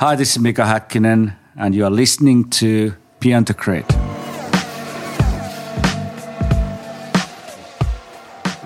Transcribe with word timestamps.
Hi, 0.00 0.16
this 0.16 0.30
is 0.30 0.38
Mika 0.38 0.62
Häkkinen, 0.62 1.36
and 1.58 1.74
you 1.74 1.84
are 1.84 1.90
listening 1.90 2.48
to 2.48 2.94
Beyond 3.18 3.48
the 3.48 3.52
Grid. 3.52 3.84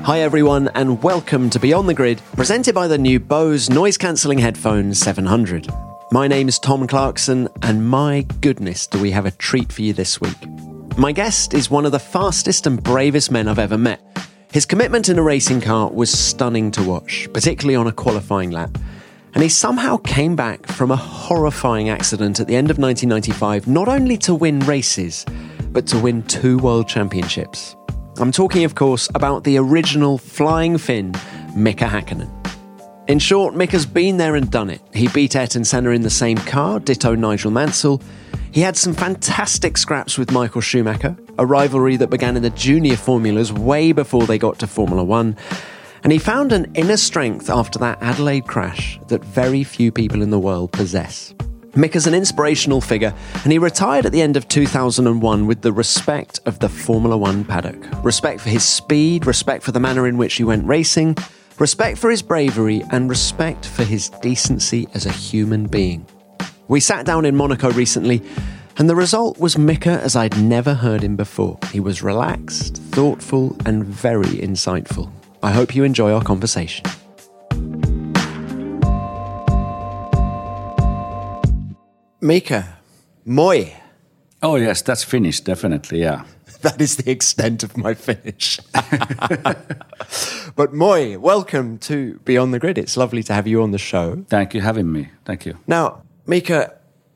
Hi, 0.04 0.20
everyone, 0.20 0.68
and 0.76 1.02
welcome 1.02 1.50
to 1.50 1.58
Beyond 1.58 1.88
the 1.88 1.94
Grid, 1.94 2.22
presented 2.36 2.72
by 2.72 2.86
the 2.86 2.98
new 2.98 3.18
Bose 3.18 3.68
noise 3.68 3.98
cancelling 3.98 4.38
headphones 4.38 5.00
700. 5.00 5.66
My 6.12 6.28
name 6.28 6.46
is 6.46 6.60
Tom 6.60 6.86
Clarkson, 6.86 7.48
and 7.62 7.84
my 7.84 8.24
goodness, 8.40 8.86
do 8.86 9.02
we 9.02 9.10
have 9.10 9.26
a 9.26 9.32
treat 9.32 9.72
for 9.72 9.82
you 9.82 9.92
this 9.92 10.20
week. 10.20 10.38
My 10.96 11.10
guest 11.10 11.52
is 11.52 11.68
one 11.68 11.84
of 11.84 11.90
the 11.90 11.98
fastest 11.98 12.64
and 12.68 12.80
bravest 12.80 13.32
men 13.32 13.48
I've 13.48 13.58
ever 13.58 13.76
met. 13.76 14.00
His 14.52 14.64
commitment 14.64 15.08
in 15.08 15.18
a 15.18 15.22
racing 15.22 15.62
car 15.62 15.90
was 15.90 16.16
stunning 16.16 16.70
to 16.70 16.84
watch, 16.84 17.28
particularly 17.32 17.74
on 17.74 17.88
a 17.88 17.92
qualifying 17.92 18.52
lap. 18.52 18.78
And 19.34 19.42
he 19.42 19.48
somehow 19.48 19.96
came 19.96 20.36
back 20.36 20.64
from 20.66 20.92
a 20.92 20.96
horrifying 20.96 21.88
accident 21.88 22.38
at 22.38 22.46
the 22.46 22.54
end 22.54 22.70
of 22.70 22.78
1995, 22.78 23.66
not 23.66 23.88
only 23.88 24.16
to 24.18 24.34
win 24.34 24.60
races, 24.60 25.26
but 25.72 25.88
to 25.88 25.98
win 25.98 26.22
two 26.22 26.56
world 26.58 26.88
championships. 26.88 27.74
I'm 28.18 28.30
talking, 28.30 28.62
of 28.64 28.76
course, 28.76 29.08
about 29.14 29.42
the 29.42 29.58
original 29.58 30.18
Flying 30.18 30.78
Finn, 30.78 31.14
Mika 31.56 31.86
Hakkinen. 31.86 32.30
In 33.08 33.18
short, 33.18 33.56
Mika's 33.56 33.86
been 33.86 34.18
there 34.18 34.36
and 34.36 34.48
done 34.50 34.70
it. 34.70 34.80
He 34.94 35.08
beat 35.08 35.34
Ayrton 35.34 35.64
Senna 35.64 35.90
in 35.90 36.02
the 36.02 36.10
same 36.10 36.38
car, 36.38 36.78
ditto 36.78 37.16
Nigel 37.16 37.50
Mansell. 37.50 38.00
He 38.52 38.60
had 38.60 38.76
some 38.76 38.94
fantastic 38.94 39.76
scraps 39.76 40.16
with 40.16 40.30
Michael 40.30 40.60
Schumacher, 40.60 41.16
a 41.38 41.44
rivalry 41.44 41.96
that 41.96 42.08
began 42.08 42.36
in 42.36 42.44
the 42.44 42.50
junior 42.50 42.96
formulas 42.96 43.52
way 43.52 43.90
before 43.90 44.26
they 44.26 44.38
got 44.38 44.60
to 44.60 44.68
Formula 44.68 45.02
One. 45.02 45.36
And 46.04 46.12
he 46.12 46.18
found 46.18 46.52
an 46.52 46.70
inner 46.74 46.98
strength 46.98 47.48
after 47.48 47.78
that 47.78 47.98
Adelaide 48.02 48.46
crash 48.46 49.00
that 49.08 49.24
very 49.24 49.64
few 49.64 49.90
people 49.90 50.20
in 50.20 50.28
the 50.28 50.38
world 50.38 50.70
possess. 50.70 51.34
Mika's 51.74 52.06
an 52.06 52.14
inspirational 52.14 52.82
figure, 52.82 53.12
and 53.42 53.50
he 53.50 53.58
retired 53.58 54.04
at 54.04 54.12
the 54.12 54.20
end 54.20 54.36
of 54.36 54.46
2001 54.46 55.46
with 55.46 55.62
the 55.62 55.72
respect 55.72 56.40
of 56.44 56.58
the 56.58 56.68
Formula 56.68 57.16
One 57.16 57.42
paddock. 57.42 58.04
Respect 58.04 58.42
for 58.42 58.50
his 58.50 58.64
speed, 58.64 59.26
respect 59.26 59.64
for 59.64 59.72
the 59.72 59.80
manner 59.80 60.06
in 60.06 60.18
which 60.18 60.34
he 60.34 60.44
went 60.44 60.66
racing, 60.66 61.16
respect 61.58 61.98
for 61.98 62.10
his 62.10 62.22
bravery, 62.22 62.84
and 62.92 63.08
respect 63.08 63.64
for 63.66 63.82
his 63.82 64.10
decency 64.10 64.86
as 64.92 65.06
a 65.06 65.10
human 65.10 65.66
being. 65.66 66.06
We 66.68 66.80
sat 66.80 67.06
down 67.06 67.24
in 67.24 67.34
Monaco 67.34 67.72
recently, 67.72 68.22
and 68.76 68.90
the 68.90 68.94
result 68.94 69.40
was 69.40 69.56
Mika 69.56 70.00
as 70.02 70.16
I'd 70.16 70.38
never 70.38 70.74
heard 70.74 71.02
him 71.02 71.16
before. 71.16 71.58
He 71.72 71.80
was 71.80 72.02
relaxed, 72.02 72.76
thoughtful, 72.92 73.56
and 73.64 73.84
very 73.84 74.26
insightful. 74.26 75.10
I 75.44 75.50
hope 75.50 75.74
you 75.76 75.84
enjoy 75.84 76.10
our 76.10 76.22
conversation. 76.22 76.86
Mika, 82.22 82.78
moi. 83.26 83.66
Oh, 84.42 84.56
yes, 84.56 84.80
that's 84.80 85.04
Finnish, 85.04 85.40
definitely, 85.40 86.00
yeah. 86.00 86.24
That 86.62 86.80
is 86.80 86.96
the 86.96 87.10
extent 87.10 87.62
of 87.62 87.76
my 87.76 87.92
Finnish. 87.92 88.58
but 90.56 90.72
moi, 90.72 91.18
welcome 91.18 91.76
to 91.80 92.18
Beyond 92.24 92.54
the 92.54 92.58
Grid. 92.58 92.78
It's 92.78 92.96
lovely 92.96 93.22
to 93.24 93.34
have 93.34 93.46
you 93.46 93.62
on 93.62 93.70
the 93.70 93.78
show. 93.78 94.24
Thank 94.30 94.54
you 94.54 94.62
for 94.62 94.64
having 94.64 94.90
me. 94.90 95.10
Thank 95.26 95.44
you. 95.44 95.58
Now, 95.66 96.04
Mika, 96.26 96.72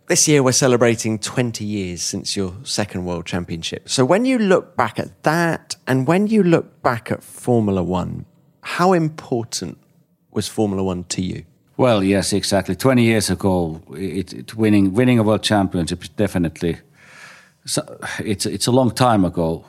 this 0.09 0.27
year 0.27 0.43
we're 0.43 0.53
celebrating 0.53 1.19
20 1.19 1.65
years 1.65 2.03
since 2.03 2.37
your 2.37 2.55
second 2.65 3.05
world 3.05 3.27
championship. 3.27 3.89
So 3.89 4.05
when 4.05 4.25
you 4.25 4.39
look 4.39 4.77
back 4.77 4.99
at 4.99 5.23
that 5.23 5.77
and 5.87 6.07
when 6.07 6.27
you 6.27 6.43
look 6.43 6.83
back 6.83 7.13
at 7.13 7.23
Formula 7.23 7.83
One, 7.83 8.25
how 8.63 8.95
important 8.95 9.79
was 10.31 10.49
Formula 10.49 10.83
One 10.83 11.05
to 11.05 11.23
you? 11.23 11.45
Well, 11.77 12.03
yes, 12.03 12.33
exactly. 12.33 12.75
20 12.75 13.05
years 13.05 13.31
ago, 13.31 13.81
it, 13.93 14.33
it 14.33 14.55
winning 14.57 14.95
winning 14.95 15.19
a 15.19 15.23
world 15.23 15.43
championship 15.43 16.03
is 16.03 16.09
definitely 16.09 16.79
so 17.67 17.83
it's 18.21 18.47
it's 18.47 18.67
a 18.67 18.73
long 18.73 18.91
time 18.91 19.25
ago. 19.25 19.65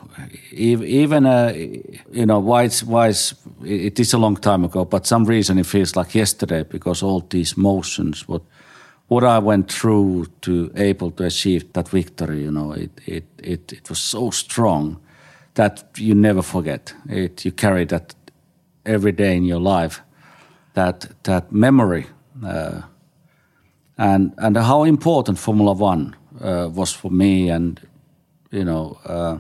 Even 0.52 1.26
uh, 1.26 1.54
you 2.12 2.26
know 2.26 2.40
why 2.40 2.64
it's 2.64 2.82
why 2.82 3.10
it's, 3.10 3.36
it 3.64 4.00
is 4.00 4.14
a 4.14 4.18
long 4.18 4.38
time 4.38 4.64
ago, 4.64 4.86
but 4.86 5.06
some 5.06 5.26
reason 5.26 5.58
it 5.58 5.66
feels 5.66 5.96
like 5.96 6.16
yesterday 6.16 6.64
because 6.64 7.04
all 7.04 7.20
these 7.30 7.58
motions 7.58 8.28
what 8.28 8.42
what 9.10 9.24
I 9.24 9.40
went 9.40 9.72
through 9.72 10.26
to 10.42 10.72
able 10.76 11.12
to 11.12 11.26
achieve 11.26 11.74
that 11.74 11.90
victory, 11.90 12.44
you 12.44 12.52
know, 12.52 12.72
it 12.72 12.92
it 13.06 13.26
it, 13.44 13.74
it 13.74 13.90
was 13.90 14.00
so 14.00 14.32
strong 14.32 14.98
that 15.54 15.84
you 15.98 16.16
never 16.16 16.42
forget. 16.42 16.96
It 17.10 17.46
you 17.46 17.52
carry 17.52 17.86
that 17.86 18.16
every 18.86 19.12
day 19.12 19.36
in 19.36 19.46
your 19.46 19.60
life 19.60 20.02
that 20.74 21.10
that 21.24 21.52
memory 21.52 22.06
uh, 22.46 22.82
and 23.98 24.34
and 24.38 24.58
how 24.58 24.86
important 24.86 25.40
Formula 25.40 25.74
One 25.74 26.16
uh, 26.42 26.70
was 26.74 26.94
for 26.94 27.12
me, 27.12 27.50
and 27.50 27.80
you 28.52 28.64
know, 28.64 28.98
uh, 29.06 29.38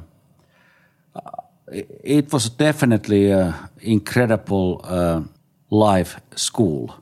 it, 1.72 2.02
it, 2.04 2.34
was 2.34 2.50
definitely 2.50 3.32
an 3.32 3.54
incredible 3.82 4.82
uh, 4.84 5.22
life 5.70 6.20
school, 6.36 6.99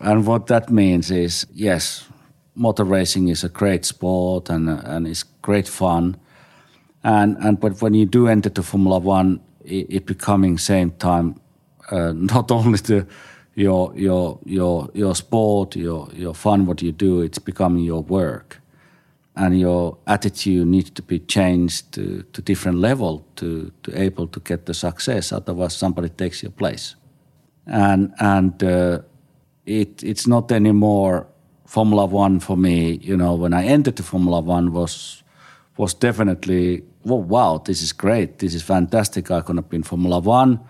and 0.00 0.26
what 0.26 0.46
that 0.46 0.70
means 0.70 1.10
is 1.10 1.46
yes, 1.52 2.08
motor 2.54 2.84
racing 2.84 3.28
is 3.28 3.44
a 3.44 3.48
great 3.48 3.84
sport 3.84 4.50
and 4.50 4.68
and 4.68 5.06
it's 5.06 5.24
great 5.42 5.68
fun, 5.68 6.16
and 7.02 7.36
and 7.38 7.60
but 7.60 7.80
when 7.82 7.94
you 7.94 8.06
do 8.06 8.28
enter 8.28 8.50
to 8.50 8.62
Formula 8.62 8.98
One, 8.98 9.40
it, 9.64 9.86
it 9.88 10.06
becoming 10.06 10.58
same 10.58 10.90
time 10.92 11.40
uh, 11.90 12.12
not 12.16 12.50
only 12.50 12.78
the 12.78 13.06
your 13.54 13.92
your 13.96 14.38
your 14.44 14.88
your 14.94 15.14
sport, 15.14 15.76
your 15.76 16.08
your 16.14 16.34
fun, 16.34 16.66
what 16.66 16.82
you 16.82 16.92
do, 16.92 17.20
it's 17.20 17.38
becoming 17.38 17.84
your 17.84 18.02
work, 18.02 18.60
and 19.36 19.58
your 19.58 19.98
attitude 20.06 20.66
needs 20.66 20.90
to 20.90 21.02
be 21.02 21.18
changed 21.18 21.92
to 21.92 22.22
to 22.32 22.42
different 22.42 22.78
level 22.78 23.24
to 23.36 23.70
to 23.82 23.92
able 24.02 24.26
to 24.28 24.40
get 24.40 24.66
the 24.66 24.74
success. 24.74 25.32
Otherwise, 25.32 25.76
somebody 25.76 26.08
takes 26.08 26.42
your 26.42 26.52
place, 26.52 26.96
and 27.66 28.12
and 28.18 28.62
uh, 28.62 29.00
it 29.70 30.02
it's 30.02 30.26
not 30.26 30.50
anymore 30.52 31.26
Formula 31.66 32.04
One 32.04 32.40
for 32.40 32.56
me. 32.56 32.98
You 33.02 33.16
know, 33.16 33.34
when 33.34 33.54
I 33.54 33.64
entered 33.64 33.96
the 33.96 34.02
Formula 34.02 34.40
One 34.40 34.72
was 34.72 35.22
was 35.76 35.94
definitely 35.94 36.82
well, 37.04 37.22
wow, 37.22 37.58
this 37.64 37.82
is 37.82 37.92
great, 37.92 38.38
this 38.38 38.54
is 38.54 38.62
fantastic. 38.62 39.30
I 39.30 39.40
could 39.40 39.56
have 39.56 39.68
been 39.68 39.82
Formula 39.82 40.18
One 40.18 40.60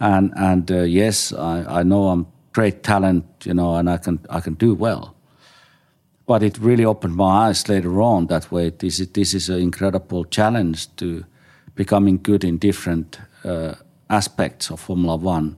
and 0.00 0.32
and 0.36 0.70
uh, 0.70 0.82
yes, 0.82 1.32
I, 1.32 1.80
I 1.80 1.82
know 1.84 2.08
I'm 2.08 2.26
great 2.52 2.82
talent, 2.82 3.24
you 3.44 3.54
know, 3.54 3.76
and 3.76 3.88
I 3.88 3.98
can 3.98 4.18
I 4.28 4.40
can 4.40 4.54
do 4.54 4.74
well. 4.74 5.14
But 6.26 6.42
it 6.42 6.58
really 6.58 6.84
opened 6.84 7.14
my 7.14 7.48
eyes 7.48 7.68
later 7.68 8.00
on 8.02 8.26
that 8.26 8.50
way. 8.50 8.70
This 8.70 9.00
is 9.00 9.08
this 9.08 9.34
is 9.34 9.48
an 9.48 9.60
incredible 9.60 10.24
challenge 10.24 10.94
to 10.96 11.24
becoming 11.74 12.18
good 12.22 12.44
in 12.44 12.58
different 12.58 13.20
uh, 13.44 13.74
aspects 14.10 14.70
of 14.70 14.80
Formula 14.80 15.16
One. 15.16 15.56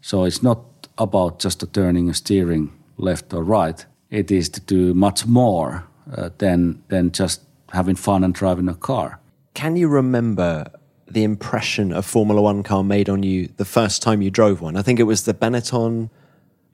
So 0.00 0.24
it's 0.24 0.42
not 0.42 0.58
about 0.98 1.38
just 1.38 1.64
turning 1.72 2.08
a 2.08 2.14
steering 2.14 2.72
left 2.96 3.32
or 3.34 3.42
right. 3.42 3.84
It 4.10 4.30
is 4.30 4.48
to 4.50 4.60
do 4.60 4.94
much 4.94 5.26
more 5.26 5.84
uh, 6.16 6.30
than 6.38 6.82
than 6.88 7.10
just 7.10 7.40
having 7.72 7.96
fun 7.96 8.24
and 8.24 8.34
driving 8.34 8.68
a 8.68 8.74
car. 8.74 9.18
Can 9.54 9.76
you 9.76 9.88
remember 9.88 10.66
the 11.06 11.24
impression 11.24 11.92
a 11.92 12.02
Formula 12.02 12.40
One 12.40 12.62
car 12.62 12.84
made 12.84 13.08
on 13.08 13.22
you 13.22 13.48
the 13.56 13.64
first 13.64 14.02
time 14.02 14.22
you 14.22 14.30
drove 14.30 14.60
one? 14.60 14.76
I 14.76 14.82
think 14.82 15.00
it 15.00 15.04
was 15.04 15.24
the 15.24 15.34
Benetton 15.34 16.10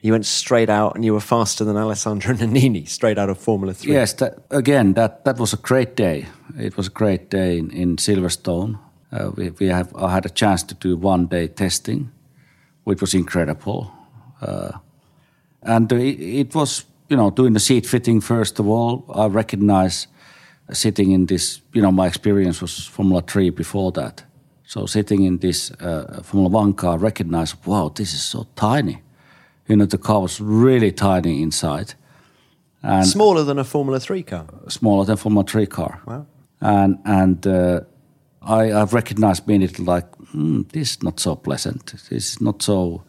You 0.03 0.13
went 0.13 0.25
straight 0.25 0.71
out 0.71 0.95
and 0.95 1.05
you 1.05 1.13
were 1.13 1.21
faster 1.21 1.65
than 1.65 1.77
Alessandro 1.77 2.35
Nannini, 2.41 2.89
straight 2.89 3.19
out 3.19 3.29
of 3.29 3.39
Formula 3.39 3.75
3. 3.75 3.93
Yes, 3.93 4.15
that, 4.15 4.39
again, 4.51 4.95
that, 4.95 5.25
that 5.25 5.39
was 5.39 5.53
a 5.53 5.59
great 5.59 5.95
day. 5.95 6.27
It 6.59 6.77
was 6.77 6.87
a 6.87 6.91
great 6.91 7.29
day 7.29 7.59
in, 7.59 7.71
in 7.71 7.97
Silverstone. 7.97 8.79
Uh, 9.13 9.31
we, 9.35 9.51
we 9.51 9.67
have, 9.67 9.95
I 9.95 10.13
had 10.13 10.25
a 10.25 10.31
chance 10.31 10.63
to 10.65 10.75
do 10.75 10.97
one 10.97 11.27
day 11.27 11.49
testing, 11.49 12.11
which 12.85 13.01
was 13.01 13.13
incredible. 13.13 13.93
Uh, 14.41 14.73
and 15.63 15.91
it, 15.93 16.21
it, 16.21 16.55
was, 16.55 16.85
you 17.09 17.17
know, 17.17 17.31
doing 17.31 17.53
the 17.53 17.61
seat 17.61 17.87
fitting 17.87 18.21
first 18.21 18.59
of 18.59 18.67
all. 18.67 19.05
I 19.15 19.27
recognize 19.27 20.07
sitting 20.73 21.13
in 21.13 21.27
this, 21.27 21.61
you 21.73 21.83
know, 21.83 21.93
my 21.93 22.07
experience 22.07 22.61
was 22.61 22.87
Formula 22.87 23.23
3 23.23 23.51
before 23.51 23.93
that. 23.93 24.25
So 24.65 24.87
sitting 24.87 25.25
in 25.25 25.39
this 25.39 25.73
uh, 25.73 26.23
Formula 26.23 26.49
One 26.49 26.75
car, 26.75 26.93
I 26.93 26.97
recognized, 26.97 27.57
wow, 27.67 27.89
this 27.89 28.15
is 28.15 28.23
so 28.23 28.47
tiny. 28.55 29.03
You 29.67 29.77
know, 29.77 29.87
the 29.87 29.99
car 29.99 30.21
was 30.21 30.41
really 30.41 30.93
tiny 30.93 31.43
inside. 31.43 31.95
And 32.83 33.07
smaller 33.07 33.45
than 33.45 33.59
a 33.59 33.65
Formula 33.65 34.01
Three 34.01 34.23
car. 34.23 34.47
Smaller 34.69 35.05
than 35.05 35.15
a 35.15 35.17
Formula 35.17 35.45
Three 35.45 35.67
car. 35.67 36.01
Wow. 36.07 36.27
And 36.61 36.99
and 37.05 37.47
uh, 37.47 37.81
I 38.43 38.73
I've 38.73 38.95
recognized 38.95 39.49
immediately 39.49 39.85
like 39.85 40.07
mm, 40.35 40.69
this 40.73 40.93
is 40.93 41.03
not 41.03 41.21
so 41.21 41.37
pleasant. 41.37 41.87
This 42.11 42.35
is 42.35 42.41
not 42.41 42.63
so 42.63 43.03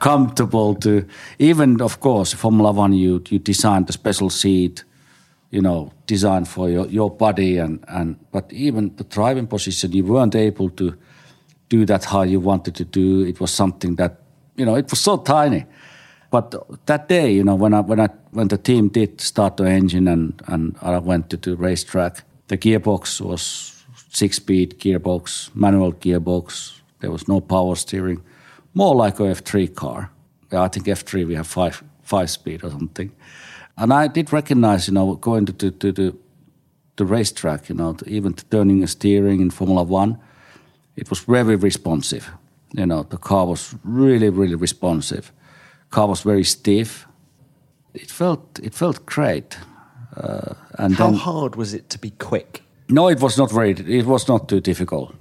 comfortable 0.00 0.74
to 0.74 1.06
even 1.38 1.80
of 1.80 2.00
course 2.00 2.34
Formula 2.34 2.72
One 2.72 2.92
you 2.92 3.22
you 3.28 3.38
designed 3.38 3.88
a 3.88 3.92
special 3.92 4.30
seat 4.30 4.84
you 5.50 5.60
know, 5.60 5.92
designed 6.06 6.48
for 6.48 6.68
your, 6.68 6.86
your 6.88 7.10
body 7.10 7.58
and, 7.58 7.84
and 7.88 8.16
but 8.32 8.52
even 8.52 8.94
the 8.96 9.04
driving 9.04 9.46
position 9.46 9.92
you 9.92 10.04
weren't 10.04 10.34
able 10.34 10.70
to 10.70 10.96
do 11.68 11.84
that 11.86 12.04
how 12.04 12.22
you 12.22 12.40
wanted 12.40 12.74
to 12.74 12.84
do. 12.84 13.24
It 13.24 13.40
was 13.40 13.50
something 13.50 13.96
that 13.96 14.20
you 14.56 14.64
know 14.64 14.74
it 14.74 14.90
was 14.90 15.00
so 15.00 15.16
tiny. 15.16 15.64
But 16.30 16.54
that 16.86 17.08
day, 17.08 17.32
you 17.32 17.44
know, 17.44 17.54
when 17.54 17.72
I 17.72 17.80
when 17.80 18.00
I 18.00 18.08
when 18.32 18.48
the 18.48 18.58
team 18.58 18.88
did 18.88 19.20
start 19.20 19.56
the 19.56 19.64
engine 19.64 20.08
and 20.08 20.42
and 20.46 20.76
I 20.82 20.98
went 20.98 21.30
to 21.30 21.36
the 21.36 21.56
racetrack, 21.56 22.22
the 22.48 22.58
gearbox 22.58 23.20
was 23.20 23.75
six 24.08 24.36
speed 24.36 24.78
gearbox, 24.78 25.54
manual 25.54 25.92
gearbox. 25.92 26.80
There 27.00 27.10
was 27.10 27.28
no 27.28 27.40
power 27.40 27.76
steering, 27.76 28.22
more 28.74 28.94
like 28.94 29.20
a 29.20 29.24
F3 29.24 29.74
car. 29.74 30.10
I 30.52 30.68
think 30.68 30.86
F3 30.86 31.26
we 31.26 31.34
have 31.34 31.46
five 31.46 31.82
five 32.06 32.30
speed 32.30 32.64
or 32.64 32.70
something. 32.70 33.12
And 33.76 33.92
I 33.92 34.08
did 34.08 34.32
recognize, 34.32 34.88
you 34.88 34.94
know, 34.94 35.16
going 35.16 35.46
to, 35.46 35.52
to, 35.52 35.70
to 35.70 35.92
the, 35.92 36.16
the 36.96 37.04
racetrack, 37.04 37.68
you 37.68 37.74
know, 37.74 37.96
even 38.06 38.34
turning 38.34 38.82
a 38.82 38.86
steering 38.86 39.40
in 39.40 39.50
Formula 39.50 39.82
One, 39.82 40.18
it 40.94 41.10
was 41.10 41.20
very 41.20 41.56
responsive. 41.56 42.30
You 42.72 42.86
know, 42.86 43.02
the 43.02 43.18
car 43.18 43.46
was 43.46 43.74
really, 43.84 44.30
really 44.30 44.54
responsive. 44.54 45.32
Car 45.90 46.08
was 46.08 46.22
very 46.22 46.44
stiff. 46.44 47.06
It 47.94 48.10
felt 48.10 48.60
it 48.62 48.74
felt 48.74 49.06
great. 49.06 49.58
Uh, 50.16 50.54
and 50.78 50.94
how 50.94 51.10
then, 51.10 51.18
hard 51.18 51.56
was 51.56 51.74
it 51.74 51.90
to 51.90 51.98
be 51.98 52.10
quick? 52.10 52.62
No, 52.88 53.08
it 53.08 53.20
was 53.20 53.36
not 53.36 53.50
very. 53.50 53.72
It 53.72 54.06
was 54.06 54.28
not 54.28 54.48
too 54.48 54.60
difficult. 54.60 55.14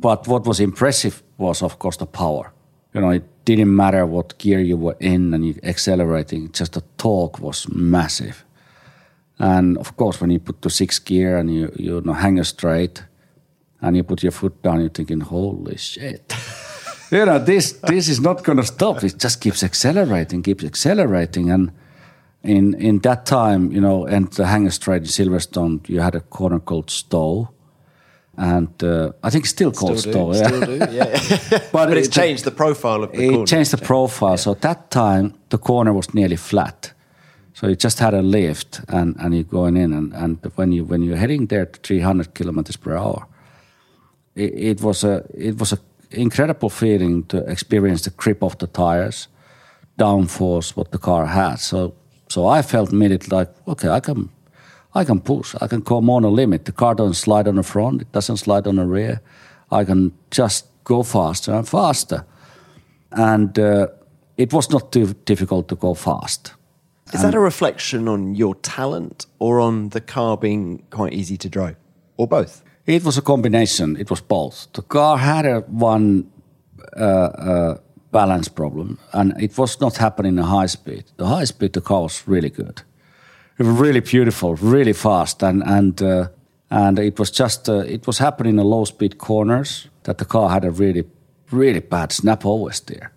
But 0.00 0.28
what 0.28 0.46
was 0.46 0.60
impressive 0.60 1.22
was, 1.36 1.62
of 1.62 1.78
course, 1.78 1.96
the 1.96 2.06
power. 2.06 2.52
You 2.94 3.00
know, 3.00 3.10
it 3.10 3.24
didn't 3.44 3.74
matter 3.74 4.06
what 4.06 4.38
gear 4.38 4.60
you 4.60 4.76
were 4.76 4.96
in 5.00 5.34
and 5.34 5.44
you 5.44 5.54
accelerating, 5.62 6.52
just 6.52 6.72
the 6.72 6.82
torque 6.96 7.40
was 7.40 7.68
massive. 7.68 8.44
And 9.38 9.78
of 9.78 9.96
course, 9.96 10.20
when 10.20 10.30
you 10.30 10.38
put 10.38 10.62
the 10.62 10.70
sixth 10.70 11.04
gear 11.04 11.38
and 11.38 11.54
you, 11.54 11.72
you 11.76 12.00
know, 12.00 12.12
hang 12.12 12.42
straight 12.44 13.02
and 13.80 13.96
you 13.96 14.02
put 14.02 14.22
your 14.22 14.32
foot 14.32 14.62
down, 14.62 14.80
you're 14.80 14.88
thinking, 14.88 15.20
holy 15.20 15.76
shit. 15.76 16.34
you 17.10 17.24
know, 17.24 17.38
this, 17.38 17.72
this 17.72 18.08
is 18.08 18.20
not 18.20 18.42
going 18.44 18.58
to 18.58 18.66
stop. 18.66 19.04
It 19.04 19.18
just 19.18 19.40
keeps 19.40 19.62
accelerating, 19.62 20.42
keeps 20.42 20.64
accelerating. 20.64 21.50
And 21.50 21.72
in, 22.48 22.74
in 22.74 22.98
that 23.00 23.26
time, 23.26 23.72
you 23.72 23.80
know, 23.80 24.06
and 24.06 24.32
the 24.32 24.46
Hangar 24.46 24.70
straight 24.70 25.02
in 25.02 25.08
Silverstone, 25.08 25.88
you 25.88 26.00
had 26.00 26.14
a 26.14 26.20
corner 26.20 26.60
called 26.60 26.90
Stowe 26.90 27.48
and 28.38 28.84
uh, 28.84 29.10
I 29.24 29.30
think 29.30 29.46
still 29.46 29.72
called 29.72 29.98
still 29.98 30.32
do, 30.32 30.38
Still 30.38 30.60
do, 30.60 30.76
yeah. 30.92 31.18
but, 31.72 31.88
but 31.88 31.96
it's 31.98 32.08
changed 32.08 32.44
the 32.44 32.52
profile 32.52 33.02
of 33.02 33.10
the 33.10 33.18
it 33.18 33.28
corner. 33.30 33.42
It 33.42 33.46
changed 33.48 33.72
the 33.72 33.78
profile. 33.78 34.30
Yeah. 34.30 34.36
So 34.36 34.52
at 34.52 34.60
that 34.60 34.90
time, 34.92 35.34
the 35.48 35.58
corner 35.58 35.92
was 35.92 36.14
nearly 36.14 36.36
flat. 36.36 36.92
So 37.52 37.66
you 37.66 37.74
just 37.74 37.98
had 37.98 38.14
a 38.14 38.22
lift, 38.22 38.80
and, 38.88 39.16
and 39.18 39.34
you're 39.34 39.42
going 39.42 39.76
in, 39.76 39.92
and, 39.92 40.12
and 40.14 40.38
when 40.54 40.70
you 40.70 40.84
when 40.84 41.02
you're 41.02 41.16
heading 41.16 41.46
there 41.48 41.66
to 41.66 41.80
300 41.80 42.34
kilometers 42.34 42.76
per 42.76 42.96
hour, 42.96 43.26
it, 44.36 44.54
it 44.54 44.80
was 44.80 45.02
a 45.02 45.24
it 45.34 45.58
was 45.58 45.72
a 45.72 45.78
incredible 46.12 46.70
feeling 46.70 47.24
to 47.24 47.38
experience 47.50 48.02
the 48.02 48.10
grip 48.10 48.44
of 48.44 48.56
the 48.58 48.68
tires, 48.68 49.26
downforce 49.98 50.76
what 50.76 50.92
the 50.92 50.98
car 50.98 51.26
had. 51.26 51.56
So 51.56 51.94
so 52.28 52.46
I 52.46 52.62
felt 52.62 52.92
immediately 52.92 53.36
like, 53.36 53.50
okay, 53.66 53.88
I 53.88 54.00
can 54.00 54.30
I 54.94 55.04
can 55.04 55.20
push. 55.20 55.54
I 55.60 55.66
can 55.66 55.82
come 55.82 56.10
on 56.10 56.24
a 56.24 56.28
limit. 56.28 56.64
The 56.64 56.72
car 56.72 56.94
doesn't 56.94 57.14
slide 57.14 57.48
on 57.48 57.56
the 57.56 57.62
front. 57.62 58.02
It 58.02 58.12
doesn't 58.12 58.38
slide 58.38 58.66
on 58.66 58.76
the 58.76 58.86
rear. 58.86 59.20
I 59.70 59.84
can 59.84 60.12
just 60.30 60.66
go 60.84 61.02
faster 61.02 61.52
and 61.52 61.68
faster. 61.68 62.24
And 63.12 63.58
uh, 63.58 63.88
it 64.36 64.52
was 64.52 64.70
not 64.70 64.92
too 64.92 65.14
difficult 65.24 65.68
to 65.68 65.76
go 65.76 65.94
fast. 65.94 66.54
Is 67.12 67.14
and 67.14 67.32
that 67.32 67.36
a 67.36 67.40
reflection 67.40 68.08
on 68.08 68.34
your 68.34 68.54
talent 68.54 69.26
or 69.38 69.60
on 69.60 69.90
the 69.90 70.00
car 70.00 70.36
being 70.36 70.82
quite 70.90 71.12
easy 71.12 71.36
to 71.38 71.48
drive, 71.48 71.76
or 72.16 72.28
both? 72.28 72.62
It 72.86 73.04
was 73.04 73.18
a 73.18 73.22
combination. 73.22 73.96
It 73.96 74.10
was 74.10 74.20
both. 74.20 74.68
The 74.72 74.82
car 74.82 75.18
had 75.18 75.46
a 75.46 75.60
one 75.60 76.30
uh, 76.96 77.02
uh, 77.02 77.78
balance 78.10 78.48
problem, 78.48 78.98
and 79.12 79.40
it 79.40 79.56
was 79.58 79.80
not 79.80 79.96
happening 79.96 80.38
in 80.38 80.44
high 80.44 80.66
speed. 80.66 81.04
The 81.16 81.26
high 81.26 81.44
speed, 81.44 81.72
the 81.72 81.80
car 81.80 82.02
was 82.02 82.22
really 82.26 82.50
good 82.50 82.82
really 83.58 84.00
beautiful, 84.00 84.54
really 84.56 84.92
fast, 84.92 85.42
and 85.42 85.62
and 85.66 86.02
uh, 86.02 86.28
and 86.70 86.98
it 86.98 87.18
was 87.18 87.30
just 87.30 87.68
uh, 87.68 87.84
it 87.86 88.06
was 88.06 88.18
happening 88.18 88.58
in 88.58 88.64
low 88.64 88.84
speed 88.84 89.18
corners 89.18 89.88
that 90.04 90.18
the 90.18 90.24
car 90.24 90.50
had 90.50 90.64
a 90.64 90.70
really 90.70 91.04
really 91.50 91.80
bad 91.80 92.12
snap 92.12 92.42
oversteer. 92.42 93.08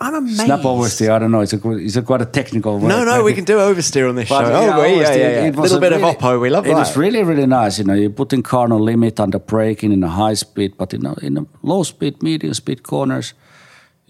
I'm 0.00 0.14
amazed. 0.14 0.40
Snap 0.40 0.60
oversteer. 0.60 1.10
I 1.10 1.18
don't 1.18 1.30
know. 1.30 1.40
It's 1.40 1.54
a 1.54 1.70
it's 1.70 1.96
a 1.96 2.02
quite 2.02 2.22
a 2.22 2.26
technical 2.26 2.78
word. 2.78 2.88
No, 2.88 3.04
no, 3.04 3.12
maybe. 3.12 3.24
we 3.24 3.32
can 3.32 3.44
do 3.44 3.56
oversteer 3.56 4.08
on 4.08 4.16
this 4.16 4.28
but 4.28 4.44
show. 4.44 4.50
Yeah, 4.50 4.76
oh, 4.76 4.84
yeah, 4.84 4.94
yeah, 4.94 5.16
yeah. 5.16 5.44
It 5.46 5.56
was 5.56 5.72
a 5.72 5.74
little 5.74 5.80
bit 5.80 5.96
really, 5.96 6.10
of 6.10 6.18
oppo. 6.18 6.40
We 6.40 6.50
love 6.50 6.66
it 6.66 6.68
that. 6.68 6.76
It 6.76 6.78
was 6.78 6.96
really 6.96 7.22
really 7.22 7.46
nice. 7.46 7.78
You 7.78 7.84
know, 7.84 7.94
you're 7.94 8.10
putting 8.10 8.42
car 8.42 8.72
on 8.72 8.80
limit 8.80 9.18
under 9.18 9.38
braking 9.38 9.92
in 9.92 10.04
a 10.04 10.08
high 10.08 10.34
speed, 10.34 10.76
but 10.76 10.92
in 10.92 11.06
a, 11.06 11.14
in 11.20 11.38
a 11.38 11.46
low 11.62 11.82
speed, 11.84 12.22
medium 12.22 12.54
speed 12.54 12.82
corners, 12.82 13.34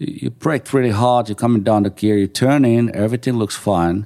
you, 0.07 0.29
brake 0.29 0.73
really 0.73 0.91
hard. 0.91 1.29
You're 1.29 1.35
coming 1.35 1.63
down 1.63 1.83
the 1.83 1.89
gear. 1.89 2.17
You 2.17 2.27
turn 2.27 2.65
in. 2.65 2.93
Everything 2.95 3.37
looks 3.37 3.55
fine 3.55 4.05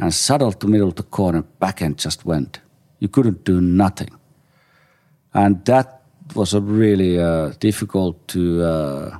and 0.00 0.14
settled 0.14 0.60
to 0.60 0.66
middle 0.66 0.88
of 0.88 0.94
the 0.94 1.02
corner, 1.02 1.42
back 1.42 1.82
end 1.82 1.98
just 1.98 2.24
went. 2.24 2.60
You 3.00 3.08
couldn't 3.08 3.44
do 3.44 3.60
nothing. 3.60 4.10
And 5.34 5.64
that 5.66 6.02
was 6.34 6.54
a 6.54 6.60
really 6.60 7.20
uh, 7.20 7.52
difficult 7.60 8.26
to. 8.28 8.62
Uh, 8.62 9.18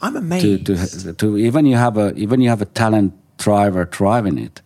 I'm 0.00 0.16
amazed. 0.16 0.66
To, 0.66 0.76
to, 0.76 1.12
to, 1.12 1.38
even 1.38 1.66
you 1.66 1.76
have 1.76 1.96
a 1.96 2.14
even 2.14 2.40
you 2.40 2.48
have 2.48 2.62
a 2.62 2.66
talent 2.66 3.14
driver 3.38 3.84
driving 3.84 4.38
it, 4.38 4.62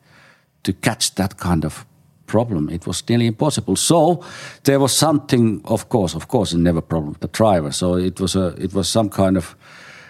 to 0.63 0.73
catch 0.73 1.15
that 1.15 1.39
kind 1.39 1.65
of 1.65 1.87
problem, 2.27 2.69
it 2.69 2.87
was 2.87 3.09
nearly 3.09 3.27
impossible. 3.27 3.77
So 3.77 4.25
there 4.65 4.79
was 4.79 4.93
something, 4.93 5.61
of 5.65 5.89
course, 5.89 6.15
of 6.15 6.29
course, 6.29 6.55
never 6.55 6.81
problem 6.81 7.13
with 7.13 7.21
the 7.21 7.29
driver. 7.29 7.73
So 7.73 7.97
it 7.97 8.21
was 8.21 8.37
a 8.37 8.55
it 8.59 8.75
was 8.75 8.89
some 8.89 9.09
kind 9.09 9.37
of 9.37 9.57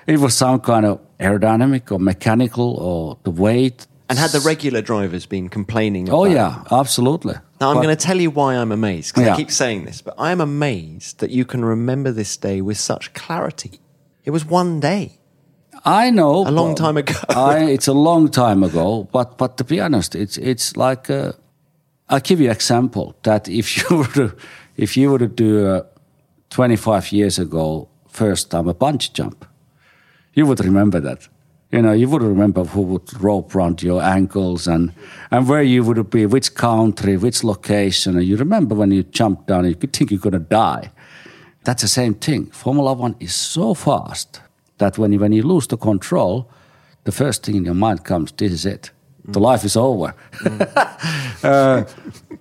it 0.06 0.18
was 0.18 0.36
some 0.36 0.60
kind 0.60 0.86
of 0.86 1.00
aerodynamic 1.18 1.90
or 1.90 1.98
mechanical 1.98 2.74
or 2.76 3.18
the 3.22 3.30
weight 3.30 3.86
and 4.08 4.18
had 4.18 4.30
the 4.30 4.40
regular 4.40 4.82
drivers 4.82 5.26
been 5.26 5.48
complaining? 5.48 6.10
oh 6.10 6.24
yeah, 6.24 6.64
absolutely. 6.70 7.34
Now 7.60 7.70
I'm 7.70 7.76
going 7.76 7.96
to 7.96 8.06
tell 8.06 8.20
you 8.20 8.30
why 8.30 8.56
I'm 8.56 8.72
amazed 8.72 9.14
because 9.14 9.26
yeah. 9.26 9.34
I 9.34 9.36
keep 9.36 9.50
saying 9.50 9.84
this, 9.86 10.02
but 10.02 10.14
I 10.18 10.32
am 10.32 10.40
amazed 10.40 11.20
that 11.20 11.30
you 11.30 11.44
can 11.44 11.64
remember 11.64 12.12
this 12.12 12.36
day 12.36 12.60
with 12.60 12.78
such 12.78 13.14
clarity. 13.14 13.80
It 14.24 14.30
was 14.30 14.44
one 14.44 14.80
day. 14.80 15.18
I 15.84 16.10
know 16.10 16.46
a 16.46 16.50
long 16.50 16.74
time 16.74 16.96
ago. 16.96 17.14
I, 17.28 17.64
it's 17.64 17.88
a 17.88 17.92
long 17.92 18.30
time 18.30 18.62
ago, 18.62 19.08
but 19.12 19.38
but 19.38 19.56
to 19.58 19.64
be 19.64 19.80
honest, 19.80 20.14
it's 20.14 20.36
it's 20.38 20.76
like 20.76 21.10
uh, 21.10 21.32
I'll 22.08 22.20
give 22.20 22.40
you 22.40 22.46
an 22.46 22.52
example 22.52 23.16
that 23.22 23.48
if 23.48 23.78
you 23.90 23.96
were 23.96 24.12
to, 24.14 24.36
if 24.76 24.96
you 24.96 25.10
were 25.10 25.18
to 25.18 25.28
do 25.28 25.66
uh, 25.66 25.82
25 26.50 27.12
years 27.12 27.38
ago 27.38 27.88
first 28.08 28.50
time 28.50 28.68
a 28.68 28.74
bungee 28.74 29.12
jump, 29.12 29.44
you 30.34 30.46
would 30.46 30.64
remember 30.64 31.00
that 31.00 31.28
you 31.74 31.82
know, 31.82 31.90
you 31.90 32.08
would 32.08 32.22
remember 32.22 32.62
who 32.62 32.82
would 32.82 33.20
rope 33.20 33.52
around 33.52 33.82
your 33.82 34.00
ankles 34.00 34.68
and, 34.68 34.92
and 35.32 35.48
where 35.48 35.64
you 35.64 35.82
would 35.82 36.08
be, 36.08 36.24
which 36.24 36.54
country, 36.54 37.16
which 37.16 37.42
location. 37.42 38.16
And 38.16 38.24
you 38.24 38.36
remember 38.36 38.76
when 38.76 38.92
you 38.92 39.02
jumped 39.02 39.48
down, 39.48 39.64
you 39.64 39.74
could 39.74 39.92
think 39.92 40.12
you're 40.12 40.20
going 40.20 40.34
to 40.34 40.38
die. 40.38 40.92
That's 41.64 41.82
the 41.82 41.88
same 41.88 42.14
thing. 42.14 42.46
Formula 42.52 42.92
One 42.92 43.16
is 43.18 43.34
so 43.34 43.74
fast 43.74 44.40
that 44.78 44.98
when 44.98 45.12
you, 45.12 45.18
when 45.18 45.32
you 45.32 45.42
lose 45.42 45.66
the 45.66 45.76
control, 45.76 46.48
the 47.02 47.10
first 47.10 47.42
thing 47.44 47.56
in 47.56 47.64
your 47.64 47.74
mind 47.74 48.04
comes, 48.04 48.30
this 48.30 48.52
is 48.52 48.66
it. 48.66 48.92
The 49.26 49.40
life 49.40 49.64
is 49.64 49.76
over. 49.76 50.14
Mm. 50.40 51.44
uh, 51.44 51.84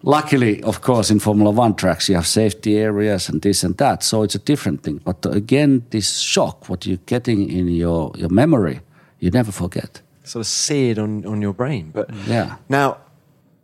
luckily, 0.04 0.62
of 0.64 0.82
course, 0.82 1.10
in 1.10 1.20
Formula 1.20 1.52
One 1.52 1.76
tracks, 1.76 2.10
you 2.10 2.16
have 2.16 2.28
safety 2.28 2.78
areas 2.78 3.30
and 3.30 3.42
this 3.42 3.64
and 3.64 3.78
that. 3.78 4.04
So 4.04 4.24
it's 4.24 4.36
a 4.36 4.40
different 4.40 4.84
thing. 4.84 5.00
But 5.04 5.26
again, 5.26 5.86
this 5.92 6.20
shock, 6.20 6.68
what 6.70 6.86
you're 6.86 7.00
getting 7.06 7.50
in 7.50 7.68
your, 7.70 8.12
your 8.18 8.30
memory, 8.30 8.82
you 9.20 9.32
never 9.32 9.52
forget. 9.52 10.02
sort 10.26 10.42
of 10.42 10.48
seared 10.48 11.00
on, 11.00 11.26
on 11.26 11.42
your 11.42 11.54
brain. 11.54 11.92
But 11.94 12.10
Yeah. 12.28 12.56
now, 12.70 12.98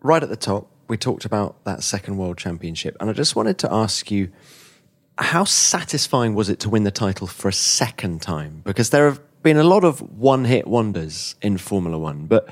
right 0.01 0.23
at 0.23 0.29
the 0.29 0.37
top, 0.37 0.67
we 0.87 0.97
talked 0.97 1.25
about 1.25 1.55
that 1.65 1.83
second 1.83 2.17
world 2.17 2.37
championship, 2.37 2.95
and 2.99 3.09
I 3.09 3.13
just 3.13 3.35
wanted 3.35 3.57
to 3.59 3.71
ask 3.73 4.09
you, 4.11 4.29
how 5.17 5.43
satisfying 5.43 6.33
was 6.35 6.49
it 6.49 6.59
to 6.61 6.69
win 6.69 6.83
the 6.83 6.91
title 6.91 7.27
for 7.27 7.49
a 7.49 7.53
second 7.53 8.21
time? 8.21 8.61
Because 8.63 8.89
there 8.89 9.05
have 9.09 9.19
been 9.49 9.57
a 9.57 9.63
lot 9.63 9.83
of 9.83 9.99
one-hit 10.19 10.67
wonders 10.67 11.35
in 11.41 11.57
Formula 11.57 11.97
One, 11.97 12.27
but 12.27 12.47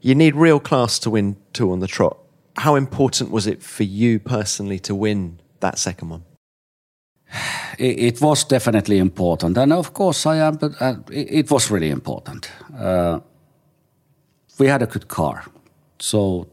you 0.00 0.16
need 0.16 0.34
real 0.34 0.58
class 0.58 0.98
to 0.98 1.10
win 1.10 1.36
two 1.52 1.70
on 1.70 1.78
the 1.78 1.86
trot. 1.86 2.18
How 2.56 2.74
important 2.74 3.30
was 3.30 3.46
it 3.46 3.62
for 3.62 3.84
you 3.84 4.18
personally 4.18 4.80
to 4.80 4.92
win 4.92 5.38
that 5.60 5.78
second 5.78 6.08
one? 6.08 6.24
it, 7.78 8.20
was 8.20 8.42
definitely 8.42 8.98
important, 8.98 9.56
and 9.58 9.72
of 9.72 9.94
course 9.94 10.26
I 10.26 10.38
am. 10.38 10.56
But 10.56 10.72
uh, 10.82 10.96
it, 11.12 11.28
it 11.30 11.50
was 11.52 11.70
really 11.70 11.90
important. 11.90 12.50
Uh, 12.76 13.20
we 14.58 14.66
had 14.66 14.82
a 14.82 14.86
good 14.86 15.06
car, 15.06 15.44
so 16.00 16.48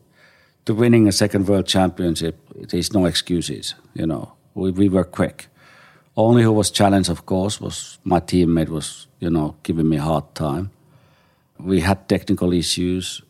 to 0.65 0.75
winning 0.75 1.07
a 1.07 1.11
second 1.11 1.47
world 1.47 1.65
championship, 1.65 2.35
there's 2.69 2.93
no 2.93 3.05
excuses. 3.05 3.73
You 3.95 4.05
know, 4.05 4.33
we, 4.53 4.69
we 4.69 4.89
were 4.89 5.05
quick. 5.05 5.47
Only 6.15 6.43
who 6.43 6.51
was 6.51 6.69
challenged, 6.69 7.09
of 7.09 7.25
course, 7.25 7.59
was 7.59 7.97
my 8.03 8.19
teammate. 8.19 8.69
Was 8.69 9.06
you 9.19 9.29
know 9.29 9.55
giving 9.63 9.89
me 9.89 9.97
a 9.97 10.01
hard 10.01 10.35
time. 10.35 10.71
We 11.59 11.81
had 11.81 12.07
technical 12.07 12.53
issues, 12.53 13.21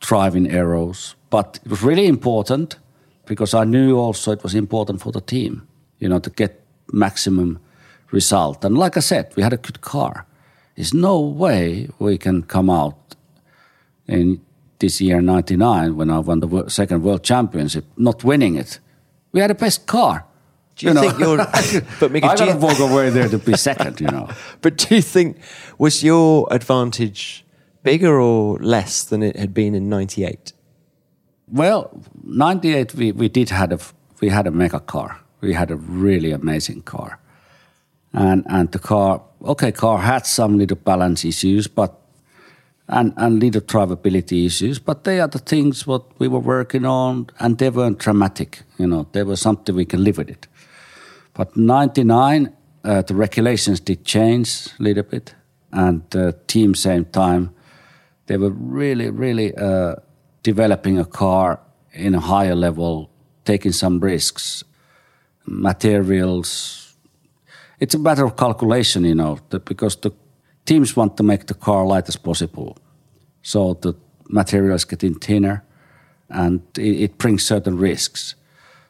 driving 0.00 0.50
errors, 0.50 1.16
but 1.30 1.58
it 1.64 1.70
was 1.70 1.82
really 1.82 2.06
important 2.06 2.78
because 3.26 3.54
I 3.54 3.64
knew 3.64 3.98
also 3.98 4.32
it 4.32 4.42
was 4.42 4.54
important 4.54 5.00
for 5.00 5.12
the 5.12 5.20
team. 5.20 5.66
You 5.98 6.08
know, 6.08 6.18
to 6.18 6.30
get 6.30 6.60
maximum 6.92 7.58
result. 8.10 8.64
And 8.64 8.78
like 8.78 8.96
I 8.96 9.00
said, 9.00 9.32
we 9.36 9.42
had 9.42 9.52
a 9.52 9.56
good 9.56 9.80
car. 9.80 10.26
There's 10.76 10.94
no 10.94 11.20
way 11.20 11.88
we 11.98 12.18
can 12.18 12.42
come 12.42 12.70
out 12.70 13.16
in 14.06 14.40
this 14.78 15.00
year 15.00 15.20
99 15.20 15.96
when 15.96 16.10
I 16.10 16.18
won 16.18 16.40
the 16.40 16.68
second 16.68 17.02
world 17.02 17.22
championship 17.22 17.84
not 17.96 18.24
winning 18.24 18.56
it. 18.56 18.80
We 19.32 19.40
had 19.40 19.50
the 19.50 19.54
best 19.54 19.86
car. 19.86 20.26
Do 20.76 20.86
you, 20.86 20.94
think 20.94 21.18
you're? 21.18 21.36
but 22.00 22.10
Mika, 22.10 22.26
I 22.26 22.36
gotta 22.36 22.52
you, 22.52 22.58
walk 22.58 22.78
away 22.80 23.10
there 23.10 23.28
to 23.28 23.38
be 23.38 23.56
second, 23.56 24.00
you 24.00 24.08
know. 24.08 24.28
but 24.60 24.76
do 24.76 24.96
you 24.96 25.02
think 25.02 25.38
was 25.78 26.02
your 26.02 26.48
advantage 26.50 27.44
bigger 27.82 28.20
or 28.20 28.58
less 28.58 29.04
than 29.04 29.22
it 29.22 29.36
had 29.36 29.54
been 29.54 29.74
in 29.74 29.88
'98? 29.88 30.52
Well, 31.46 32.02
98 32.24 32.94
we, 32.94 33.12
we 33.12 33.28
did 33.28 33.50
had 33.50 33.72
a 33.72 33.78
we 34.20 34.30
had 34.30 34.46
a 34.46 34.50
mega 34.50 34.80
car. 34.80 35.20
We 35.40 35.52
had 35.52 35.70
a 35.70 35.76
really 35.76 36.32
amazing 36.32 36.82
car. 36.82 37.20
And 38.12 38.44
and 38.48 38.72
the 38.72 38.78
car 38.78 39.22
okay, 39.44 39.72
car 39.72 39.98
had 39.98 40.26
some 40.26 40.58
little 40.58 40.76
balance 40.76 41.24
issues, 41.24 41.68
but 41.68 42.00
and 42.88 43.12
and 43.16 43.40
little 43.40 43.60
drivability 43.60 44.46
issues, 44.46 44.78
but 44.78 45.04
they 45.04 45.20
are 45.20 45.28
the 45.28 45.38
things 45.38 45.86
what 45.86 46.02
we 46.18 46.28
were 46.28 46.40
working 46.40 46.84
on 46.84 47.28
and 47.38 47.58
they 47.58 47.70
weren't 47.70 47.98
dramatic, 47.98 48.62
you 48.78 48.86
know, 48.86 49.06
they 49.12 49.22
were 49.22 49.36
something 49.36 49.74
we 49.74 49.84
can 49.84 50.04
live 50.04 50.18
with 50.18 50.28
it. 50.28 50.46
But 51.34 51.56
99 51.56 52.52
uh, 52.84 53.02
the 53.02 53.14
regulations 53.14 53.80
did 53.80 54.04
change 54.04 54.68
a 54.78 54.82
little 54.82 55.02
bit 55.02 55.34
and 55.72 56.02
the 56.10 56.38
team 56.46 56.74
same 56.74 57.06
time 57.06 57.50
they 58.26 58.36
were 58.36 58.50
really, 58.50 59.10
really 59.10 59.54
uh, 59.54 59.96
developing 60.42 60.98
a 60.98 61.04
car 61.04 61.60
in 61.92 62.14
a 62.14 62.20
higher 62.20 62.54
level, 62.54 63.10
taking 63.44 63.72
some 63.72 64.00
risks, 64.00 64.64
materials. 65.46 66.96
It's 67.80 67.94
a 67.94 67.98
matter 67.98 68.24
of 68.24 68.36
calculation, 68.36 69.04
you 69.04 69.14
know, 69.14 69.38
because 69.50 69.96
the 69.96 70.12
teams 70.64 70.96
want 70.96 71.16
to 71.18 71.22
make 71.22 71.46
the 71.46 71.54
car 71.54 71.84
light 71.84 72.08
as 72.08 72.16
possible. 72.16 72.78
So 73.42 73.74
the 73.74 73.94
materials 74.28 74.84
getting 74.84 75.14
thinner 75.14 75.62
and 76.30 76.62
it, 76.78 77.02
it 77.02 77.18
brings 77.18 77.44
certain 77.44 77.76
risks. 77.76 78.34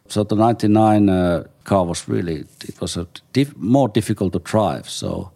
So 0.08 0.22
the 0.22 0.36
99 0.36 1.08
uh, 1.08 1.44
car 1.64 1.84
was 1.86 2.08
really, 2.08 2.44
it 2.68 2.80
was 2.80 2.96
a 2.96 3.06
diff- 3.32 3.56
more 3.56 3.88
difficult 3.88 4.32
to 4.32 4.38
drive. 4.38 4.88
So 4.88 5.30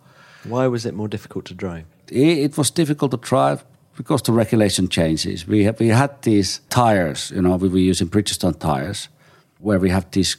Why 0.44 0.66
was 0.68 0.84
it 0.86 0.94
more 0.94 1.08
difficult 1.08 1.44
to 1.46 1.54
drive? 1.54 1.84
it, 2.10 2.38
it 2.38 2.56
was 2.56 2.70
difficult 2.70 3.10
to 3.10 3.16
drive 3.18 3.64
because 3.96 4.22
the 4.22 4.32
regulation 4.32 4.88
changes. 4.88 5.46
We 5.46 5.64
have, 5.64 5.80
we 5.80 5.88
had 5.88 6.10
these 6.22 6.60
tires, 6.68 7.30
you 7.34 7.42
know, 7.42 7.56
we 7.56 7.68
were 7.68 7.90
using 7.90 8.08
Bridgestone 8.08 8.58
tires, 8.58 9.08
where 9.60 9.78
we 9.80 9.90
have 9.90 10.04
these 10.10 10.36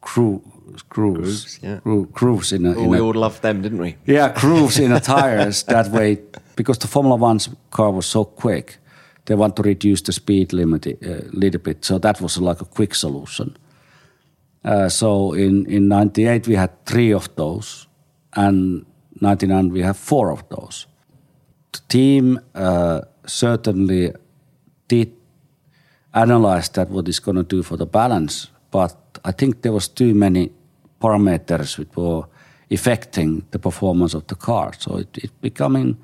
crew, 0.00 0.40
grooves, 0.40 0.82
Grooves, 0.88 1.58
yeah. 1.62 1.80
groo- 1.84 2.10
grooves 2.12 2.52
in 2.52 2.66
a, 2.66 2.70
Oh, 2.74 2.82
in 2.84 2.88
we 2.90 2.98
a 2.98 3.02
all 3.02 3.12
loved 3.14 3.42
them, 3.42 3.60
didn't 3.62 3.78
we? 3.80 3.96
yeah, 4.06 4.32
grooves 4.40 4.78
in 4.78 4.90
the 4.92 5.00
tires. 5.16 5.64
That 5.64 5.88
way, 5.90 6.18
because 6.56 6.78
the 6.78 6.86
Formula 6.88 7.16
One's 7.16 7.48
car 7.70 7.90
was 7.90 8.06
so 8.06 8.24
quick, 8.24 8.78
they 9.24 9.34
want 9.34 9.54
to 9.56 9.62
reduce 9.62 10.02
the 10.02 10.12
speed 10.12 10.52
limit 10.52 10.86
a 10.86 11.24
little 11.32 11.60
bit. 11.60 11.84
So 11.84 11.98
that 11.98 12.20
was 12.20 12.38
like 12.38 12.60
a 12.62 12.64
quick 12.64 12.94
solution. 12.94 13.56
Uh, 14.64 14.88
so 14.88 15.32
in 15.32 15.66
in 15.66 15.88
'98 15.88 16.46
we 16.48 16.54
had 16.54 16.70
three 16.84 17.12
of 17.12 17.34
those, 17.36 17.88
and 18.32 18.86
'99 19.20 19.72
we 19.72 19.82
have 19.82 19.96
four 19.96 20.30
of 20.30 20.44
those. 20.48 20.86
The 21.72 21.80
team 21.88 22.40
uh, 22.54 23.00
certainly 23.26 24.12
did 24.88 25.12
analyze 26.14 26.68
that 26.70 26.90
what 26.90 27.08
it's 27.08 27.20
going 27.20 27.36
to 27.36 27.56
do 27.56 27.62
for 27.62 27.76
the 27.76 27.86
balance, 27.86 28.50
but 28.70 28.96
I 29.24 29.32
think 29.32 29.62
there 29.62 29.72
was 29.72 29.88
too 29.88 30.14
many 30.14 30.52
parameters 31.00 31.78
which 31.78 31.96
were 31.96 32.24
affecting 32.70 33.44
the 33.50 33.58
performance 33.58 34.14
of 34.14 34.26
the 34.26 34.34
car. 34.34 34.72
So 34.78 34.98
it, 34.98 35.18
it 35.18 35.40
becoming 35.40 35.96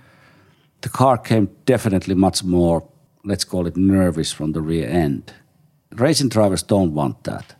the 0.81 0.88
car 0.88 1.19
came 1.19 1.49
definitely 1.65 2.15
much 2.15 2.45
more, 2.45 2.87
let's 3.25 3.45
call 3.45 3.67
it 3.67 3.77
nervous 3.77 4.33
from 4.33 4.53
the 4.53 4.61
rear 4.61 4.88
end. 4.88 5.33
Racing 5.93 6.29
drivers 6.29 6.62
don't 6.62 6.95
want 6.95 7.25
that. 7.25 7.58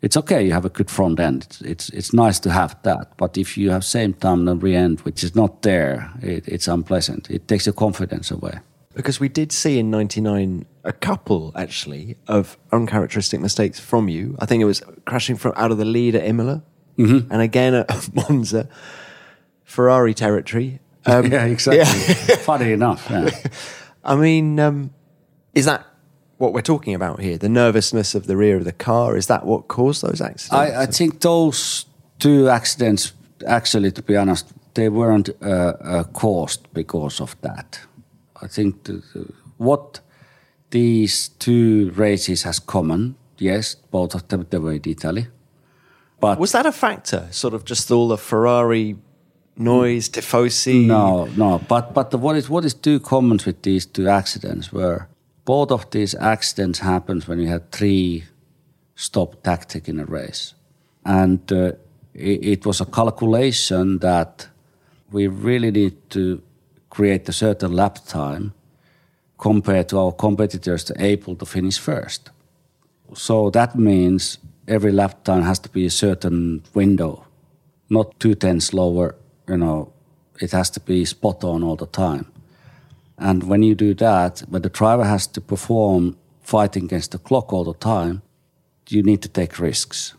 It's 0.00 0.16
okay, 0.16 0.44
you 0.46 0.52
have 0.52 0.64
a 0.64 0.68
good 0.68 0.90
front 0.90 1.18
end. 1.18 1.42
It's, 1.48 1.60
it's, 1.60 1.88
it's 1.90 2.12
nice 2.12 2.38
to 2.40 2.50
have 2.50 2.76
that. 2.84 3.16
But 3.16 3.36
if 3.36 3.58
you 3.58 3.70
have 3.70 3.84
same 3.84 4.12
time 4.14 4.44
the 4.44 4.54
rear 4.54 4.78
end, 4.78 5.00
which 5.00 5.24
is 5.24 5.34
not 5.34 5.62
there, 5.62 6.10
it, 6.22 6.46
it's 6.46 6.68
unpleasant. 6.68 7.28
It 7.30 7.48
takes 7.48 7.66
your 7.66 7.72
confidence 7.72 8.30
away. 8.30 8.60
Because 8.94 9.18
we 9.20 9.28
did 9.28 9.52
see 9.52 9.78
in 9.78 9.90
'99 9.90 10.66
a 10.84 10.92
couple 10.92 11.52
actually 11.54 12.16
of 12.26 12.56
uncharacteristic 12.72 13.40
mistakes 13.40 13.78
from 13.80 14.08
you. 14.08 14.36
I 14.40 14.46
think 14.46 14.60
it 14.60 14.66
was 14.66 14.82
crashing 15.04 15.36
from 15.36 15.52
out 15.56 15.70
of 15.72 15.78
the 15.78 15.84
lead 15.84 16.14
at 16.14 16.24
Imola, 16.24 16.62
Mm-hmm. 16.96 17.32
and 17.32 17.40
again 17.42 17.74
at 17.74 18.08
Monza, 18.14 18.68
Ferrari 19.64 20.14
territory. 20.14 20.80
Um, 21.06 21.32
yeah, 21.32 21.44
exactly. 21.46 22.14
Funny 22.36 22.72
enough. 22.72 23.06
Yeah. 23.08 23.30
I 24.04 24.14
mean, 24.16 24.60
um, 24.60 24.90
is 25.54 25.64
that 25.64 25.86
what 26.38 26.52
we're 26.52 26.62
talking 26.62 26.94
about 26.94 27.20
here? 27.20 27.36
The 27.38 27.48
nervousness 27.48 28.14
of 28.14 28.26
the 28.26 28.36
rear 28.36 28.56
of 28.56 28.64
the 28.64 28.72
car 28.72 29.16
is 29.16 29.26
that 29.26 29.44
what 29.44 29.68
caused 29.68 30.02
those 30.02 30.20
accidents? 30.20 30.52
I, 30.52 30.82
I 30.82 30.86
think 30.86 31.20
those 31.20 31.84
two 32.18 32.48
accidents, 32.48 33.12
actually, 33.46 33.90
to 33.92 34.02
be 34.02 34.16
honest, 34.16 34.52
they 34.74 34.88
weren't 34.88 35.30
uh, 35.42 35.46
uh, 35.80 36.04
caused 36.12 36.72
because 36.72 37.20
of 37.20 37.36
that. 37.40 37.80
I 38.42 38.46
think 38.46 38.84
the, 38.84 39.02
the- 39.14 39.32
what 39.56 40.00
these 40.70 41.28
two 41.38 41.90
races 41.96 42.42
has 42.44 42.58
common, 42.60 43.16
yes, 43.38 43.74
both 43.90 44.14
of 44.14 44.28
them 44.28 44.46
they 44.50 44.58
were 44.58 44.72
in 44.74 44.82
Italy, 44.86 45.26
but 46.20 46.38
was 46.38 46.52
that 46.52 46.66
a 46.66 46.72
factor? 46.72 47.26
Sort 47.30 47.54
of 47.54 47.64
just 47.64 47.90
all 47.90 48.08
the 48.08 48.16
Ferrari 48.18 48.96
noise, 49.56 50.08
tifosi. 50.08 50.86
No, 50.86 51.26
no. 51.36 51.58
But 51.68 51.94
but 51.94 52.10
the, 52.10 52.18
what 52.18 52.36
is 52.36 52.48
what 52.48 52.64
is 52.64 52.74
two 52.74 53.00
common 53.00 53.38
with 53.46 53.62
these 53.62 53.86
two 53.86 54.08
accidents 54.08 54.72
were 54.72 55.08
both 55.48 55.72
of 55.72 55.90
these 55.90 56.14
accidents 56.14 56.80
happened 56.80 57.24
when 57.24 57.40
you 57.40 57.48
had 57.48 57.72
three 57.72 58.24
stop 58.94 59.42
tactic 59.42 59.88
in 59.88 59.98
a 59.98 60.04
race, 60.04 60.54
and 61.04 61.40
uh, 61.50 61.72
it, 62.12 62.44
it 62.44 62.66
was 62.66 62.82
a 62.82 62.84
calculation 62.84 63.98
that 63.98 64.46
we 65.10 65.26
really 65.26 65.70
need 65.70 65.96
to 66.10 66.42
create 66.90 67.26
a 67.30 67.32
certain 67.32 67.72
lap 67.72 67.98
time 68.06 68.52
compared 69.38 69.88
to 69.88 69.98
our 69.98 70.12
competitors 70.12 70.84
to 70.84 70.92
able 71.02 71.34
to 71.34 71.46
finish 71.46 71.78
first. 71.78 72.30
So 73.14 73.48
that 73.50 73.74
means 73.74 74.38
every 74.66 74.92
lap 74.92 75.24
time 75.24 75.42
has 75.44 75.58
to 75.60 75.70
be 75.70 75.86
a 75.86 75.90
certain 75.90 76.62
window, 76.74 77.24
not 77.88 78.20
two 78.20 78.34
tenths 78.34 78.74
lower. 78.74 79.14
You 79.48 79.56
know, 79.56 79.92
it 80.42 80.52
has 80.52 80.68
to 80.70 80.80
be 80.80 81.06
spot 81.06 81.42
on 81.42 81.62
all 81.62 81.76
the 81.76 81.86
time. 81.86 82.26
And 83.18 83.44
when 83.44 83.62
you 83.62 83.74
do 83.74 83.94
that, 83.94 84.40
when 84.48 84.62
the 84.62 84.68
driver 84.68 85.04
has 85.04 85.26
to 85.28 85.40
perform 85.40 86.16
fighting 86.40 86.84
against 86.84 87.10
the 87.10 87.18
clock 87.18 87.52
all 87.52 87.64
the 87.64 87.74
time, 87.74 88.22
you 88.88 89.02
need 89.02 89.22
to 89.22 89.28
take 89.28 89.58
risks. 89.58 90.14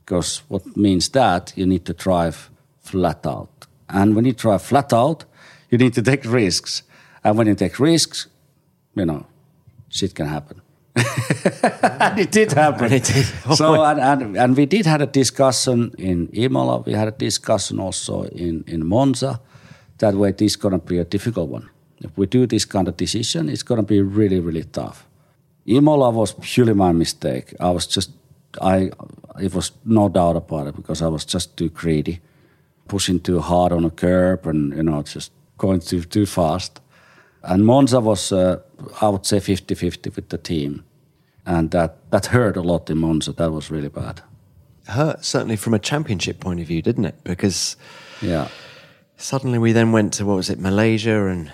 Because 0.00 0.42
what 0.48 0.76
means 0.76 1.10
that 1.10 1.52
you 1.54 1.66
need 1.66 1.84
to 1.84 1.92
drive 1.92 2.50
flat 2.80 3.26
out. 3.26 3.66
And 3.88 4.16
when 4.16 4.24
you 4.24 4.32
drive 4.32 4.62
flat 4.62 4.92
out, 4.92 5.24
you 5.68 5.78
need 5.78 5.94
to 5.94 6.02
take 6.02 6.24
risks. 6.24 6.82
And 7.22 7.36
when 7.36 7.46
you 7.46 7.54
take 7.54 7.78
risks, 7.78 8.26
you 8.94 9.04
know, 9.04 9.26
shit 9.88 10.14
can 10.14 10.26
happen. 10.26 10.62
and 10.96 12.18
it 12.18 12.32
did 12.32 12.52
happen. 12.52 12.92
it 12.92 13.04
did. 13.04 13.24
so 13.54 13.84
and, 13.84 14.00
and, 14.00 14.36
and 14.36 14.56
we 14.56 14.66
did 14.66 14.86
had 14.86 15.02
a 15.02 15.06
discussion 15.06 15.94
in 15.98 16.28
Imola. 16.32 16.78
We 16.78 16.94
had 16.94 17.06
a 17.06 17.12
discussion 17.12 17.78
also 17.78 18.24
in, 18.24 18.64
in 18.66 18.86
Monza. 18.86 19.40
That 19.98 20.14
way, 20.14 20.32
this 20.32 20.52
is 20.52 20.56
gonna 20.56 20.78
be 20.78 20.98
a 20.98 21.04
difficult 21.04 21.50
one 21.50 21.68
If 22.00 22.16
we 22.16 22.26
do 22.26 22.46
this 22.46 22.64
kind 22.64 22.88
of 22.88 22.96
decision, 22.96 23.48
it's 23.48 23.62
going 23.62 23.80
to 23.80 23.86
be 23.86 24.00
really, 24.00 24.40
really 24.40 24.64
tough. 24.64 25.06
Imola 25.66 26.10
was 26.10 26.32
purely 26.40 26.74
my 26.74 26.92
mistake. 26.92 27.54
I 27.60 27.70
was 27.70 27.86
just, 27.86 28.10
I, 28.60 28.90
it 29.40 29.54
was 29.54 29.72
no 29.84 30.08
doubt 30.08 30.36
about 30.36 30.68
it 30.68 30.76
because 30.76 31.02
I 31.02 31.08
was 31.08 31.24
just 31.24 31.56
too 31.56 31.68
greedy, 31.68 32.20
pushing 32.88 33.20
too 33.20 33.40
hard 33.40 33.72
on 33.72 33.84
a 33.84 33.90
curb 33.90 34.46
and, 34.46 34.74
you 34.74 34.82
know, 34.82 35.02
just 35.02 35.30
going 35.58 35.80
too, 35.80 36.02
too 36.02 36.26
fast. 36.26 36.80
And 37.42 37.64
Monza 37.64 38.00
was, 38.00 38.32
uh, 38.32 38.60
I 39.00 39.08
would 39.08 39.26
say, 39.26 39.40
50 39.40 39.74
50 39.74 40.10
with 40.10 40.28
the 40.28 40.38
team. 40.38 40.84
And 41.46 41.70
that, 41.70 42.10
that 42.10 42.26
hurt 42.26 42.56
a 42.56 42.62
lot 42.62 42.90
in 42.90 42.98
Monza. 42.98 43.32
That 43.32 43.52
was 43.52 43.70
really 43.70 43.88
bad. 43.88 44.22
Hurt, 44.86 45.24
certainly 45.24 45.56
from 45.56 45.74
a 45.74 45.78
championship 45.78 46.40
point 46.40 46.60
of 46.60 46.66
view, 46.66 46.82
didn't 46.82 47.04
it? 47.04 47.22
Because 47.24 47.76
yeah. 48.20 48.48
suddenly 49.16 49.58
we 49.58 49.72
then 49.72 49.92
went 49.92 50.12
to, 50.14 50.26
what 50.26 50.36
was 50.36 50.50
it, 50.50 50.58
Malaysia, 50.58 51.26
and 51.26 51.50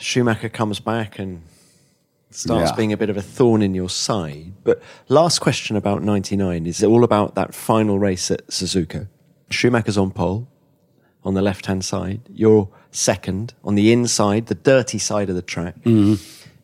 Schumacher 0.00 0.48
comes 0.48 0.80
back 0.80 1.18
and 1.18 1.42
starts 2.30 2.70
Yeah. 2.70 2.76
being 2.76 2.92
a 2.92 2.96
bit 2.96 3.08
of 3.10 3.16
a 3.16 3.22
thorn 3.22 3.62
in 3.62 3.74
your 3.74 3.88
side. 3.88 4.52
But 4.64 4.82
last 5.08 5.38
question 5.40 5.76
about 5.76 6.02
99 6.02 6.66
is 6.66 6.82
it 6.82 6.86
all 6.86 7.04
about 7.04 7.34
that 7.34 7.54
final 7.54 7.98
race 7.98 8.30
at 8.30 8.46
Suzuka? 8.48 9.08
Schumacher's 9.50 9.96
on 9.96 10.10
pole 10.10 10.48
on 11.24 11.34
the 11.34 11.42
left 11.42 11.66
hand 11.66 11.84
side. 11.84 12.20
You're 12.32 12.68
second 12.90 13.54
on 13.64 13.74
the 13.74 13.92
inside, 13.92 14.46
the 14.46 14.54
dirty 14.54 14.98
side 14.98 15.28
of 15.30 15.36
the 15.36 15.42
track. 15.42 15.76
Mm-hmm. 15.84 16.14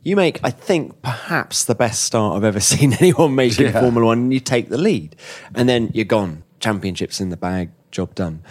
You 0.04 0.16
make, 0.16 0.40
I 0.42 0.50
think, 0.50 1.00
perhaps 1.00 1.64
the 1.64 1.76
best 1.76 2.02
start 2.02 2.36
I've 2.36 2.44
ever 2.44 2.58
seen 2.72 2.92
anyone 2.94 3.34
make 3.36 3.58
in 3.58 3.66
Yeah. 3.66 3.80
Formula 3.80 4.06
One, 4.06 4.18
and 4.18 4.34
you 4.34 4.40
take 4.40 4.68
the 4.68 4.78
lead. 4.78 5.14
And 5.54 5.68
then 5.68 5.90
you're 5.94 6.04
gone. 6.04 6.42
Championships 6.58 7.20
in 7.20 7.28
the 7.30 7.36
bag, 7.36 7.70
job 7.92 8.14
done. 8.16 8.42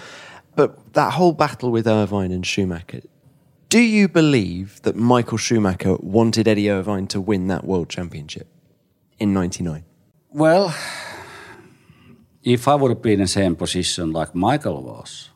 But 0.56 0.94
that 0.94 1.14
whole 1.14 1.34
battle 1.34 1.70
with 1.72 1.88
Irvine 1.88 2.32
and 2.32 2.46
Schumacher, 2.46 3.02
do 3.72 3.80
you 3.80 4.10
believe 4.10 4.82
that 4.82 4.98
Michael 4.98 5.38
Schumacher 5.38 5.96
wanted 6.02 6.46
Eddie 6.46 6.70
Irvine 6.70 7.08
to 7.08 7.22
win 7.22 7.48
that 7.48 7.64
world 7.64 7.88
championship 7.88 8.48
in 9.18 9.34
99? 9.34 9.86
Well, 10.30 10.76
if 12.44 12.68
I 12.68 12.76
would 12.76 12.92
have 12.92 13.02
been 13.02 13.14
in 13.14 13.20
the 13.22 13.28
same 13.28 13.56
position 13.56 14.12
like 14.12 14.36
Michael 14.36 14.84
was, 14.84 15.30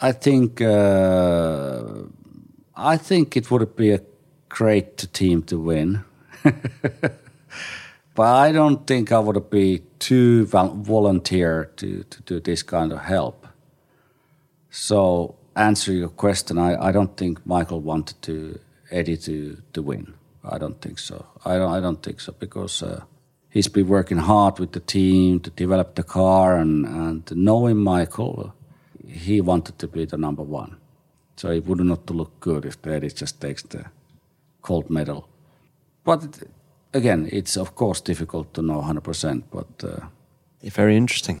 I 0.00 0.10
think 0.10 0.60
uh, 0.60 1.84
I 2.74 2.96
think 2.96 3.36
it 3.36 3.52
would 3.52 3.76
be 3.76 3.92
a 3.92 4.00
great 4.48 5.12
team 5.12 5.44
to 5.44 5.56
win. 5.56 6.04
but 6.42 8.26
I 8.46 8.50
don't 8.50 8.84
think 8.84 9.12
I 9.12 9.20
would 9.20 9.48
be 9.48 9.82
too 10.00 10.46
volunteer 10.46 11.70
to, 11.76 12.02
to 12.02 12.22
do 12.22 12.40
this 12.40 12.64
kind 12.64 12.92
of 12.92 13.02
help. 13.02 13.46
So, 14.70 15.35
answer 15.56 15.92
your 15.92 16.10
question, 16.10 16.58
I, 16.58 16.88
I 16.88 16.92
don't 16.92 17.16
think 17.16 17.44
Michael 17.46 17.80
wanted 17.80 18.22
to 18.22 18.60
Eddie 18.90 19.16
to, 19.18 19.58
to 19.72 19.82
win. 19.82 20.14
I 20.44 20.58
don't 20.58 20.80
think 20.80 20.98
so. 21.00 21.26
I 21.44 21.56
don't. 21.58 21.72
I 21.72 21.80
don't 21.80 22.02
think 22.02 22.20
so 22.20 22.32
because 22.38 22.82
uh, 22.82 23.02
he's 23.50 23.68
been 23.68 23.88
working 23.88 24.18
hard 24.18 24.60
with 24.60 24.72
the 24.72 24.80
team 24.80 25.40
to 25.40 25.50
develop 25.50 25.96
the 25.96 26.04
car, 26.04 26.56
and 26.56 26.86
and 26.86 27.32
knowing 27.34 27.78
Michael, 27.78 28.54
he 29.08 29.40
wanted 29.40 29.78
to 29.80 29.88
be 29.88 30.06
the 30.06 30.16
number 30.16 30.44
one. 30.44 30.76
So 31.36 31.50
it 31.50 31.66
would 31.66 31.80
not 31.80 32.10
look 32.10 32.40
good 32.40 32.64
if 32.64 32.86
Eddie 32.86 33.10
just 33.10 33.40
takes 33.40 33.62
the 33.64 33.86
gold 34.62 34.90
medal. 34.90 35.28
But 36.04 36.44
again, 36.94 37.28
it's 37.32 37.56
of 37.56 37.74
course 37.74 38.00
difficult 38.00 38.54
to 38.54 38.62
know 38.62 38.82
100%. 38.82 39.42
But 39.50 39.84
uh, 39.84 40.06
Very 40.74 40.96
interesting. 40.96 41.40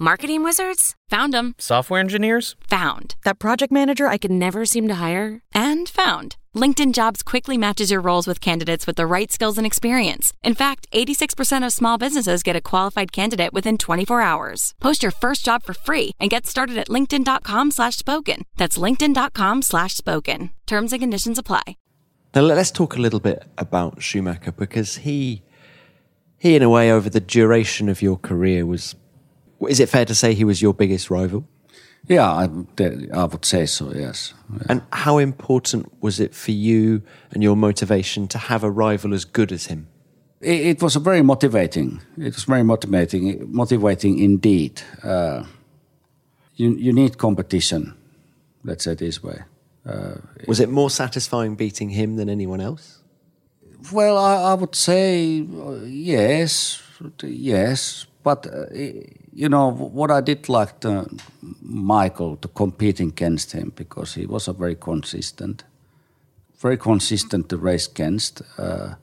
Marketing 0.00 0.44
wizards? 0.44 0.94
Found 1.08 1.34
them. 1.34 1.56
Software 1.58 1.98
engineers? 1.98 2.54
Found. 2.70 3.16
That 3.24 3.40
project 3.40 3.72
manager 3.72 4.06
I 4.06 4.16
could 4.16 4.30
never 4.30 4.64
seem 4.64 4.86
to 4.86 4.94
hire? 4.94 5.42
And 5.52 5.88
found. 5.88 6.36
LinkedIn 6.54 6.92
Jobs 6.92 7.24
quickly 7.24 7.58
matches 7.58 7.90
your 7.90 8.00
roles 8.00 8.28
with 8.28 8.40
candidates 8.40 8.86
with 8.86 8.94
the 8.94 9.06
right 9.06 9.32
skills 9.32 9.58
and 9.58 9.66
experience. 9.66 10.32
In 10.44 10.54
fact, 10.54 10.86
86% 10.92 11.66
of 11.66 11.72
small 11.72 11.98
businesses 11.98 12.44
get 12.44 12.54
a 12.54 12.60
qualified 12.60 13.10
candidate 13.10 13.52
within 13.52 13.76
24 13.76 14.20
hours. 14.20 14.72
Post 14.80 15.02
your 15.02 15.10
first 15.12 15.44
job 15.44 15.64
for 15.64 15.74
free 15.74 16.12
and 16.20 16.30
get 16.30 16.46
started 16.46 16.78
at 16.78 16.88
linkedin.com 16.88 17.72
slash 17.72 17.96
spoken. 17.96 18.42
That's 18.56 18.78
linkedin.com 18.78 19.62
slash 19.62 19.94
spoken. 19.96 20.50
Terms 20.66 20.92
and 20.92 21.02
conditions 21.02 21.38
apply. 21.38 21.76
Now 22.36 22.42
let- 22.42 22.56
let's 22.56 22.70
talk 22.70 22.94
a 22.96 23.00
little 23.00 23.20
bit 23.20 23.44
about 23.58 24.00
Schumacher 24.00 24.52
because 24.52 24.98
he, 24.98 25.42
he 26.38 26.54
in 26.54 26.62
a 26.62 26.70
way, 26.70 26.92
over 26.92 27.10
the 27.10 27.20
duration 27.20 27.88
of 27.88 28.00
your 28.00 28.16
career 28.16 28.64
was. 28.64 28.94
Is 29.68 29.80
it 29.80 29.88
fair 29.88 30.04
to 30.04 30.14
say 30.14 30.34
he 30.34 30.44
was 30.44 30.62
your 30.62 30.74
biggest 30.74 31.10
rival? 31.10 31.44
yeah, 32.06 32.30
I, 32.30 32.48
I 33.12 33.24
would 33.24 33.44
say 33.44 33.66
so, 33.66 33.92
yes. 33.92 34.32
And 34.68 34.82
how 34.92 35.18
important 35.18 35.92
was 36.00 36.20
it 36.20 36.34
for 36.34 36.52
you 36.52 37.02
and 37.32 37.42
your 37.42 37.56
motivation 37.56 38.28
to 38.28 38.38
have 38.38 38.64
a 38.64 38.70
rival 38.70 39.12
as 39.12 39.24
good 39.24 39.52
as 39.52 39.66
him? 39.66 39.88
It, 40.40 40.66
it 40.66 40.82
was 40.82 40.96
very 40.96 41.22
motivating. 41.22 42.00
It 42.16 42.34
was 42.34 42.44
very 42.44 42.62
motivating, 42.62 43.52
motivating 43.52 44.18
indeed. 44.18 44.80
Uh, 45.02 45.44
you, 46.54 46.74
you 46.76 46.92
need 46.92 47.18
competition, 47.18 47.94
let's 48.64 48.84
say 48.84 48.94
this 48.94 49.22
way. 49.22 49.42
Was 50.46 50.60
it 50.60 50.68
more 50.68 50.90
satisfying 50.90 51.54
beating 51.54 51.90
him 51.90 52.16
than 52.16 52.28
anyone 52.28 52.60
else? 52.60 53.02
Well, 53.92 54.18
I, 54.18 54.50
I 54.50 54.54
would 54.54 54.74
say 54.74 55.40
uh, 55.40 55.84
yes, 55.84 56.82
yes, 57.22 58.06
but 58.22 58.46
uh, 58.46 58.66
you 59.38 59.48
know 59.48 59.70
what 59.70 60.10
I 60.10 60.20
did 60.20 60.48
like 60.48 60.80
to 60.80 61.06
Michael 61.62 62.36
to 62.36 62.48
compete 62.48 62.98
against 62.98 63.52
him 63.52 63.72
because 63.76 64.14
he 64.14 64.26
was 64.26 64.48
a 64.48 64.52
very 64.52 64.74
consistent, 64.74 65.64
very 66.60 66.76
consistent 66.76 67.48
to 67.48 67.56
race 67.56 67.86
against. 67.86 68.42
Uh, 68.58 68.94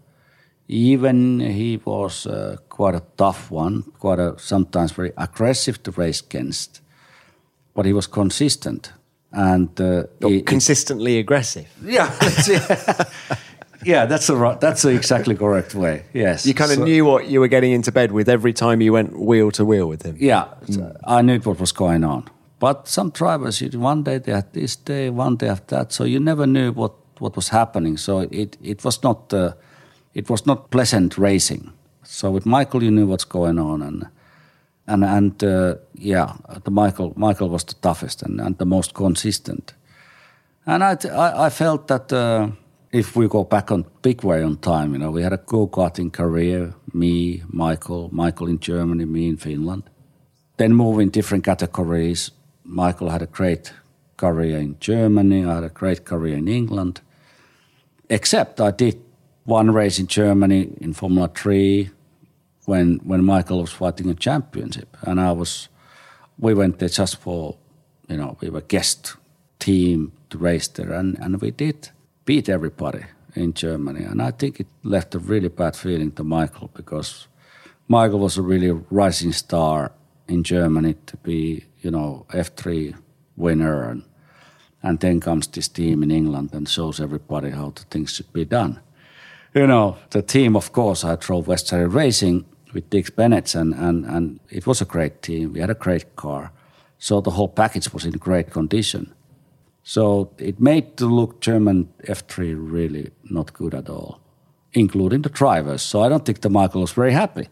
even 0.67 1.39
he 1.39 1.79
was 1.85 2.27
uh, 2.27 2.57
quite 2.67 2.95
a 2.95 3.03
tough 3.15 3.49
one, 3.49 3.83
quite 3.99 4.19
a 4.19 4.37
sometimes 4.37 4.91
very 4.91 5.13
aggressive 5.15 5.81
to 5.83 5.91
race 5.91 6.19
against, 6.19 6.81
but 7.73 7.85
he 7.85 7.93
was 7.93 8.07
consistent 8.07 8.91
and 9.31 9.79
uh, 9.79 10.03
it- 10.19 10.45
consistently 10.45 11.17
aggressive? 11.17 11.67
yeah. 11.81 12.11
yeah, 13.85 14.05
that's 14.07 14.27
the 14.27 14.35
right, 14.35 14.59
that's 14.59 14.81
the 14.81 14.89
exactly 14.89 15.35
correct 15.35 15.75
way. 15.75 16.03
Yes, 16.13 16.45
You 16.45 16.53
kind 16.53 16.71
of 16.71 16.77
So- 16.77 16.83
knew 16.85 17.05
what 17.05 17.27
you 17.27 17.39
were 17.39 17.47
getting 17.49 17.71
into 17.71 17.91
bed 17.91 18.11
with 18.11 18.29
every 18.29 18.53
time 18.53 18.81
you 18.81 18.93
went 18.93 19.11
wheel 19.17 19.51
to 19.51 19.63
wheel 19.65 19.87
with 19.87 20.03
him. 20.03 20.15
Yeah, 20.19 20.45
so 20.69 20.81
I 21.03 21.21
knew 21.21 21.39
what 21.39 21.59
was 21.59 21.71
going 21.73 22.03
on. 22.03 22.23
But 22.59 22.87
some 22.87 23.09
drivers, 23.11 23.61
you, 23.61 23.69
one 23.79 24.03
day 24.03 24.17
they 24.19 24.31
had 24.31 24.51
this 24.53 24.75
day, 24.75 25.09
one 25.09 25.35
day 25.37 25.49
after 25.49 25.75
that, 25.75 25.91
so 25.93 26.03
you 26.05 26.19
never 26.19 26.45
knew 26.47 26.71
what, 26.71 26.93
what 27.19 27.35
was 27.35 27.49
happening. 27.49 27.97
So 27.97 28.19
it 28.31 28.57
it 28.63 28.83
was 28.83 29.03
not 29.03 29.33
uh, 29.33 29.51
it 30.13 30.29
was 30.29 30.45
not 30.45 30.69
pleasant 30.69 31.17
racing. 31.17 31.71
So 32.03 32.31
with 32.31 32.45
Michael, 32.45 32.83
you 32.83 32.91
knew 32.91 33.07
what's 33.07 33.25
going 33.27 33.59
on, 33.59 33.81
and 33.81 34.05
and 34.87 35.03
and 35.03 35.43
uh, 35.43 35.75
yeah, 35.93 36.33
the 36.63 36.71
Michael 36.71 37.13
Michael 37.15 37.49
was 37.49 37.63
the 37.65 37.75
toughest 37.81 38.23
and, 38.23 38.39
and 38.41 38.57
the 38.57 38.65
most 38.65 38.93
consistent. 38.93 39.73
And 40.65 40.83
I, 40.83 40.95
I, 41.11 41.45
I 41.47 41.49
felt 41.49 41.87
that 41.87 42.11
uh, 42.13 42.47
if 42.95 43.13
we 43.13 43.27
go 43.27 43.43
back 43.43 43.71
on 43.71 43.85
big 44.01 44.23
way 44.23 44.41
on 44.41 44.55
time, 44.55 44.93
you 44.93 44.99
know, 44.99 45.11
we 45.11 45.21
had 45.21 45.33
a 45.33 45.37
go-karting 45.37 46.13
career, 46.13 46.73
me, 46.93 47.43
Michael, 47.49 48.09
Michael 48.13 48.47
in 48.47 48.57
Germany, 48.57 49.03
me 49.03 49.27
in 49.27 49.35
Finland. 49.35 49.83
Then 50.55 50.73
move 50.73 51.01
in 51.01 51.09
different 51.09 51.43
categories. 51.43 52.31
Michael 52.63 53.09
had 53.09 53.21
a 53.21 53.25
great 53.25 53.73
career 54.15 54.59
in 54.59 54.77
Germany. 54.79 55.43
I 55.43 55.55
had 55.55 55.65
a 55.65 55.69
great 55.69 56.05
career 56.05 56.37
in 56.37 56.47
England. 56.47 57.01
Except 58.09 58.61
I 58.61 58.71
did 58.71 58.97
one 59.43 59.71
race 59.71 59.99
in 59.99 60.07
Germany 60.07 60.69
in 60.79 60.93
Formula 60.93 61.27
3 61.27 61.89
when, 62.63 63.01
when 63.03 63.25
Michael 63.25 63.59
was 63.59 63.73
fighting 63.73 64.09
a 64.09 64.15
championship. 64.15 64.95
And 65.01 65.19
I 65.19 65.33
was, 65.33 65.67
we 66.39 66.53
went 66.53 66.79
there 66.79 66.87
just 66.87 67.17
for, 67.17 67.57
you 68.07 68.15
know, 68.15 68.37
we 68.39 68.49
were 68.49 68.61
guest 68.61 69.17
team 69.59 70.13
to 70.29 70.37
race 70.37 70.69
there. 70.69 70.93
And, 70.93 71.19
and 71.19 71.41
we 71.41 71.51
did 71.51 71.89
beat 72.25 72.49
everybody 72.49 73.05
in 73.35 73.53
Germany. 73.53 74.03
And 74.03 74.21
I 74.21 74.31
think 74.31 74.59
it 74.59 74.67
left 74.83 75.15
a 75.15 75.19
really 75.19 75.49
bad 75.49 75.75
feeling 75.75 76.11
to 76.13 76.23
Michael 76.23 76.69
because 76.73 77.27
Michael 77.87 78.19
was 78.19 78.37
a 78.37 78.41
really 78.41 78.71
rising 78.89 79.31
star 79.31 79.91
in 80.27 80.43
Germany 80.43 80.95
to 81.05 81.17
be, 81.17 81.65
you 81.81 81.91
know, 81.91 82.25
F3 82.29 82.95
winner. 83.37 83.89
And, 83.89 84.03
and 84.81 84.99
then 84.99 85.19
comes 85.19 85.47
this 85.47 85.67
team 85.67 86.03
in 86.03 86.11
England 86.11 86.49
and 86.53 86.67
shows 86.67 86.99
everybody 86.99 87.51
how 87.51 87.71
the 87.75 87.83
things 87.83 88.13
should 88.13 88.31
be 88.33 88.45
done. 88.45 88.79
You 89.53 89.67
know, 89.67 89.97
the 90.09 90.21
team, 90.21 90.55
of 90.55 90.71
course, 90.71 91.03
I 91.03 91.15
drove 91.15 91.47
West 91.47 91.67
Surrey 91.67 91.87
Racing 91.87 92.45
with 92.73 92.89
Dick 92.89 93.15
Bennett, 93.15 93.55
and, 93.55 93.73
and, 93.73 94.05
and 94.05 94.39
it 94.49 94.67
was 94.67 94.81
a 94.81 94.85
great 94.85 95.21
team. 95.21 95.53
We 95.53 95.61
had 95.61 95.69
a 95.69 95.75
great 95.75 96.15
car. 96.17 96.51
So 96.99 97.21
the 97.21 97.31
whole 97.31 97.47
package 97.47 97.93
was 97.93 98.05
in 98.05 98.11
great 98.13 98.51
condition. 98.51 99.13
So 99.87 100.31
it 100.39 100.59
made 100.59 100.97
the 100.97 101.05
look 101.05 101.41
German 101.41 101.89
F3 102.07 102.55
really 102.57 103.11
not 103.29 103.53
good 103.53 103.75
at 103.75 103.87
all, 103.87 104.19
including 104.73 105.21
the 105.21 105.29
drivers. 105.29 105.83
So 105.83 106.01
I 106.01 106.09
don't 106.09 106.25
think 106.25 106.41
the 106.41 106.49
Michael 106.49 106.81
was 106.81 106.91
very 106.91 107.13
happy. 107.13 107.47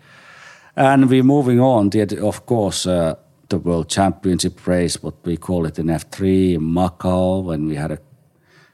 And 0.75 1.11
we're 1.11 1.23
moving 1.23 1.59
on. 1.59 1.91
Of 1.95 2.47
course, 2.47 2.87
uh, 2.87 3.13
the 3.49 3.59
World 3.59 3.87
Championship 3.87 4.65
race, 4.65 5.03
what 5.03 5.13
we 5.23 5.37
call 5.37 5.67
it 5.67 5.77
in 5.77 5.85
F3 5.85 6.55
in 6.55 6.61
Macau, 6.61 7.43
when 7.43 7.67
we 7.67 7.75
had 7.75 7.91
a 7.91 7.99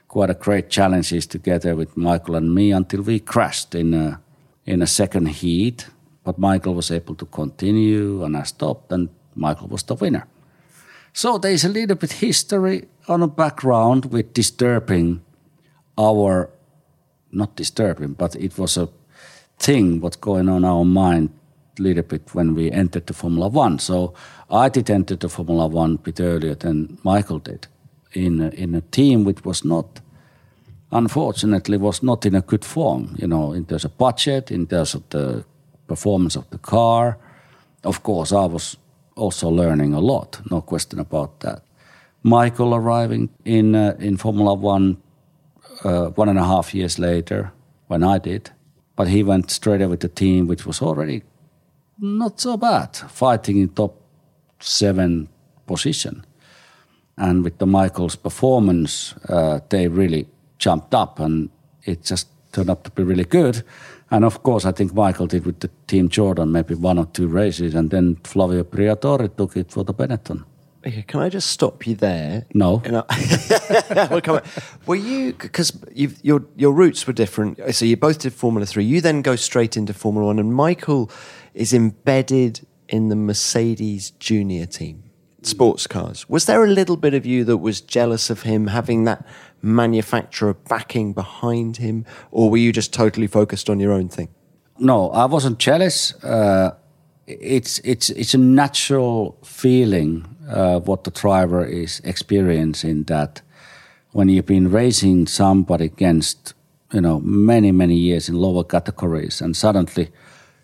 quite 0.08 0.30
a 0.30 0.34
great 0.34 0.70
challenges 0.70 1.28
together 1.28 1.76
with 1.76 1.98
Michael 1.98 2.36
and 2.36 2.56
me 2.56 2.72
until 2.72 3.02
we 3.02 3.20
crashed 3.20 3.76
in 3.76 3.94
a, 3.94 4.22
in 4.66 4.82
a 4.82 4.88
second 4.88 5.28
heat. 5.28 5.86
But 6.24 6.40
Michael 6.40 6.76
was 6.76 6.92
able 6.92 7.16
to 7.16 7.26
continue, 7.26 8.24
and 8.24 8.38
I 8.38 8.44
stopped, 8.44 8.94
and 8.94 9.10
Michael 9.36 9.68
was 9.68 9.84
the 9.84 9.96
winner. 9.96 10.26
So 11.14 11.38
there's 11.38 11.66
a 11.66 11.70
little 11.70 11.96
bit 11.96 12.14
history 12.14 12.88
on 13.10 13.22
a 13.22 13.28
background 13.28 14.06
with 14.06 14.34
disturbing 14.34 15.22
our, 15.98 16.50
not 17.32 17.56
disturbing, 17.56 18.14
but 18.14 18.36
it 18.36 18.58
was 18.58 18.78
a 18.78 18.88
thing 19.58 20.00
what's 20.00 20.16
going 20.16 20.48
on 20.48 20.58
in 20.58 20.66
our 20.66 20.86
mind 20.86 21.30
a 21.78 21.82
little 21.82 22.04
bit 22.04 22.34
when 22.34 22.56
we 22.56 22.72
entered 22.72 23.08
the 23.08 23.14
Formula 23.14 23.48
One. 23.48 23.80
So 23.80 24.14
I 24.50 24.70
did 24.70 24.90
enter 24.90 25.16
the 25.16 25.30
Formula 25.30 25.68
One 25.68 25.96
a 25.96 25.98
bit 25.98 26.20
earlier 26.20 26.56
than 26.56 26.98
Michael 27.04 27.40
did 27.40 27.68
in 28.14 28.42
a, 28.42 28.50
in 28.50 28.76
a 28.76 28.82
team 28.82 29.24
which 29.24 29.44
was 29.44 29.66
not, 29.66 30.02
unfortunately, 30.92 31.78
was 31.78 32.04
not 32.04 32.26
in 32.26 32.36
a 32.36 32.42
good 32.42 32.64
form. 32.64 33.16
You 33.18 33.28
know, 33.28 33.54
in 33.54 33.66
terms 33.66 33.86
of 33.86 33.98
budget, 33.98 34.52
in 34.52 34.68
terms 34.68 34.94
of 34.96 35.04
the 35.10 35.44
performance 35.90 36.38
of 36.38 36.50
the 36.52 36.58
car. 36.58 37.18
Of 37.84 38.04
course, 38.04 38.32
I 38.32 38.46
was 38.46 38.78
also 39.16 39.50
learning 39.50 39.94
a 39.94 40.00
lot, 40.00 40.40
no 40.50 40.62
question 40.62 41.00
about 41.00 41.40
that. 41.42 41.62
Michael 42.24 42.76
arriving 42.76 43.30
in 43.46 43.76
uh, 43.76 43.96
in 44.00 44.18
Formula 44.18 44.54
One 44.54 44.98
uh, 45.84 46.08
one 46.08 46.30
and 46.30 46.40
a 46.40 46.46
half 46.46 46.74
years 46.74 47.00
later 47.00 47.52
when 47.88 48.04
I 48.04 48.18
did, 48.18 48.52
but 48.96 49.08
he 49.08 49.24
went 49.24 49.52
straight 49.52 49.82
away 49.82 49.92
with 49.92 50.02
the 50.02 50.10
team, 50.10 50.48
which 50.48 50.66
was 50.66 50.82
already 50.82 51.24
not 52.00 52.40
so 52.40 52.58
bad, 52.58 52.96
fighting 52.96 53.58
in 53.58 53.70
top 53.70 53.96
seven 54.60 55.28
position. 55.68 56.26
And 57.18 57.44
with 57.44 57.58
the 57.58 57.66
Michael's 57.66 58.16
performance, 58.16 59.14
uh, 59.28 59.60
they 59.70 59.88
really 59.88 60.28
jumped 60.58 60.94
up, 60.94 61.20
and 61.20 61.50
it 61.84 62.04
just 62.04 62.28
turned 62.52 62.70
out 62.70 62.84
to 62.86 62.92
be 62.92 63.04
really 63.04 63.26
good. 63.26 63.64
And 64.12 64.26
of 64.26 64.42
course, 64.44 64.66
I 64.66 64.72
think 64.72 64.94
Michael 64.94 65.28
did 65.28 65.46
with 65.46 65.60
the 65.60 65.70
Team 65.88 66.10
Jordan 66.10 66.52
maybe 66.52 66.76
one 66.76 66.98
or 66.98 67.06
two 67.06 67.28
races, 67.28 67.76
and 67.76 67.90
then 67.92 68.16
Flavio 68.24 68.64
Briatore 68.64 69.36
took 69.36 69.58
it 69.58 69.72
for 69.72 69.84
the 69.84 69.94
Benetton. 69.94 70.46
Okay, 70.86 71.04
can 71.04 71.20
I 71.20 71.28
just 71.28 71.50
stop 71.50 71.86
you 71.86 71.96
there? 71.96 72.46
No. 72.54 72.82
we'll 74.10 74.22
come 74.22 74.40
Were 74.86 74.96
you 74.96 75.34
because 75.34 75.78
your 75.94 76.46
your 76.56 76.72
roots 76.72 77.06
were 77.06 77.14
different? 77.14 77.60
So 77.76 77.84
you 77.84 77.98
both 77.98 78.20
did 78.20 78.34
Formula 78.34 78.66
Three. 78.66 78.86
You 78.86 79.02
then 79.02 79.22
go 79.22 79.36
straight 79.36 79.76
into 79.76 79.94
Formula 79.94 80.28
One, 80.28 80.40
and 80.40 80.54
Michael 80.54 81.12
is 81.54 81.74
embedded 81.74 82.66
in 82.88 83.10
the 83.10 83.16
Mercedes 83.16 84.12
Junior 84.12 84.66
team, 84.66 85.04
sports 85.42 85.86
cars. 85.86 86.30
Was 86.30 86.46
there 86.46 86.64
a 86.64 86.68
little 86.68 86.98
bit 86.98 87.14
of 87.14 87.26
you 87.26 87.44
that 87.44 87.58
was 87.58 87.82
jealous 87.82 88.30
of 88.30 88.44
him 88.44 88.68
having 88.68 89.04
that 89.04 89.26
manufacturer 89.62 90.54
backing 90.54 91.12
behind 91.12 91.78
him, 91.78 92.06
or 92.32 92.50
were 92.50 92.58
you 92.58 92.72
just 92.72 92.94
totally 92.94 93.28
focused 93.28 93.70
on 93.70 93.82
your 93.82 93.92
own 93.92 94.08
thing? 94.08 94.30
No, 94.78 95.10
I 95.10 95.26
wasn't 95.26 95.60
jealous. 95.60 96.14
Uh, 96.24 96.76
it's 97.30 97.80
it's 97.84 98.10
it's 98.10 98.34
a 98.34 98.38
natural 98.38 99.38
feeling 99.44 100.26
uh, 100.50 100.80
what 100.80 101.04
the 101.04 101.12
driver 101.12 101.66
is 101.66 102.02
experiencing 102.04 103.04
that 103.04 103.42
when 104.12 104.30
you've 104.30 104.46
been 104.46 104.72
racing 104.72 105.28
somebody 105.28 105.86
against 105.86 106.54
you 106.92 107.02
know 107.02 107.20
many 107.20 107.72
many 107.72 107.96
years 107.96 108.30
in 108.30 108.36
lower 108.36 108.64
categories 108.64 109.42
and 109.42 109.56
suddenly 109.56 110.10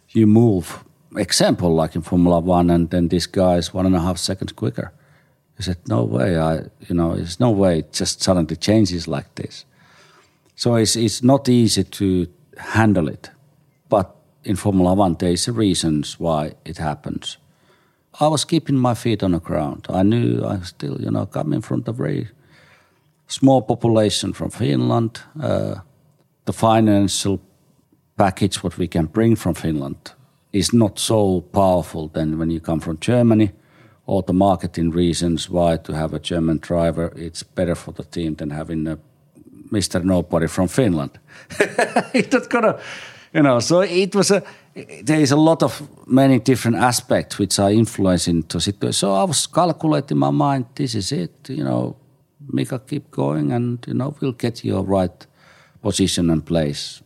you 0.09 0.27
move 0.27 0.83
example 1.17 1.73
like 1.73 1.95
in 1.95 2.01
Formula 2.01 2.39
One 2.39 2.69
and 2.69 2.89
then 2.89 3.09
this 3.09 3.27
guy 3.27 3.57
is 3.57 3.73
one 3.73 3.85
and 3.85 3.95
a 3.95 4.01
half 4.01 4.17
seconds 4.17 4.51
quicker 4.51 4.91
he 5.57 5.63
said, 5.63 5.77
no 5.87 6.03
way. 6.03 6.37
I, 6.37 6.63
you 6.87 6.95
know, 6.95 7.15
there's 7.15 7.39
no 7.39 7.51
way 7.51 7.79
it 7.79 7.93
just 7.93 8.21
suddenly 8.21 8.55
changes 8.55 9.07
like 9.07 9.33
this. 9.35 9.65
So 10.55 10.75
it's, 10.75 10.95
it's 10.95 11.23
not 11.23 11.47
easy 11.47 11.83
to 11.83 12.27
handle 12.57 13.07
it. 13.07 13.29
But 13.87 14.14
in 14.45 14.55
Formula 14.55 14.93
One, 14.93 15.15
there's 15.15 15.47
reasons 15.49 16.19
why 16.19 16.53
it 16.65 16.77
happens. 16.77 17.37
I 18.19 18.27
was 18.27 18.45
keeping 18.45 18.77
my 18.77 18.93
feet 18.93 19.23
on 19.23 19.31
the 19.31 19.39
ground. 19.39 19.87
I 19.89 20.03
knew 20.03 20.45
I 20.45 20.59
still, 20.63 21.01
you 21.01 21.11
know, 21.11 21.25
coming 21.25 21.61
from 21.61 21.81
the 21.81 21.91
very 21.91 22.27
small 23.27 23.61
population 23.61 24.33
from 24.33 24.49
Finland. 24.49 25.19
Uh, 25.41 25.75
the 26.45 26.53
financial 26.53 27.39
package, 28.15 28.63
what 28.63 28.77
we 28.77 28.87
can 28.87 29.07
bring 29.07 29.35
from 29.35 29.53
Finland, 29.53 30.13
is 30.51 30.73
not 30.73 30.99
so 30.99 31.41
powerful 31.41 32.07
than 32.07 32.37
when 32.37 32.51
you 32.51 32.59
come 32.59 32.79
from 32.79 32.97
Germany– 32.99 33.51
or 34.05 34.23
the 34.23 34.33
marketing 34.33 34.91
reasons 34.91 35.49
why 35.49 35.77
to 35.77 35.93
have 35.93 36.13
a 36.13 36.19
German 36.19 36.59
driver, 36.59 37.11
it's 37.15 37.43
better 37.43 37.75
for 37.75 37.91
the 37.91 38.03
team 38.03 38.35
than 38.35 38.51
having 38.51 38.87
a 38.87 38.97
Mr. 39.71 40.03
Nobody 40.03 40.47
from 40.47 40.67
Finland. 40.67 41.19
it's 42.13 42.31
not 42.31 42.49
gonna, 42.49 42.79
you 43.35 43.43
know. 43.43 43.59
So 43.59 43.81
it 43.81 44.15
was 44.15 44.31
a. 44.31 44.41
There 45.03 45.21
is 45.21 45.31
a 45.31 45.37
lot 45.37 45.63
of 45.63 45.81
many 46.07 46.39
different 46.39 46.77
aspects 46.77 47.39
which 47.39 47.59
are 47.59 47.71
influencing 47.71 48.43
the 48.49 48.59
situation. 48.59 48.93
So 48.93 49.13
I 49.13 49.23
was 49.23 49.47
calculating 49.47 50.17
my 50.17 50.31
mind. 50.31 50.65
This 50.75 50.95
is 50.95 51.11
it. 51.11 51.49
You 51.49 51.63
know, 51.63 51.95
Mika, 52.51 52.79
keep 52.79 53.11
going, 53.11 53.51
and 53.51 53.85
you 53.87 53.93
know 53.93 54.15
we'll 54.19 54.37
get 54.37 54.65
your 54.65 54.83
right 54.83 55.27
position 55.81 56.29
and 56.29 56.45
place. 56.45 57.01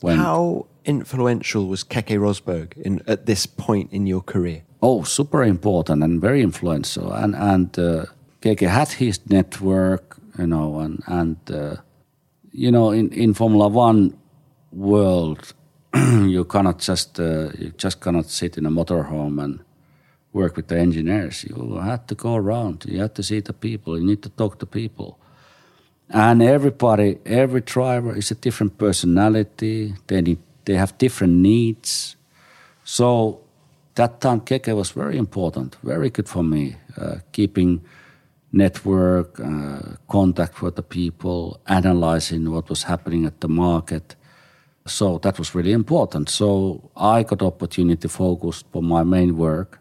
When 0.00 0.16
How 0.18 0.66
influential 0.84 1.68
was 1.68 1.84
Keke 1.84 2.18
Rosberg 2.18 2.76
in, 2.78 3.02
at 3.06 3.26
this 3.26 3.46
point 3.46 3.92
in 3.92 4.06
your 4.06 4.22
career? 4.22 4.62
oh, 4.82 5.04
super 5.04 5.44
important 5.44 6.02
and 6.02 6.20
very 6.20 6.42
influential. 6.42 7.12
And 7.12 7.34
and 7.36 7.78
uh, 7.78 8.06
Keke 8.40 8.68
had 8.68 8.88
his 8.88 9.20
network, 9.30 10.16
you 10.38 10.46
know, 10.46 10.80
and 10.80 11.02
and 11.06 11.36
uh, 11.50 11.76
you 12.50 12.70
know, 12.70 12.90
in 12.90 13.10
in 13.12 13.34
Formula 13.34 13.68
One 13.68 14.18
world, 14.72 15.54
you 16.28 16.44
cannot 16.44 16.78
just 16.78 17.20
uh, 17.20 17.50
you 17.58 17.72
just 17.76 18.00
cannot 18.00 18.26
sit 18.30 18.56
in 18.56 18.66
a 18.66 18.70
motorhome 18.70 19.42
and 19.42 19.60
work 20.32 20.56
with 20.56 20.68
the 20.68 20.78
engineers. 20.78 21.44
You 21.44 21.76
have 21.76 22.06
to 22.06 22.14
go 22.14 22.34
around. 22.34 22.84
You 22.88 23.00
have 23.00 23.14
to 23.14 23.22
see 23.22 23.40
the 23.40 23.52
people. 23.52 23.98
You 23.98 24.06
need 24.06 24.22
to 24.22 24.30
talk 24.30 24.58
to 24.60 24.66
people. 24.66 25.18
And 26.08 26.42
everybody, 26.42 27.18
every 27.24 27.60
driver 27.60 28.16
is 28.16 28.30
a 28.30 28.34
different 28.34 28.78
personality. 28.78 29.94
They 30.06 30.20
need, 30.20 30.38
they 30.64 30.74
have 30.74 30.96
different 30.98 31.34
needs. 31.34 32.16
So 32.84 33.40
that 33.94 34.20
time 34.20 34.40
Keke 34.40 34.74
was 34.74 34.90
very 34.90 35.16
important, 35.16 35.76
very 35.82 36.10
good 36.10 36.28
for 36.28 36.42
me, 36.42 36.76
uh, 36.96 37.16
keeping 37.32 37.82
network, 38.52 39.40
uh, 39.40 39.96
contact 40.08 40.60
with 40.60 40.76
the 40.76 40.82
people, 40.82 41.60
analyzing 41.66 42.50
what 42.50 42.68
was 42.68 42.82
happening 42.82 43.24
at 43.24 43.40
the 43.40 43.48
market. 43.48 44.14
So 44.86 45.18
that 45.18 45.38
was 45.38 45.54
really 45.54 45.72
important. 45.72 46.28
So 46.28 46.90
I 46.96 47.22
got 47.22 47.42
opportunity 47.42 48.00
to 48.00 48.08
focus 48.08 48.64
on 48.74 48.84
my 48.84 49.04
main 49.04 49.36
work, 49.36 49.78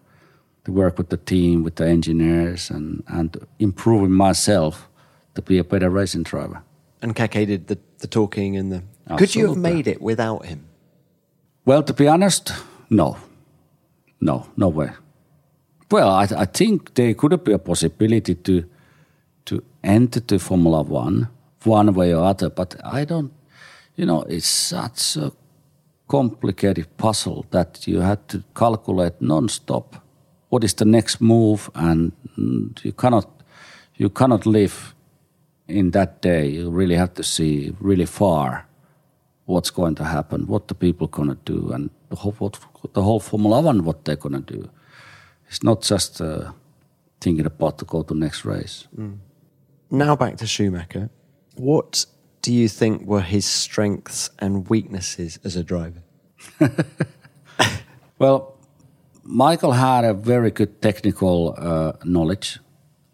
to 0.65 0.71
work 0.71 0.97
with 0.97 1.09
the 1.09 1.17
team, 1.17 1.63
with 1.63 1.75
the 1.75 1.87
engineers, 1.87 2.69
and, 2.69 3.03
and 3.07 3.47
improving 3.59 4.11
myself 4.11 4.87
to 5.35 5.41
be 5.41 5.57
a 5.57 5.63
better 5.63 5.89
racing 5.89 6.23
driver. 6.23 6.61
And 7.01 7.15
Keke 7.15 7.47
did 7.47 7.67
the, 7.67 7.77
the 7.97 8.07
talking 8.07 8.55
and 8.57 8.71
the. 8.71 8.83
Absolutely. 9.09 9.17
Could 9.17 9.35
you 9.35 9.47
have 9.47 9.57
made 9.57 9.87
it 9.87 10.01
without 10.01 10.45
him? 10.45 10.65
Well, 11.65 11.81
to 11.83 11.93
be 11.93 12.07
honest, 12.07 12.53
no 12.89 13.17
no, 14.21 14.47
no 14.55 14.69
way. 14.69 14.91
Well, 15.89 16.09
I, 16.09 16.27
I 16.37 16.45
think 16.45 16.93
there 16.93 17.13
could 17.13 17.43
be 17.43 17.51
a 17.51 17.59
possibility 17.59 18.35
to 18.35 18.63
to 19.45 19.63
enter 19.83 20.19
the 20.19 20.37
Formula 20.39 20.83
One 20.83 21.27
one 21.63 21.93
way 21.93 22.13
or 22.13 22.23
other, 22.23 22.49
but 22.49 22.75
I 22.83 23.05
don't. 23.05 23.31
You 23.95 24.05
know, 24.05 24.23
it's 24.23 24.47
such 24.47 25.17
a 25.17 25.31
complicated 26.07 26.97
puzzle 26.97 27.45
that 27.51 27.87
you 27.87 27.99
had 27.99 28.27
to 28.29 28.43
calculate 28.53 29.21
non-stop 29.21 30.01
what 30.51 30.63
is 30.63 30.73
the 30.73 30.85
next 30.85 31.21
move, 31.21 31.69
and 31.73 32.11
you 32.83 32.91
cannot 32.91 33.25
you 33.95 34.09
cannot 34.09 34.45
live 34.45 34.93
in 35.67 35.91
that 35.91 36.21
day. 36.21 36.47
You 36.47 36.69
really 36.69 36.95
have 36.95 37.13
to 37.13 37.23
see 37.23 37.73
really 37.79 38.05
far 38.05 38.65
what's 39.45 39.71
going 39.71 39.95
to 39.95 40.03
happen, 40.03 40.47
what 40.47 40.67
the 40.67 40.75
people 40.75 41.07
going 41.07 41.29
to 41.29 41.37
do, 41.45 41.71
and 41.71 41.89
what 42.09 42.59
the 42.93 43.01
whole 43.01 43.19
Formula 43.19 43.61
One 43.61 43.85
what 43.85 44.03
they're 44.03 44.17
gonna 44.17 44.41
do. 44.41 44.69
It's 45.47 45.63
not 45.63 45.81
just 45.81 46.21
uh, 46.21 46.51
thinking 47.21 47.45
about 47.45 47.77
to 47.77 47.85
go 47.85 48.03
to 48.03 48.13
the 48.13 48.19
next 48.19 48.45
race. 48.45 48.87
Now 49.89 50.15
back 50.15 50.37
to 50.37 50.47
Schumacher. 50.47 51.09
What 51.55 52.05
do 52.41 52.53
you 52.53 52.67
think 52.67 53.05
were 53.05 53.21
his 53.21 53.45
strengths 53.45 54.29
and 54.39 54.69
weaknesses 54.69 55.39
as 55.43 55.55
a 55.55 55.63
driver? 55.63 56.03
Well, 58.21 58.53
Michael 59.23 59.71
had 59.71 60.05
a 60.05 60.13
very 60.13 60.51
good 60.51 60.79
technical 60.79 61.55
uh, 61.57 61.93
knowledge, 62.03 62.59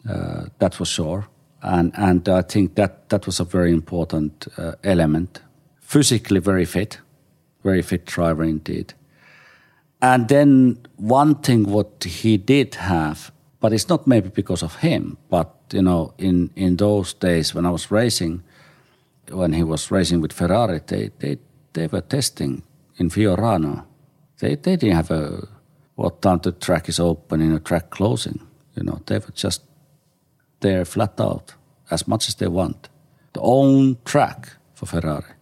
uh, 0.10 0.48
that 0.60 0.76
for 0.76 0.86
sure, 0.86 1.30
and 1.62 1.94
and 1.96 2.28
I 2.28 2.42
think 2.42 2.76
that 2.76 3.08
that 3.08 3.26
was 3.26 3.40
a 3.40 3.46
very 3.46 3.72
important 3.72 4.48
uh, 4.58 4.74
element. 4.84 5.42
Physically 5.80 6.42
very 6.42 6.66
fit, 6.66 7.00
very 7.64 7.82
fit 7.82 8.06
driver 8.06 8.44
indeed. 8.44 8.96
And 10.02 10.28
then 10.28 10.78
one 10.98 11.36
thing 11.36 11.72
what 11.72 12.04
he 12.04 12.38
did 12.38 12.76
have, 12.76 13.32
but 13.62 13.72
it's 13.72 13.88
not 13.88 14.08
maybe 14.08 14.28
because 14.30 14.66
of 14.66 14.76
him, 14.76 15.18
but 15.30 15.54
you 15.72 15.82
know, 15.82 16.14
in 16.18 16.50
in 16.56 16.78
those 16.78 17.14
days 17.14 17.56
when 17.56 17.66
I 17.66 17.70
was 17.70 17.92
racing, 17.92 18.44
when 19.32 19.54
he 19.54 19.64
was 19.64 19.92
racing 19.92 20.22
with 20.22 20.34
Ferrari, 20.34 20.82
they 20.86 21.12
they 21.20 21.38
they 21.74 21.88
were 21.88 22.02
testing 22.02 22.64
in 22.98 23.10
Fiorano. 23.10 23.86
They 24.40 24.56
they 24.56 24.76
didn't 24.76 24.96
have 24.96 25.12
a 25.12 25.48
what 25.96 26.22
time 26.22 26.40
the 26.40 26.52
track 26.52 26.90
is 26.90 27.00
open 27.00 27.42
and 27.42 27.56
a 27.56 27.60
track 27.60 27.90
closing. 27.90 28.40
You 28.76 28.84
know, 28.84 29.02
they 29.06 29.20
were 29.20 29.34
just 29.34 29.62
there 30.60 30.86
flat 30.86 31.20
out 31.20 31.56
as 31.90 32.08
much 32.08 32.28
as 32.28 32.36
they 32.36 32.48
want. 32.48 32.90
The 33.34 33.42
own 33.42 33.98
track 34.06 34.50
for 34.74 34.86
Ferrari. 34.86 35.34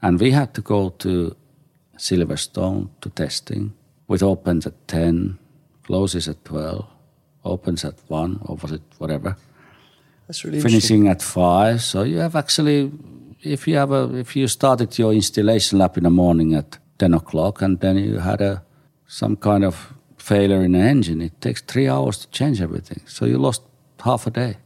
And 0.00 0.20
we 0.20 0.30
had 0.30 0.54
to 0.54 0.62
go 0.62 0.90
to 0.90 1.36
Silverstone 1.96 2.88
to 3.00 3.10
testing, 3.10 3.74
with 4.06 4.22
opens 4.22 4.66
at 4.66 4.88
10, 4.88 5.38
closes 5.82 6.28
at 6.28 6.44
12, 6.44 6.86
opens 7.44 7.84
at 7.84 7.94
1, 8.08 8.40
or 8.42 8.56
was 8.56 8.72
it 8.72 8.82
whatever, 8.98 9.36
That's 10.26 10.44
really 10.44 10.60
finishing 10.60 11.08
at 11.08 11.22
5. 11.22 11.82
So 11.82 12.02
you 12.02 12.18
have 12.18 12.36
actually, 12.36 12.92
if 13.42 13.68
you 13.68 13.76
have 13.76 13.92
a, 13.92 14.14
if 14.16 14.36
you 14.36 14.48
started 14.48 14.98
your 14.98 15.12
installation 15.12 15.78
lap 15.78 15.96
in 15.96 16.04
the 16.04 16.10
morning 16.10 16.54
at 16.54 16.78
10 16.98 17.14
o'clock 17.14 17.62
and 17.62 17.80
then 17.80 17.96
you 17.96 18.18
had 18.18 18.40
a, 18.40 18.62
some 19.06 19.36
kind 19.36 19.64
of 19.64 19.94
failure 20.16 20.62
in 20.62 20.72
the 20.72 20.78
engine, 20.78 21.22
it 21.22 21.40
takes 21.40 21.60
three 21.62 21.88
hours 21.88 22.18
to 22.18 22.28
change 22.30 22.60
everything. 22.60 23.00
So 23.06 23.24
you 23.24 23.38
lost 23.38 23.62
half 24.04 24.26
a 24.26 24.30
day. 24.30 24.56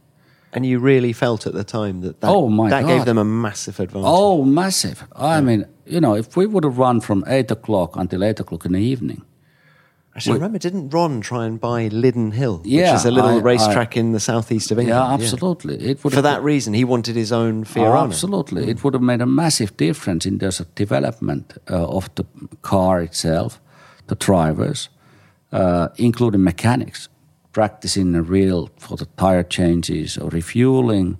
And 0.51 0.65
you 0.65 0.79
really 0.79 1.13
felt 1.13 1.47
at 1.47 1.53
the 1.53 1.63
time 1.63 2.01
that 2.01 2.21
that, 2.21 2.29
Oh, 2.29 2.47
my 2.49 2.69
that 2.69 2.85
gave 2.85 3.05
them 3.05 3.17
a 3.17 3.23
massive 3.25 3.79
advantage. 3.79 4.07
Oh, 4.07 4.43
massive. 4.43 5.03
I 5.15 5.41
mean, 5.41 5.65
you 5.85 5.99
know, 5.99 6.15
if 6.15 6.37
we 6.37 6.45
would 6.45 6.63
have 6.63 6.77
run 6.77 7.01
from 7.01 7.23
8 7.27 7.49
o'clock 7.51 7.95
until 7.95 8.23
8 8.23 8.39
o'clock 8.41 8.65
in 8.65 8.73
the 8.73 8.79
evening, 8.79 9.23
Actually, 10.15 10.33
I 10.33 10.35
remember, 10.35 10.59
didn't 10.59 10.89
Ron 10.93 11.21
try 11.21 11.45
and 11.47 11.59
buy 11.59 11.87
Lydden 11.87 12.31
Hill, 12.33 12.59
which 12.59 12.71
is 12.71 13.03
a 13.05 13.09
little 13.09 13.37
I- 13.39 13.41
racetrack 13.41 13.97
in 13.97 14.11
the 14.11 14.19
southeast 14.19 14.69
of 14.71 14.77
England? 14.77 14.99
yeah, 14.99 15.13
absolutely. 15.13 15.75
It 15.89 16.03
would 16.03 16.13
For 16.13 16.21
that 16.21 16.43
reason, 16.43 16.73
he 16.75 16.83
wanted 16.83 17.15
his 17.15 17.31
own 17.31 17.61
Oh, 17.61 17.65
Fiorano. 17.65 18.03
absolutely. 18.03 18.69
It 18.69 18.83
would 18.83 18.93
have 18.93 19.01
made 19.01 19.21
a 19.21 19.25
massive 19.25 19.75
difference 19.75 20.27
in 20.27 20.37
terms 20.37 20.59
of 20.59 20.67
development 20.75 21.53
uh, 21.67 21.87
of 21.87 22.13
the 22.15 22.25
car 22.61 23.01
itself, 23.01 23.59
the 24.05 24.15
drivers, 24.15 24.89
uh, 25.51 25.87
including 25.97 26.43
mechanics, 26.43 27.09
practicing 27.51 28.13
a 28.15 28.21
real 28.21 28.69
for 28.77 28.97
the 28.97 29.07
tire 29.17 29.43
changes 29.43 30.17
or 30.17 30.29
refueling, 30.29 31.17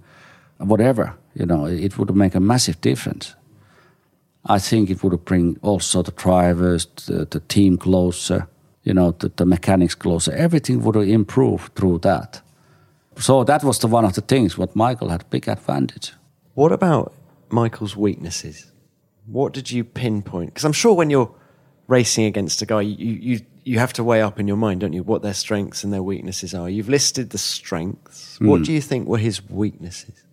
whatever. 0.59 1.15
You 1.33 1.47
know, 1.47 1.65
it 1.65 1.97
would 1.97 2.15
make 2.15 2.35
a 2.35 2.39
massive 2.39 2.79
difference. 2.81 3.35
I 4.45 4.59
think 4.59 4.89
it 4.91 5.01
would 5.03 5.25
bring 5.25 5.57
also 5.63 6.03
the 6.03 6.11
drivers, 6.11 6.85
the, 7.07 7.25
the 7.25 7.39
team 7.47 7.77
closer, 7.77 8.47
you 8.83 8.93
know, 8.93 9.11
the, 9.11 9.31
the 9.35 9.45
mechanics 9.45 9.95
closer. 9.95 10.31
Everything 10.33 10.81
would 10.83 10.95
improve 10.95 11.71
through 11.75 11.99
that. 11.99 12.41
So 13.17 13.43
that 13.43 13.63
was 13.63 13.79
the 13.79 13.87
one 13.87 14.05
of 14.05 14.13
the 14.13 14.21
things 14.21 14.57
what 14.57 14.75
Michael 14.75 15.09
had 15.09 15.29
big 15.29 15.47
advantage. 15.47 16.13
What 16.55 16.71
about 16.71 17.13
Michael's 17.49 17.95
weaknesses? 17.95 18.71
What 19.25 19.53
did 19.53 19.71
you 19.71 19.83
pinpoint? 19.83 20.53
Because 20.53 20.65
I'm 20.65 20.73
sure 20.73 20.93
when 20.93 21.09
you're 21.09 21.33
racing 21.87 22.25
against 22.25 22.61
a 22.61 22.65
guy, 22.65 22.81
you, 22.81 23.13
you 23.13 23.39
you 23.65 23.79
have 23.79 23.93
to 23.93 24.03
weigh 24.03 24.21
up 24.21 24.39
in 24.39 24.47
your 24.47 24.57
mind, 24.57 24.81
don't 24.81 24.93
you, 24.93 25.03
what 25.03 25.21
their 25.21 25.33
strengths 25.33 25.83
and 25.83 25.93
their 25.93 26.03
weaknesses 26.03 26.53
are. 26.53 26.69
You've 26.69 26.89
listed 26.89 27.29
the 27.29 27.37
strengths. 27.37 28.37
Hmm. 28.37 28.47
What 28.47 28.63
do 28.63 28.73
you 28.73 28.81
think 28.81 29.07
were 29.07 29.17
his 29.17 29.41
weaknesses? 29.49 30.23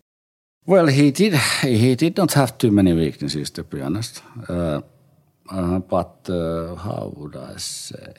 Well, 0.67 0.87
he 0.89 1.11
did. 1.11 1.35
He 1.63 1.95
did 1.95 2.17
not 2.17 2.33
have 2.33 2.59
too 2.59 2.71
many 2.71 2.93
weaknesses, 2.93 3.51
to 3.51 3.65
be 3.65 3.81
honest. 3.81 4.23
Uh, 4.49 4.81
uh, 5.51 5.79
but 5.79 6.29
uh, 6.29 6.75
how 6.77 7.13
would 7.17 7.37
I 7.37 7.57
say? 7.57 8.15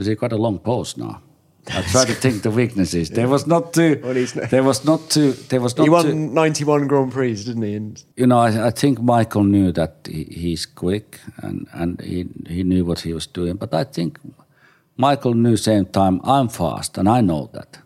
Is 0.00 0.06
he 0.06 0.14
got 0.14 0.32
a 0.32 0.36
long 0.36 0.58
pause 0.58 0.96
now? 0.96 1.22
I 1.68 1.82
try 1.82 2.04
to 2.06 2.14
think 2.14 2.42
the 2.42 2.50
weaknesses. 2.50 3.10
There 3.10 3.28
was 3.28 3.46
not 3.46 3.72
too. 3.72 4.00
Well, 4.02 4.14
there 4.14 4.62
was 4.62 4.84
not 4.84 5.10
too. 5.10 5.32
There 5.32 5.60
was 5.60 5.76
not. 5.76 5.84
he 5.84 5.90
won 5.90 6.04
too, 6.04 6.14
91 6.14 6.86
Grand 6.88 7.12
Prix, 7.12 7.44
didn't 7.44 7.62
he? 7.62 7.74
And 7.74 8.04
you 8.16 8.26
know, 8.26 8.38
I, 8.38 8.68
I 8.68 8.70
think 8.70 9.00
Michael 9.00 9.44
knew 9.44 9.70
that 9.72 10.08
he, 10.10 10.24
he's 10.24 10.66
quick 10.66 11.20
and, 11.42 11.68
and 11.72 12.00
he, 12.00 12.26
he 12.48 12.62
knew 12.64 12.84
what 12.84 13.00
he 13.00 13.12
was 13.12 13.26
doing. 13.26 13.56
But 13.56 13.74
I 13.74 13.84
think 13.84 14.18
Michael 14.96 15.34
knew 15.34 15.56
same 15.56 15.86
time 15.86 16.20
I'm 16.24 16.48
fast 16.48 16.98
and 16.98 17.08
I 17.08 17.20
know 17.20 17.50
that. 17.52 17.78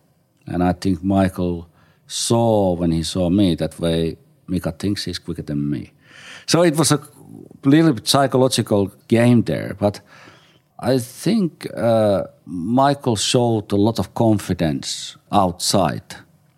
And 0.46 0.62
I 0.62 0.72
think 0.72 1.02
Michael 1.02 1.68
saw 2.06 2.74
when 2.74 2.92
he 2.92 3.02
saw 3.02 3.28
me 3.28 3.54
that 3.56 3.78
way 3.80 4.16
Mika 4.46 4.72
thinks 4.72 5.04
he's 5.04 5.18
quicker 5.18 5.42
than 5.42 5.70
me. 5.70 5.92
So 6.46 6.62
it 6.62 6.76
was 6.76 6.92
a 6.92 7.00
little 7.64 7.92
bit 7.92 8.06
psychological 8.06 8.92
game 9.08 9.42
there. 9.42 9.74
But 9.78 10.00
I 10.84 10.98
think 10.98 11.66
uh, 11.74 12.24
Michael 12.44 13.16
showed 13.16 13.72
a 13.72 13.76
lot 13.76 13.98
of 13.98 14.12
confidence 14.12 15.16
outside, 15.32 16.16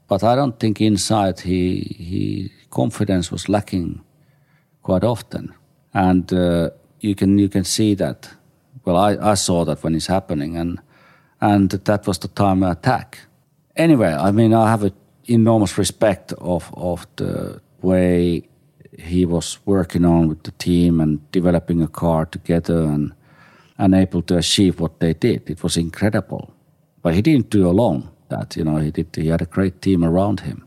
but 0.08 0.24
I 0.24 0.34
don't 0.34 0.58
think 0.58 0.80
inside 0.80 1.40
he 1.40 1.96
he 1.96 2.50
confidence 2.70 3.30
was 3.30 3.48
lacking 3.48 4.00
quite 4.82 5.04
often, 5.04 5.54
and 5.94 6.32
uh, 6.32 6.70
you 7.00 7.14
can 7.14 7.38
you 7.38 7.48
can 7.48 7.64
see 7.64 7.94
that. 7.94 8.28
Well, 8.84 8.96
I, 8.96 9.32
I 9.32 9.34
saw 9.34 9.64
that 9.64 9.84
when 9.84 9.94
it's 9.94 10.08
happening, 10.08 10.56
and 10.56 10.80
and 11.40 11.70
that 11.70 12.06
was 12.06 12.18
the 12.18 12.28
time 12.28 12.64
I 12.64 12.72
attack. 12.72 13.18
Anyway, 13.76 14.12
I 14.12 14.32
mean 14.32 14.52
I 14.52 14.70
have 14.70 14.82
an 14.82 14.94
enormous 15.24 15.78
respect 15.78 16.32
of 16.38 16.72
of 16.74 17.06
the 17.16 17.60
way 17.80 18.42
he 18.98 19.26
was 19.26 19.58
working 19.66 20.04
on 20.04 20.28
with 20.28 20.42
the 20.42 20.52
team 20.52 21.00
and 21.00 21.20
developing 21.32 21.82
a 21.82 21.88
car 21.88 22.26
together 22.26 22.82
and 22.82 23.12
and 23.78 23.94
able 23.94 24.22
to 24.22 24.36
achieve 24.36 24.80
what 24.80 25.00
they 25.00 25.14
did. 25.14 25.50
It 25.50 25.62
was 25.62 25.76
incredible. 25.76 26.52
But 27.02 27.14
he 27.14 27.22
didn't 27.22 27.50
do 27.50 27.68
alone 27.68 28.08
that, 28.28 28.56
you 28.56 28.64
know, 28.64 28.76
he 28.76 28.90
did 28.90 29.14
he 29.14 29.28
had 29.28 29.42
a 29.42 29.46
great 29.46 29.80
team 29.80 30.04
around 30.04 30.40
him. 30.40 30.66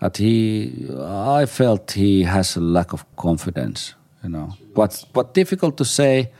But 0.00 0.16
he 0.16 0.88
I 1.00 1.46
felt 1.46 1.92
he 1.92 2.24
has 2.24 2.56
a 2.56 2.60
lack 2.60 2.92
of 2.92 3.04
confidence, 3.16 3.94
you 4.22 4.30
know. 4.30 4.54
But 4.74 5.04
but 5.12 5.34
difficult 5.34 5.76
to 5.76 5.84
say 5.84 6.30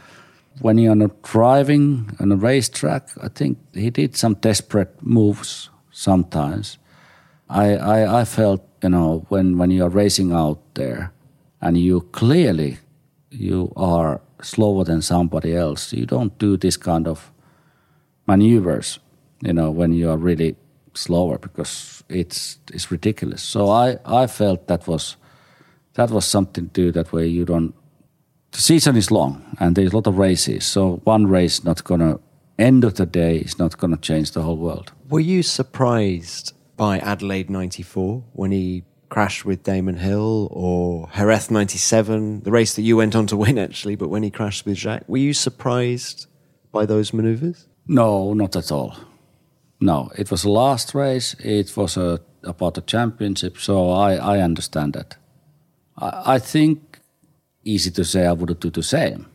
when 0.61 0.79
you're 0.79 0.95
not 0.95 1.23
driving 1.23 2.11
on 2.21 2.33
a 2.33 2.37
racetrack, 2.37 3.09
I 3.21 3.29
think 3.29 3.59
he 3.73 3.91
did 3.91 4.17
some 4.17 4.35
desperate 4.35 4.95
moves 5.01 5.71
sometimes. 5.91 6.79
I, 7.49 7.77
I, 7.77 8.21
I 8.21 8.25
felt, 8.25 8.63
you 8.83 8.89
know, 8.89 9.27
when, 9.29 9.59
when 9.59 9.71
you're 9.71 9.89
racing 9.89 10.33
out 10.33 10.61
there 10.75 11.13
and 11.61 11.79
you 11.79 12.03
clearly 12.13 12.79
you 13.31 13.73
are 13.77 14.21
slower 14.45 14.85
than 14.85 15.03
somebody 15.03 15.57
else, 15.57 15.93
you 15.93 16.07
don't 16.07 16.39
do 16.39 16.57
this 16.57 16.77
kind 16.77 17.09
of 17.09 17.33
maneuvers, 18.27 18.99
you 19.43 19.53
know, 19.53 19.71
when 19.71 19.93
you 19.93 20.11
are 20.11 20.17
really 20.17 20.57
slower 20.95 21.39
because 21.39 22.05
it's 22.09 22.59
it's 22.73 22.91
ridiculous. 22.91 23.43
So 23.43 23.69
I, 23.71 23.99
I 24.05 24.27
felt 24.27 24.67
that 24.69 24.87
was 24.87 25.17
that 25.95 26.11
was 26.11 26.25
something 26.25 26.69
to 26.71 26.83
do 26.83 26.93
that 26.93 27.13
way 27.13 27.27
you 27.27 27.45
don't 27.45 27.75
the 28.53 28.61
season 28.61 28.97
is 28.97 29.11
long 29.11 29.57
and 29.59 29.77
there's 29.77 29.93
a 29.93 29.97
lot 29.97 30.07
of 30.07 30.19
races. 30.19 30.65
So 30.65 31.01
one 31.05 31.27
race 31.27 31.65
not 31.65 31.83
gonna 31.85 32.19
end 32.59 32.85
of 32.85 32.95
the 32.95 33.07
day 33.07 33.39
is 33.39 33.59
not 33.59 33.79
gonna 33.79 33.97
change 33.97 34.33
the 34.33 34.43
whole 34.43 34.57
world. 34.57 34.93
were 35.09 35.21
you 35.21 35.43
surprised 35.43 36.53
by 36.77 36.99
Adelaide 36.99 37.51
94 37.51 38.23
when 38.33 38.53
he 38.53 38.85
crashed 39.15 39.45
with 39.45 39.63
Damon 39.63 39.95
Hill 39.95 40.49
or 40.51 41.09
Jerez 41.15 41.49
97, 41.49 42.41
the 42.41 42.51
race 42.51 42.75
that 42.75 42.83
you 42.83 42.97
went 42.97 43.15
on 43.15 43.29
to 43.29 43.37
win 43.37 43.59
actually, 43.59 43.95
but 43.95 44.09
when 44.09 44.25
he 44.25 44.31
crashed 44.31 44.67
with 44.67 44.77
Jacques, 44.77 45.09
were 45.09 45.19
you 45.19 45.33
surprised 45.33 46.27
by 46.73 46.85
those 46.85 47.15
maneuvers? 47.15 47.69
No, 47.87 48.35
not 48.35 48.57
at 48.57 48.73
all. 48.73 48.97
No, 49.81 50.11
it 50.19 50.33
was 50.33 50.43
the 50.43 50.51
last 50.51 50.97
race. 50.97 51.37
It 51.39 51.77
was 51.77 51.97
a, 51.97 52.21
about 52.43 52.75
the 52.75 52.81
championship, 52.81 53.57
so 53.59 53.89
I, 53.89 54.15
I 54.15 54.41
understand 54.41 54.95
that. 54.95 55.17
I, 55.97 56.35
I 56.35 56.39
think 56.41 56.99
easy 57.63 57.93
to 57.93 58.05
say 58.05 58.27
I 58.27 58.33
would 58.33 58.59
do 58.59 58.71
the 58.71 58.83
same, 58.83 59.27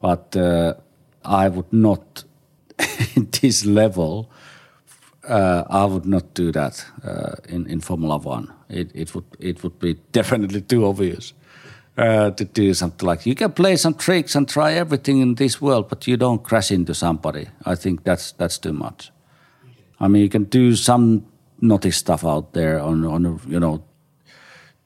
but 0.00 0.34
uh, 0.34 0.72
I 1.22 1.50
would 1.50 1.70
not 1.70 2.24
in 3.14 3.28
this 3.42 3.66
level. 3.66 4.30
Uh, 5.28 5.62
I 5.70 5.84
would 5.84 6.06
not 6.06 6.34
do 6.34 6.52
that 6.52 6.84
uh, 7.04 7.36
in 7.48 7.66
in 7.66 7.80
Formula 7.80 8.16
One. 8.16 8.52
It 8.68 8.90
it 8.94 9.14
would 9.14 9.24
it 9.38 9.62
would 9.62 9.78
be 9.78 9.94
definitely 10.12 10.62
too 10.62 10.86
obvious. 10.86 11.34
uh, 11.96 12.30
to 12.30 12.44
do 12.44 12.72
something 12.74 13.06
like 13.06 13.26
you 13.26 13.34
can 13.34 13.52
play 13.52 13.76
some 13.76 13.94
tricks 13.94 14.34
and 14.34 14.48
try 14.48 14.72
everything 14.72 15.20
in 15.20 15.34
this 15.34 15.60
world, 15.60 15.88
but 15.88 16.06
you 16.06 16.16
don't 16.16 16.42
crash 16.42 16.70
into 16.70 16.94
somebody. 16.94 17.48
I 17.64 17.74
think 17.74 18.04
that's 18.04 18.32
that's 18.32 18.58
too 18.58 18.72
much. 18.72 19.12
I 20.00 20.08
mean, 20.08 20.22
you 20.22 20.28
can 20.28 20.44
do 20.44 20.74
some 20.74 21.26
naughty 21.60 21.90
stuff 21.90 22.24
out 22.24 22.52
there 22.54 22.80
on 22.80 23.04
on 23.04 23.40
you 23.46 23.60
know 23.60 23.82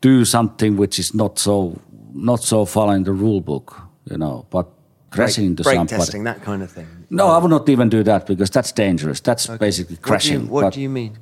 do 0.01 0.25
something 0.25 0.77
which 0.77 0.99
is 0.99 1.15
not 1.15 1.39
so 1.39 1.81
not 2.13 2.43
so 2.43 2.65
following 2.65 3.05
the 3.05 3.13
rule 3.13 3.41
book, 3.41 3.81
you 4.11 4.19
know, 4.19 4.47
but 4.51 4.67
crashing 5.17 5.47
into 5.47 5.63
break 5.63 5.77
somebody. 5.77 5.97
testing, 5.97 6.25
that 6.25 6.43
kind 6.43 6.63
of 6.63 6.71
thing. 6.71 6.87
No, 7.11 7.29
I 7.29 7.39
would 7.39 7.51
not 7.51 7.69
even 7.69 7.89
do 7.89 8.03
that 8.05 8.27
because 8.27 8.51
that's 8.51 8.73
dangerous. 8.73 9.21
That's 9.21 9.47
basically 9.47 9.97
crashing. 9.97 10.49
What 10.49 10.49
do 10.49 10.55
you, 10.61 10.65
what 10.65 10.73
do 10.75 10.81
you 10.81 10.89
mean? 10.89 11.19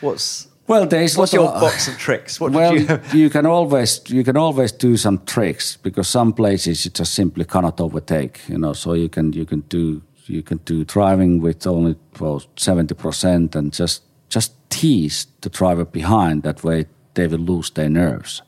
What's 0.00 0.48
well, 0.66 0.86
there 0.86 1.02
is 1.02 1.16
what's 1.16 1.32
your 1.32 1.48
of- 1.48 1.60
box 1.60 1.88
of 1.88 1.98
tricks? 1.98 2.40
What 2.40 2.52
well, 2.58 2.76
you? 2.78 3.00
you 3.12 3.30
can 3.30 3.46
always 3.46 4.00
you 4.08 4.24
can 4.24 4.36
always 4.36 4.72
do 4.72 4.96
some 4.96 5.18
tricks 5.26 5.76
because 5.76 6.08
some 6.08 6.32
places 6.32 6.84
you 6.84 6.90
just 6.90 7.14
simply 7.14 7.44
cannot 7.44 7.80
overtake. 7.80 8.40
You 8.48 8.58
know, 8.58 8.72
so 8.72 8.94
you 8.94 9.08
can 9.08 9.32
you 9.32 9.44
can 9.44 9.60
do 9.68 10.02
you 10.26 10.42
can 10.42 10.58
do 10.58 10.84
driving 10.84 11.40
with 11.42 11.66
only 11.66 11.96
well 12.18 12.42
seventy 12.56 12.94
percent 12.94 13.54
and 13.54 13.72
just 13.72 14.02
just 14.28 14.52
tease 14.70 15.26
the 15.42 15.50
driver 15.50 15.84
behind. 15.84 16.42
That 16.44 16.64
way 16.64 16.86
they 17.12 17.26
will 17.26 17.38
lose 17.38 17.70
their 17.70 17.90
nerves. 17.90 18.42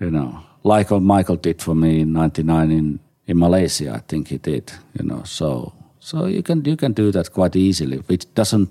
You 0.00 0.10
know, 0.10 0.40
like 0.64 0.90
what 0.90 1.02
Michael 1.02 1.36
did 1.36 1.62
for 1.62 1.74
me 1.74 2.00
in 2.00 2.12
'99 2.12 2.70
in 2.70 3.00
in 3.30 3.38
Malaysia. 3.38 3.94
I 3.94 4.00
think 4.08 4.28
he 4.28 4.38
did. 4.38 4.72
You 4.98 5.06
know, 5.06 5.22
so 5.24 5.72
so 6.00 6.26
you 6.26 6.42
can 6.42 6.64
you 6.64 6.76
can 6.76 6.92
do 6.92 7.10
that 7.12 7.32
quite 7.32 7.56
easily. 7.56 8.02
It 8.08 8.26
doesn't 8.34 8.68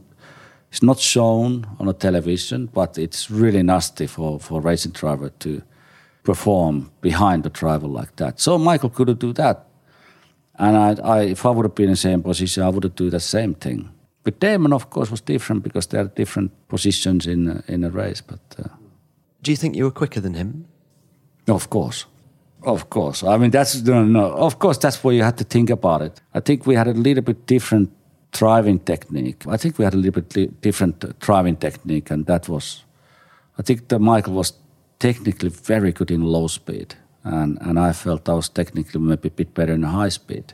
it's 0.72 0.84
not 0.84 1.00
shown 1.00 1.66
on 1.80 1.88
a 1.88 1.94
television, 1.94 2.68
but 2.68 2.98
it's 2.98 3.32
really 3.32 3.64
nasty 3.64 4.06
for, 4.08 4.40
for 4.40 4.60
a 4.60 4.62
racing 4.62 4.92
driver 4.92 5.30
to 5.40 5.62
perform 6.24 6.92
behind 7.02 7.44
the 7.44 7.50
driver 7.50 7.88
like 7.88 8.16
that. 8.18 8.40
So 8.40 8.58
Michael 8.58 8.90
couldn't 8.92 9.20
do 9.20 9.34
that. 9.34 9.66
And 10.60 10.78
I, 10.78 10.96
I, 11.04 11.22
if 11.22 11.46
I 11.46 11.50
would 11.50 11.66
have 11.66 11.74
been 11.74 11.86
in 11.86 11.92
the 11.92 11.96
same 11.98 12.22
position, 12.22 12.64
I 12.64 12.70
would 12.70 12.84
have 12.84 12.96
do 12.96 13.10
the 13.10 13.20
same 13.20 13.56
thing. 13.56 13.90
But 14.24 14.40
Damon, 14.40 14.74
of 14.74 14.90
course, 14.90 15.10
was 15.10 15.22
different 15.22 15.64
because 15.64 15.88
there 15.88 16.02
are 16.02 16.12
different 16.16 16.52
positions 16.68 17.26
in 17.26 17.48
a, 17.48 17.64
in 17.68 17.84
a 17.84 17.90
race. 17.90 18.22
But 18.22 18.40
uh, 18.60 18.68
Do 19.42 19.52
you 19.52 19.58
think 19.58 19.76
you 19.76 19.86
were 19.86 19.92
quicker 19.92 20.20
than 20.20 20.34
him? 20.36 20.66
of 21.48 21.70
course, 21.70 22.06
of 22.64 22.90
course. 22.90 23.24
I 23.24 23.38
mean, 23.38 23.52
that's 23.52 23.82
no, 23.82 24.04
no. 24.04 24.32
Of 24.32 24.60
course, 24.60 24.78
that's 24.78 25.04
where 25.04 25.14
you 25.14 25.24
have 25.24 25.36
to 25.38 25.44
think 25.44 25.70
about 25.70 26.02
it. 26.02 26.22
I 26.34 26.40
think 26.40 26.66
we 26.66 26.76
had 26.76 26.88
a 26.88 26.94
little 26.94 27.24
bit 27.24 27.46
different 27.46 27.90
driving 28.32 28.80
technique. 28.80 29.46
I 29.48 29.58
think 29.58 29.78
we 29.78 29.86
had 29.86 29.94
a 29.94 29.98
little 29.98 30.22
bit 30.22 30.62
different 30.62 31.20
driving 31.20 31.56
technique, 31.56 32.12
and 32.12 32.26
that 32.26 32.48
was, 32.50 32.84
I 33.58 33.62
think 33.62 33.88
that 33.88 34.00
Michael 34.00 34.34
was 34.34 34.54
technically 35.00 35.50
very 35.50 35.92
good 35.92 36.12
in 36.12 36.24
low 36.24 36.48
speed, 36.48 36.96
and 37.24 37.58
and 37.62 37.80
I 37.80 37.94
felt 37.94 38.30
I 38.30 38.34
was 38.34 38.50
technically 38.50 39.00
maybe 39.00 39.28
a 39.28 39.32
bit 39.32 39.54
better 39.54 39.74
in 39.74 39.84
high 39.84 40.10
speed. 40.10 40.54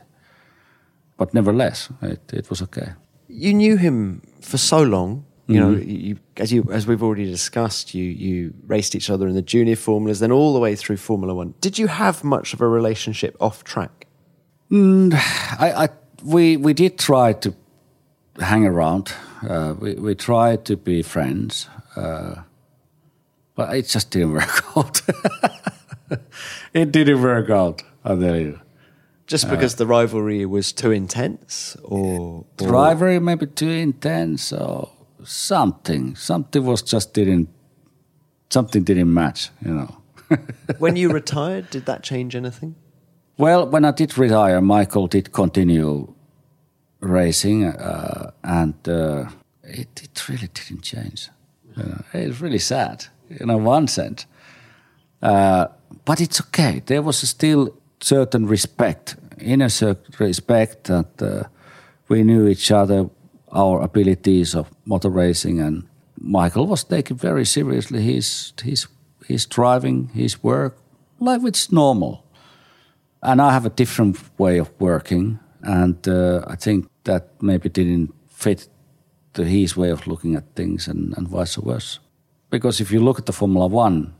But 1.16 1.32
nevertheless, 1.34 1.88
it, 2.02 2.32
it 2.32 2.50
was 2.50 2.62
okay. 2.62 2.92
You 3.28 3.54
knew 3.54 3.76
him 3.76 4.22
for 4.40 4.58
so 4.58 4.82
long. 4.82 5.24
You 5.48 5.60
know, 5.60 5.74
Mm-hmm. 5.76 5.90
you, 5.90 6.18
as 6.38 6.52
you 6.52 6.68
as 6.72 6.86
we've 6.88 7.02
already 7.04 7.26
discussed, 7.26 7.94
you 7.94 8.02
you 8.04 8.52
raced 8.66 8.94
each 8.96 9.08
other 9.10 9.28
in 9.28 9.34
the 9.34 9.42
junior 9.42 9.76
formulas, 9.76 10.18
then 10.18 10.32
all 10.32 10.52
the 10.52 10.58
way 10.60 10.74
through 10.74 10.96
Formula 10.96 11.34
One. 11.34 11.54
Did 11.60 11.78
you 11.78 11.86
have 11.86 12.24
much 12.24 12.52
of 12.52 12.60
a 12.60 12.66
relationship 12.68 13.36
off 13.40 13.62
track? 13.62 14.06
I, 14.72 15.72
I 15.84 15.88
we 16.24 16.56
we 16.56 16.72
did 16.74 16.98
try 16.98 17.32
to 17.32 17.54
hang 18.40 18.66
around. 18.66 19.12
Uh, 19.48 19.74
we 19.78 19.94
we 19.94 20.14
tried 20.16 20.64
to 20.64 20.76
be 20.76 21.02
friends, 21.02 21.68
uh, 21.94 22.42
but 23.54 23.76
it 23.76 23.86
just 23.86 24.10
didn't 24.10 24.32
work 24.40 24.76
out. 24.76 25.00
it 26.74 26.90
didn't 26.90 27.22
work 27.22 27.50
out. 27.50 27.82
I 28.04 28.16
tell 28.16 28.36
you. 28.36 28.60
Just 29.28 29.50
because 29.50 29.74
the 29.74 29.86
rivalry 29.86 30.46
was 30.46 30.72
too 30.72 30.92
intense, 30.92 31.76
or, 31.82 32.44
or 32.60 32.68
Rivalry 32.68 33.18
maybe 33.18 33.46
too 33.46 33.70
intense 33.70 34.52
or 34.52 34.90
something. 35.24 36.16
Something 36.16 36.64
was 36.64 36.82
just 36.82 37.14
didn't. 37.14 37.48
Something 38.50 38.84
didn't 38.84 39.12
match. 39.12 39.50
You 39.64 39.74
know. 39.74 39.96
when 40.78 40.96
you 40.96 41.10
retired, 41.10 41.70
did 41.70 41.86
that 41.86 42.02
change 42.02 42.34
anything? 42.34 42.74
Well, 43.38 43.68
when 43.68 43.84
I 43.84 43.90
did 43.90 44.16
retire, 44.16 44.60
Michael 44.60 45.06
did 45.08 45.32
continue 45.32 46.12
racing, 47.00 47.64
uh, 47.64 48.30
and 48.42 48.74
uh, 48.88 49.28
it, 49.62 50.02
it 50.02 50.28
really 50.28 50.48
didn't 50.48 50.82
change. 50.82 51.28
You 51.76 51.82
know, 51.82 52.02
it's 52.14 52.40
really 52.40 52.58
sad, 52.58 53.06
in 53.28 53.50
a 53.50 53.58
one 53.58 53.88
sense. 53.88 54.26
Uh, 55.22 55.66
but 56.04 56.20
it's 56.20 56.40
okay. 56.40 56.82
There 56.86 57.02
was 57.02 57.18
still 57.18 57.76
certain 58.00 58.46
respect, 58.46 59.16
inner 59.38 59.68
respect 60.18 60.84
that 60.84 61.22
uh, 61.22 61.48
we 62.08 62.22
knew 62.22 62.46
each 62.48 62.70
other, 62.70 63.10
our 63.56 63.82
abilities 63.82 64.54
of 64.54 64.70
motor 64.84 65.10
racing, 65.10 65.60
and 65.60 65.88
Michael 66.18 66.66
was 66.66 66.84
taking 66.84 67.16
very 67.16 67.44
seriously 67.44 68.02
his 68.02 68.52
his 68.62 68.88
his 69.28 69.46
driving, 69.46 70.08
his 70.14 70.42
work, 70.42 70.76
like 71.20 71.42
it's 71.44 71.72
normal 71.72 72.26
and 73.22 73.40
I 73.40 73.52
have 73.52 73.66
a 73.66 73.70
different 73.70 74.18
way 74.38 74.58
of 74.58 74.70
working, 74.78 75.38
and 75.62 75.96
uh, 76.08 76.44
I 76.46 76.56
think 76.56 76.88
that 77.04 77.42
maybe 77.42 77.68
didn't 77.68 78.14
fit 78.28 78.68
to 79.34 79.44
his 79.44 79.76
way 79.76 79.90
of 79.90 80.06
looking 80.06 80.36
at 80.36 80.54
things, 80.54 80.88
and, 80.88 81.16
and 81.16 81.28
vice 81.28 81.56
versa. 81.56 82.00
Because 82.50 82.80
if 82.80 82.90
you 82.90 83.00
look 83.00 83.18
at 83.18 83.26
the 83.26 83.32
Formula 83.32 83.66
One, 83.66 84.14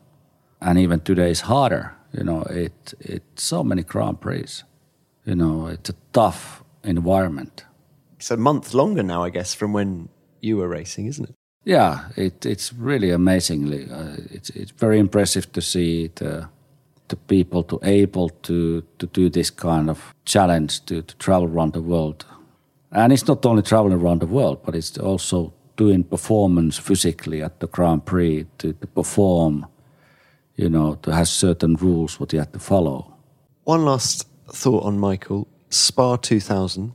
and 0.60 0.78
even 0.78 1.00
today 1.00 1.30
is 1.30 1.42
harder, 1.42 1.94
you 2.12 2.24
know, 2.24 2.42
it 2.42 2.94
it's 3.00 3.42
so 3.42 3.62
many 3.62 3.82
Grand 3.82 4.20
Prix, 4.20 4.62
you 5.24 5.34
know, 5.34 5.66
it's 5.66 5.90
a 5.90 5.94
tough 6.12 6.64
environment. 6.82 7.65
It's 8.16 8.30
a 8.30 8.36
month 8.36 8.74
longer 8.74 9.02
now, 9.02 9.24
I 9.24 9.30
guess, 9.30 9.54
from 9.54 9.72
when 9.72 10.08
you 10.40 10.56
were 10.56 10.68
racing, 10.68 11.06
isn't 11.06 11.28
it? 11.28 11.34
Yeah, 11.64 12.08
it, 12.16 12.46
it's 12.46 12.72
really 12.72 13.10
amazingly. 13.10 13.90
Uh, 13.90 14.16
it's 14.30 14.50
it's 14.50 14.70
very 14.70 14.98
impressive 14.98 15.50
to 15.52 15.60
see 15.60 16.10
the 16.14 16.48
the 17.08 17.16
people 17.16 17.62
to 17.64 17.80
able 17.82 18.28
to 18.42 18.82
to 18.98 19.06
do 19.06 19.28
this 19.28 19.50
kind 19.50 19.90
of 19.90 20.14
challenge 20.24 20.84
to, 20.86 21.02
to 21.02 21.16
travel 21.16 21.48
around 21.48 21.72
the 21.72 21.82
world, 21.82 22.24
and 22.90 23.12
it's 23.12 23.26
not 23.26 23.44
only 23.44 23.62
traveling 23.62 24.00
around 24.00 24.20
the 24.20 24.26
world, 24.26 24.58
but 24.64 24.74
it's 24.76 24.96
also 24.98 25.52
doing 25.76 26.04
performance 26.04 26.78
physically 26.78 27.42
at 27.42 27.58
the 27.60 27.66
Grand 27.66 28.04
Prix 28.04 28.46
to, 28.58 28.72
to 28.72 28.86
perform. 28.86 29.66
You 30.54 30.70
know, 30.70 30.94
to 31.02 31.10
have 31.10 31.28
certain 31.28 31.74
rules 31.74 32.18
what 32.18 32.32
you 32.32 32.38
have 32.38 32.52
to 32.52 32.58
follow. 32.58 33.12
One 33.64 33.84
last 33.84 34.26
thought 34.48 34.84
on 34.84 34.98
Michael 34.98 35.48
Spa 35.68 36.16
2000. 36.16 36.94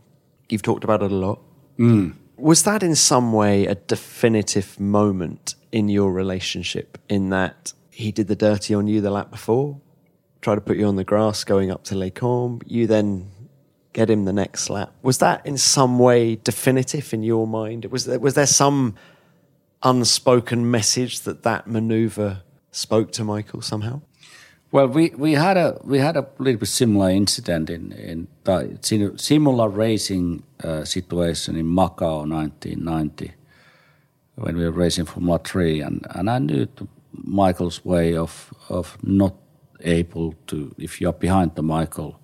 You've 0.52 0.62
talked 0.62 0.84
about 0.84 1.02
it 1.02 1.12
a 1.12 1.16
lot. 1.16 1.40
Mm. 1.78 2.16
Was 2.38 2.64
that 2.64 2.84
in 2.84 2.96
some 2.96 3.34
way 3.34 3.66
a 3.66 3.76
definitive 3.76 4.80
moment 4.80 5.56
in 5.72 5.90
your 5.90 6.12
relationship? 6.12 6.98
In 7.08 7.30
that 7.30 7.74
he 7.90 8.12
did 8.12 8.28
the 8.28 8.36
dirty 8.36 8.74
on 8.74 8.88
you 8.88 9.02
the 9.02 9.12
lap 9.12 9.32
before, 9.32 9.80
tried 10.42 10.56
to 10.56 10.62
put 10.62 10.78
you 10.78 10.88
on 10.88 10.96
the 10.96 11.04
grass 11.04 11.44
going 11.44 11.72
up 11.72 11.84
to 11.86 11.96
Les 11.96 12.10
Combes. 12.10 12.64
You 12.68 12.88
then 12.88 13.30
get 13.94 14.10
him 14.10 14.26
the 14.26 14.34
next 14.34 14.70
lap. 14.70 14.94
Was 15.02 15.20
that 15.20 15.46
in 15.46 15.58
some 15.58 16.00
way 16.00 16.36
definitive 16.36 17.14
in 17.14 17.24
your 17.24 17.46
mind? 17.46 17.86
Was 17.86 18.06
there, 18.06 18.20
was 18.20 18.34
there 18.34 18.48
some 18.48 18.96
unspoken 19.84 20.70
message 20.70 21.22
that 21.22 21.44
that 21.44 21.68
maneuver 21.68 22.44
spoke 22.72 23.12
to 23.14 23.24
Michael 23.24 23.62
somehow? 23.62 24.02
Well, 24.74 24.88
we, 24.88 25.10
we 25.18 25.34
had 25.34 25.58
a 25.58 25.78
we 25.84 25.98
had 25.98 26.16
a 26.16 26.26
little 26.38 26.60
bit 26.60 26.70
similar 26.70 27.10
incident 27.10 27.70
in 27.70 27.92
in 27.92 28.28
similar 29.18 29.68
racing 29.68 30.44
uh, 30.64 30.86
situation 30.86 31.58
in 31.58 31.66
Macau, 31.66 32.26
1990, 32.26 33.34
when 34.36 34.56
we 34.56 34.64
were 34.64 34.72
racing 34.72 35.06
Formula 35.06 35.40
Three, 35.40 35.82
and 35.82 36.08
and 36.12 36.30
I 36.30 36.40
knew 36.40 36.68
Michael's 37.12 37.84
way 37.84 38.16
of 38.16 38.54
of 38.70 38.98
not 39.04 39.36
able 39.82 40.36
to 40.48 40.74
if 40.78 41.02
you're 41.02 41.20
behind 41.20 41.56
the 41.56 41.64
Michael, 41.64 42.22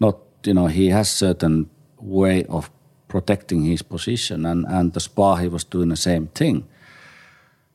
not 0.00 0.16
you 0.44 0.54
know 0.54 0.68
he 0.68 0.88
has 0.88 1.10
certain 1.10 1.68
way 2.00 2.44
of 2.46 2.70
protecting 3.06 3.64
his 3.64 3.82
position, 3.82 4.46
and 4.46 4.64
and 4.66 4.94
the 4.94 5.00
Spa 5.00 5.36
he 5.36 5.48
was 5.48 5.64
doing 5.64 5.90
the 5.90 5.96
same 5.96 6.28
thing. 6.28 6.64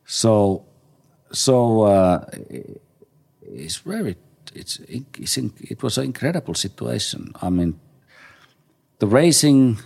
So 0.06 0.66
so. 1.32 1.84
Uh, 1.84 2.26
it's 3.54 3.78
very 3.78 4.16
it's, 4.56 4.80
it's 4.80 5.38
it 5.38 5.84
was 5.84 5.98
an 5.98 6.06
incredible 6.06 6.54
situation. 6.54 7.32
I 7.42 7.50
mean, 7.50 7.80
the 9.00 9.08
racing 9.08 9.80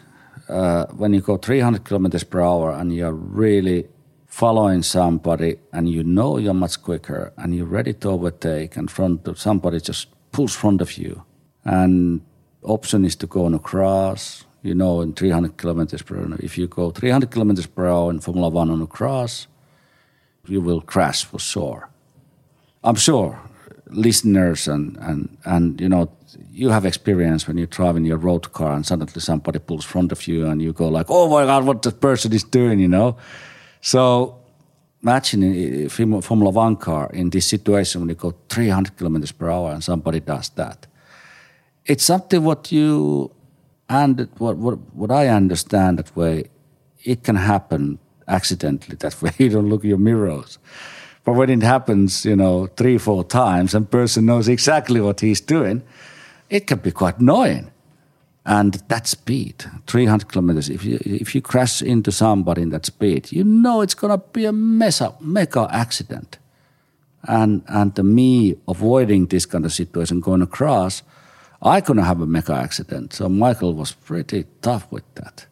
uh, 0.50 0.86
when 0.88 1.14
you 1.14 1.22
go 1.22 1.38
300 1.38 1.84
kilometers 1.84 2.24
per 2.24 2.42
hour 2.42 2.72
and 2.72 2.94
you're 2.94 3.14
really 3.14 3.88
following 4.28 4.84
somebody 4.84 5.58
and 5.72 5.90
you 5.90 6.04
know 6.04 6.38
you're 6.38 6.54
much 6.54 6.82
quicker 6.82 7.32
and 7.38 7.56
you're 7.56 7.66
ready 7.66 7.94
to 7.94 8.10
overtake 8.10 8.76
and 8.76 8.92
front 8.92 9.28
of 9.28 9.40
somebody 9.40 9.80
just 9.80 10.08
pulls 10.32 10.54
front 10.54 10.82
of 10.82 10.98
you 10.98 11.24
and 11.64 12.22
option 12.64 13.06
is 13.06 13.16
to 13.16 13.26
go 13.28 13.46
on 13.46 13.54
a 13.54 13.60
cross 13.60 14.44
you 14.62 14.76
know 14.76 15.00
in 15.00 15.14
300 15.14 15.56
kilometers 15.56 16.02
per 16.02 16.18
hour 16.18 16.36
if 16.40 16.58
you 16.58 16.68
go 16.68 16.92
300 16.92 17.32
kilometers 17.32 17.66
per 17.66 17.88
hour 17.88 18.12
in 18.12 18.20
formula 18.20 18.50
1 18.50 18.70
on 18.70 18.82
a 18.82 18.88
cross 18.88 19.48
you 20.48 20.60
will 20.60 20.82
crash 20.82 21.24
for 21.24 21.40
sure 21.40 21.90
i'm 22.84 22.96
sure 22.96 23.40
listeners 23.88 24.68
and, 24.68 24.98
and, 24.98 25.38
and, 25.46 25.80
you 25.80 25.90
know, 25.90 26.12
you 26.52 26.70
have 26.70 26.86
experience 26.86 27.48
when 27.48 27.58
you 27.58 27.68
drive 27.68 27.96
in 27.96 28.06
your 28.06 28.18
road 28.18 28.52
car 28.52 28.74
and 28.74 28.86
suddenly 28.86 29.20
somebody 29.20 29.60
pulls 29.60 29.86
front 29.86 30.12
of 30.12 30.28
you 30.28 30.48
and 30.48 30.62
you 30.62 30.74
go 30.74 30.88
like, 30.88 31.06
oh 31.10 31.30
my 31.30 31.46
God, 31.46 31.66
what 31.66 31.82
the 31.82 31.92
person 31.92 32.34
is 32.34 32.44
doing, 32.44 32.80
you 32.80 32.88
know? 32.88 33.18
So 33.82 34.38
imagine 35.04 35.44
a 35.86 35.90
Formula 35.90 36.50
One 36.50 36.76
car 36.76 37.10
in 37.14 37.30
this 37.30 37.46
situation 37.46 38.02
when 38.02 38.10
you 38.10 38.16
go 38.16 38.34
300 38.50 38.98
kilometers 38.98 39.32
per 39.32 39.50
hour 39.50 39.72
and 39.72 39.84
somebody 39.84 40.20
does 40.20 40.50
that. 40.50 40.88
It's 41.86 42.04
something 42.04 42.44
what 42.44 42.72
you 42.72 43.32
and 43.88 44.28
what, 44.38 44.58
what, 44.58 44.80
what 44.96 45.12
I 45.12 45.28
understand 45.28 46.00
that 46.00 46.16
way, 46.16 46.46
it 47.04 47.24
can 47.24 47.36
happen 47.36 48.00
accidentally. 48.28 48.96
That 48.96 49.22
way 49.22 49.32
you 49.38 49.50
don't 49.50 49.70
look 49.70 49.82
at 49.82 49.88
your 49.88 50.00
mirrors. 50.00 50.58
But 51.26 51.34
when 51.34 51.50
it 51.50 51.64
happens, 51.64 52.24
you 52.24 52.36
know, 52.36 52.68
three, 52.78 53.00
four 53.00 53.24
times 53.24 53.74
and 53.74 53.90
person 53.90 54.28
knows 54.28 54.48
exactly 54.48 55.02
what 55.02 55.20
he's 55.20 55.42
doing, 55.42 55.82
it 56.50 56.68
can 56.68 56.78
be 56.80 56.92
quite 56.92 57.18
annoying. 57.18 57.72
And 58.46 58.76
that 58.90 59.08
speed, 59.08 59.66
300 59.88 60.28
kilometers, 60.28 60.70
if 60.70 60.86
you, 60.86 61.00
if 61.04 61.34
you 61.34 61.42
crash 61.42 61.82
into 61.82 62.12
somebody 62.12 62.62
in 62.62 62.70
that 62.70 62.86
speed, 62.86 63.32
you 63.32 63.44
know 63.44 63.82
it's 63.82 63.96
going 63.96 64.12
to 64.12 64.24
be 64.34 64.46
a 64.46 64.54
mess 64.54 65.02
up, 65.02 65.20
mega 65.20 65.68
accident. 65.72 66.38
And, 67.24 67.64
and 67.68 67.98
me 68.04 68.56
avoiding 68.68 69.26
this 69.26 69.48
kind 69.48 69.66
of 69.66 69.74
situation 69.74 70.20
going 70.20 70.44
across, 70.44 71.02
I 71.60 71.82
couldn't 71.82 72.04
have 72.04 72.22
a 72.22 72.28
mega 72.28 72.54
accident. 72.54 73.14
So 73.14 73.28
Michael 73.28 73.74
was 73.74 73.94
pretty 73.94 74.46
tough 74.62 74.92
with 74.92 75.04
that. 75.16 75.48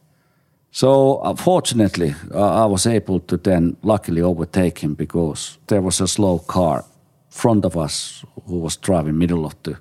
So 0.74 1.18
uh, 1.18 1.36
fortunately, 1.36 2.16
uh, 2.34 2.64
I 2.64 2.66
was 2.66 2.88
able 2.88 3.20
to 3.20 3.38
then 3.38 3.78
luckily 3.84 4.22
overtake 4.22 4.80
him 4.80 4.96
because 4.96 5.60
there 5.68 5.84
was 5.84 6.02
a 6.02 6.08
slow 6.08 6.40
car 6.40 6.84
front 7.30 7.64
of 7.64 7.78
us 7.78 8.26
who 8.48 8.58
was 8.58 8.76
driving 8.78 9.20
middle 9.20 9.46
of 9.46 9.54
the 9.62 9.78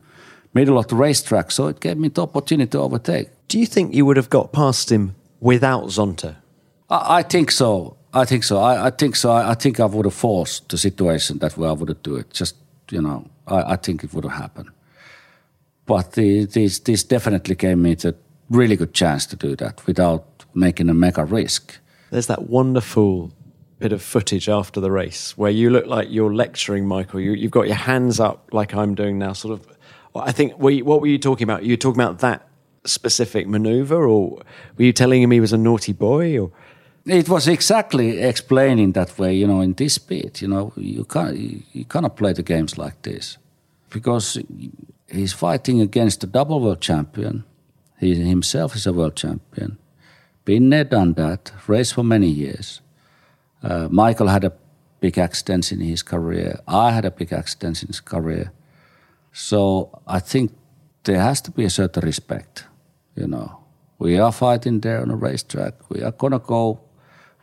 middle 0.52 0.76
of 0.76 0.88
the 0.88 0.94
racetrack. 0.94 1.50
So 1.50 1.68
it 1.68 1.80
gave 1.80 1.96
me 1.96 2.08
the 2.08 2.22
opportunity 2.22 2.70
to 2.72 2.80
overtake. 2.80 3.28
Do 3.48 3.58
you 3.58 3.64
think 3.66 3.94
you 3.94 4.04
would 4.04 4.18
have 4.18 4.28
got 4.28 4.52
past 4.52 4.92
him 4.92 5.14
without 5.40 5.84
Zonta? 5.84 6.36
I, 6.90 7.18
I 7.18 7.22
think 7.22 7.50
so. 7.50 7.96
I 8.12 8.26
think 8.26 8.44
so. 8.44 8.58
I, 8.58 8.88
I 8.88 8.90
think 8.90 9.16
so. 9.16 9.30
I, 9.30 9.52
I, 9.52 9.54
think 9.54 9.80
I 9.80 9.86
would 9.86 10.04
have 10.04 10.14
forced 10.14 10.68
the 10.68 10.76
situation 10.76 11.38
that 11.38 11.56
way 11.56 11.68
I 11.68 11.72
would 11.72 11.88
have 11.88 12.02
do 12.02 12.16
it. 12.16 12.34
Just 12.34 12.56
you 12.90 13.00
know, 13.00 13.30
I, 13.46 13.76
think 13.76 14.04
it 14.04 14.12
would 14.12 14.24
have 14.24 14.34
happened. 14.34 14.68
But 15.86 16.12
the, 16.12 16.44
this 16.44 16.80
this 16.80 17.02
definitely 17.02 17.54
gave 17.54 17.78
me 17.78 17.94
the 17.94 18.14
really 18.50 18.76
good 18.76 18.92
chance 18.92 19.24
to 19.26 19.36
do 19.36 19.56
that 19.56 19.86
without 19.86 20.31
making 20.54 20.88
a 20.88 20.94
mega 20.94 21.24
risk. 21.24 21.78
There's 22.10 22.26
that 22.26 22.48
wonderful 22.48 23.32
bit 23.82 23.92
of 23.92 24.00
footage 24.00 24.48
after 24.48 24.80
the 24.80 24.90
race 24.90 25.36
where 25.36 25.50
you 25.50 25.68
look 25.68 25.86
like 25.86 26.08
you're 26.10 26.32
lecturing 26.32 26.86
Michael. 26.86 27.20
You, 27.20 27.36
have 27.42 27.50
got 27.50 27.66
your 27.66 27.76
hands 27.76 28.20
up 28.20 28.48
like 28.52 28.74
I'm 28.74 28.94
doing 28.94 29.18
now, 29.18 29.32
sort 29.32 29.58
of. 29.58 29.76
I 30.14 30.30
think, 30.30 30.52
what 30.58 31.00
were 31.00 31.06
you 31.06 31.18
talking 31.18 31.44
about? 31.44 31.64
You 31.64 31.72
were 31.72 31.78
talking 31.78 32.00
about 32.00 32.20
that 32.20 32.48
specific 32.84 33.48
maneuver, 33.48 34.06
or 34.06 34.42
were 34.76 34.84
you 34.84 34.92
telling 34.92 35.22
him 35.22 35.30
he 35.30 35.40
was 35.40 35.52
a 35.52 35.58
naughty 35.58 35.92
boy? 35.92 36.38
Or 36.38 36.52
it 37.06 37.28
was 37.28 37.48
exactly 37.48 38.20
explaining 38.20 38.92
that 38.92 39.18
way. 39.18 39.34
You 39.34 39.46
know, 39.46 39.60
in 39.60 39.72
this 39.72 39.98
bit, 39.98 40.42
you 40.42 40.48
know, 40.48 40.72
you 40.76 41.04
can't 41.04 41.36
you 41.72 41.84
cannot 41.86 42.16
play 42.16 42.32
the 42.32 42.42
games 42.42 42.78
like 42.78 43.02
this 43.02 43.38
because 43.90 44.38
he's 45.10 45.32
fighting 45.32 45.80
against 45.80 46.22
a 46.22 46.26
double 46.26 46.60
world 46.60 46.80
champion. 46.80 47.44
He 47.98 48.14
himself 48.14 48.76
is 48.76 48.86
a 48.86 48.92
world 48.92 49.16
champion 49.16 49.78
been 50.44 50.70
there, 50.70 50.84
done 50.84 51.14
that, 51.14 51.52
raced 51.66 51.94
for 51.94 52.04
many 52.04 52.28
years. 52.28 52.80
Uh, 53.62 53.88
Michael 53.90 54.28
had 54.28 54.44
a 54.44 54.52
big 55.00 55.18
accident 55.18 55.72
in 55.72 55.80
his 55.80 56.02
career. 56.02 56.60
I 56.66 56.90
had 56.92 57.04
a 57.04 57.10
big 57.10 57.32
accident 57.32 57.82
in 57.82 57.88
his 57.88 58.00
career. 58.00 58.52
So 59.32 60.00
I 60.06 60.20
think 60.20 60.52
there 61.04 61.20
has 61.20 61.40
to 61.42 61.50
be 61.50 61.64
a 61.64 61.70
certain 61.70 62.04
respect. 62.04 62.64
You 63.16 63.26
know, 63.26 63.58
we 63.98 64.18
are 64.18 64.32
fighting 64.32 64.80
there 64.80 65.00
on 65.02 65.10
a 65.10 65.16
racetrack. 65.16 65.74
We 65.90 66.02
are 66.02 66.12
gonna 66.12 66.38
go 66.38 66.80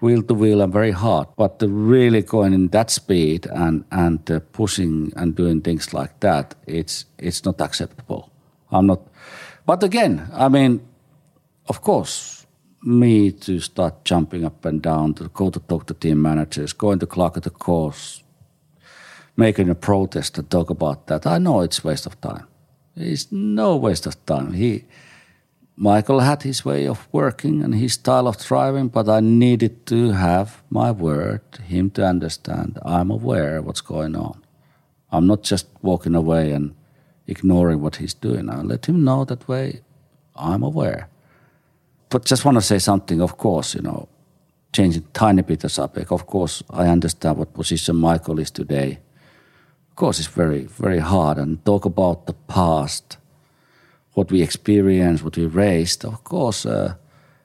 wheel 0.01 0.23
to 0.23 0.33
wheel 0.33 0.61
and 0.61 0.73
very 0.73 0.91
hard. 0.91 1.27
But 1.35 1.61
really 1.61 2.21
going 2.21 2.53
in 2.53 2.69
that 2.69 2.89
speed 2.89 3.47
and 3.51 3.83
and 3.91 4.31
uh, 4.31 4.39
pushing 4.51 5.13
and 5.15 5.35
doing 5.35 5.61
things 5.61 5.93
like 5.93 6.19
that, 6.19 6.55
it's 6.67 7.05
it's 7.17 7.45
not 7.45 7.61
acceptable. 7.61 8.31
I'm 8.71 8.87
not. 8.87 8.99
But 9.65 9.83
again, 9.83 10.29
I 10.33 10.49
mean, 10.49 10.81
of 11.67 11.81
course, 11.81 12.38
me 12.83 13.31
to 13.31 13.59
start 13.59 14.05
jumping 14.05 14.45
up 14.45 14.65
and 14.65 14.81
down, 14.81 15.13
to 15.15 15.27
go 15.29 15.49
to 15.49 15.59
talk 15.59 15.85
to 15.87 15.93
team 15.93 16.21
managers, 16.21 16.73
going 16.73 16.99
to 16.99 17.05
clock 17.05 17.37
at 17.37 17.43
the 17.43 17.49
course, 17.49 18.23
making 19.35 19.69
a 19.69 19.75
protest 19.75 20.35
to 20.35 20.43
talk 20.43 20.69
about 20.69 21.07
that. 21.07 21.27
I 21.27 21.37
know 21.37 21.61
it's 21.61 21.83
waste 21.83 22.05
of 22.05 22.19
time. 22.21 22.47
It's 22.95 23.31
no 23.31 23.75
waste 23.75 24.05
of 24.05 24.25
time. 24.25 24.53
He, 24.53 24.85
Michael 25.75 26.19
had 26.19 26.43
his 26.43 26.65
way 26.65 26.87
of 26.87 27.07
working 27.11 27.63
and 27.63 27.73
his 27.75 27.93
style 27.93 28.27
of 28.27 28.37
driving, 28.37 28.89
but 28.89 29.07
I 29.07 29.21
needed 29.21 29.85
to 29.87 30.11
have 30.11 30.61
my 30.69 30.91
word, 30.91 31.41
him 31.65 31.89
to 31.91 32.05
understand 32.05 32.79
I'm 32.83 33.09
aware 33.09 33.61
what's 33.61 33.81
going 33.81 34.15
on. 34.15 34.43
I'm 35.11 35.25
not 35.27 35.43
just 35.43 35.67
walking 35.81 36.15
away 36.15 36.51
and 36.51 36.75
ignoring 37.27 37.81
what 37.81 37.97
he's 37.97 38.13
doing. 38.13 38.49
I 38.49 38.61
let 38.61 38.87
him 38.87 39.03
know 39.03 39.23
that 39.25 39.47
way 39.47 39.81
I'm 40.35 40.63
aware 40.63 41.09
but 42.09 42.25
just 42.25 42.45
want 42.45 42.55
to 42.57 42.61
say 42.61 42.79
something. 42.79 43.21
Of 43.21 43.37
course, 43.37 43.75
you 43.75 43.81
know, 43.81 44.07
changing 44.73 45.05
tiny 45.13 45.41
bit 45.41 45.59
the 45.59 45.69
subject. 45.69 46.11
Of 46.11 46.25
course, 46.25 46.63
I 46.69 46.87
understand 46.87 47.37
what 47.37 47.53
position 47.53 47.95
Michael 47.95 48.39
is 48.39 48.51
today. 48.51 48.99
Of 49.89 49.95
course, 49.95 50.19
it's 50.19 50.27
very 50.27 50.65
very 50.65 50.99
hard 50.99 51.37
and 51.37 51.63
talk 51.65 51.85
about 51.85 52.25
the 52.25 52.33
past, 52.33 53.17
what 54.13 54.31
we 54.31 54.41
experienced, 54.41 55.23
what 55.23 55.37
we 55.37 55.45
raised. 55.45 56.05
Of 56.05 56.23
course, 56.23 56.65
uh, 56.65 56.95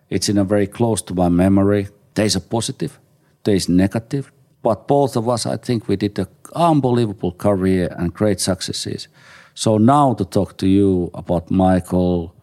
it's 0.08 0.28
in 0.28 0.38
a 0.38 0.44
very 0.44 0.66
close 0.66 1.02
to 1.02 1.14
my 1.14 1.28
memory. 1.28 1.88
There's 2.14 2.36
a 2.36 2.40
positive, 2.40 2.98
there's 3.42 3.68
negative, 3.68 4.30
but 4.62 4.86
both 4.88 5.16
of 5.16 5.28
us, 5.28 5.46
I 5.46 5.56
think, 5.56 5.88
we 5.88 5.96
did 5.96 6.18
an 6.18 6.28
unbelievable 6.54 7.32
career 7.32 7.94
and 7.98 8.14
great 8.14 8.40
successes. 8.40 9.08
So 9.54 9.78
now 9.78 10.14
to 10.14 10.24
talk 10.24 10.56
to 10.58 10.66
you 10.66 11.10
about 11.14 11.50
Michael 11.50 12.33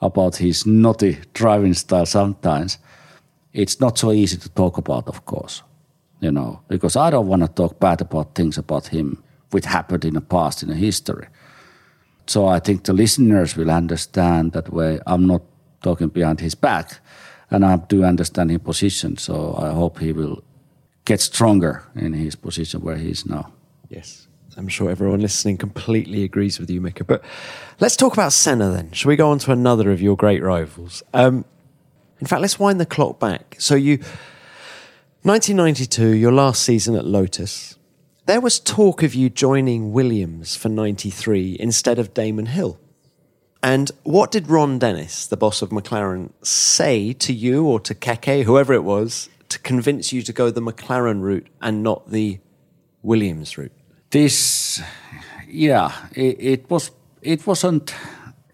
about 0.00 0.36
his 0.36 0.66
naughty 0.66 1.18
driving 1.32 1.74
style 1.74 2.06
sometimes, 2.06 2.78
it's 3.52 3.80
not 3.80 3.98
so 3.98 4.12
easy 4.12 4.36
to 4.36 4.48
talk 4.50 4.76
about, 4.78 5.08
of 5.08 5.24
course, 5.24 5.62
you 6.20 6.30
know, 6.30 6.60
because 6.68 6.96
I 6.96 7.10
don't 7.10 7.28
want 7.28 7.42
to 7.42 7.48
talk 7.48 7.80
bad 7.80 8.00
about 8.00 8.34
things 8.34 8.58
about 8.58 8.88
him 8.88 9.22
which 9.50 9.64
happened 9.64 10.04
in 10.04 10.14
the 10.14 10.20
past 10.20 10.62
in 10.62 10.68
the 10.68 10.74
history. 10.74 11.26
So 12.26 12.46
I 12.46 12.58
think 12.58 12.84
the 12.84 12.92
listeners 12.92 13.56
will 13.56 13.70
understand 13.70 14.52
that 14.52 14.72
way. 14.72 15.00
I'm 15.06 15.26
not 15.26 15.42
talking 15.82 16.08
behind 16.08 16.40
his 16.40 16.54
back, 16.54 16.98
and 17.50 17.64
I 17.64 17.76
do 17.76 18.04
understand 18.04 18.50
his 18.50 18.60
position. 18.60 19.16
So 19.16 19.56
I 19.56 19.70
hope 19.70 20.00
he 20.00 20.12
will 20.12 20.42
get 21.04 21.20
stronger 21.20 21.84
in 21.94 22.12
his 22.12 22.34
position 22.34 22.82
where 22.82 22.96
he 22.96 23.10
is 23.10 23.24
now. 23.24 23.52
Yes. 23.88 24.25
I'm 24.56 24.68
sure 24.68 24.90
everyone 24.90 25.20
listening 25.20 25.58
completely 25.58 26.24
agrees 26.24 26.58
with 26.58 26.70
you, 26.70 26.80
Mika. 26.80 27.04
But 27.04 27.22
let's 27.78 27.96
talk 27.96 28.14
about 28.14 28.32
Senna 28.32 28.70
then. 28.70 28.90
Shall 28.92 29.10
we 29.10 29.16
go 29.16 29.30
on 29.30 29.38
to 29.40 29.52
another 29.52 29.90
of 29.90 30.00
your 30.00 30.16
great 30.16 30.42
rivals? 30.42 31.02
Um, 31.12 31.44
in 32.20 32.26
fact, 32.26 32.40
let's 32.40 32.58
wind 32.58 32.80
the 32.80 32.86
clock 32.86 33.20
back. 33.20 33.56
So 33.58 33.74
you, 33.74 33.98
1992, 35.22 36.14
your 36.14 36.32
last 36.32 36.62
season 36.62 36.94
at 36.94 37.04
Lotus, 37.04 37.76
there 38.24 38.40
was 38.40 38.58
talk 38.58 39.02
of 39.02 39.14
you 39.14 39.28
joining 39.28 39.92
Williams 39.92 40.56
for 40.56 40.70
93 40.70 41.58
instead 41.60 41.98
of 41.98 42.14
Damon 42.14 42.46
Hill. 42.46 42.80
And 43.62 43.90
what 44.04 44.30
did 44.30 44.48
Ron 44.48 44.78
Dennis, 44.78 45.26
the 45.26 45.36
boss 45.36 45.60
of 45.60 45.70
McLaren, 45.70 46.32
say 46.42 47.12
to 47.14 47.32
you 47.32 47.66
or 47.66 47.78
to 47.80 47.94
Keke, 47.94 48.44
whoever 48.44 48.72
it 48.72 48.84
was, 48.84 49.28
to 49.48 49.58
convince 49.58 50.12
you 50.12 50.22
to 50.22 50.32
go 50.32 50.50
the 50.50 50.62
McLaren 50.62 51.20
route 51.20 51.48
and 51.60 51.82
not 51.82 52.10
the 52.10 52.38
Williams 53.02 53.58
route? 53.58 53.72
This, 54.16 54.82
yeah, 55.48 55.90
it, 56.14 56.36
it 56.40 56.70
was. 56.70 56.90
It 57.22 57.46
wasn't 57.46 57.94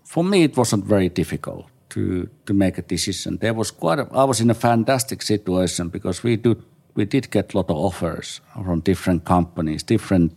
for 0.04 0.24
me. 0.24 0.42
It 0.42 0.56
wasn't 0.56 0.84
very 0.84 1.08
difficult 1.08 1.66
to 1.88 2.28
to 2.46 2.54
make 2.54 2.78
a 2.78 2.82
decision. 2.82 3.38
There 3.38 3.54
was 3.54 3.70
quite. 3.70 4.00
A, 4.00 4.06
I 4.12 4.24
was 4.24 4.40
in 4.40 4.50
a 4.50 4.54
fantastic 4.54 5.22
situation 5.22 5.88
because 5.88 6.24
we 6.24 6.36
do 6.36 6.56
we 6.94 7.04
did 7.04 7.30
get 7.30 7.54
a 7.54 7.56
lot 7.56 7.70
of 7.70 7.76
offers 7.76 8.40
from 8.64 8.80
different 8.80 9.24
companies, 9.24 9.84
different 9.84 10.32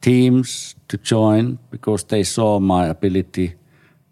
teams 0.00 0.74
to 0.88 0.96
join 0.96 1.58
because 1.70 2.06
they 2.06 2.24
saw 2.24 2.60
my 2.60 2.86
ability, 2.86 3.54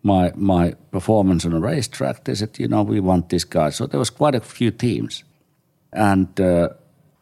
my 0.03 0.32
my 0.36 0.74
performance 0.90 1.49
on 1.49 1.55
a 1.55 1.61
racetrack. 1.61 2.24
They 2.24 2.34
said, 2.34 2.59
you 2.59 2.68
know, 2.68 2.82
we 2.82 3.01
want 3.01 3.28
this 3.28 3.45
guy. 3.45 3.70
So 3.70 3.86
there 3.86 3.99
was 3.99 4.11
quite 4.11 4.34
a 4.36 4.40
few 4.40 4.70
teams, 4.70 5.24
and 5.92 6.40
uh, 6.40 6.68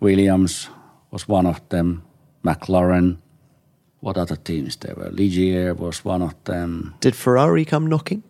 Williams 0.00 0.70
was 1.10 1.28
one 1.28 1.48
of 1.48 1.60
them. 1.68 2.02
McLaren. 2.42 3.18
What 4.00 4.16
other 4.16 4.36
teams 4.36 4.76
there 4.76 4.94
were? 4.96 5.10
Ligier 5.10 5.76
was 5.76 6.04
one 6.04 6.22
of 6.22 6.34
them. 6.44 6.94
Did 7.00 7.14
Ferrari 7.14 7.64
come 7.64 7.86
knocking 7.86 8.22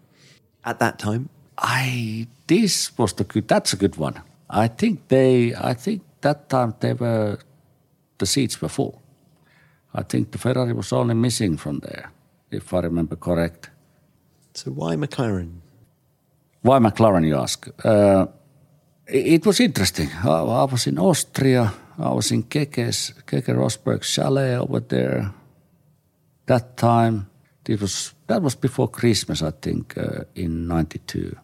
at 0.64 0.78
that 0.80 0.98
time? 0.98 1.28
I 1.56 2.26
this 2.46 2.96
was 2.98 3.14
the 3.14 3.24
good. 3.24 3.48
That's 3.48 3.72
a 3.72 3.76
good 3.76 3.96
one. 3.96 4.20
I 4.50 4.68
think 4.68 5.08
they. 5.08 5.54
I 5.54 5.74
think 5.74 6.02
that 6.20 6.48
time 6.48 6.74
they 6.80 6.92
were. 6.92 7.38
The 8.18 8.26
seats 8.26 8.60
were 8.60 8.68
full. 8.68 9.02
I 9.94 10.02
think 10.02 10.30
the 10.30 10.38
Ferrari 10.38 10.72
was 10.72 10.92
only 10.92 11.14
missing 11.14 11.56
from 11.58 11.80
there, 11.80 12.10
if 12.50 12.72
I 12.72 12.80
remember 12.80 13.16
correct. 13.16 13.70
So 14.54 14.70
why 14.70 14.96
McLaren? 14.96 15.60
Why 16.62 16.78
McLaren, 16.78 17.26
you 17.26 17.36
ask? 17.36 17.68
Uh, 17.84 18.26
it, 19.06 19.44
was 19.44 19.60
interesting. 19.60 20.08
I, 20.24 20.28
I, 20.28 20.64
was 20.64 20.86
in 20.86 20.98
Austria. 20.98 21.72
I 21.98 22.12
was 22.12 22.30
in 22.32 22.44
Keke's, 22.44 23.12
Keke 23.26 23.54
Rosberg's 23.54 24.06
chalet 24.06 24.56
over 24.56 24.80
there. 24.80 25.32
That 26.46 26.76
time, 26.76 27.28
it 27.66 27.80
was 27.80 28.14
that 28.26 28.42
was 28.42 28.54
before 28.54 28.88
Christmas, 28.88 29.42
I 29.42 29.50
think, 29.50 29.96
uh, 29.96 30.24
in 30.34 30.66
'92. 30.68 31.36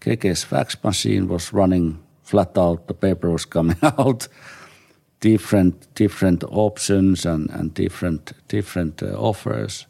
Keke's 0.00 0.44
fax 0.44 0.76
machine 0.84 1.28
was 1.28 1.52
running 1.52 1.98
flat 2.22 2.56
out. 2.58 2.86
The 2.86 2.94
paper 2.94 3.30
was 3.30 3.44
coming 3.44 3.78
out. 3.82 4.28
different 5.20 5.92
different 5.94 6.44
options 6.44 7.26
and, 7.26 7.50
and 7.50 7.74
different 7.74 8.32
different 8.46 9.02
uh, 9.02 9.06
offers 9.18 9.88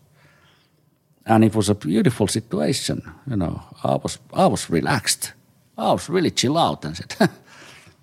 and 1.29 1.45
it 1.45 1.55
was 1.55 1.69
a 1.69 1.75
beautiful 1.75 2.27
situation. 2.27 3.03
You 3.29 3.37
know, 3.37 3.63
I 3.85 3.97
was 3.97 4.19
I 4.33 4.47
was 4.47 4.71
relaxed. 4.71 5.35
I 5.77 5.93
was 5.93 6.09
really 6.09 6.31
chill 6.31 6.57
out 6.57 6.85
and 6.85 6.97
said, 6.97 7.15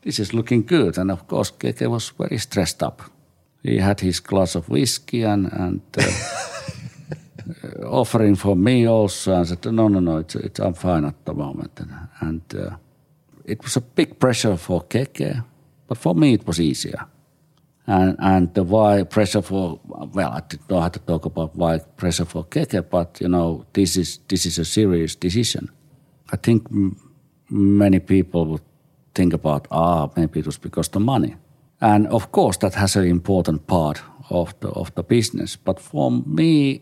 "This 0.06 0.20
is 0.20 0.34
looking 0.34 0.68
good." 0.68 0.97
And 0.97 1.12
of 1.12 1.28
course, 1.28 1.51
Keke 1.51 1.88
was 1.88 2.14
very 2.18 2.38
stressed 2.38 2.84
up. 2.84 3.01
He 3.64 3.80
had 3.80 3.99
his 3.99 4.22
glass 4.22 4.56
of 4.56 4.70
whiskey 4.70 5.26
and 5.26 5.51
and 5.51 5.82
uh, 5.97 7.88
offering 7.88 8.38
for 8.38 8.56
me 8.56 8.88
also. 8.88 9.41
I 9.41 9.45
said, 9.45 9.66
"No, 9.66 9.88
no, 9.88 9.99
no, 9.99 10.18
it's, 10.20 10.36
it's, 10.36 10.60
I'm 10.60 10.74
fine 10.74 11.06
at 11.08 11.26
the 11.26 11.34
moment." 11.34 11.80
And, 11.80 11.91
and 12.22 12.41
uh, 12.56 12.76
it 13.45 13.64
was 13.64 13.78
a 13.78 13.82
big 13.82 14.20
pressure 14.20 14.58
for 14.58 14.84
Keke, 14.84 15.43
but 15.88 15.97
for 15.97 16.16
me 16.16 16.34
it 16.34 16.47
was 16.47 16.60
easier 16.60 17.08
and 17.88 18.16
and 18.20 18.53
the 18.53 18.64
why 18.64 19.03
pressure 19.03 19.41
for 19.41 19.80
well 20.14 20.32
I 20.32 20.41
don't 20.41 20.70
know 20.70 20.82
how 20.82 20.89
to 20.89 20.99
talk 20.99 21.26
about 21.26 21.56
why 21.56 21.80
pressure 21.97 22.26
for 22.26 22.43
Keke, 22.45 22.89
but 22.89 23.22
you 23.22 23.28
know 23.28 23.66
this 23.74 23.97
is 23.97 24.20
this 24.28 24.45
is 24.45 24.58
a 24.60 24.66
serious 24.66 25.16
decision. 25.16 25.70
I 26.34 26.38
think 26.38 26.68
m- 26.72 26.97
many 27.49 27.99
people 27.99 28.45
would 28.45 28.62
think 29.16 29.34
about 29.34 29.68
ah 29.72 30.09
maybe 30.16 30.39
it 30.39 30.45
was 30.45 30.59
because 30.59 30.89
the 30.91 30.99
money, 30.99 31.36
and 31.80 32.07
of 32.07 32.32
course 32.32 32.57
that 32.59 32.76
has 32.76 32.95
an 32.95 33.07
important 33.07 33.66
part 33.68 34.03
of 34.30 34.53
the 34.59 34.70
of 34.70 34.93
the 34.95 35.03
business. 35.03 35.57
But 35.57 35.80
for 35.80 36.11
me, 36.11 36.82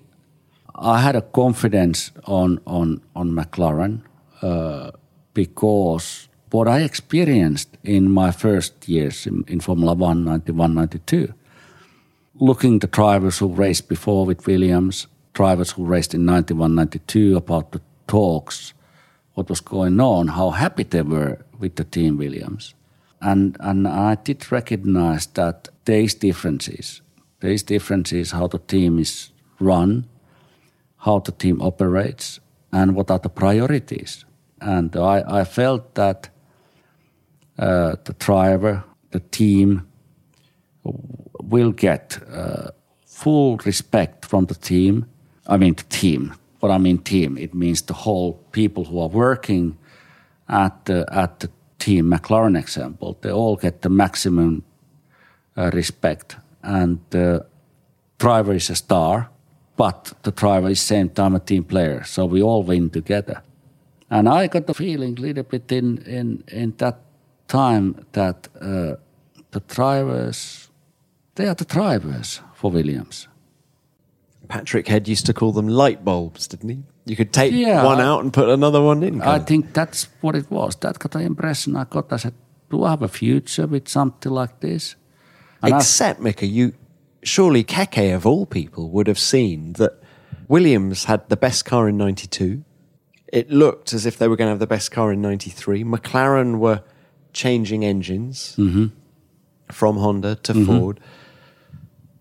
I 0.76 1.00
had 1.02 1.16
a 1.16 1.22
confidence 1.22 2.12
on 2.26 2.60
on 2.66 3.02
on 3.16 3.32
McLaren 3.32 4.02
uh, 4.42 4.92
because 5.34 6.30
what 6.52 6.68
I 6.68 6.82
experienced 6.82 7.78
in 7.84 8.12
my 8.12 8.32
first 8.32 8.88
years 8.88 9.26
in, 9.26 9.44
in 9.48 9.60
Formula 9.60 9.94
One, 9.94 10.24
91, 10.24 10.76
92, 10.76 11.34
looking 12.36 12.80
the 12.80 12.88
drivers 12.88 13.40
who 13.40 13.48
raced 13.48 13.90
before 13.90 14.26
with 14.26 14.46
Williams, 14.46 15.08
drivers 15.34 15.72
who 15.72 15.84
raced 15.84 16.14
in 16.14 16.26
91, 16.26 16.76
92 16.76 17.38
about 17.38 17.72
the 17.72 17.82
talks, 18.08 18.74
what 19.34 19.50
was 19.50 19.62
going 19.62 20.00
on, 20.00 20.28
how 20.28 20.52
happy 20.52 20.84
they 20.84 21.02
were 21.02 21.40
with 21.60 21.76
the 21.76 21.84
team 21.84 22.18
Williams. 22.18 22.74
And, 23.22 23.58
and 23.60 23.88
I 23.88 24.16
did 24.16 24.52
recognize 24.52 25.26
that 25.28 25.70
there 25.86 26.02
is 26.02 26.14
differences. 26.14 27.02
There 27.40 27.52
is 27.52 27.64
differences 27.64 28.32
how 28.32 28.48
the 28.48 28.60
team 28.60 29.00
is 29.00 29.32
run, 29.60 30.06
how 30.98 31.20
the 31.20 31.32
team 31.32 31.62
operates, 31.62 32.40
and 32.72 32.96
what 32.96 33.10
are 33.10 33.20
the 33.20 33.30
priorities. 33.30 34.26
And 34.62 34.96
I, 34.96 35.24
I 35.42 35.44
felt 35.44 35.96
that 35.96 36.30
uh, 37.58 37.96
the 38.04 38.14
driver, 38.20 38.84
the 39.12 39.20
team 39.20 39.88
will 40.84 41.72
get 41.72 42.20
uh, 42.32 42.72
full 43.06 43.58
respect 43.58 44.26
from 44.26 44.46
the 44.46 44.56
team. 44.56 45.06
I 45.48 45.58
mean, 45.58 45.76
the 45.76 45.84
team. 45.84 46.34
What 46.64 46.72
I 46.72 46.78
mean, 46.78 47.00
team, 47.00 47.38
it 47.38 47.54
means 47.54 47.82
the 47.82 47.94
whole 47.94 48.40
people 48.54 48.86
who 48.86 49.02
are 49.02 49.10
working 49.10 49.78
at 50.48 50.86
the, 50.86 51.06
at 51.12 51.42
the 51.42 51.50
team 51.78 52.10
McLaren 52.10 52.58
example. 52.58 53.18
They 53.20 53.32
all 53.32 53.58
get 53.58 53.82
the 53.82 53.90
maximum 53.90 54.64
uh, 55.58 55.72
respect, 55.74 56.38
and 56.62 57.00
the 57.10 57.46
driver 58.18 58.54
is 58.54 58.70
a 58.70 58.76
star, 58.76 59.30
but 59.76 60.14
the 60.24 60.32
driver 60.32 60.70
is 60.70 60.80
same 60.80 61.10
time 61.10 61.36
a 61.36 61.40
team 61.40 61.66
player. 61.66 62.06
So 62.06 62.26
we 62.26 62.42
all 62.42 62.64
win 62.64 62.90
together. 62.90 63.42
And 64.10 64.30
I 64.30 64.48
got 64.48 64.66
the 64.66 64.74
feeling 64.74 65.18
a 65.18 65.22
little 65.22 65.44
bit 65.44 65.70
in 65.70 65.98
in 66.06 66.46
in 66.48 66.76
that 66.78 67.02
time 67.48 68.06
that 68.14 68.48
uh, 68.62 68.96
the 69.52 69.60
drivers, 69.68 70.70
they 71.36 71.46
are 71.46 71.56
the 71.56 71.66
drivers 71.66 72.42
for 72.54 72.72
Williams. 72.72 73.28
Patrick 74.54 74.88
Head 74.88 75.08
used 75.08 75.26
to 75.26 75.34
call 75.34 75.52
them 75.52 75.68
light 75.68 76.06
bulbs, 76.06 76.48
didn't 76.48 76.70
he? 76.70 76.84
You 77.06 77.16
could 77.16 77.34
take 77.34 77.54
yeah, 77.54 77.84
one 77.84 78.00
out 78.00 78.24
and 78.24 78.32
put 78.32 78.50
another 78.50 78.84
one 78.84 79.02
in. 79.02 79.20
I 79.20 79.40
think 79.40 79.74
that's 79.74 80.10
what 80.22 80.36
it 80.36 80.52
was. 80.52 80.76
That 80.76 81.00
got 81.00 81.14
the 81.14 81.22
impression 81.22 81.76
I 81.76 81.86
got. 81.86 82.14
I 82.14 82.18
said, 82.18 82.36
"Do 82.70 82.84
I 82.84 82.92
have 82.92 83.02
a 83.02 83.08
future 83.08 83.66
with 83.66 83.88
something 83.88 84.32
like 84.32 84.60
this?" 84.60 84.96
And 85.64 85.74
Except, 85.74 86.20
I, 86.20 86.24
Mika, 86.24 86.46
you 86.46 86.76
surely 87.24 87.64
Keke 87.64 88.16
of 88.16 88.28
all 88.28 88.46
people 88.46 88.92
would 88.92 89.08
have 89.08 89.18
seen 89.18 89.74
that 89.74 90.00
Williams 90.48 91.06
had 91.06 91.28
the 91.30 91.38
best 91.38 91.66
car 91.66 91.90
in 91.90 91.98
'92. 91.98 92.64
It 93.30 93.50
looked 93.50 93.92
as 93.92 94.06
if 94.06 94.20
they 94.20 94.28
were 94.28 94.36
going 94.36 94.50
to 94.50 94.52
have 94.52 94.60
the 94.60 94.68
best 94.68 94.92
car 94.92 95.12
in 95.12 95.20
'93. 95.20 95.84
McLaren 95.84 96.60
were 96.60 96.84
changing 97.34 97.84
engines 97.84 98.56
mm-hmm. 98.60 98.90
from 99.72 99.98
Honda 99.98 100.36
to 100.36 100.54
mm-hmm. 100.54 100.66
Ford. 100.66 101.00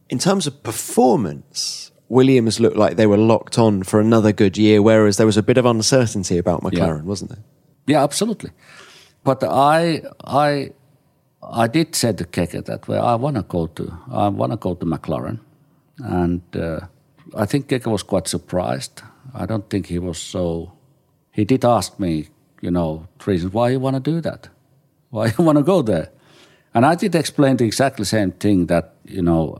In 0.08 0.18
terms 0.18 0.46
of 0.46 0.62
performance, 0.62 1.91
Williams 2.12 2.60
looked 2.60 2.76
like 2.76 2.96
they 2.96 3.06
were 3.06 3.16
locked 3.16 3.58
on 3.58 3.82
for 3.82 3.98
another 3.98 4.32
good 4.32 4.58
year, 4.58 4.82
whereas 4.82 5.16
there 5.16 5.24
was 5.24 5.38
a 5.38 5.42
bit 5.42 5.56
of 5.56 5.64
uncertainty 5.64 6.36
about 6.36 6.62
McLaren, 6.62 6.98
yeah. 6.98 7.08
wasn't 7.12 7.30
there? 7.30 7.44
Yeah, 7.86 8.04
absolutely. 8.04 8.50
But 9.24 9.42
I, 9.42 10.02
I, 10.22 10.72
I 11.42 11.68
did 11.68 11.94
say 11.94 12.12
to 12.12 12.24
Keke 12.24 12.66
that 12.66 12.86
way. 12.86 12.98
I 12.98 13.14
want 13.14 13.36
to 13.36 13.42
go 13.42 13.66
to, 13.66 13.98
I 14.10 14.28
want 14.28 14.52
to 14.52 14.58
go 14.58 14.74
to 14.74 14.84
McLaren, 14.84 15.40
and 15.98 16.42
uh, 16.54 16.80
I 17.34 17.46
think 17.46 17.68
Keke 17.68 17.90
was 17.90 18.02
quite 18.02 18.28
surprised. 18.28 19.00
I 19.32 19.46
don't 19.46 19.70
think 19.70 19.86
he 19.86 19.98
was 19.98 20.18
so. 20.18 20.72
He 21.30 21.46
did 21.46 21.64
ask 21.64 21.98
me, 21.98 22.28
you 22.60 22.70
know, 22.70 23.08
reasons 23.24 23.54
why 23.54 23.70
you 23.70 23.80
want 23.80 23.96
to 23.96 24.10
do 24.12 24.20
that. 24.20 24.50
Why 25.08 25.28
you 25.28 25.44
want 25.48 25.56
to 25.56 25.64
go 25.64 25.80
there? 25.80 26.10
And 26.74 26.84
I 26.84 26.94
did 26.94 27.14
explain 27.14 27.56
the 27.56 27.64
exactly 27.64 28.04
same 28.04 28.32
thing 28.32 28.66
that, 28.66 28.96
you 29.04 29.22
know, 29.22 29.58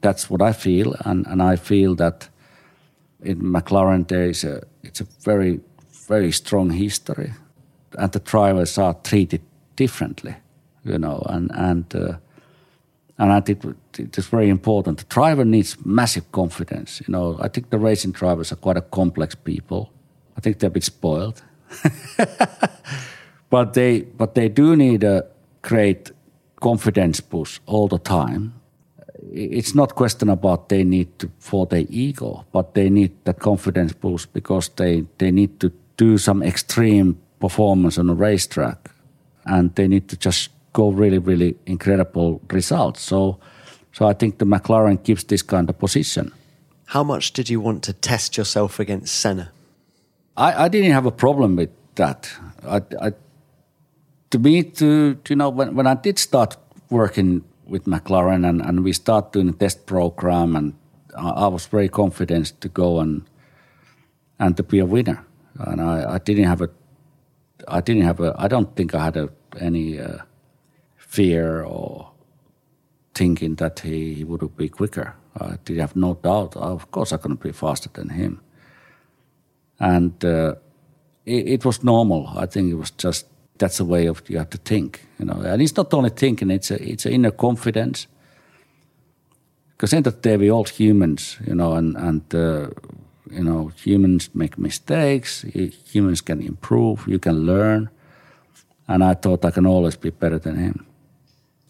that's 0.00 0.30
what 0.30 0.42
I 0.42 0.52
feel. 0.52 0.94
And, 1.04 1.26
and 1.26 1.42
I 1.42 1.56
feel 1.56 1.94
that 1.96 2.28
in 3.22 3.40
McLaren 3.40 4.08
there 4.08 4.28
is 4.28 4.44
a, 4.44 4.62
it's 4.82 5.00
a 5.00 5.06
very, 5.20 5.60
very 6.08 6.32
strong 6.32 6.70
history. 6.70 7.32
And 7.98 8.12
the 8.12 8.20
drivers 8.20 8.78
are 8.78 8.94
treated 8.94 9.42
differently, 9.76 10.36
you 10.84 10.98
know, 10.98 11.22
and, 11.26 11.50
and, 11.54 11.94
uh, 11.94 12.16
and 13.18 13.32
I 13.32 13.40
think 13.40 13.64
it 13.98 14.18
is 14.18 14.26
very 14.26 14.48
important. 14.48 14.98
The 14.98 15.04
driver 15.04 15.44
needs 15.44 15.76
massive 15.84 16.30
confidence. 16.32 17.00
You 17.06 17.12
know, 17.12 17.38
I 17.40 17.48
think 17.48 17.70
the 17.70 17.78
racing 17.78 18.12
drivers 18.12 18.52
are 18.52 18.56
quite 18.56 18.76
a 18.76 18.82
complex 18.82 19.34
people. 19.34 19.92
I 20.36 20.40
think 20.40 20.58
they're 20.58 20.68
a 20.68 20.72
bit 20.72 20.84
spoiled. 20.84 21.42
but 23.50 23.74
they 23.74 24.00
but 24.00 24.34
they 24.34 24.48
do 24.48 24.76
need 24.76 25.04
a 25.04 25.26
great 25.60 26.10
confidence 26.60 27.20
push 27.20 27.60
all 27.66 27.88
the 27.88 27.98
time. 27.98 28.54
It's 29.34 29.74
not 29.74 29.94
question 29.94 30.28
about 30.28 30.68
they 30.68 30.84
need 30.84 31.18
to 31.18 31.30
for 31.38 31.66
their 31.66 31.84
ego, 31.88 32.44
but 32.52 32.74
they 32.74 32.90
need 32.90 33.12
that 33.24 33.38
confidence 33.38 33.94
boost 33.94 34.32
because 34.32 34.70
they 34.76 35.04
they 35.18 35.30
need 35.30 35.58
to 35.60 35.70
do 35.96 36.18
some 36.18 36.42
extreme 36.42 37.16
performance 37.40 38.00
on 38.00 38.10
a 38.10 38.14
racetrack, 38.14 38.90
and 39.44 39.74
they 39.74 39.88
need 39.88 40.08
to 40.08 40.16
just 40.16 40.50
go 40.72 40.90
really 40.90 41.18
really 41.18 41.56
incredible 41.64 42.40
results. 42.52 43.00
So, 43.00 43.38
so 43.92 44.06
I 44.06 44.14
think 44.14 44.38
the 44.38 44.46
McLaren 44.46 45.02
gives 45.02 45.24
this 45.24 45.42
kind 45.42 45.70
of 45.70 45.78
position. 45.78 46.32
How 46.84 47.04
much 47.04 47.32
did 47.32 47.48
you 47.48 47.60
want 47.60 47.82
to 47.84 47.92
test 47.92 48.36
yourself 48.36 48.78
against 48.78 49.14
Senna? 49.14 49.50
I, 50.36 50.64
I 50.64 50.68
didn't 50.68 50.92
have 50.92 51.06
a 51.06 51.10
problem 51.10 51.56
with 51.56 51.70
that. 51.94 52.30
I, 52.66 52.82
I 53.00 53.12
to 54.30 54.38
me, 54.38 54.62
to 54.62 55.16
you 55.28 55.36
know, 55.36 55.48
when, 55.48 55.74
when 55.74 55.86
I 55.86 55.94
did 55.94 56.18
start 56.18 56.56
working 56.90 57.44
with 57.72 57.86
McLaren 57.86 58.46
and, 58.46 58.60
and 58.60 58.84
we 58.84 58.92
start 58.92 59.32
doing 59.32 59.48
a 59.48 59.52
test 59.52 59.86
program, 59.86 60.54
and 60.54 60.74
I, 61.16 61.48
was 61.48 61.64
very 61.66 61.88
confident 61.88 62.60
to 62.60 62.68
go 62.68 63.00
and 63.00 63.24
and 64.38 64.56
to 64.58 64.62
be 64.62 64.78
a 64.78 64.84
winner. 64.84 65.24
And 65.58 65.80
I, 65.80 66.14
I 66.14 66.18
didn't 66.18 66.44
have 66.44 66.60
a, 66.60 66.68
I 67.68 67.80
didn't 67.80 68.02
have 68.02 68.20
a, 68.20 68.34
I 68.36 68.46
don't 68.48 68.76
think 68.76 68.94
I 68.94 69.04
had 69.04 69.16
a, 69.16 69.30
any 69.58 69.98
uh, 69.98 70.18
fear 70.96 71.62
or 71.62 72.10
thinking 73.14 73.54
that 73.56 73.80
he, 73.80 74.14
he 74.14 74.24
would 74.24 74.56
be 74.56 74.68
quicker. 74.68 75.14
I 75.40 75.56
did 75.64 75.78
have 75.78 75.96
no 75.96 76.14
doubt. 76.14 76.56
Of 76.56 76.90
course, 76.90 77.12
I 77.12 77.16
couldn't 77.16 77.42
be 77.42 77.52
faster 77.52 77.88
than 77.92 78.10
him. 78.10 78.40
And 79.78 80.22
uh, 80.24 80.56
it, 81.24 81.48
it 81.48 81.64
was 81.64 81.82
normal. 81.82 82.28
I 82.36 82.46
think 82.46 82.70
it 82.70 82.76
was 82.76 82.90
just 82.90 83.26
that's 83.62 83.80
a 83.80 83.84
way 83.84 84.08
of 84.08 84.22
you 84.28 84.38
have 84.38 84.50
to 84.50 84.58
think, 84.58 85.06
you 85.18 85.24
know. 85.24 85.40
And 85.40 85.62
it's 85.62 85.76
not 85.76 85.94
only 85.94 86.10
thinking; 86.10 86.50
it's 86.50 86.70
a 86.70 86.78
it's 86.92 87.06
an 87.06 87.12
inner 87.12 87.30
confidence. 87.30 88.08
because 89.82 89.96
in 89.96 90.02
that 90.02 90.22
day 90.22 90.36
we 90.36 90.50
all 90.50 90.64
humans, 90.64 91.38
you 91.46 91.54
know, 91.54 91.74
and 91.74 91.96
and 91.96 92.34
uh, 92.34 92.68
you 93.30 93.44
know 93.44 93.70
humans 93.84 94.30
make 94.34 94.58
mistakes. 94.58 95.44
Humans 95.92 96.22
can 96.22 96.40
improve. 96.40 97.06
You 97.06 97.18
can 97.18 97.46
learn, 97.46 97.88
and 98.86 99.02
I 99.02 99.14
thought 99.14 99.44
I 99.44 99.50
can 99.50 99.66
always 99.66 99.96
be 99.96 100.10
better 100.10 100.40
than 100.40 100.56
him. 100.56 100.86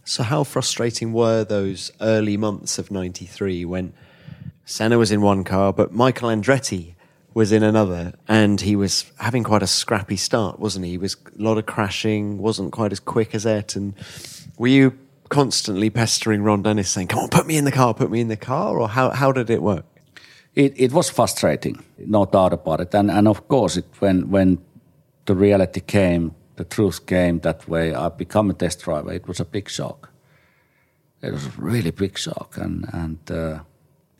So 0.04 0.22
how 0.22 0.44
frustrating 0.44 1.12
were 1.12 1.44
those 1.44 1.92
early 2.00 2.36
months 2.36 2.78
of 2.78 2.90
'93 2.90 3.64
when 3.64 3.92
Senna 4.64 4.96
was 4.98 5.10
in 5.10 5.20
one 5.20 5.44
car, 5.44 5.72
but 5.72 5.92
Michael 5.92 6.30
Andretti 6.30 6.94
was 7.34 7.52
in 7.52 7.62
another, 7.62 8.12
and 8.28 8.60
he 8.60 8.76
was 8.76 9.10
having 9.18 9.42
quite 9.42 9.62
a 9.62 9.66
scrappy 9.66 10.16
start, 10.16 10.58
wasn't 10.58 10.84
he? 10.84 10.92
He 10.92 10.98
was 10.98 11.16
a 11.38 11.42
lot 11.42 11.58
of 11.58 11.66
crashing, 11.66 12.38
wasn't 12.38 12.72
quite 12.72 12.92
as 12.92 13.00
quick 13.00 13.34
as 13.34 13.46
it 13.46 13.76
And 13.76 13.94
Were 14.58 14.68
you 14.68 14.98
constantly 15.28 15.88
pestering 15.88 16.42
Ron 16.42 16.62
Dennis, 16.62 16.90
saying, 16.90 17.08
"Come 17.08 17.20
on, 17.20 17.28
put 17.28 17.46
me 17.46 17.56
in 17.56 17.64
the 17.64 17.72
car, 17.72 17.94
put 17.94 18.10
me 18.10 18.20
in 18.20 18.28
the 18.28 18.36
car," 18.36 18.78
or 18.78 18.88
how 18.88 19.10
how 19.10 19.32
did 19.32 19.50
it 19.50 19.62
work? 19.62 19.86
It 20.54 20.74
it 20.76 20.92
was 20.92 21.10
frustrating, 21.10 21.82
no 21.98 22.26
doubt 22.26 22.52
about 22.52 22.80
it, 22.80 22.94
and 22.94 23.10
and 23.10 23.26
of 23.26 23.48
course, 23.48 23.78
it, 23.78 23.86
when 24.00 24.30
when 24.30 24.58
the 25.24 25.34
reality 25.34 25.80
came, 25.80 26.34
the 26.56 26.64
truth 26.64 27.06
came 27.06 27.40
that 27.40 27.68
way. 27.68 27.94
I 27.94 28.08
become 28.10 28.50
a 28.50 28.54
test 28.54 28.80
driver. 28.82 29.12
It 29.12 29.26
was 29.26 29.40
a 29.40 29.44
big 29.44 29.68
shock. 29.70 30.10
It 31.22 31.32
was 31.32 31.46
a 31.46 31.52
really 31.56 31.92
big 31.92 32.18
shock, 32.18 32.58
and 32.58 32.86
and. 32.92 33.30
Uh, 33.30 33.60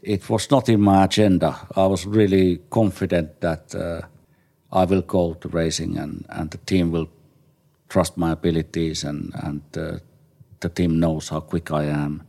it 0.03 0.29
was 0.29 0.51
not 0.51 0.69
in 0.69 0.81
my 0.81 1.05
agenda. 1.05 1.67
I 1.77 1.87
was 1.87 2.07
really 2.07 2.61
confident 2.71 3.41
that 3.41 3.75
uh, 3.75 4.03
I 4.73 4.85
will 4.85 5.03
go 5.03 5.35
to 5.35 5.49
racing 5.49 5.97
and, 5.97 6.27
and 6.29 6.51
the 6.51 6.59
team 6.59 6.91
will 6.91 7.09
trust 7.89 8.17
my 8.17 8.33
abilities 8.33 9.05
and, 9.05 9.33
and 9.35 9.63
uh, 9.77 9.99
the 10.61 10.69
team 10.69 10.99
knows 10.99 11.29
how 11.29 11.41
quick 11.41 11.71
I 11.71 11.85
am. 11.85 12.23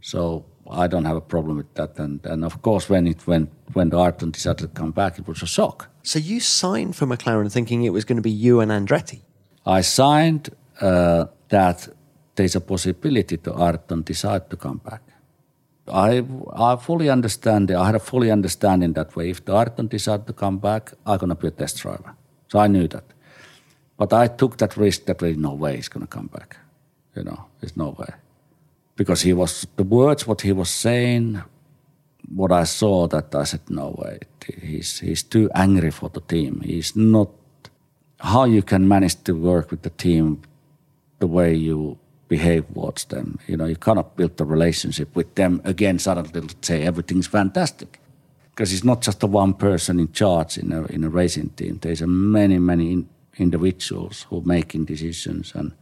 So 0.00 0.44
I 0.70 0.86
don't 0.86 1.04
have 1.04 1.16
a 1.16 1.20
problem 1.20 1.58
with 1.58 1.74
that. 1.74 1.98
And, 1.98 2.24
and 2.24 2.44
of 2.44 2.62
course, 2.62 2.88
when 2.88 3.06
it 3.06 3.26
went, 3.26 3.50
when 3.74 3.90
the 3.90 3.98
Ayrton 3.98 4.30
decided 4.30 4.58
to 4.60 4.68
come 4.68 4.92
back, 4.92 5.18
it 5.18 5.26
was 5.28 5.42
a 5.42 5.46
shock. 5.46 5.88
So 6.02 6.18
you 6.18 6.40
signed 6.40 6.96
for 6.96 7.06
McLaren 7.06 7.52
thinking 7.52 7.84
it 7.84 7.92
was 7.92 8.04
going 8.04 8.16
to 8.16 8.22
be 8.22 8.30
you 8.30 8.60
and 8.60 8.70
Andretti? 8.70 9.20
I 9.66 9.80
signed 9.80 10.54
uh, 10.80 11.26
that 11.48 11.88
there's 12.36 12.54
a 12.54 12.60
possibility 12.60 13.36
to 13.38 13.52
Ayrton 13.52 14.02
decide 14.02 14.48
to 14.50 14.56
come 14.56 14.78
back. 14.78 15.02
I 15.88 16.24
I 16.52 16.76
fully 16.76 17.08
understand. 17.10 17.70
I 17.70 17.86
had 17.86 17.94
a 17.94 18.00
fully 18.00 18.30
understanding 18.30 18.94
that 18.94 19.16
way. 19.16 19.30
If 19.30 19.44
the 19.44 19.52
Ayrton 19.52 19.88
decided 19.88 20.26
to 20.26 20.32
come 20.32 20.58
back, 20.58 20.92
I'm 21.06 21.18
gonna 21.18 21.34
be 21.34 21.48
a 21.48 21.50
test 21.50 21.78
driver. 21.78 22.14
So 22.48 22.58
I 22.58 22.66
knew 22.66 22.88
that. 22.88 23.04
But 23.96 24.12
I 24.12 24.26
took 24.28 24.56
that 24.58 24.76
risk 24.76 25.04
that 25.06 25.18
there's 25.18 25.36
no 25.36 25.54
way 25.54 25.76
he's 25.76 25.88
gonna 25.88 26.06
come 26.06 26.26
back. 26.26 26.56
You 27.14 27.24
know, 27.24 27.44
there's 27.60 27.76
no 27.76 27.90
way. 27.98 28.14
Because 28.96 29.22
he 29.22 29.32
was 29.32 29.66
the 29.76 29.84
words 29.84 30.26
what 30.26 30.40
he 30.42 30.52
was 30.52 30.70
saying, 30.70 31.42
what 32.34 32.52
I 32.52 32.64
saw 32.64 33.06
that 33.08 33.34
I 33.34 33.44
said, 33.44 33.60
no 33.68 33.94
way. 33.98 34.18
He's 34.60 35.00
he's 35.00 35.22
too 35.22 35.50
angry 35.54 35.90
for 35.90 36.08
the 36.08 36.20
team. 36.20 36.60
He's 36.60 36.96
not 36.96 37.28
how 38.20 38.44
you 38.44 38.62
can 38.62 38.88
manage 38.88 39.22
to 39.24 39.32
work 39.34 39.70
with 39.70 39.82
the 39.82 39.90
team 39.90 40.42
the 41.18 41.26
way 41.26 41.54
you 41.54 41.98
behave 42.28 42.66
towards 42.68 43.04
them. 43.06 43.38
You 43.46 43.56
know, 43.56 43.66
you 43.66 43.76
cannot 43.76 44.16
build 44.16 44.40
a 44.40 44.44
relationship 44.44 45.14
with 45.14 45.34
them 45.34 45.60
again 45.64 45.98
suddenly 45.98 46.48
say 46.62 46.82
everything's 46.82 47.26
fantastic. 47.26 48.00
Because 48.50 48.72
it's 48.72 48.84
not 48.84 49.02
just 49.02 49.20
the 49.20 49.26
one 49.26 49.52
person 49.54 50.00
in 50.00 50.12
charge 50.12 50.56
in 50.56 50.72
a, 50.72 50.86
in 50.86 51.04
a 51.04 51.10
racing 51.10 51.50
team. 51.50 51.78
There's 51.82 52.00
a 52.00 52.06
many, 52.06 52.58
many 52.58 52.92
in, 52.92 53.08
individuals 53.36 54.26
who 54.28 54.38
are 54.38 54.44
making 54.44 54.86
decisions. 54.86 55.52
And 55.54 55.72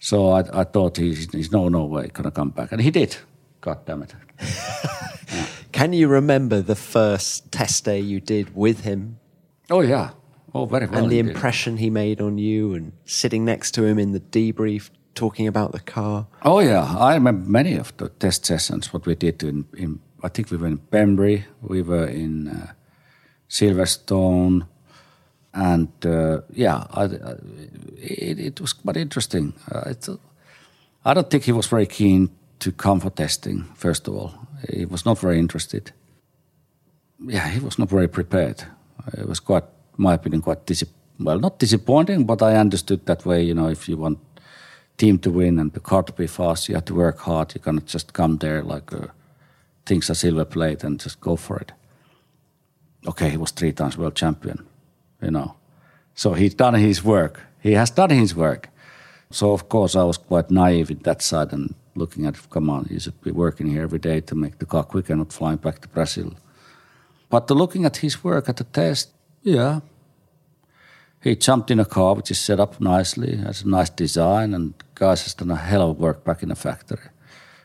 so 0.00 0.30
I, 0.30 0.60
I 0.60 0.64
thought 0.64 0.96
he's, 0.96 1.30
he's 1.30 1.52
no, 1.52 1.68
no 1.68 1.84
way 1.84 2.08
going 2.08 2.24
to 2.24 2.32
come 2.32 2.50
back. 2.50 2.72
And 2.72 2.80
he 2.80 2.90
did. 2.90 3.16
God 3.60 3.86
damn 3.86 4.02
it. 4.02 4.12
yeah. 4.40 5.46
Can 5.72 5.92
you 5.92 6.08
remember 6.08 6.60
the 6.60 6.74
first 6.74 7.50
test 7.52 7.84
day 7.84 8.00
you 8.00 8.20
did 8.20 8.54
with 8.54 8.80
him? 8.80 9.18
Oh, 9.70 9.80
yeah. 9.80 10.10
Oh, 10.54 10.66
very 10.66 10.86
well. 10.86 11.04
And 11.04 11.12
the 11.12 11.18
impression 11.18 11.78
he 11.78 11.88
made 11.88 12.20
on 12.20 12.38
you 12.38 12.74
and 12.74 12.92
sitting 13.04 13.44
next 13.44 13.70
to 13.72 13.84
him 13.84 13.98
in 13.98 14.12
the 14.12 14.20
debrief 14.20 14.90
talking 15.14 15.46
about 15.46 15.72
the 15.72 15.80
car? 15.80 16.26
Oh 16.42 16.60
yeah, 16.60 16.96
I 16.98 17.14
remember 17.14 17.48
many 17.48 17.76
of 17.76 17.96
the 17.96 18.08
test 18.08 18.46
sessions. 18.46 18.92
What 18.92 19.06
we 19.06 19.14
did 19.14 19.42
in, 19.42 19.66
in 19.76 20.00
I 20.22 20.28
think 20.28 20.50
we 20.50 20.56
were 20.56 20.66
in 20.66 20.78
Pembrey, 20.78 21.44
we 21.60 21.82
were 21.82 22.06
in 22.06 22.48
uh, 22.48 22.72
Silverstone, 23.48 24.66
and 25.52 25.88
uh, 26.06 26.40
yeah, 26.52 26.86
I, 26.90 27.02
I, 27.04 27.34
it, 27.96 28.38
it, 28.38 28.60
was 28.60 28.72
quite 28.72 28.96
interesting. 28.96 29.52
Uh, 29.70 29.92
I 31.04 31.14
don't 31.14 31.30
think 31.30 31.44
he 31.44 31.52
was 31.52 31.66
very 31.66 31.86
keen 31.86 32.30
to 32.60 32.72
come 32.72 33.00
for 33.00 33.10
testing. 33.10 33.64
First 33.74 34.08
of 34.08 34.14
all, 34.14 34.34
he 34.70 34.86
was 34.86 35.04
not 35.04 35.18
very 35.18 35.38
interested. 35.38 35.92
Yeah, 37.18 37.48
he 37.48 37.60
was 37.60 37.78
not 37.78 37.90
very 37.90 38.08
prepared. 38.08 38.64
It 39.18 39.28
was 39.28 39.40
quite, 39.40 39.64
my 39.96 40.14
opinion, 40.14 40.42
quite 40.42 40.64
dis- 40.66 40.84
well, 41.18 41.38
not 41.38 41.58
disappointing, 41.58 42.24
but 42.24 42.40
I 42.42 42.56
understood 42.56 43.04
that 43.06 43.26
way. 43.26 43.42
You 43.42 43.54
know, 43.54 43.68
if 43.68 43.88
you 43.88 43.96
want 43.96 44.18
team 44.96 45.18
to 45.18 45.30
win 45.30 45.58
and 45.58 45.72
the 45.72 45.80
car 45.80 46.02
to 46.02 46.12
be 46.12 46.26
fast. 46.26 46.68
You 46.68 46.74
have 46.76 46.84
to 46.86 46.94
work 46.94 47.18
hard. 47.20 47.54
You 47.54 47.60
cannot 47.60 47.86
just 47.86 48.12
come 48.12 48.38
there 48.38 48.62
like 48.62 48.92
uh, 48.92 49.06
things 49.86 50.10
a 50.10 50.14
silver 50.14 50.44
plate 50.44 50.84
and 50.84 51.00
just 51.00 51.20
go 51.20 51.36
for 51.36 51.58
it. 51.58 51.72
Okay, 53.06 53.30
he 53.30 53.36
was 53.36 53.50
three 53.50 53.72
times 53.72 53.98
world 53.98 54.14
champion, 54.14 54.64
you 55.20 55.30
know. 55.30 55.56
So 56.14 56.34
he's 56.34 56.54
done 56.54 56.74
his 56.74 57.02
work. 57.02 57.40
He 57.60 57.72
has 57.72 57.90
done 57.90 58.10
his 58.10 58.34
work. 58.34 58.68
So 59.30 59.52
of 59.52 59.68
course 59.68 59.96
I 59.96 60.04
was 60.04 60.18
quite 60.18 60.50
naive 60.50 60.90
in 60.90 60.98
that 60.98 61.22
side 61.22 61.52
and 61.52 61.74
looking 61.94 62.26
at, 62.26 62.36
come 62.50 62.70
on, 62.70 62.84
he 62.84 62.98
should 62.98 63.20
be 63.22 63.30
working 63.30 63.66
here 63.66 63.82
every 63.82 63.98
day 63.98 64.20
to 64.20 64.34
make 64.34 64.58
the 64.58 64.66
car 64.66 64.84
quicker, 64.84 65.16
not 65.16 65.32
flying 65.32 65.56
back 65.56 65.80
to 65.80 65.88
Brazil. 65.88 66.34
But 67.28 67.50
looking 67.50 67.84
at 67.84 67.98
his 67.98 68.22
work 68.22 68.48
at 68.48 68.56
the 68.56 68.64
test, 68.64 69.10
yeah, 69.42 69.80
he 71.22 71.36
jumped 71.36 71.70
in 71.70 71.78
a 71.78 71.84
car 71.84 72.14
which 72.14 72.30
is 72.30 72.38
set 72.38 72.58
up 72.58 72.80
nicely, 72.80 73.36
has 73.36 73.62
a 73.62 73.68
nice 73.68 73.90
design, 73.90 74.54
and 74.54 74.74
guys 74.96 75.22
has 75.22 75.34
done 75.34 75.52
a 75.52 75.56
hell 75.56 75.90
of 75.90 75.98
work 75.98 76.24
back 76.24 76.42
in 76.42 76.48
the 76.48 76.56
factory. 76.56 76.98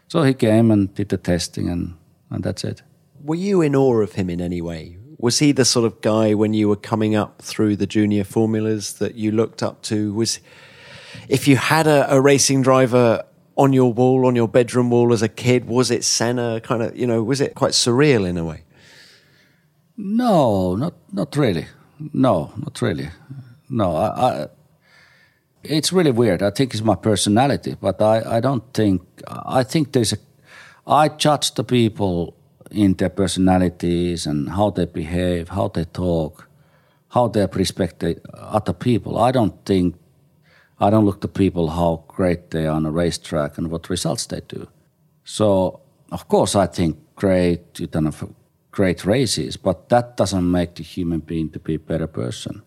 So 0.08 0.24
he 0.24 0.34
came 0.34 0.70
and 0.70 0.94
did 0.94 1.10
the 1.10 1.18
testing, 1.18 1.68
and, 1.68 1.98
and 2.30 2.44
that's 2.44 2.64
it. 2.64 2.84
Were 3.24 3.36
you 3.36 3.62
in 3.62 3.76
awe 3.76 4.02
of 4.02 4.14
him 4.14 4.30
in 4.30 4.42
any 4.42 4.62
way? 4.62 4.98
Was 5.18 5.40
he 5.40 5.52
the 5.52 5.66
sort 5.66 5.86
of 5.86 6.00
guy 6.02 6.36
when 6.36 6.54
you 6.54 6.70
were 6.70 6.76
coming 6.76 7.16
up 7.16 7.42
through 7.42 7.76
the 7.78 7.88
junior 7.88 8.24
formulas 8.24 8.94
that 9.00 9.16
you 9.16 9.32
looked 9.32 9.64
up 9.64 9.82
to? 9.84 10.14
Was 10.14 10.40
if 11.28 11.48
you 11.48 11.58
had 11.58 11.88
a, 11.88 12.14
a 12.14 12.22
racing 12.22 12.62
driver 12.62 13.24
on 13.56 13.74
your 13.74 13.92
wall, 13.92 14.28
on 14.28 14.36
your 14.36 14.48
bedroom 14.48 14.92
wall 14.92 15.12
as 15.12 15.24
a 15.24 15.28
kid, 15.28 15.66
was 15.66 15.90
it 15.90 16.04
Senna? 16.04 16.62
Kind 16.62 16.84
of, 16.84 16.96
you 16.96 17.08
know, 17.08 17.24
was 17.24 17.42
it 17.42 17.56
quite 17.56 17.72
surreal 17.72 18.28
in 18.28 18.38
a 18.38 18.46
way? 18.46 18.62
No, 19.98 20.76
not 20.76 20.94
not 21.12 21.36
really. 21.36 21.66
No, 22.14 22.54
not 22.56 22.80
really 22.84 23.10
no, 23.70 23.96
I, 23.96 24.08
I, 24.08 24.48
it's 25.64 25.92
really 25.92 26.12
weird. 26.12 26.42
I 26.42 26.52
think 26.52 26.74
it's 26.74 26.84
my 26.84 26.96
personality, 26.96 27.76
but 27.80 28.02
I, 28.02 28.38
I 28.38 28.40
don't 28.40 28.74
think, 28.74 29.02
I 29.28 29.64
think 29.64 29.92
there's 29.92 30.14
a, 30.14 30.18
I 30.86 31.10
judge 31.10 31.54
the 31.56 31.64
people 31.64 32.36
in 32.72 32.94
their 32.94 33.10
personalities 33.10 34.26
and 34.26 34.50
how 34.50 34.70
they 34.70 34.86
behave, 34.86 35.50
how 35.50 35.68
they 35.68 35.86
talk, 35.86 36.50
how 37.10 37.28
they 37.28 37.46
respect 37.54 38.00
the 38.00 38.20
other 38.34 38.74
people. 38.74 39.18
I 39.18 39.32
don't 39.32 39.66
think, 39.66 39.96
I 40.80 40.90
don't 40.90 41.06
look 41.06 41.22
to 41.22 41.28
people 41.28 41.70
how 41.70 42.04
great 42.08 42.52
they 42.52 42.68
are 42.68 42.76
on 42.76 42.86
a 42.86 42.92
racetrack 42.92 43.58
and 43.58 43.72
what 43.72 43.90
results 43.90 44.26
they 44.28 44.42
do. 44.48 44.68
So, 45.24 45.82
of 46.12 46.28
course, 46.28 46.56
I 46.56 46.68
think 46.68 46.98
great, 47.16 47.80
you 47.80 47.90
know, 47.94 48.14
great 48.72 49.06
races, 49.06 49.58
but 49.58 49.90
that 49.90 50.16
doesn't 50.18 50.50
make 50.50 50.76
the 50.76 50.84
human 50.84 51.20
being 51.20 51.50
to 51.50 51.60
be 51.60 51.76
a 51.76 51.80
better 51.80 52.08
person. 52.08 52.62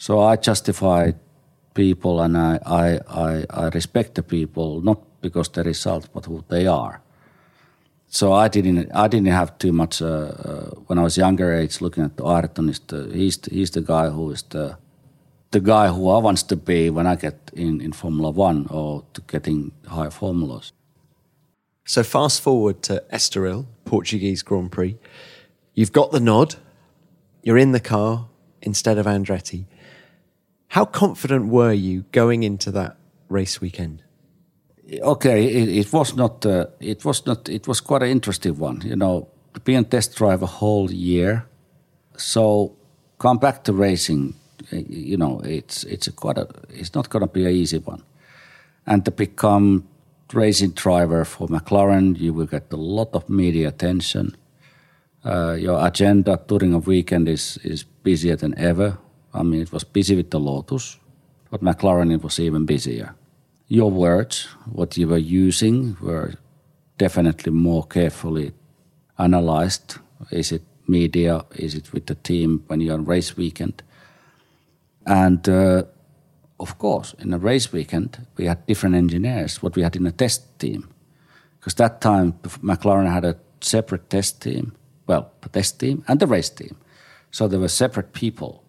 So 0.00 0.18
I 0.20 0.36
justify 0.36 1.12
people 1.74 2.22
and 2.22 2.34
I, 2.34 2.58
I, 2.64 3.00
I, 3.06 3.44
I 3.50 3.68
respect 3.68 4.14
the 4.14 4.22
people 4.22 4.80
not 4.80 4.98
because 5.20 5.50
the 5.50 5.62
result, 5.62 6.08
but 6.14 6.24
who 6.24 6.42
they 6.48 6.66
are. 6.66 7.02
So 8.08 8.32
I 8.32 8.48
didn't 8.48 8.90
I 8.94 9.08
didn't 9.08 9.32
have 9.32 9.58
too 9.58 9.72
much 9.72 10.00
uh, 10.00 10.06
uh, 10.06 10.70
when 10.86 10.98
I 10.98 11.02
was 11.02 11.18
younger 11.18 11.52
age 11.52 11.82
looking 11.82 12.02
at 12.02 12.16
the 12.16 12.24
Ayrton. 12.24 12.70
Is 12.70 12.80
the, 12.80 13.10
he's 13.12 13.36
the, 13.36 13.50
he's 13.50 13.70
the 13.72 13.82
guy 13.82 14.08
who 14.08 14.30
is 14.30 14.42
the 14.42 14.78
the 15.50 15.60
guy 15.60 15.88
who 15.88 16.08
I 16.08 16.18
want 16.18 16.48
to 16.48 16.56
be 16.56 16.88
when 16.88 17.06
I 17.06 17.16
get 17.16 17.50
in, 17.52 17.82
in 17.82 17.92
Formula 17.92 18.30
One 18.30 18.68
or 18.70 19.04
to 19.12 19.20
getting 19.26 19.72
high 19.86 20.08
formulas. 20.08 20.72
So 21.84 22.02
fast 22.02 22.40
forward 22.40 22.82
to 22.84 23.04
Estoril, 23.12 23.66
Portuguese 23.84 24.42
Grand 24.42 24.72
Prix. 24.72 24.96
You've 25.74 25.92
got 25.92 26.10
the 26.10 26.20
nod. 26.20 26.54
You're 27.42 27.58
in 27.58 27.72
the 27.72 27.80
car 27.80 28.28
instead 28.62 28.96
of 28.96 29.04
Andretti. 29.06 29.66
How 30.70 30.84
confident 30.84 31.46
were 31.46 31.72
you 31.72 32.04
going 32.12 32.44
into 32.44 32.70
that 32.70 32.96
race 33.28 33.60
weekend? 33.60 34.04
Okay, 35.02 35.44
it, 35.44 35.68
it 35.68 35.92
was 35.92 36.14
not. 36.14 36.46
Uh, 36.46 36.66
it 36.78 37.04
was 37.04 37.26
not. 37.26 37.48
It 37.48 37.66
was 37.66 37.80
quite 37.80 38.04
an 38.04 38.08
interesting 38.08 38.56
one. 38.56 38.80
You 38.84 38.94
know, 38.94 39.28
to 39.54 39.60
be 39.60 39.76
on 39.76 39.84
test 39.84 40.16
drive 40.16 40.42
a 40.42 40.46
whole 40.46 40.90
year, 40.92 41.46
so 42.16 42.76
come 43.18 43.38
back 43.38 43.64
to 43.64 43.72
racing. 43.72 44.34
You 44.70 45.16
know, 45.16 45.40
it's 45.40 45.82
it's 45.84 46.06
a 46.06 46.12
quite 46.12 46.38
a. 46.38 46.46
It's 46.68 46.94
not 46.94 47.10
going 47.10 47.26
to 47.26 47.32
be 47.32 47.44
an 47.46 47.52
easy 47.52 47.78
one, 47.78 48.04
and 48.86 49.04
to 49.04 49.10
become 49.10 49.88
racing 50.32 50.70
driver 50.70 51.24
for 51.24 51.48
McLaren, 51.48 52.16
you 52.16 52.32
will 52.32 52.46
get 52.46 52.72
a 52.72 52.76
lot 52.76 53.10
of 53.12 53.28
media 53.28 53.68
attention. 53.68 54.36
Uh, 55.24 55.56
your 55.58 55.84
agenda 55.84 56.40
during 56.46 56.72
a 56.72 56.78
weekend 56.78 57.28
is, 57.28 57.58
is 57.62 57.82
busier 57.82 58.36
than 58.36 58.56
ever. 58.56 58.98
I 59.32 59.42
mean, 59.42 59.60
it 59.60 59.72
was 59.72 59.84
busy 59.84 60.16
with 60.16 60.30
the 60.30 60.40
Lotus, 60.40 60.98
but 61.50 61.62
McLaren 61.62 62.12
it 62.12 62.22
was 62.22 62.40
even 62.40 62.66
busier. 62.66 63.14
Your 63.68 63.90
words, 63.90 64.48
what 64.72 64.96
you 64.96 65.08
were 65.08 65.18
using, 65.18 65.96
were 66.00 66.34
definitely 66.98 67.52
more 67.52 67.86
carefully 67.86 68.52
analyzed. 69.18 69.98
Is 70.30 70.52
it 70.52 70.62
media? 70.88 71.44
Is 71.54 71.74
it 71.74 71.92
with 71.92 72.06
the 72.06 72.16
team 72.16 72.64
when 72.66 72.80
you're 72.80 72.94
on 72.94 73.04
race 73.04 73.36
weekend? 73.36 73.82
And 75.06 75.48
uh, 75.48 75.84
of 76.58 76.78
course, 76.78 77.14
in 77.18 77.32
a 77.32 77.38
race 77.38 77.72
weekend, 77.72 78.26
we 78.36 78.46
had 78.46 78.66
different 78.66 78.94
engineers, 78.94 79.62
what 79.62 79.76
we 79.76 79.82
had 79.82 79.96
in 79.96 80.06
a 80.06 80.12
test 80.12 80.58
team. 80.58 80.88
Because 81.58 81.74
that 81.74 82.00
time, 82.00 82.32
McLaren 82.62 83.10
had 83.10 83.24
a 83.24 83.36
separate 83.60 84.10
test 84.10 84.42
team, 84.42 84.74
well, 85.06 85.30
the 85.40 85.48
test 85.48 85.78
team 85.78 86.04
and 86.08 86.20
the 86.20 86.26
race 86.26 86.50
team. 86.50 86.76
So 87.30 87.48
there 87.48 87.60
were 87.60 87.68
separate 87.68 88.12
people. 88.12 88.59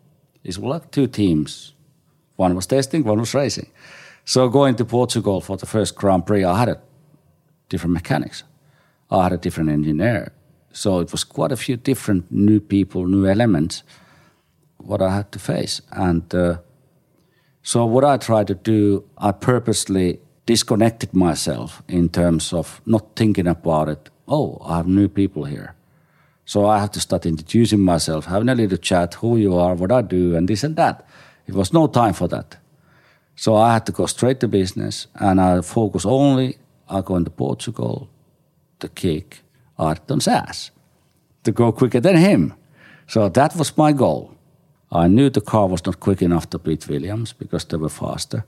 It 0.43 0.57
was 0.57 0.59
like 0.59 0.91
two 0.91 1.07
teams. 1.07 1.73
One 2.35 2.55
was 2.55 2.65
testing, 2.65 3.03
one 3.03 3.19
was 3.19 3.33
racing. 3.33 3.69
So 4.25 4.49
going 4.49 4.75
to 4.75 4.85
Portugal 4.85 5.41
for 5.41 5.57
the 5.57 5.65
first 5.65 5.95
Grand 5.95 6.25
Prix, 6.25 6.43
I 6.43 6.57
had 6.57 6.69
a 6.69 6.81
different 7.69 7.93
mechanics. 7.93 8.43
I 9.09 9.23
had 9.23 9.33
a 9.33 9.37
different 9.37 9.69
engineer. 9.69 10.31
So 10.73 10.99
it 10.99 11.11
was 11.11 11.23
quite 11.23 11.51
a 11.51 11.57
few 11.57 11.77
different 11.77 12.31
new 12.31 12.59
people, 12.59 13.05
new 13.07 13.25
elements, 13.27 13.83
what 14.77 15.01
I 15.01 15.13
had 15.15 15.31
to 15.33 15.39
face. 15.39 15.81
And 15.91 16.33
uh, 16.33 16.57
so 17.61 17.85
what 17.85 18.03
I 18.03 18.17
tried 18.17 18.47
to 18.47 18.55
do, 18.55 19.03
I 19.17 19.31
purposely 19.31 20.19
disconnected 20.45 21.13
myself 21.13 21.83
in 21.87 22.09
terms 22.09 22.53
of 22.53 22.81
not 22.85 23.15
thinking 23.15 23.47
about 23.47 23.89
it. 23.89 24.09
Oh, 24.27 24.57
I 24.65 24.77
have 24.77 24.87
new 24.87 25.07
people 25.07 25.45
here. 25.45 25.75
So 26.45 26.65
I 26.65 26.79
have 26.79 26.91
to 26.91 26.99
start 26.99 27.25
introducing 27.25 27.79
myself, 27.79 28.25
having 28.25 28.49
a 28.49 28.55
little 28.55 28.77
chat, 28.77 29.13
who 29.15 29.37
you 29.37 29.55
are, 29.55 29.75
what 29.75 29.91
I 29.91 30.01
do, 30.01 30.35
and 30.35 30.47
this 30.47 30.63
and 30.63 30.75
that. 30.75 31.07
It 31.47 31.53
was 31.53 31.73
no 31.73 31.87
time 31.87 32.13
for 32.13 32.27
that. 32.27 32.57
So 33.35 33.55
I 33.55 33.73
had 33.73 33.85
to 33.85 33.91
go 33.91 34.05
straight 34.05 34.39
to 34.41 34.47
business 34.47 35.07
and 35.15 35.39
I 35.39 35.61
focus 35.61 36.05
only 36.05 36.57
on 36.89 37.03
going 37.03 37.25
to 37.25 37.31
Portugal 37.31 38.09
to 38.79 38.89
kick 38.89 39.41
Ayrton's 39.79 40.27
ass, 40.27 40.71
to 41.43 41.51
go 41.51 41.71
quicker 41.71 41.99
than 41.99 42.17
him. 42.17 42.53
So 43.07 43.29
that 43.29 43.55
was 43.55 43.77
my 43.77 43.93
goal. 43.93 44.35
I 44.91 45.07
knew 45.07 45.29
the 45.29 45.41
car 45.41 45.67
was 45.67 45.85
not 45.85 45.99
quick 45.99 46.21
enough 46.21 46.49
to 46.49 46.59
beat 46.59 46.87
Williams 46.87 47.33
because 47.33 47.65
they 47.65 47.77
were 47.77 47.89
faster. 47.89 48.45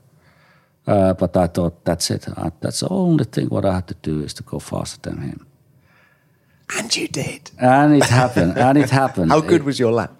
Uh, 0.86 1.14
but 1.14 1.36
I 1.36 1.46
thought 1.46 1.84
that's 1.84 2.10
it. 2.10 2.28
I, 2.36 2.52
that's 2.60 2.80
the 2.80 2.88
only 2.88 3.24
thing 3.24 3.48
what 3.48 3.64
I 3.64 3.74
had 3.74 3.88
to 3.88 3.96
do 4.02 4.20
is 4.22 4.34
to 4.34 4.42
go 4.42 4.58
faster 4.58 5.00
than 5.00 5.22
him. 5.22 5.46
And 6.78 6.96
you 6.96 7.08
did. 7.08 7.50
And 7.58 7.96
it 7.96 8.04
happened. 8.04 8.58
and 8.58 8.78
it 8.78 8.90
happened. 8.90 9.30
How 9.30 9.40
good 9.40 9.60
it, 9.60 9.64
was 9.64 9.78
your 9.78 9.92
lap? 9.92 10.12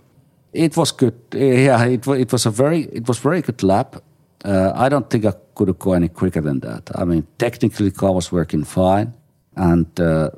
It 0.53 0.77
was 0.77 0.93
good. 0.93 1.15
Yeah, 1.33 1.85
it, 1.85 2.07
it 2.07 2.33
was 2.33 2.47
a 2.47 2.51
very 2.51 2.83
it 2.93 3.09
was 3.09 3.19
very 3.19 3.43
good 3.43 3.63
lap. 3.63 3.97
Uh, 4.45 4.73
I 4.75 4.89
don't 4.89 5.09
think 5.09 5.25
I 5.25 5.33
could 5.55 5.69
have 5.69 5.79
gone 5.79 5.97
any 5.97 6.09
quicker 6.09 6.41
than 6.41 6.61
that. 6.61 6.91
I 6.95 7.05
mean, 7.05 7.27
technically, 7.39 7.89
the 7.89 7.97
car 7.97 8.13
was 8.13 8.31
working 8.31 8.65
fine, 8.65 9.15
and 9.57 9.89
uh, 9.99 10.31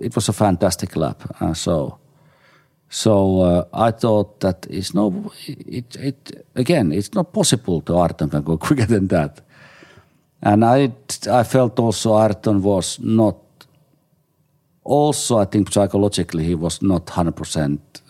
it 0.00 0.14
was 0.14 0.28
a 0.28 0.32
fantastic 0.32 0.94
lap. 0.94 1.22
Uh, 1.40 1.54
so 1.54 1.98
so 2.88 3.40
uh, 3.40 3.64
I 3.72 3.90
thought 3.90 4.40
that 4.40 4.66
it's 4.70 4.94
no, 4.94 5.32
it, 5.46 5.96
it 5.96 6.46
again, 6.54 6.92
it's 6.92 7.14
not 7.14 7.32
possible 7.32 7.80
to 7.82 7.98
Ayrton 7.98 8.30
can 8.30 8.42
go 8.42 8.56
quicker 8.66 8.86
than 8.86 9.08
that. 9.08 9.40
And 10.42 10.64
I, 10.64 10.92
I 11.30 11.42
felt 11.42 11.78
also 11.78 12.16
Ayrton 12.16 12.62
was 12.62 13.00
not. 13.00 13.36
Also, 14.86 15.38
I 15.38 15.46
think 15.46 15.72
psychologically 15.72 16.44
he 16.44 16.54
was 16.54 16.80
not 16.80 17.10
hundred 17.10 17.34
uh, 17.34 17.38
percent 17.38 18.02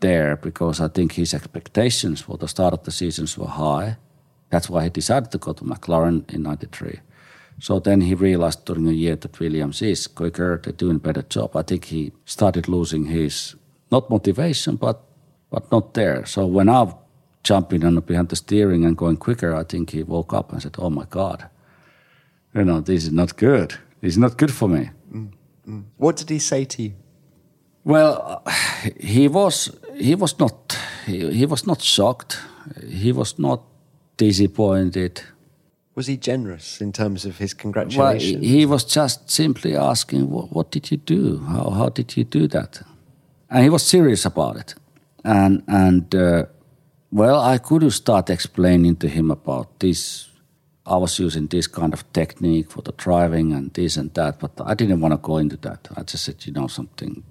there 0.00 0.36
because 0.36 0.80
I 0.80 0.88
think 0.88 1.12
his 1.12 1.34
expectations 1.34 2.20
for 2.20 2.36
the 2.36 2.48
start 2.48 2.74
of 2.74 2.82
the 2.82 2.90
seasons 2.90 3.38
were 3.38 3.46
high. 3.46 3.96
That's 4.50 4.68
why 4.68 4.84
he 4.84 4.90
decided 4.90 5.30
to 5.30 5.38
go 5.38 5.52
to 5.54 5.64
McLaren 5.64 6.30
in 6.34 6.42
'93. 6.42 7.00
So 7.58 7.78
then 7.78 8.02
he 8.02 8.14
realized 8.14 8.64
during 8.66 8.88
a 8.88 8.92
year 8.92 9.16
that 9.16 9.40
Williams 9.40 9.82
is 9.82 10.06
quicker, 10.06 10.60
they're 10.62 10.72
doing 10.72 10.96
a 10.96 11.06
better 11.06 11.22
job. 11.22 11.56
I 11.56 11.62
think 11.62 11.84
he 11.86 12.12
started 12.24 12.68
losing 12.68 13.06
his 13.06 13.56
not 13.90 14.10
motivation, 14.10 14.76
but 14.76 15.00
but 15.50 15.70
not 15.72 15.94
there. 15.94 16.26
So 16.26 16.46
when 16.46 16.68
I 16.68 16.92
jumping 17.42 17.84
on 17.84 18.00
behind 18.00 18.28
the 18.28 18.36
steering 18.36 18.84
and 18.84 18.96
going 18.96 19.16
quicker, 19.16 19.54
I 19.54 19.64
think 19.64 19.90
he 19.90 20.02
woke 20.02 20.34
up 20.34 20.52
and 20.52 20.60
said, 20.62 20.76
"Oh 20.78 20.90
my 20.90 21.06
God, 21.08 21.48
you 22.54 22.64
know 22.64 22.80
this 22.80 23.04
is 23.04 23.12
not 23.12 23.36
good. 23.36 23.78
Is 24.02 24.18
not 24.18 24.36
good 24.36 24.52
for 24.52 24.68
me." 24.68 24.90
Mm, 25.12 25.32
mm. 25.66 25.84
What 25.96 26.16
did 26.16 26.30
he 26.30 26.38
say 26.38 26.64
to 26.64 26.82
you? 26.82 26.92
Well, 27.84 28.42
he 29.00 29.28
was 29.28 29.70
he 29.96 30.14
was 30.14 30.38
not 30.38 30.78
he, 31.06 31.30
he 31.32 31.46
was 31.46 31.66
not 31.66 31.80
shocked. 31.82 32.38
He 32.88 33.12
was 33.12 33.38
not 33.38 33.62
disappointed 34.16 35.22
was 35.94 36.06
he 36.06 36.16
generous 36.16 36.80
in 36.80 36.92
terms 36.92 37.24
of 37.24 37.38
his 37.38 37.54
congratulations? 37.54 38.40
Well, 38.40 38.42
he 38.42 38.66
was 38.66 38.84
just 38.84 39.30
simply 39.30 39.76
asking, 39.76 40.30
what, 40.30 40.50
what 40.52 40.70
did 40.70 40.90
you 40.90 40.96
do? 40.96 41.38
How, 41.38 41.70
how 41.70 41.88
did 41.90 42.16
you 42.16 42.24
do 42.24 42.48
that? 42.48 42.82
And 43.50 43.62
he 43.62 43.70
was 43.70 43.82
serious 43.82 44.24
about 44.24 44.56
it. 44.56 44.74
And, 45.24 45.62
and 45.68 46.14
uh, 46.14 46.46
well, 47.10 47.40
I 47.40 47.58
could 47.58 47.92
start 47.92 48.30
explaining 48.30 48.96
to 48.96 49.08
him 49.08 49.30
about 49.30 49.80
this. 49.80 50.30
I 50.84 50.96
was 50.96 51.18
using 51.18 51.46
this 51.46 51.66
kind 51.66 51.92
of 51.92 52.10
technique 52.12 52.70
for 52.70 52.82
the 52.82 52.92
driving 52.92 53.52
and 53.52 53.72
this 53.72 53.96
and 53.96 54.12
that, 54.14 54.40
but 54.40 54.52
I 54.64 54.74
didn't 54.74 55.00
want 55.00 55.12
to 55.12 55.18
go 55.18 55.38
into 55.38 55.56
that. 55.58 55.88
I 55.96 56.02
just 56.02 56.24
said, 56.24 56.44
you 56.44 56.52
know, 56.52 56.66
something, 56.66 57.22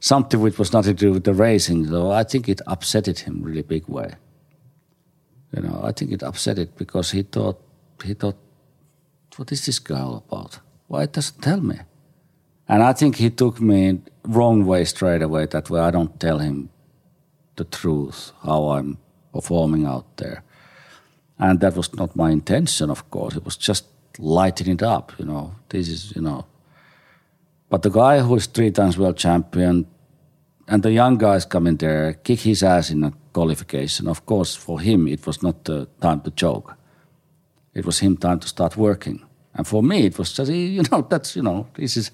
something 0.00 0.40
which 0.40 0.58
was 0.58 0.72
nothing 0.72 0.96
to 0.96 1.06
do 1.06 1.12
with 1.12 1.24
the 1.24 1.34
racing. 1.34 1.86
So 1.86 2.10
I 2.10 2.24
think 2.24 2.48
it 2.48 2.60
upset 2.66 3.06
him 3.06 3.42
really 3.42 3.62
big 3.62 3.88
way 3.88 4.16
you 5.54 5.62
know, 5.62 5.80
I 5.84 5.92
think 5.92 6.12
it 6.12 6.22
upset 6.22 6.58
it 6.58 6.76
because 6.76 7.10
he 7.10 7.22
thought 7.22 7.60
he 8.02 8.14
thought, 8.14 8.36
what 9.36 9.52
is 9.52 9.64
this 9.66 9.78
guy 9.78 10.00
all 10.00 10.24
about? 10.28 10.58
Why 10.88 11.02
it 11.04 11.12
doesn't 11.12 11.40
tell 11.40 11.60
me? 11.60 11.78
And 12.68 12.82
I 12.82 12.92
think 12.92 13.16
he 13.16 13.30
took 13.30 13.60
me 13.60 14.00
wrong 14.24 14.64
way 14.64 14.84
straight 14.84 15.22
away. 15.22 15.46
That 15.46 15.70
way, 15.70 15.80
I 15.80 15.90
don't 15.90 16.18
tell 16.18 16.38
him 16.38 16.70
the 17.56 17.64
truth 17.64 18.32
how 18.42 18.70
I'm 18.70 18.98
performing 19.32 19.86
out 19.86 20.16
there, 20.16 20.42
and 21.42 21.58
that 21.60 21.76
was 21.76 21.92
not 21.94 22.14
my 22.14 22.30
intention. 22.30 22.90
Of 22.90 23.10
course, 23.10 23.36
it 23.36 23.44
was 23.44 23.56
just 23.56 23.84
lighting 24.18 24.68
it 24.68 24.82
up. 24.82 25.12
You 25.18 25.24
know, 25.24 25.54
this 25.68 25.88
is 25.88 26.12
you 26.16 26.22
know. 26.22 26.44
But 27.68 27.82
the 27.82 27.90
guy 27.90 28.20
who 28.20 28.36
is 28.36 28.46
three 28.46 28.70
times 28.70 28.96
world 28.96 29.16
champion, 29.16 29.86
and 30.68 30.82
the 30.82 30.92
young 30.92 31.18
guys 31.18 31.44
coming 31.44 31.76
there, 31.78 32.14
kick 32.22 32.40
his 32.40 32.62
ass 32.62 32.90
in 32.90 33.04
a 33.04 33.12
qualification. 33.32 34.08
Of 34.08 34.24
course, 34.24 34.54
for 34.54 34.80
him, 34.80 35.08
it 35.08 35.26
was 35.26 35.42
not 35.42 35.64
the 35.64 35.88
time 36.00 36.20
to 36.20 36.30
joke. 36.30 36.76
It 37.74 37.84
was 37.84 37.98
him 37.98 38.16
time 38.16 38.38
to 38.38 38.48
start 38.48 38.76
working. 38.76 39.22
And 39.54 39.66
for 39.66 39.82
me, 39.82 40.06
it 40.06 40.18
was 40.18 40.32
just, 40.32 40.52
you 40.76 40.82
know, 40.90 41.02
that's, 41.10 41.34
you 41.34 41.42
know, 41.42 41.66
this 41.74 41.96
is, 41.96 42.10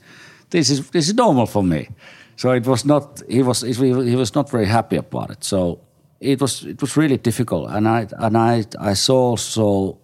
this 0.50 0.70
is, 0.70 0.90
this 0.90 1.08
is 1.08 1.14
normal 1.14 1.46
for 1.46 1.62
me. 1.62 1.88
So 2.36 2.52
it 2.52 2.66
was 2.66 2.84
not, 2.84 3.22
he 3.28 3.42
was, 3.42 3.60
he 3.60 4.16
was 4.16 4.34
not 4.34 4.50
very 4.50 4.66
happy 4.66 4.96
about 4.96 5.30
it. 5.30 5.44
So 5.44 5.80
it 6.20 6.40
was, 6.40 6.64
it 6.64 6.80
was 6.80 6.96
really 6.96 7.16
difficult. 7.16 7.70
And 7.70 7.88
I, 7.88 8.06
and 8.18 8.36
I, 8.36 8.64
I 8.78 8.94
saw 8.94 9.30
also 9.30 9.98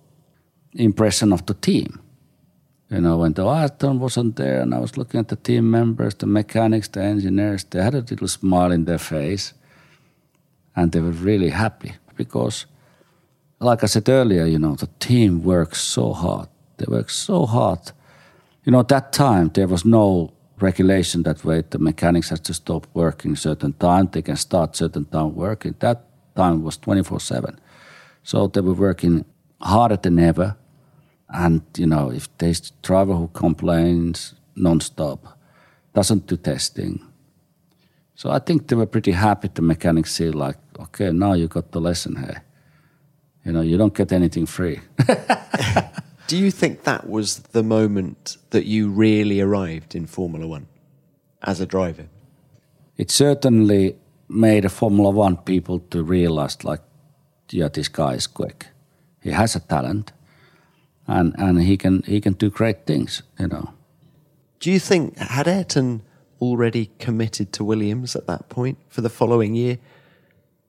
impression 0.72 1.32
of 1.32 1.46
the 1.46 1.54
team. 1.54 2.00
You 2.90 3.00
know, 3.00 3.18
when 3.18 3.32
the 3.32 3.44
Ayrton 3.44 3.98
wasn't 3.98 4.36
there 4.36 4.60
and 4.60 4.74
I 4.74 4.78
was 4.78 4.96
looking 4.96 5.18
at 5.18 5.28
the 5.28 5.36
team 5.36 5.70
members, 5.70 6.14
the 6.14 6.26
mechanics, 6.26 6.88
the 6.88 7.02
engineers, 7.02 7.64
they 7.64 7.82
had 7.82 7.94
a 7.94 8.00
little 8.00 8.28
smile 8.28 8.70
in 8.70 8.84
their 8.84 8.98
face 8.98 9.54
and 10.76 10.92
they 10.92 11.00
were 11.00 11.10
really 11.10 11.50
happy 11.50 11.94
because, 12.16 12.66
like 13.58 13.82
I 13.82 13.86
said 13.86 14.08
earlier, 14.08 14.44
you 14.44 14.58
know, 14.58 14.74
the 14.74 14.88
team 15.00 15.42
works 15.42 15.80
so 15.80 16.12
hard. 16.12 16.48
They 16.76 16.86
work 16.86 17.10
so 17.10 17.46
hard. 17.46 17.80
You 18.64 18.72
know, 18.72 18.80
at 18.80 18.88
that 18.88 19.12
time 19.12 19.50
there 19.54 19.66
was 19.66 19.84
no 19.84 20.32
regulation 20.64 21.22
that 21.22 21.44
way. 21.44 21.62
The 21.70 21.78
mechanics 21.78 22.30
had 22.30 22.44
to 22.44 22.54
stop 22.54 22.86
working 22.94 23.36
certain 23.36 23.72
time. 23.74 24.08
They 24.12 24.22
can 24.22 24.36
start 24.36 24.76
certain 24.76 25.04
time 25.04 25.34
working. 25.34 25.74
That 25.78 25.98
time 26.34 26.62
was 26.62 26.76
twenty 26.78 27.02
four 27.02 27.20
seven, 27.20 27.58
so 28.22 28.48
they 28.48 28.60
were 28.60 28.74
working 28.88 29.24
harder 29.60 29.96
than 29.96 30.18
ever. 30.18 30.56
And 31.28 31.62
you 31.76 31.86
know, 31.86 32.10
if 32.10 32.28
there's 32.38 32.72
driver 32.82 33.14
who 33.14 33.28
complains 33.28 34.34
non-stop 34.56 35.38
doesn't 35.94 36.26
do 36.26 36.36
testing, 36.36 37.00
so 38.14 38.30
I 38.30 38.38
think 38.38 38.68
they 38.68 38.76
were 38.76 38.86
pretty 38.86 39.12
happy. 39.12 39.48
The 39.54 39.62
mechanics 39.62 40.14
see 40.14 40.30
like, 40.30 40.58
okay, 40.78 41.10
now 41.12 41.34
you 41.34 41.48
got 41.48 41.72
the 41.72 41.80
lesson 41.80 42.16
here. 42.16 42.42
You 43.44 43.52
know, 43.52 43.60
you 43.60 43.76
don't 43.76 43.94
get 43.94 44.12
anything 44.12 44.46
free. 44.46 44.80
Do 46.26 46.38
you 46.38 46.50
think 46.50 46.84
that 46.84 47.08
was 47.08 47.38
the 47.52 47.62
moment 47.62 48.38
that 48.50 48.64
you 48.64 48.88
really 48.88 49.40
arrived 49.40 49.94
in 49.94 50.06
Formula 50.06 50.46
One 50.46 50.66
as 51.42 51.60
a 51.60 51.66
driver? 51.66 52.08
It 52.96 53.10
certainly 53.10 53.96
made 54.28 54.64
a 54.64 54.70
Formula 54.70 55.10
One 55.10 55.36
people 55.36 55.80
to 55.90 56.02
realize, 56.02 56.64
like, 56.64 56.80
yeah, 57.50 57.68
this 57.68 57.88
guy 57.88 58.14
is 58.14 58.26
quick. 58.26 58.68
He 59.20 59.30
has 59.30 59.56
a 59.56 59.60
talent, 59.60 60.12
and 61.06 61.34
and 61.38 61.62
he 61.62 61.76
can 61.76 62.02
he 62.02 62.20
can 62.20 62.32
do 62.32 62.50
great 62.50 62.86
things. 62.86 63.22
You 63.38 63.48
know. 63.48 63.70
Do 64.60 64.70
you 64.70 64.80
think 64.80 65.18
had 65.18 65.46
Ayrton 65.46 66.02
already 66.40 66.90
committed 66.98 67.52
to 67.52 67.64
Williams 67.64 68.16
at 68.16 68.26
that 68.26 68.48
point 68.48 68.78
for 68.88 69.02
the 69.02 69.10
following 69.10 69.54
year? 69.54 69.78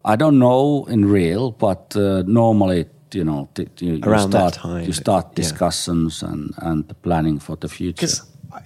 I 0.04 0.16
don't 0.16 0.38
know 0.38 0.86
in 0.90 1.06
real, 1.06 1.52
but 1.52 1.96
uh, 1.96 2.24
normally 2.28 2.86
you 3.12 3.24
know 3.24 3.50
you, 3.80 4.00
Around 4.04 4.32
start 4.32 4.54
that 4.54 4.60
time, 4.60 4.86
you 4.86 4.94
start 4.94 5.26
yeah. 5.30 5.36
discussions 5.36 6.24
and 6.24 6.54
and 6.58 6.88
the 6.88 6.96
planning 6.96 7.40
for 7.40 7.56
the 7.56 7.70
future. 7.70 8.08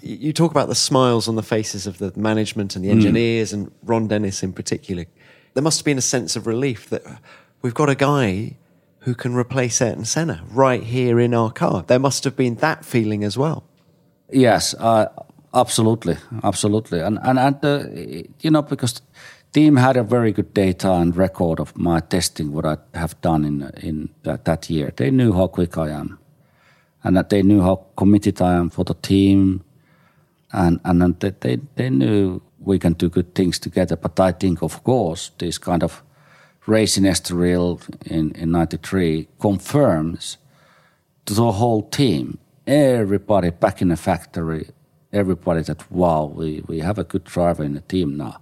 You 0.02 0.34
talk 0.34 0.52
about 0.52 0.68
the 0.68 0.76
smiles 0.76 1.28
on 1.28 1.36
the 1.36 1.44
faces 1.44 1.88
of 1.88 1.98
the 1.98 2.14
management 2.16 2.76
and 2.76 2.86
the 2.86 2.92
engineers 2.92 3.54
and 3.54 3.72
Ron 3.84 4.08
Dennis 4.08 4.44
in 4.44 4.54
particular. 4.54 5.06
There 5.56 5.64
must 5.64 5.80
have 5.80 5.86
been 5.86 5.98
a 5.98 6.02
sense 6.02 6.36
of 6.36 6.46
relief 6.46 6.90
that 6.90 7.02
we've 7.64 7.74
got 7.74 7.90
a 7.90 7.96
guy 7.96 8.58
who 9.00 9.16
can 9.16 9.34
replace 9.34 9.82
Ayrton 9.82 10.06
Senna 10.06 10.44
right 10.52 10.84
here 10.84 11.20
in 11.20 11.34
our 11.34 11.52
car. 11.52 11.84
There 11.88 12.00
must 12.00 12.24
have 12.24 12.36
been 12.36 12.56
that 12.56 12.86
feeling 12.86 13.24
as 13.24 13.38
well. 13.38 13.64
Yes, 14.32 14.76
uh, 14.76 15.08
absolutely, 15.54 16.18
absolutely, 16.44 17.00
and 17.00 17.18
and 17.24 17.40
and 17.40 17.66
uh, 17.66 17.84
you 18.42 18.52
know 18.52 18.62
because 18.62 19.02
team 19.54 19.78
had 19.78 19.98
a 19.98 20.04
very 20.04 20.32
good 20.32 20.54
data 20.54 20.92
and 20.92 21.16
record 21.16 21.60
of 21.60 21.78
my 21.78 22.00
testing 22.00 22.52
what 22.52 22.66
I 22.66 22.78
have 22.94 23.20
done 23.22 23.46
in 23.46 23.72
in 23.84 24.10
that, 24.24 24.46
that 24.46 24.70
year. 24.70 24.92
They 24.96 25.12
knew 25.12 25.34
how 25.34 25.48
quick 25.48 25.78
I 25.78 25.90
am, 25.90 26.20
and 27.04 27.16
that 27.18 27.30
they 27.30 27.42
knew 27.42 27.62
how 27.62 27.86
committed 27.96 28.42
I 28.42 28.54
am 28.54 28.70
for 28.70 28.86
the 28.86 28.96
team, 28.96 29.64
and 30.52 30.80
and 30.84 31.20
they 31.20 31.34
they, 31.40 31.60
they 31.76 31.90
knew 31.90 32.42
we 32.60 32.80
can 32.80 32.94
do 32.94 33.10
good 33.10 33.34
things 33.34 33.60
together. 33.60 33.96
But 33.96 34.20
I 34.20 34.32
think, 34.32 34.62
of 34.62 34.84
course, 34.84 35.32
this 35.38 35.58
kind 35.58 35.84
of 35.84 36.04
race 36.66 36.98
in 36.98 37.06
Estoril 37.06 37.80
in 38.06 38.32
in 38.32 38.52
'93 38.52 39.28
confirms 39.40 40.38
to 41.26 41.34
the 41.34 41.52
whole 41.52 41.84
team 41.84 42.38
everybody 42.70 43.50
back 43.50 43.82
in 43.82 43.90
the 43.90 43.98
factory, 43.98 44.70
everybody 45.12 45.62
that 45.64 45.92
wow, 45.92 46.26
we, 46.26 46.64
we 46.68 46.80
have 46.80 47.00
a 47.00 47.04
good 47.04 47.24
driver 47.24 47.64
in 47.64 47.74
the 47.74 47.82
team 47.82 48.16
now, 48.16 48.40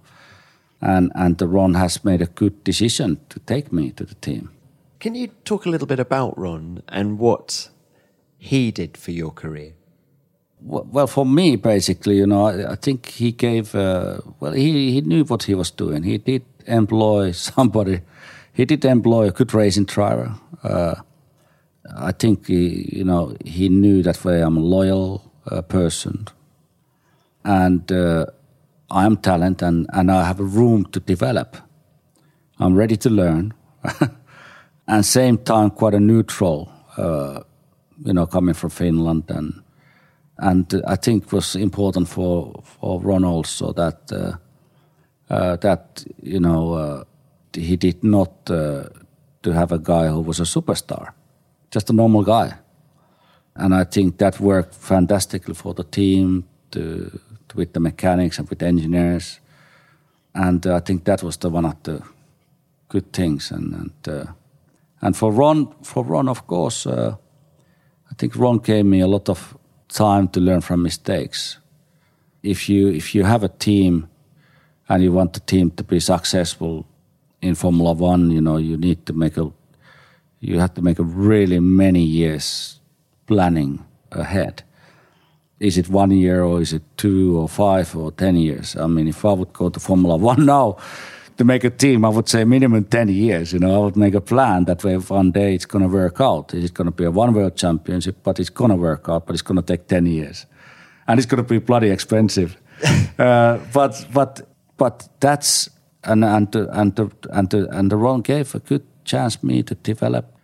and 0.80 1.12
and 1.14 1.38
the 1.38 1.48
Ron 1.48 1.74
has 1.74 2.04
made 2.04 2.22
a 2.22 2.26
good 2.26 2.64
decision 2.64 3.18
to 3.28 3.40
take 3.40 3.72
me 3.72 3.90
to 3.92 4.04
the 4.04 4.14
team. 4.14 4.50
Can 5.00 5.14
you 5.14 5.28
talk 5.44 5.66
a 5.66 5.70
little 5.70 5.86
bit 5.86 6.00
about 6.00 6.38
Ron 6.38 6.82
and 6.88 7.18
what 7.18 7.70
he 8.36 8.70
did 8.70 8.96
for 8.96 9.12
your 9.12 9.30
career? 9.30 9.74
Well, 10.60 11.06
for 11.06 11.24
me, 11.24 11.54
basically, 11.54 12.16
you 12.16 12.26
know, 12.26 12.46
I, 12.46 12.72
I 12.72 12.74
think 12.74 13.06
he 13.06 13.30
gave. 13.30 13.74
Uh, 13.74 14.20
well, 14.40 14.52
he 14.52 14.92
he 14.92 15.00
knew 15.00 15.24
what 15.24 15.44
he 15.44 15.54
was 15.54 15.70
doing. 15.70 16.02
He 16.02 16.18
did 16.18 16.42
employ 16.66 17.32
somebody. 17.32 18.00
He 18.52 18.64
did 18.64 18.84
employ 18.84 19.28
a 19.28 19.30
good 19.30 19.54
racing 19.54 19.84
driver. 19.84 20.34
Uh, 20.64 20.96
I 21.96 22.12
think 22.12 22.48
he, 22.48 22.90
you 22.92 23.04
know 23.04 23.36
he 23.44 23.68
knew 23.68 24.02
that 24.02 24.24
way 24.24 24.42
I'm 24.42 24.56
a 24.56 24.60
loyal 24.60 25.32
uh, 25.46 25.62
person, 25.62 26.26
and 27.44 27.90
uh, 27.92 28.26
I'm 28.90 29.16
talent, 29.16 29.62
and 29.62 29.86
and 29.92 30.10
I 30.10 30.24
have 30.24 30.40
a 30.40 30.44
room 30.44 30.84
to 30.92 31.00
develop. 31.00 31.56
I'm 32.58 32.74
ready 32.74 32.96
to 32.96 33.10
learn, 33.10 33.54
and 34.86 35.04
same 35.04 35.38
time 35.38 35.70
quite 35.70 35.94
a 35.94 36.00
neutral, 36.00 36.70
uh, 36.96 37.40
you 38.04 38.12
know, 38.12 38.26
coming 38.26 38.54
from 38.54 38.70
Finland, 38.70 39.30
and 39.30 39.62
and 40.38 40.82
I 40.86 40.96
think 40.96 41.24
it 41.24 41.32
was 41.32 41.56
important 41.56 42.08
for 42.08 42.62
for 42.64 43.00
Ron 43.00 43.24
also 43.24 43.72
that 43.72 44.12
uh, 44.12 44.32
uh, 45.30 45.56
that 45.56 46.04
you 46.22 46.40
know 46.40 46.72
uh, 46.72 47.04
he 47.52 47.76
did 47.76 48.02
not 48.02 48.46
to 48.46 49.52
have 49.52 49.72
a 49.72 49.78
guy 49.78 50.08
who 50.08 50.20
was 50.20 50.40
a 50.40 50.44
superstar 50.44 51.12
just 51.70 51.90
a 51.90 51.92
normal 51.92 52.22
guy. 52.22 52.54
And 53.54 53.74
I 53.74 53.84
think 53.84 54.18
that 54.18 54.40
worked 54.40 54.74
fantastically 54.74 55.54
for 55.54 55.74
the 55.74 55.84
team, 55.84 56.44
to 56.70 57.20
with 57.58 57.72
the 57.72 57.80
mechanics 57.80 58.38
and 58.38 58.48
with 58.48 58.60
the 58.60 58.66
engineers. 58.66 59.40
And 60.34 60.66
uh, 60.66 60.76
I 60.76 60.80
think 60.80 61.04
that 61.04 61.22
was 61.22 61.36
the 61.36 61.50
one 61.50 61.66
of 61.66 61.82
the 61.82 62.02
good 62.88 63.12
things. 63.12 63.50
And 63.50 63.74
and, 63.74 64.08
uh, 64.08 64.32
and 65.00 65.16
for 65.16 65.32
Ron, 65.32 65.74
for 65.82 66.04
Ron, 66.04 66.28
of 66.28 66.46
course, 66.46 66.86
uh, 66.86 67.16
I 68.10 68.14
think 68.14 68.36
Ron 68.36 68.58
gave 68.58 68.86
me 68.86 69.00
a 69.00 69.06
lot 69.06 69.28
of 69.28 69.56
time 69.88 70.28
to 70.28 70.40
learn 70.40 70.60
from 70.60 70.82
mistakes. 70.82 71.58
If 72.42 72.68
you 72.68 72.88
if 72.88 73.14
you 73.14 73.24
have 73.24 73.44
a 73.44 73.48
team 73.48 74.08
and 74.88 75.02
you 75.02 75.12
want 75.12 75.32
the 75.32 75.40
team 75.40 75.70
to 75.72 75.84
be 75.84 76.00
successful 76.00 76.86
in 77.42 77.54
Formula 77.54 77.92
One, 77.92 78.30
you 78.30 78.40
know 78.40 78.56
you 78.58 78.76
need 78.76 79.04
to 79.06 79.12
make 79.12 79.36
a 79.36 79.50
you 80.40 80.60
have 80.60 80.74
to 80.74 80.82
make 80.82 81.00
a 81.00 81.04
really 81.04 81.60
many 81.60 82.02
years 82.02 82.80
planning 83.26 83.84
ahead. 84.12 84.62
Is 85.60 85.76
it 85.76 85.88
one 85.88 86.12
year 86.12 86.44
or 86.44 86.60
is 86.60 86.72
it 86.72 86.82
two 86.96 87.36
or 87.36 87.48
five 87.48 87.96
or 87.96 88.12
ten 88.12 88.36
years? 88.36 88.76
I 88.76 88.86
mean, 88.86 89.08
if 89.08 89.24
I 89.24 89.32
would 89.32 89.52
go 89.52 89.68
to 89.68 89.80
Formula 89.80 90.16
One 90.16 90.46
now 90.54 90.76
to 91.36 91.44
make 91.44 91.64
a 91.64 91.70
team, 91.70 92.04
I 92.04 92.08
would 92.08 92.28
say 92.28 92.44
minimum 92.44 92.84
ten 92.84 93.08
years. 93.08 93.52
You 93.52 93.58
know, 93.58 93.74
I 93.74 93.84
would 93.84 93.96
make 93.96 94.14
a 94.14 94.20
plan 94.20 94.64
that 94.66 94.84
way. 94.84 94.96
One 94.96 95.32
day 95.32 95.54
it's 95.54 95.66
going 95.66 95.82
to 95.82 95.88
work 95.88 96.20
out. 96.20 96.54
It's 96.54 96.70
going 96.70 96.86
to 96.86 96.92
be 96.92 97.04
a 97.04 97.10
one 97.10 97.34
world 97.34 97.56
championship, 97.56 98.16
but 98.22 98.38
it's 98.38 98.50
going 98.50 98.70
to 98.70 98.76
work 98.76 99.08
out. 99.08 99.26
But 99.26 99.34
it's 99.34 99.42
going 99.42 99.60
to 99.60 99.62
take 99.62 99.88
ten 99.88 100.06
years, 100.06 100.46
and 101.06 101.18
it's 101.18 101.26
going 101.26 101.42
to 101.42 101.48
be 101.48 101.58
bloody 101.58 101.90
expensive. 101.90 102.56
uh, 103.18 103.58
but 103.72 104.06
but 104.12 104.48
but 104.76 105.08
that's 105.18 105.68
and 106.04 106.24
and 106.24 106.52
the, 106.52 106.68
and 106.70 106.96
the, 106.96 107.10
and 107.30 107.50
the, 107.50 107.68
and 107.70 107.90
the 107.90 107.96
Ron 107.96 108.22
gave 108.22 108.54
a 108.54 108.60
good 108.60 108.86
chance 109.04 109.42
me 109.42 109.62
to 109.62 109.74
develop, 109.74 110.34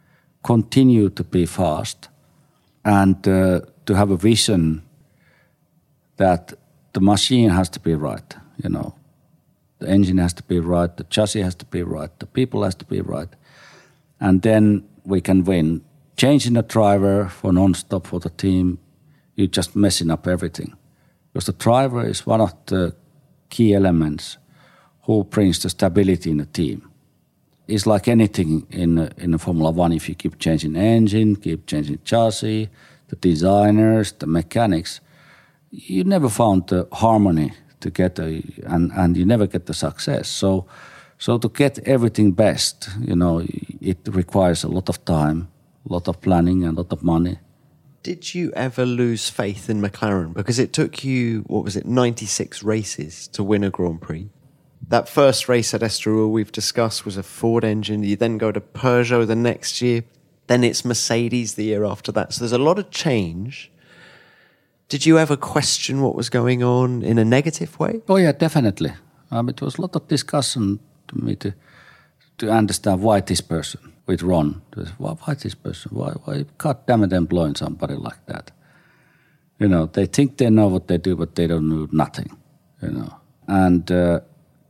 continue 0.42 1.08
to 1.10 1.24
be 1.24 1.46
fast, 1.46 2.08
and 2.84 3.26
uh, 3.28 3.60
to 3.86 3.94
have 3.94 4.10
a 4.10 4.16
vision 4.16 4.82
that 6.16 6.54
the 6.92 7.00
machine 7.00 7.50
has 7.50 7.68
to 7.70 7.80
be 7.80 7.94
right. 7.94 8.36
You 8.62 8.70
know, 8.70 8.94
the 9.78 9.88
engine 9.88 10.18
has 10.18 10.32
to 10.34 10.42
be 10.42 10.60
right, 10.60 10.96
the 10.96 11.04
chassis 11.04 11.42
has 11.42 11.54
to 11.56 11.64
be 11.66 11.82
right, 11.82 12.10
the 12.18 12.26
people 12.26 12.62
has 12.62 12.74
to 12.76 12.84
be 12.84 13.00
right, 13.00 13.28
and 14.20 14.42
then 14.42 14.84
we 15.04 15.20
can 15.20 15.44
win. 15.44 15.82
Changing 16.16 16.54
the 16.54 16.62
driver 16.62 17.28
for 17.28 17.52
non-stop 17.52 18.06
for 18.06 18.20
the 18.20 18.30
team, 18.30 18.78
you're 19.34 19.48
just 19.48 19.74
messing 19.74 20.10
up 20.10 20.28
everything, 20.28 20.76
because 21.32 21.46
the 21.46 21.52
driver 21.52 22.06
is 22.06 22.26
one 22.26 22.40
of 22.40 22.52
the 22.66 22.94
key 23.50 23.74
elements 23.74 24.38
who 25.02 25.24
brings 25.24 25.58
the 25.58 25.70
stability 25.70 26.30
in 26.30 26.38
the 26.38 26.46
team 26.46 26.90
it's 27.66 27.86
like 27.86 28.08
anything 28.08 28.66
in 28.70 28.98
in 29.16 29.38
Formula 29.38 29.70
One. 29.70 29.92
If 29.92 30.08
you 30.08 30.14
keep 30.14 30.38
changing 30.38 30.76
engine, 30.76 31.36
keep 31.36 31.66
changing 31.66 31.98
chassis, 32.04 32.68
the 33.08 33.16
designers, 33.16 34.12
the 34.12 34.26
mechanics, 34.26 35.00
you 35.74 36.04
never 36.04 36.28
found 36.28 36.68
the 36.68 36.86
harmony 36.92 37.52
together, 37.80 38.40
and 38.66 38.92
and 38.92 39.16
you 39.16 39.26
never 39.26 39.46
get 39.46 39.66
the 39.66 39.74
success. 39.74 40.28
So, 40.28 40.66
so 41.18 41.38
to 41.38 41.48
get 41.48 41.78
everything 41.80 42.32
best, 42.32 42.88
you 43.00 43.16
know, 43.16 43.42
it 43.80 43.98
requires 44.06 44.64
a 44.64 44.68
lot 44.68 44.88
of 44.88 45.04
time, 45.04 45.48
a 45.88 45.92
lot 45.92 46.08
of 46.08 46.20
planning, 46.20 46.64
and 46.64 46.78
a 46.78 46.80
lot 46.82 46.92
of 46.92 47.02
money. 47.02 47.38
Did 48.02 48.34
you 48.34 48.52
ever 48.52 48.84
lose 48.84 49.30
faith 49.30 49.70
in 49.70 49.80
McLaren? 49.80 50.34
Because 50.34 50.58
it 50.58 50.74
took 50.74 51.04
you, 51.04 51.40
what 51.46 51.64
was 51.64 51.74
it, 51.74 51.86
96 51.86 52.62
races 52.62 53.28
to 53.28 53.42
win 53.42 53.64
a 53.64 53.70
Grand 53.70 54.02
Prix? 54.02 54.28
That 54.88 55.08
first 55.08 55.48
race 55.48 55.72
at 55.72 55.80
Estoril 55.80 56.30
we've 56.30 56.52
discussed 56.52 57.06
was 57.06 57.16
a 57.16 57.22
Ford 57.22 57.64
engine. 57.64 58.02
You 58.02 58.16
then 58.16 58.36
go 58.36 58.52
to 58.52 58.60
Peugeot 58.60 59.26
the 59.26 59.34
next 59.34 59.80
year. 59.80 60.04
Then 60.48 60.62
it's 60.62 60.84
Mercedes 60.84 61.54
the 61.54 61.64
year 61.64 61.84
after 61.84 62.12
that. 62.12 62.34
So 62.34 62.40
there's 62.40 62.52
a 62.52 62.58
lot 62.58 62.78
of 62.78 62.90
change. 62.90 63.72
Did 64.94 65.06
you 65.06 65.18
ever 65.18 65.36
question 65.36 66.02
what 66.02 66.14
was 66.14 66.30
going 66.30 66.62
on 66.62 67.02
in 67.02 67.18
a 67.18 67.24
negative 67.24 67.80
way? 67.80 68.00
Oh 68.08 68.14
yeah, 68.14 68.30
definitely. 68.30 68.92
Um, 69.32 69.48
it 69.48 69.60
was 69.60 69.76
a 69.76 69.80
lot 69.80 69.96
of 69.96 70.06
discussion 70.06 70.78
to 71.08 71.24
me 71.24 71.34
to 71.34 71.52
to 72.38 72.52
understand 72.52 73.02
why 73.02 73.20
this 73.20 73.40
person 73.40 73.80
with 74.06 74.22
Ron. 74.22 74.62
Why, 74.98 75.10
why 75.10 75.34
this 75.34 75.56
person? 75.56 75.90
Why, 75.96 76.12
why? 76.24 76.44
God 76.58 76.86
damn 76.86 77.02
it, 77.02 77.12
employing 77.12 77.56
somebody 77.56 77.94
like 77.94 78.24
that. 78.26 78.52
You 79.58 79.66
know, 79.66 79.86
they 79.86 80.06
think 80.06 80.36
they 80.36 80.48
know 80.48 80.68
what 80.68 80.86
they 80.86 80.98
do, 80.98 81.16
but 81.16 81.34
they 81.34 81.48
don't 81.48 81.68
know 81.68 81.88
nothing. 81.90 82.30
You 82.80 82.90
know, 82.90 83.16
and 83.48 83.90
uh, 83.90 84.20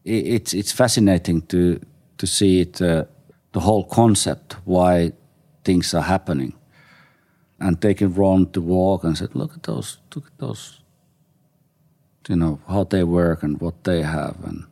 it's 0.05 0.55
it's 0.55 0.73
fascinating 0.73 1.43
to 1.49 1.81
to 2.17 2.27
see 2.27 2.63
it 2.63 2.81
uh, 2.81 3.05
the 3.53 3.61
whole 3.61 3.85
concept 3.85 4.57
why 4.65 5.13
things 5.65 5.95
are 5.95 6.07
happening, 6.07 6.55
and 7.61 7.81
they 7.81 7.95
can 7.95 8.13
run 8.15 8.51
to 8.53 8.61
walk 8.61 9.05
and 9.05 9.17
said, 9.17 9.35
look 9.35 9.55
at 9.55 9.63
those, 9.63 9.99
look 10.15 10.27
at 10.27 10.39
those, 10.39 10.81
you 12.29 12.37
know 12.37 12.61
how 12.69 12.85
they 12.85 13.05
work 13.05 13.43
and 13.43 13.61
what 13.61 13.85
they 13.85 14.03
have, 14.03 14.37
and 14.45 14.67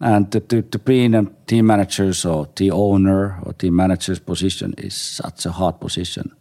and 0.00 0.30
to, 0.32 0.40
to, 0.40 0.62
to 0.62 0.78
be 0.78 1.04
in 1.04 1.14
a 1.14 1.24
team 1.46 1.66
manager's 1.66 2.24
or 2.24 2.46
team 2.46 2.72
owner 2.72 3.38
or 3.42 3.52
team 3.54 3.76
manager's 3.76 4.18
position 4.18 4.74
is 4.76 4.94
such 4.94 5.46
a 5.46 5.52
hard 5.52 5.80
position 5.80 6.36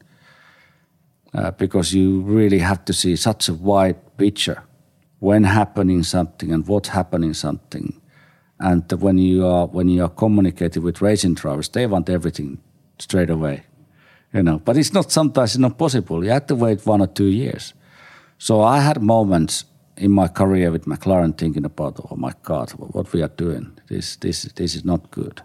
uh, 1.34 1.52
because 1.52 1.94
you 1.94 2.22
really 2.22 2.60
have 2.60 2.84
to 2.84 2.92
see 2.92 3.16
such 3.16 3.48
a 3.48 3.54
wide 3.54 4.18
picture 4.18 4.64
when 5.20 5.46
happening 5.46 6.04
something 6.04 6.52
and 6.52 6.68
what's 6.68 6.90
happening 6.90 7.34
something 7.34 8.02
and 8.60 8.90
when 8.92 9.18
you 9.18 9.46
are 9.46 9.68
when 9.68 9.90
you 9.90 10.04
are 10.04 10.10
communicating 10.10 10.84
with 10.84 11.02
racing 11.02 11.34
drivers, 11.34 11.70
they 11.70 11.86
want 11.88 12.10
everything 12.10 12.60
straight 13.00 13.30
away. 13.30 13.64
You 14.36 14.44
know. 14.44 14.60
But 14.60 14.78
it's 14.78 14.94
not 14.94 15.12
sometimes 15.12 15.52
it's 15.52 15.60
not 15.60 15.78
possible. 15.78 16.24
You 16.24 16.32
have 16.32 16.48
to 16.48 16.56
wait 16.56 16.86
one 16.86 17.02
or 17.02 17.08
two 17.08 17.28
years. 17.28 17.74
So 18.38 18.62
I 18.62 18.80
had 18.82 19.02
moments 19.02 19.66
in 19.98 20.12
my 20.12 20.28
career 20.28 20.72
with 20.72 20.86
McLaren 20.86 21.38
thinking 21.38 21.66
about, 21.66 22.00
oh 22.12 22.16
my 22.16 22.34
God, 22.44 22.72
what 22.72 23.14
we 23.14 23.24
are 23.24 23.32
doing. 23.38 23.80
This 23.88 24.18
this 24.18 24.44
this 24.56 24.76
is 24.76 24.84
not 24.84 25.10
good. 25.12 25.42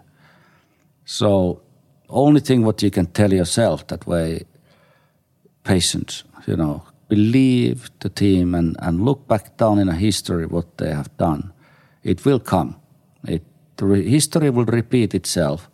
So 1.05 1.61
only 2.09 2.41
thing 2.41 2.65
what 2.65 2.83
you 2.83 2.91
can 2.91 3.05
tell 3.05 3.33
yourself 3.33 3.87
that 3.87 4.05
way, 4.05 4.43
patience, 5.63 6.23
you 6.45 6.57
know, 6.57 6.83
believe 7.07 7.89
the 7.99 8.09
team 8.09 8.55
and, 8.55 8.75
and 8.79 9.05
look 9.05 9.27
back 9.27 9.57
down 9.57 9.79
in 9.79 9.89
a 9.89 9.95
history 9.95 10.45
what 10.45 10.77
they 10.77 10.93
have 10.93 11.09
done. 11.17 11.53
It 12.03 12.25
will 12.25 12.39
come. 12.39 12.75
It 13.27 13.43
history 13.79 14.49
will 14.49 14.65
repeat 14.65 15.15
itself. 15.15 15.69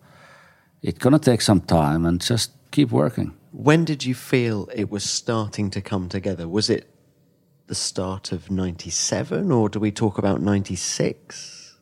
It's 0.82 1.00
gonna 1.00 1.20
take 1.20 1.42
some 1.42 1.62
time 1.62 2.06
and 2.06 2.22
just 2.22 2.52
keep 2.72 2.92
working. 2.92 3.34
When 3.52 3.86
did 3.86 4.06
you 4.06 4.16
feel 4.16 4.70
it 4.74 4.92
was 4.92 5.04
starting 5.04 5.72
to 5.72 5.82
come 5.82 6.10
together? 6.10 6.48
Was 6.48 6.70
it 6.70 6.90
the 7.68 7.76
start 7.76 8.32
of 8.32 8.50
97 8.50 9.52
or 9.52 9.70
do 9.70 9.80
we 9.80 9.92
talk 9.92 10.18
about 10.18 10.42
96? 10.42 11.76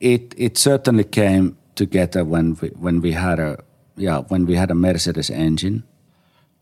It 0.00 0.34
it 0.36 0.58
certainly 0.58 1.04
came 1.04 1.56
together 1.74 2.24
when 2.24 2.56
we 2.60 2.68
when 2.68 3.00
we 3.00 3.12
had 3.12 3.38
a 3.38 3.58
yeah 3.96 4.20
when 4.28 4.46
we 4.46 4.56
had 4.56 4.70
a 4.70 4.74
Mercedes 4.74 5.30
engine. 5.30 5.84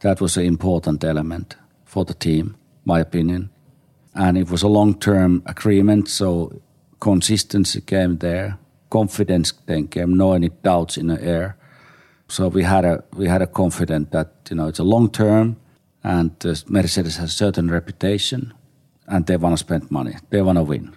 That 0.01 0.21
was 0.21 0.37
an 0.37 0.45
important 0.45 1.05
element 1.05 1.57
for 1.85 2.05
the 2.05 2.15
team, 2.15 2.57
my 2.85 3.01
opinion, 3.01 3.51
and 4.15 4.39
it 4.39 4.51
was 4.51 4.63
a 4.63 4.69
long 4.69 4.99
term 4.99 5.43
agreement. 5.47 6.09
So 6.09 6.61
consistency 7.01 7.81
came 7.81 8.19
there, 8.19 8.59
confidence 8.91 9.53
then 9.67 9.89
came, 9.89 10.17
no 10.17 10.33
any 10.33 10.51
doubts 10.63 10.97
in 10.97 11.07
the 11.07 11.23
air. 11.23 11.57
So 12.31 12.47
we 12.47 12.63
had 12.63 12.85
a 12.85 13.03
we 13.17 13.27
had 13.27 13.43
a 13.43 13.47
confidence 13.47 14.09
that 14.11 14.29
you 14.51 14.57
know 14.57 14.69
it's 14.69 14.79
a 14.79 14.85
long 14.85 15.11
term, 15.11 15.57
and 16.05 16.31
uh, 16.47 16.55
Mercedes 16.69 17.17
has 17.17 17.31
a 17.31 17.37
certain 17.37 17.69
reputation, 17.71 18.55
and 19.09 19.27
they 19.27 19.37
want 19.37 19.55
to 19.55 19.57
spend 19.59 19.91
money, 19.91 20.15
they 20.31 20.41
want 20.41 20.57
to 20.59 20.63
win. 20.63 20.95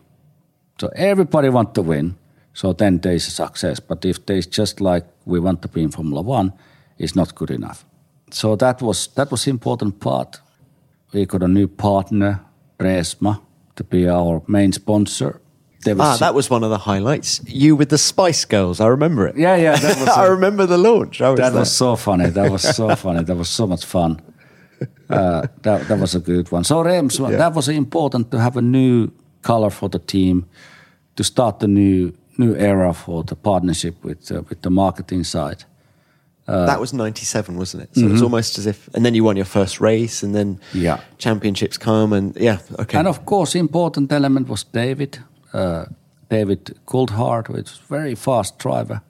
So 0.80 0.90
everybody 0.96 1.50
want 1.50 1.74
to 1.74 1.82
win. 1.82 2.16
So 2.54 2.74
then 2.74 3.00
there 3.00 3.16
is 3.16 3.28
a 3.28 3.32
success. 3.32 3.80
But 3.80 4.06
if 4.06 4.26
there's 4.26 4.46
just 4.46 4.80
like 4.80 5.06
we 5.26 5.40
want 5.40 5.62
to 5.64 5.68
be 5.68 5.82
in 5.82 5.92
Formula 5.92 6.22
One, 6.22 6.54
it's 7.00 7.16
not 7.16 7.34
good 7.34 7.50
enough. 7.50 7.84
So 8.32 8.56
that 8.56 8.82
was 8.82 9.08
that 9.16 9.32
was 9.32 9.48
important 9.48 10.00
part. 10.00 10.40
We 11.14 11.26
got 11.26 11.42
a 11.42 11.48
new 11.48 11.68
partner, 11.68 12.42
Reemtsma, 12.78 13.42
to 13.76 13.84
be 13.84 14.08
our 14.08 14.44
main 14.48 14.72
sponsor. 14.72 15.42
There 15.84 15.96
Ah, 16.00 16.18
that 16.18 16.34
was 16.34 16.50
one 16.50 16.64
of 16.64 16.70
the 16.70 16.78
highlights. 16.78 17.42
You 17.46 17.76
with 17.78 17.90
the 17.90 17.98
Spice 17.98 18.46
Girls, 18.46 18.80
I 18.80 18.88
remember 18.88 19.28
it. 19.28 19.36
yeah, 19.38 19.56
yeah. 19.58 19.76
That 19.76 19.98
was 20.00 20.10
I 20.10 20.26
a- 20.26 20.32
remember 20.32 20.66
the 20.66 20.78
launch. 20.78 21.20
Was 21.20 21.38
that 21.38 21.50
there. 21.52 21.60
was 21.60 21.72
so 21.76 21.96
funny. 21.96 22.30
That 22.30 22.52
was 22.52 22.62
so 22.76 22.96
funny. 23.06 23.24
That 23.24 23.38
was 23.38 23.50
so 23.50 23.68
much 23.68 23.86
fun. 23.86 24.20
Uh, 25.10 25.48
that 25.62 25.88
that 25.88 26.00
was 26.00 26.16
a 26.16 26.20
good 26.20 26.52
one. 26.52 26.64
So 26.64 26.84
Rems, 26.84 27.18
that 27.38 27.54
was 27.54 27.68
important 27.70 28.32
to 28.32 28.38
have 28.40 28.58
a 28.58 28.62
new 28.62 29.10
color 29.42 29.70
for 29.70 29.90
the 29.90 30.00
team, 30.00 30.46
to 31.16 31.24
start 31.24 31.60
the 31.60 31.68
new 31.68 32.12
new 32.38 32.56
era 32.56 32.94
for 32.94 33.24
the 33.24 33.36
partnership 33.36 33.96
with 34.04 34.32
uh, 34.32 34.42
with 34.50 34.62
the 34.62 34.70
marketing 34.70 35.24
side. 35.26 35.66
that 36.46 36.80
was 36.80 36.92
97, 36.94 37.58
wasn't 37.58 37.84
it? 37.84 37.90
So 37.96 38.02
it 38.06 38.12
was 38.12 38.22
almost 38.22 38.58
as 38.58 38.66
if, 38.66 38.90
and 38.96 39.06
then 39.06 39.14
you 39.16 39.24
won 39.24 39.36
your 39.38 39.46
first 39.46 39.80
race, 39.82 40.26
and 40.26 40.34
then 40.34 40.56
Mm-hmm. 40.56 40.82
Yeah. 40.86 40.98
championships 41.18 41.78
come, 41.78 42.16
and 42.18 42.36
yeah, 42.36 42.58
okay. 42.80 42.98
And 43.00 43.08
of 43.08 43.24
course, 43.26 43.60
important 43.60 44.12
element 44.12 44.48
was 44.50 44.66
David, 44.66 45.20
uh, 45.54 45.86
David 46.30 46.78
Coulthard, 46.86 47.50
which 47.50 47.70
was 47.70 47.80
a 47.80 47.94
very 47.94 48.16
fast 48.16 48.60
driver, 48.60 49.02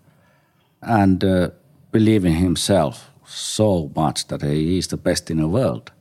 and 0.82 1.24
uh, 1.24 1.50
himself 1.94 3.12
so 3.26 3.92
much 3.96 4.28
that 4.28 4.42
he 4.42 4.78
is 4.78 4.88
the 4.88 4.98
best 4.98 5.32
in 5.32 5.38
the 5.38 5.48
world. 5.48 5.92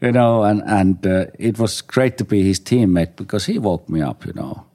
You 0.00 0.12
know, 0.12 0.42
and 0.42 0.62
and 0.66 1.06
uh, 1.06 1.26
it 1.38 1.58
was 1.58 1.82
great 1.82 2.18
to 2.18 2.24
be 2.24 2.42
his 2.42 2.60
teammate 2.60 3.16
because 3.16 3.46
he 3.46 3.58
woke 3.58 3.88
me 3.88 4.02
up. 4.02 4.26
You 4.26 4.32
know, 4.34 4.66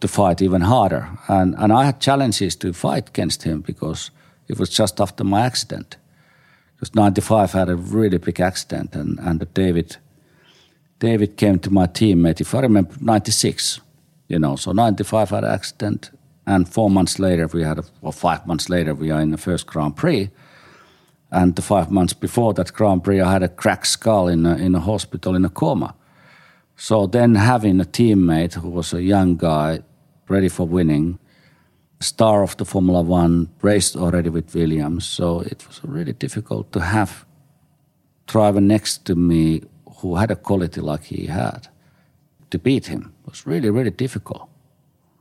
to 0.00 0.08
fight 0.08 0.42
even 0.42 0.62
harder, 0.62 1.08
and 1.28 1.54
and 1.58 1.72
I 1.72 1.84
had 1.84 2.00
challenges 2.00 2.56
to 2.56 2.72
fight 2.72 3.08
against 3.08 3.42
him 3.42 3.62
because 3.62 4.10
it 4.48 4.58
was 4.58 4.78
just 4.78 5.00
after 5.00 5.24
my 5.24 5.40
accident. 5.46 5.96
Because 6.76 6.94
'95 6.94 7.52
had 7.52 7.68
a 7.68 7.76
really 7.76 8.18
big 8.18 8.40
accident, 8.40 8.94
and 8.94 9.18
and 9.18 9.54
David 9.54 9.96
David 11.00 11.36
came 11.36 11.58
to 11.58 11.70
my 11.70 11.86
teammate, 11.86 12.40
if 12.40 12.54
I 12.54 12.60
remember, 12.60 12.94
96. 13.00 13.80
You 14.34 14.40
know, 14.40 14.56
so 14.56 14.72
95 14.72 15.30
had 15.30 15.44
an 15.44 15.52
accident, 15.52 16.10
and 16.44 16.68
four 16.68 16.90
months 16.90 17.20
later, 17.20 17.46
we 17.46 17.62
had, 17.62 17.78
a, 17.78 17.84
or 18.02 18.12
five 18.12 18.44
months 18.48 18.68
later, 18.68 18.92
we 18.92 19.12
are 19.12 19.20
in 19.20 19.30
the 19.30 19.38
first 19.38 19.64
Grand 19.64 19.94
Prix. 19.94 20.28
And 21.30 21.54
the 21.54 21.62
five 21.62 21.88
months 21.92 22.14
before 22.14 22.52
that 22.54 22.72
Grand 22.72 23.04
Prix, 23.04 23.20
I 23.20 23.30
had 23.30 23.44
a 23.44 23.48
cracked 23.48 23.86
skull 23.86 24.26
in 24.26 24.44
a, 24.44 24.56
in 24.56 24.74
a 24.74 24.80
hospital 24.80 25.36
in 25.36 25.44
a 25.44 25.48
coma. 25.48 25.94
So 26.74 27.06
then 27.06 27.36
having 27.36 27.80
a 27.80 27.84
teammate 27.84 28.54
who 28.54 28.70
was 28.70 28.92
a 28.92 29.02
young 29.02 29.36
guy, 29.36 29.84
ready 30.28 30.48
for 30.48 30.66
winning, 30.66 31.20
star 32.00 32.42
of 32.42 32.56
the 32.56 32.64
Formula 32.64 33.02
One, 33.02 33.50
raced 33.62 33.94
already 33.94 34.30
with 34.30 34.52
Williams. 34.52 35.06
So 35.06 35.42
it 35.42 35.64
was 35.68 35.80
really 35.84 36.12
difficult 36.12 36.72
to 36.72 36.80
have 36.80 37.24
driver 38.26 38.60
next 38.60 39.04
to 39.04 39.14
me 39.14 39.62
who 39.98 40.16
had 40.16 40.32
a 40.32 40.36
quality 40.36 40.80
like 40.80 41.04
he 41.04 41.26
had. 41.26 41.68
To 42.50 42.58
beat 42.58 42.86
him 42.86 43.12
was 43.26 43.46
really, 43.46 43.70
really 43.70 43.90
difficult. 43.90 44.48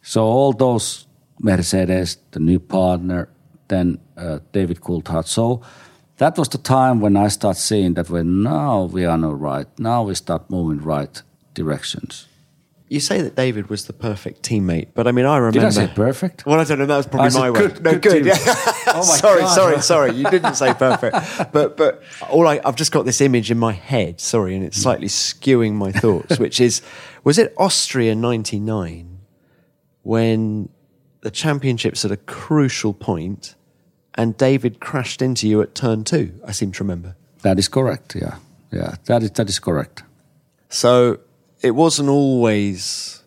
So 0.01 0.23
all 0.23 0.53
those 0.53 1.07
Mercedes, 1.39 2.17
the 2.31 2.39
new 2.39 2.59
partner, 2.59 3.27
then 3.67 3.97
uh, 4.17 4.39
David 4.51 4.81
Coulthard. 4.81 5.25
So 5.27 5.61
that 6.17 6.37
was 6.37 6.49
the 6.49 6.57
time 6.59 6.99
when 6.99 7.17
I 7.17 7.29
start 7.29 7.57
seeing 7.57 7.95
that 7.95 8.09
when 8.09 8.43
now 8.43 8.83
we 8.83 9.05
are 9.05 9.17
the 9.17 9.33
right, 9.33 9.67
now 9.79 10.03
we 10.03 10.15
start 10.15 10.49
moving 10.49 10.79
right 10.85 11.21
directions. 11.55 12.27
you 12.89 12.99
say 12.99 13.21
that 13.21 13.35
David 13.35 13.69
was 13.69 13.85
the 13.85 13.93
perfect 13.93 14.43
teammate, 14.43 14.87
but 14.93 15.07
I 15.07 15.11
mean, 15.11 15.25
I 15.25 15.37
remember. 15.37 15.59
Did 15.59 15.65
I 15.65 15.71
say 15.71 15.87
perfect? 15.95 16.45
Well, 16.45 16.59
I 16.59 16.63
don't 16.65 16.77
know. 16.77 16.85
That 16.85 16.97
was 16.97 17.07
probably 17.07 17.39
my 17.39 17.51
good- 17.59 17.73
word. 17.77 17.83
No, 17.83 17.97
good. 17.99 18.25
Yeah. 18.25 18.37
Oh 18.95 18.97
my 19.07 19.15
sorry, 19.25 19.41
God. 19.41 19.55
sorry, 19.55 19.81
sorry. 19.81 20.11
You 20.13 20.29
didn't 20.29 20.53
say 20.55 20.71
perfect, 20.75 21.15
but 21.51 21.77
but 21.77 22.03
all 22.29 22.47
I, 22.47 22.59
I've 22.63 22.75
just 22.75 22.91
got 22.91 23.05
this 23.05 23.21
image 23.21 23.49
in 23.49 23.57
my 23.57 23.71
head. 23.71 24.19
Sorry, 24.21 24.55
and 24.55 24.63
it's 24.63 24.77
slightly 24.77 25.07
skewing 25.07 25.73
my 25.73 25.91
thoughts. 25.91 26.37
Which 26.43 26.61
is, 26.61 26.81
was 27.23 27.37
it 27.37 27.53
Austria 27.57 28.15
'99 28.15 29.19
when 30.03 30.69
the 31.21 31.31
championships 31.31 32.03
at 32.05 32.11
a 32.11 32.17
crucial 32.17 32.93
point, 32.93 33.55
and 34.15 34.37
David 34.37 34.79
crashed 34.79 35.21
into 35.21 35.47
you 35.47 35.61
at 35.61 35.75
turn 35.75 36.03
two? 36.03 36.39
I 36.45 36.51
seem 36.51 36.71
to 36.73 36.83
remember. 36.83 37.15
That 37.41 37.59
is 37.59 37.67
correct. 37.67 38.15
Yeah, 38.15 38.37
yeah. 38.71 38.95
That 39.05 39.23
is 39.23 39.31
that 39.31 39.49
is 39.49 39.59
correct. 39.59 40.03
So 40.69 41.19
it 41.61 41.71
wasn't 41.71 42.09
always 42.09 43.23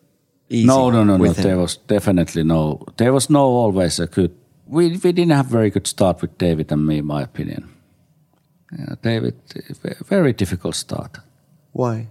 easy. 0.49 0.67
No, 0.67 0.91
no, 0.91 1.05
no, 1.05 1.17
no. 1.17 1.25
him. 1.25 1.43
There 1.43 1.59
was 1.59 1.77
definitely 1.77 2.43
no. 2.43 2.85
There 2.97 3.13
was 3.13 3.31
no 3.31 3.43
always 3.43 3.99
a 4.01 4.07
good. 4.07 4.35
We 4.67 4.91
we 4.91 5.13
didn't 5.13 5.33
have 5.33 5.47
very 5.47 5.71
good 5.71 5.87
start 5.87 6.21
with 6.23 6.37
David 6.39 6.73
and 6.73 6.87
me, 6.87 6.99
in 6.99 7.07
my 7.07 7.23
opinion. 7.23 7.69
Yeah, 8.77 8.95
David, 9.01 9.35
ve- 9.83 9.95
very 10.05 10.33
difficult 10.33 10.75
start. 10.75 11.19
Why? 11.73 12.09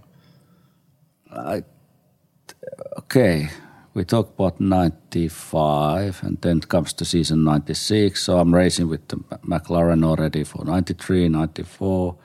Okay, 2.98 3.48
we 3.94 4.04
talk 4.04 4.34
about 4.34 4.60
'95, 4.60 6.22
and 6.22 6.40
then 6.40 6.60
comes 6.60 6.92
to 6.94 7.04
season 7.04 7.44
'96. 7.44 8.22
So 8.22 8.38
I'm 8.38 8.54
racing 8.54 8.88
with 8.88 9.06
the 9.08 9.16
McLaren 9.46 10.04
already 10.04 10.44
for 10.44 10.64
'93, 10.64 11.28
'94, 11.28 12.16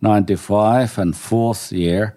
'95, 0.00 0.98
and 0.98 1.16
fourth 1.16 1.72
year 1.72 2.16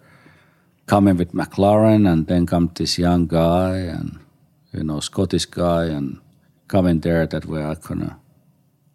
coming 0.85 1.17
with 1.17 1.33
McLaren, 1.33 2.07
and 2.11 2.27
then 2.27 2.45
come 2.45 2.71
this 2.75 2.97
young 2.97 3.27
guy 3.27 3.77
and 3.77 4.19
you 4.71 4.83
know 4.83 4.99
Scottish 4.99 5.45
guy, 5.45 5.85
and 5.85 6.19
coming 6.67 6.99
there 7.01 7.25
that 7.27 7.45
way 7.45 7.63
I 7.63 7.75
gonna, 7.75 8.19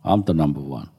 I'm 0.04 0.22
the 0.24 0.34
number 0.34 0.60
one. 0.60 0.90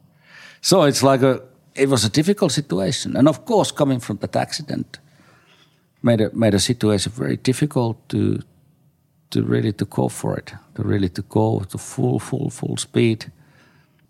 So 0.61 0.83
it's 0.83 1.03
like 1.03 1.21
a, 1.21 1.41
it 1.75 1.89
was 1.89 2.03
a 2.03 2.09
difficult 2.09 2.51
situation, 2.51 3.15
and 3.15 3.27
of 3.27 3.45
course 3.45 3.71
coming 3.71 3.99
from 3.99 4.17
that 4.17 4.35
accident 4.35 4.99
made 6.01 6.21
a 6.21 6.29
made 6.33 6.53
a 6.53 6.59
situation 6.59 7.11
very 7.15 7.37
difficult 7.37 7.97
to 8.09 8.39
to 9.29 9.43
really 9.43 9.71
to 9.73 9.85
go 9.85 10.09
for 10.09 10.37
it, 10.37 10.53
to 10.75 10.83
really 10.83 11.09
to 11.09 11.21
go 11.21 11.59
to 11.69 11.77
full 11.77 12.19
full 12.19 12.49
full 12.49 12.77
speed, 12.77 13.31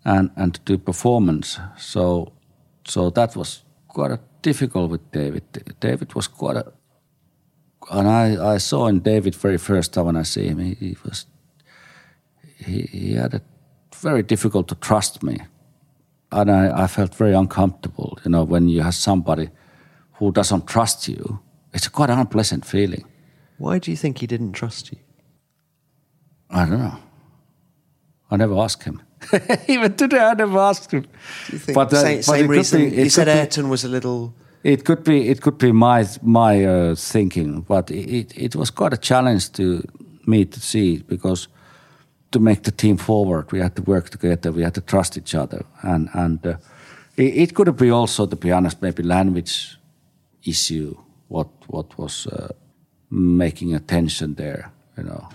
and 0.04 0.30
and 0.36 0.54
to 0.54 0.60
do 0.64 0.78
performance. 0.78 1.60
So 1.76 2.32
so 2.86 3.10
that 3.10 3.36
was 3.36 3.64
quite 3.88 4.12
a 4.12 4.20
difficult 4.42 4.90
with 4.90 5.10
David. 5.12 5.42
David 5.80 6.14
was 6.14 6.28
quite 6.28 6.56
a, 6.56 6.72
and 7.90 8.08
I 8.08 8.54
I 8.54 8.58
saw 8.58 8.88
in 8.88 9.00
David 9.00 9.34
very 9.34 9.58
first 9.58 9.92
time 9.92 10.06
when 10.06 10.16
I 10.16 10.24
see 10.24 10.46
him, 10.46 10.58
he, 10.58 10.74
he 10.74 10.96
was 11.04 11.26
he, 12.66 12.82
he 12.82 13.14
had 13.14 13.34
a 13.34 13.40
very 14.02 14.22
difficult 14.22 14.68
to 14.68 14.74
trust 14.74 15.22
me, 15.22 15.36
and 16.30 16.50
I, 16.50 16.84
I 16.84 16.86
felt 16.86 17.14
very 17.14 17.34
uncomfortable. 17.34 18.18
You 18.24 18.30
know 18.30 18.44
when 18.44 18.68
you 18.68 18.82
have 18.82 18.94
somebody 18.94 19.50
who 20.18 20.32
doesn't 20.32 20.66
trust 20.66 21.08
you, 21.08 21.40
it's 21.72 21.86
a 21.86 21.90
quite 21.90 22.10
unpleasant 22.10 22.64
feeling. 22.64 23.04
Why 23.58 23.78
do 23.78 23.90
you 23.90 23.96
think 23.96 24.18
he 24.18 24.26
didn't 24.26 24.52
trust 24.52 24.90
you? 24.92 24.98
I 26.50 26.64
don't 26.66 26.78
know. 26.78 26.96
I 28.30 28.36
never 28.36 28.56
asked 28.58 28.84
him. 28.84 29.02
Even 29.68 29.94
today, 29.96 30.18
I 30.18 30.34
never 30.34 30.58
asked 30.58 30.90
him. 30.92 31.02
Do 31.02 31.52
you 31.52 31.58
think 31.58 31.74
But, 31.74 31.92
uh, 31.92 32.00
same, 32.00 32.16
but 32.18 32.24
same 32.24 32.48
reason? 32.48 32.90
be- 32.90 32.96
you 32.96 33.10
said 33.10 33.26
be- 33.26 33.32
Ayrton 33.32 33.68
was 33.68 33.84
a 33.84 33.88
little. 33.88 34.32
It 34.62 34.84
could 34.84 35.04
be 35.04 35.28
it 35.30 35.40
could 35.40 35.56
be 35.58 35.72
my 35.72 36.06
my 36.22 36.64
uh, 36.64 36.94
thinking, 36.94 37.62
but 37.68 37.90
it 37.90 38.32
it 38.36 38.54
was 38.56 38.70
quite 38.70 38.92
a 38.92 38.98
challenge 38.98 39.52
to 39.52 39.82
me 40.26 40.44
to 40.44 40.60
see 40.60 41.02
because 41.08 41.48
to 42.30 42.38
make 42.40 42.62
the 42.62 42.70
team 42.70 42.96
forward, 42.98 43.52
we 43.52 43.58
had 43.60 43.74
to 43.76 43.82
work 43.82 44.10
together, 44.10 44.52
we 44.52 44.62
had 44.62 44.74
to 44.74 44.80
trust 44.82 45.16
each 45.16 45.34
other, 45.34 45.64
and 45.82 46.08
and 46.12 46.46
uh, 46.46 46.56
it, 47.16 47.36
it 47.36 47.54
could 47.54 47.74
be 47.76 47.90
also, 47.90 48.26
to 48.26 48.36
be 48.36 48.52
honest, 48.52 48.82
maybe 48.82 49.02
language 49.02 49.78
issue 50.44 50.94
what 51.30 51.48
what 51.68 51.98
was 51.98 52.26
uh, 52.26 52.48
making 53.10 53.74
a 53.74 53.80
tension 53.80 54.34
there. 54.34 54.70
You 54.96 55.04
know, 55.04 55.28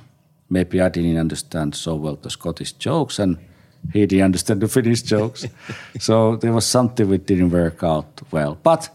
maybe 0.49 0.81
I 0.81 0.89
didn't 0.89 1.17
understand 1.17 1.75
so 1.75 1.95
well 1.95 2.15
the 2.15 2.29
Scottish 2.29 2.73
jokes, 2.73 3.19
and 3.19 3.37
he 3.93 4.05
didn't 4.05 4.25
understand 4.25 4.61
the 4.61 4.67
Finnish 4.67 5.01
jokes. 5.01 5.47
so 5.99 6.35
there 6.35 6.53
was 6.53 6.65
something 6.65 7.09
which 7.09 7.25
didn't 7.25 7.51
work 7.51 7.83
out 7.83 8.21
well. 8.31 8.57
But 8.63 8.89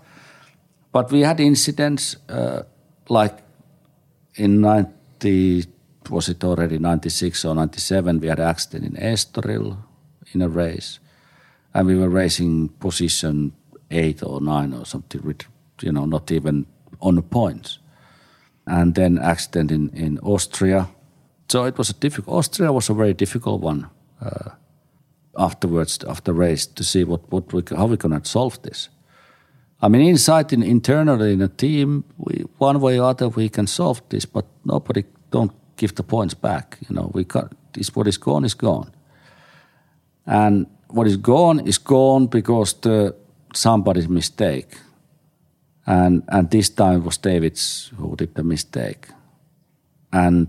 but 0.93 1.11
we 1.11 1.21
had 1.21 1.41
incidents 1.41 2.17
uh, 2.29 2.63
like 3.09 3.39
in 4.35 4.61
90, 4.61 5.65
was 6.09 6.29
it 6.29 6.43
already 6.45 6.79
96 6.79 7.45
or 7.45 7.55
97, 7.55 8.21
we 8.21 8.29
had 8.29 8.39
an 8.39 8.49
accident 8.49 8.97
in 8.97 9.03
Estoril 9.03 9.77
in 10.33 10.43
a 10.43 10.49
race. 10.49 10.99
And 11.75 11.87
we 11.87 11.97
were 11.97 12.09
racing 12.09 12.69
position 12.69 13.53
eight 13.91 14.23
or 14.23 14.41
nine 14.41 14.73
or 14.73 14.85
something, 14.87 15.23
with, 15.23 15.43
you 15.83 15.93
know, 15.93 16.05
not 16.05 16.31
even 16.33 16.67
on 17.01 17.15
the 17.15 17.23
points. 17.23 17.79
And 18.67 18.95
then 18.95 19.19
accident 19.19 19.71
in, 19.71 19.91
in 19.91 20.19
Austria. 20.23 20.89
So 21.49 21.65
it 21.65 21.79
was 21.79 21.91
a 21.91 21.95
difficult, 21.95 22.37
Austria 22.37 22.73
was 22.73 22.91
a 22.91 22.95
very 22.95 23.15
difficult 23.15 23.61
one 23.63 23.89
uh, 24.21 24.51
afterwards, 25.37 26.05
after 26.05 26.33
race, 26.33 26.67
to 26.67 26.85
see 26.85 27.05
what, 27.05 27.21
what 27.33 27.53
we, 27.53 27.63
how 27.77 27.87
we 27.87 27.97
to 27.97 28.21
solve 28.25 28.63
this. 28.63 28.91
I 29.83 29.89
mean, 29.89 30.03
inside 30.03 30.53
in, 30.53 30.63
internally 30.63 31.33
in 31.33 31.43
a 31.43 31.49
team, 31.49 32.05
we, 32.19 32.45
one 32.59 32.81
way 32.81 33.01
or 33.01 33.09
other 33.09 33.29
we 33.29 33.49
can 33.49 33.67
solve 33.67 34.03
this, 34.11 34.27
but 34.27 34.45
nobody 34.65 35.05
don't 35.31 35.53
give 35.77 35.95
the 35.95 36.03
points 36.03 36.35
back. 36.35 36.79
You 36.89 36.95
know, 36.95 37.11
we 37.15 37.25
got 37.25 37.53
this. 37.73 37.97
What 37.97 38.07
is 38.07 38.19
gone 38.19 38.45
is 38.45 38.55
gone, 38.55 38.93
and 40.27 40.67
what 40.89 41.07
is 41.07 41.17
gone 41.17 41.67
is 41.67 41.79
gone 41.79 42.27
because 42.27 42.75
the 42.81 43.15
somebody's 43.55 44.09
mistake, 44.09 44.77
and 45.87 46.23
and 46.29 46.51
this 46.51 46.71
time 46.71 47.01
it 47.01 47.05
was 47.05 47.19
David's 47.19 47.93
who 47.97 48.17
did 48.17 48.35
the 48.35 48.43
mistake, 48.43 49.09
and 50.13 50.49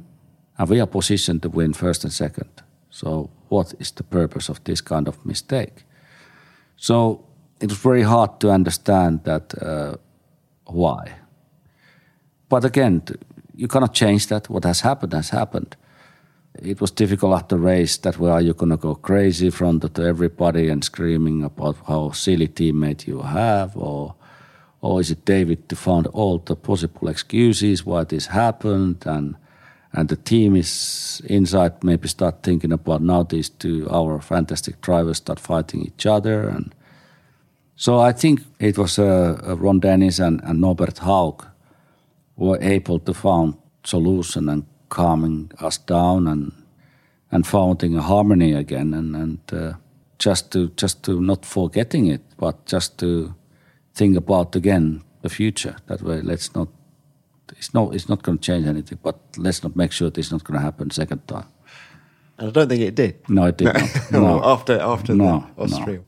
and 0.57 0.69
we 0.69 0.81
are 0.81 0.87
positioned 0.87 1.41
to 1.41 1.49
win 1.49 1.73
first 1.73 2.03
and 2.03 2.13
second. 2.13 2.49
So 2.89 3.29
what 3.49 3.73
is 3.79 3.91
the 3.91 4.03
purpose 4.03 4.49
of 4.49 4.63
this 4.63 4.81
kind 4.81 5.07
of 5.07 5.25
mistake? 5.25 5.85
So 6.75 7.25
it 7.59 7.69
was 7.69 7.77
very 7.77 8.03
hard 8.03 8.39
to 8.39 8.51
understand 8.51 9.23
that 9.23 9.53
uh, 9.61 9.95
why. 10.65 11.13
But 12.49 12.65
again, 12.65 13.01
you 13.55 13.67
cannot 13.67 13.93
change 13.93 14.27
that. 14.27 14.49
What 14.49 14.65
has 14.65 14.81
happened 14.81 15.13
has 15.13 15.29
happened. 15.29 15.75
It 16.61 16.81
was 16.81 16.91
difficult 16.91 17.33
after 17.33 17.57
race 17.57 17.97
that 17.97 18.19
well, 18.19 18.33
are 18.33 18.41
you 18.41 18.53
going 18.53 18.71
to 18.71 18.77
go 18.77 18.95
crazy 18.95 19.45
in 19.45 19.51
front 19.51 19.83
of 19.83 19.97
everybody 19.99 20.69
and 20.69 20.83
screaming 20.83 21.43
about 21.43 21.77
how 21.87 22.11
silly 22.11 22.47
teammate 22.47 23.07
you 23.07 23.21
have, 23.21 23.77
or 23.77 24.15
or 24.81 24.99
is 24.99 25.11
it 25.11 25.25
David 25.25 25.69
to 25.69 25.75
find 25.75 26.07
all 26.07 26.39
the 26.39 26.55
possible 26.55 27.07
excuses 27.07 27.85
why 27.85 28.03
this 28.03 28.27
happened? 28.27 29.03
And 29.05 29.35
and 29.93 30.07
the 30.09 30.15
team 30.15 30.55
is 30.55 31.21
inside 31.25 31.83
maybe 31.83 32.07
start 32.07 32.43
thinking 32.43 32.71
about 32.71 33.01
now 33.01 33.23
these 33.23 33.49
two 33.49 33.87
our 33.89 34.21
fantastic 34.21 34.81
drivers 34.81 35.17
start 35.17 35.39
fighting 35.39 35.81
each 35.81 36.05
other. 36.05 36.47
And 36.47 36.73
so 37.75 37.99
I 37.99 38.13
think 38.13 38.41
it 38.59 38.77
was 38.77 38.97
uh, 38.97 39.55
Ron 39.59 39.79
Dennis 39.79 40.19
and, 40.19 40.41
and 40.43 40.61
Norbert 40.61 40.99
Haug 40.99 41.45
were 42.37 42.57
able 42.61 42.99
to 42.99 43.13
find 43.13 43.55
solution 43.83 44.49
and 44.49 44.65
calming 44.89 45.51
us 45.59 45.77
down 45.77 46.27
and 46.27 46.53
and 47.33 47.45
finding 47.45 47.95
a 47.95 48.01
harmony 48.01 48.53
again. 48.53 48.93
And 48.93 49.15
and 49.15 49.39
uh, 49.53 49.73
just 50.17 50.51
to 50.53 50.69
just 50.69 51.03
to 51.03 51.21
not 51.21 51.45
forgetting 51.45 52.07
it 52.07 52.21
but 52.37 52.65
just 52.65 52.97
to 52.99 53.35
think 53.93 54.17
about 54.17 54.55
again 54.55 55.01
the 55.21 55.29
future 55.29 55.75
that 55.87 56.01
way 56.01 56.21
let's 56.21 56.53
not 56.55 56.67
it's 57.57 57.73
not. 57.73 57.93
it's 57.93 58.07
not 58.09 58.21
going 58.23 58.37
to 58.37 58.43
change 58.43 58.65
anything 58.67 58.97
but 59.03 59.17
let's 59.37 59.61
not 59.63 59.75
make 59.75 59.91
sure 59.91 60.09
this 60.09 60.27
is 60.27 60.31
not 60.31 60.43
going 60.43 60.57
to 60.59 60.63
happen 60.63 60.89
second 60.89 61.21
time 61.27 61.47
And 62.37 62.47
I 62.49 62.51
don't 62.51 62.69
think 62.69 62.81
it 62.81 62.95
did. 62.95 63.15
no 63.29 63.45
it 63.47 63.57
did 63.57 63.73
not 63.73 64.11
no 64.11 64.41
after 64.43 64.79
after 64.79 65.13
No, 65.15 65.25
the 65.25 65.31
no. 65.31 65.63
Austria. 65.63 66.01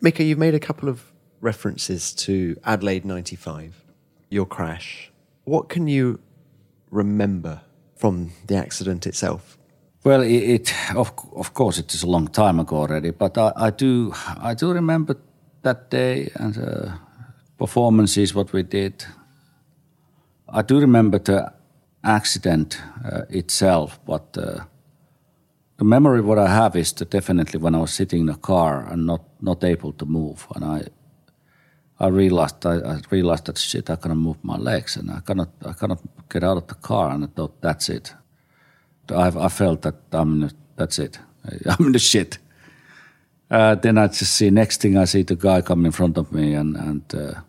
Mika, 0.00 0.22
you've 0.22 0.38
made 0.38 0.54
a 0.54 0.60
couple 0.60 0.88
of 0.88 1.12
references 1.40 2.12
to 2.14 2.56
Adelaide 2.64 3.04
'95, 3.04 3.84
your 4.30 4.46
crash. 4.46 5.10
What 5.44 5.68
can 5.68 5.88
you 5.88 6.18
remember 6.90 7.60
from 7.96 8.30
the 8.46 8.56
accident 8.56 9.06
itself? 9.06 9.58
Well, 10.04 10.20
it, 10.22 10.42
it 10.56 10.74
of 10.94 11.12
of 11.34 11.52
course 11.54 11.78
it 11.80 11.94
is 11.94 12.02
a 12.02 12.06
long 12.06 12.28
time 12.28 12.60
ago 12.60 12.76
already, 12.76 13.10
but 13.12 13.36
I, 13.38 13.52
I 13.56 13.70
do 13.70 14.12
I 14.50 14.54
do 14.54 14.72
remember 14.72 15.16
that 15.64 15.90
day 15.90 16.30
and 16.36 16.56
uh, 16.56 16.92
performances 17.58 18.34
what 18.34 18.52
we 18.52 18.62
did. 18.62 19.04
I 20.48 20.62
do 20.62 20.78
remember 20.78 21.18
the 21.18 21.52
accident 22.02 22.80
uh, 23.04 23.22
itself, 23.30 23.98
but 24.06 24.38
uh, 24.38 24.64
the 25.76 25.84
memory 25.84 26.20
what 26.20 26.38
I 26.38 26.48
have 26.48 26.76
is 26.76 26.92
that 26.94 27.10
definitely 27.10 27.60
when 27.60 27.74
I 27.74 27.78
was 27.78 27.92
sitting 27.92 28.20
in 28.20 28.28
a 28.28 28.36
car 28.36 28.86
and 28.90 29.06
not 29.06 29.22
not 29.40 29.64
able 29.64 29.92
to 29.92 30.06
move, 30.06 30.46
and 30.54 30.64
I 30.64 30.82
I 31.98 32.08
realized 32.08 32.66
I, 32.66 32.76
I 32.78 33.00
realized 33.10 33.46
that 33.46 33.58
shit 33.58 33.90
I 33.90 33.96
cannot 33.96 34.18
move 34.18 34.36
my 34.42 34.56
legs 34.56 34.96
and 34.96 35.10
I 35.10 35.20
cannot 35.20 35.48
I 35.66 35.72
cannot 35.72 36.00
get 36.28 36.44
out 36.44 36.56
of 36.56 36.66
the 36.66 36.74
car, 36.74 37.10
and 37.10 37.24
I 37.24 37.26
thought 37.26 37.60
that's 37.60 37.88
it. 37.88 38.14
I, 39.10 39.28
I 39.46 39.48
felt 39.48 39.82
that 39.82 39.96
I'm 40.12 40.50
that's 40.76 40.98
it. 40.98 41.18
I'm 41.66 41.86
in 41.86 41.92
the 41.92 41.98
shit. 41.98 42.38
Uh, 43.50 43.74
then 43.74 43.98
I 43.98 44.06
just 44.08 44.34
see 44.34 44.50
next 44.50 44.80
thing 44.80 44.96
I 44.96 45.04
see 45.06 45.22
the 45.22 45.36
guy 45.36 45.60
come 45.62 45.84
in 45.86 45.92
front 45.92 46.18
of 46.18 46.32
me 46.32 46.54
and 46.54 46.76
and 46.76 47.14
uh, 47.14 47.40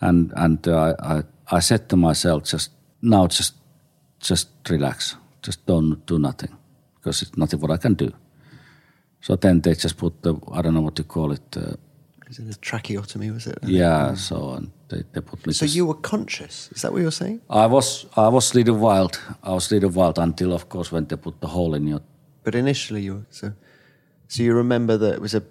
and 0.00 0.32
and 0.36 0.66
uh, 0.68 0.94
I 1.00 1.22
I 1.56 1.60
said 1.60 1.88
to 1.88 1.96
myself 1.96 2.44
just 2.44 2.70
now 3.02 3.26
just 3.26 3.54
just 4.20 4.48
relax, 4.70 5.16
just 5.46 5.66
don't 5.66 6.06
do 6.06 6.18
nothing 6.18 6.56
because 6.96 7.22
it's 7.22 7.36
nothing 7.36 7.60
what 7.60 7.70
I 7.70 7.76
can 7.76 7.94
do. 7.94 8.10
So 9.20 9.36
then 9.36 9.60
they 9.60 9.74
just 9.74 9.96
put 9.96 10.22
the 10.22 10.34
I 10.52 10.62
don't 10.62 10.74
know 10.74 10.82
what 10.84 10.94
to 10.96 11.04
call 11.04 11.32
it. 11.32 11.56
Uh, 11.56 11.74
Is 12.30 12.38
it 12.38 12.56
a 12.56 12.58
tracheotomy? 12.60 13.30
Was 13.32 13.46
it? 13.46 13.58
yeah, 13.62 14.14
so 14.14 14.54
and 14.56 14.70
they, 14.88 15.02
they 15.12 15.20
put 15.20 15.46
me. 15.46 15.52
So 15.52 15.66
just- 15.66 15.76
you 15.76 15.86
were 15.86 16.00
conscious? 16.00 16.70
Is 16.72 16.82
that 16.82 16.92
what 16.92 17.02
you're 17.02 17.10
saying? 17.12 17.40
I 17.50 17.66
was 17.66 18.06
I 18.16 18.28
was 18.28 18.54
little 18.54 18.76
wild. 18.76 19.18
I 19.42 19.50
was 19.52 19.70
little 19.70 19.90
wild 19.90 20.18
until 20.18 20.52
of 20.52 20.68
course 20.68 20.92
when 20.94 21.06
they 21.06 21.16
put 21.16 21.40
the 21.40 21.48
hole 21.48 21.74
in 21.76 21.86
your 21.88 22.00
But 22.44 22.54
initially 22.54 23.02
you 23.02 23.14
were 23.14 23.26
so. 23.30 23.52
So 24.34 24.42
you 24.42 24.52
remember 24.56 24.96
that 24.98 25.14
it 25.14 25.20
was 25.20 25.34
a 25.34 25.42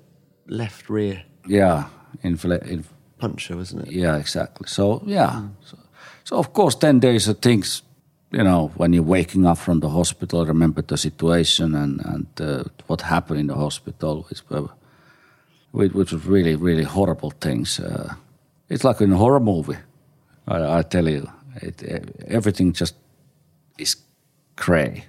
left 0.48 0.90
rear 0.90 1.24
yeah 1.48 1.88
infl- 2.22 2.68
in, 2.68 2.84
puncture, 3.18 3.56
wasn't 3.56 3.88
it? 3.88 3.94
Yeah, 3.94 4.18
exactly. 4.18 4.68
So 4.68 5.02
yeah, 5.06 5.44
so, 5.66 5.78
so 6.26 6.38
of 6.38 6.52
course 6.52 6.76
then 6.76 7.00
there's 7.00 7.30
a 7.30 7.34
things, 7.34 7.84
you 8.32 8.44
know, 8.44 8.72
when 8.76 8.92
you're 8.92 9.10
waking 9.18 9.46
up 9.46 9.58
from 9.58 9.80
the 9.80 9.88
hospital, 9.88 10.46
remember 10.46 10.82
the 10.82 10.98
situation 10.98 11.76
and 11.76 12.02
and 12.06 12.28
uh, 12.42 12.64
what 12.88 13.02
happened 13.02 13.40
in 13.40 13.48
the 13.48 13.56
hospital, 13.56 14.26
which 14.30 14.42
were, 14.50 14.68
which, 15.72 15.94
which 15.94 16.12
was 16.12 16.26
really 16.26 16.56
really 16.58 16.84
horrible 16.84 17.32
things. 17.40 17.80
Uh, 17.80 18.16
it's 18.68 18.84
like 18.84 19.04
in 19.04 19.14
a 19.14 19.18
horror 19.18 19.40
movie. 19.40 19.78
I, 20.48 20.80
I 20.80 20.84
tell 20.84 21.08
you, 21.08 21.30
it, 21.62 21.84
everything 22.28 22.74
just 22.74 22.96
is 23.78 23.96
grey 24.58 25.06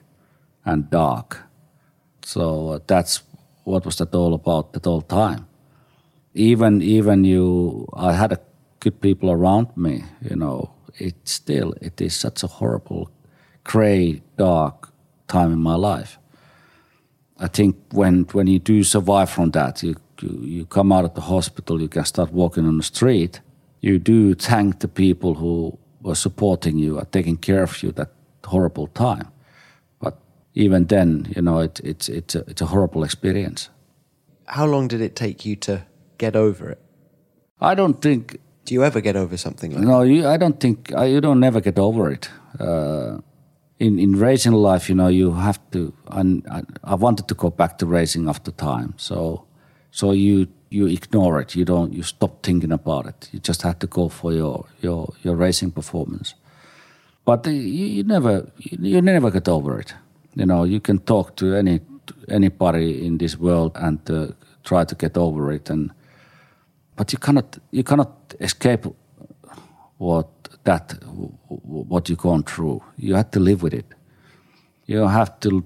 and 0.64 0.88
dark. 0.90 1.38
So 2.22 2.68
uh, 2.68 2.78
that's 2.86 3.22
what 3.64 3.84
was 3.84 3.96
that 3.96 4.14
all 4.14 4.34
about 4.34 4.72
that 4.72 4.84
whole 4.84 5.02
time? 5.02 5.46
Even 6.34 6.82
even 6.82 7.24
you 7.24 7.86
i 7.94 8.12
had 8.12 8.32
a 8.32 8.40
good 8.80 9.00
people 9.00 9.30
around 9.30 9.68
me 9.76 10.04
you 10.20 10.36
know. 10.36 10.70
It 10.96 11.16
still 11.24 11.74
it 11.80 12.00
is 12.00 12.14
such 12.14 12.44
a 12.44 12.46
horrible 12.46 13.10
gray 13.64 14.22
dark 14.36 14.92
time 15.26 15.52
in 15.52 15.58
my 15.58 15.74
life. 15.74 16.18
I 17.38 17.48
think 17.48 17.76
when 17.92 18.24
when 18.32 18.46
you 18.46 18.58
do 18.58 18.84
survive 18.84 19.30
from 19.30 19.50
that 19.52 19.82
you 19.82 19.96
you, 20.20 20.40
you 20.42 20.66
come 20.66 20.92
out 20.92 21.04
of 21.04 21.14
the 21.14 21.20
hospital 21.20 21.80
you 21.80 21.88
can 21.88 22.04
start 22.04 22.32
walking 22.32 22.66
on 22.66 22.76
the 22.76 22.82
street 22.84 23.40
you 23.80 23.98
do 23.98 24.34
thank 24.34 24.80
the 24.80 24.88
people 24.88 25.34
who 25.34 25.76
were 26.02 26.14
supporting 26.14 26.78
you 26.78 26.98
and 26.98 27.10
taking 27.10 27.36
care 27.36 27.62
of 27.62 27.82
you 27.82 27.92
that 27.92 28.10
horrible 28.44 28.86
time 28.88 29.28
even 30.54 30.86
then 30.86 31.32
you 31.36 31.42
know 31.42 31.58
it, 31.58 31.80
it's 31.84 32.08
it's 32.08 32.34
a, 32.34 32.44
it's 32.48 32.62
a 32.62 32.66
horrible 32.66 33.04
experience 33.04 33.70
How 34.46 34.66
long 34.66 34.88
did 34.88 35.00
it 35.00 35.14
take 35.16 35.44
you 35.48 35.56
to 35.56 35.82
get 36.18 36.36
over 36.36 36.70
it? 36.70 36.80
i 37.60 37.74
don't 37.74 38.00
think 38.00 38.38
Do 38.64 38.74
you 38.74 38.84
ever 38.84 39.00
get 39.02 39.16
over 39.16 39.36
something 39.36 39.72
like 39.74 39.84
No, 39.84 40.02
you, 40.02 40.26
I 40.34 40.36
don't 40.38 40.58
think 40.58 40.92
I, 40.96 41.04
you 41.14 41.20
don't 41.20 41.40
never 41.40 41.60
get 41.60 41.78
over 41.78 42.10
it. 42.14 42.30
Uh, 42.58 43.20
in 43.78 43.98
in 43.98 44.12
racing 44.18 44.52
life, 44.52 44.88
you 44.88 44.96
know, 44.96 45.08
you 45.08 45.32
have 45.32 45.58
to. 45.70 45.92
And 46.06 46.42
I, 46.50 46.62
I 46.92 46.94
wanted 46.94 47.26
to 47.28 47.34
go 47.34 47.50
back 47.50 47.76
to 47.78 47.86
racing 47.86 48.28
after 48.28 48.52
time, 48.52 48.94
so 48.96 49.44
so 49.90 50.12
you 50.12 50.46
you 50.70 50.86
ignore 50.86 51.42
it. 51.42 51.54
You 51.54 51.64
don't. 51.64 51.92
You 51.92 52.02
stop 52.02 52.42
thinking 52.42 52.72
about 52.72 53.06
it. 53.06 53.28
You 53.32 53.40
just 53.48 53.62
have 53.62 53.78
to 53.78 53.86
go 53.86 54.08
for 54.08 54.32
your 54.32 54.64
your 54.80 55.12
your 55.24 55.36
racing 55.36 55.72
performance. 55.72 56.34
But 57.24 57.46
you, 57.46 57.86
you 57.96 58.04
never 58.04 58.50
you, 58.58 58.78
you 58.80 59.02
never 59.02 59.30
get 59.30 59.48
over 59.48 59.80
it. 59.80 59.94
You 60.34 60.46
know, 60.46 60.64
you 60.64 60.80
can 60.80 60.98
talk 60.98 61.36
to 61.36 61.54
any 61.54 61.80
anybody 62.28 63.06
in 63.06 63.18
this 63.18 63.38
world 63.38 63.72
and 63.76 63.98
uh, 64.10 64.28
try 64.64 64.84
to 64.84 64.94
get 64.94 65.16
over 65.16 65.52
it, 65.52 65.70
and 65.70 65.90
but 66.96 67.12
you 67.12 67.18
cannot 67.18 67.58
you 67.70 67.84
cannot 67.84 68.34
escape 68.40 68.86
what 69.98 70.28
that 70.64 70.94
what 71.04 72.08
you've 72.08 72.18
gone 72.18 72.42
through. 72.42 72.82
You 72.96 73.14
have 73.14 73.30
to 73.32 73.40
live 73.40 73.62
with 73.62 73.74
it. 73.74 73.86
You 74.86 75.06
have 75.06 75.38
to 75.40 75.64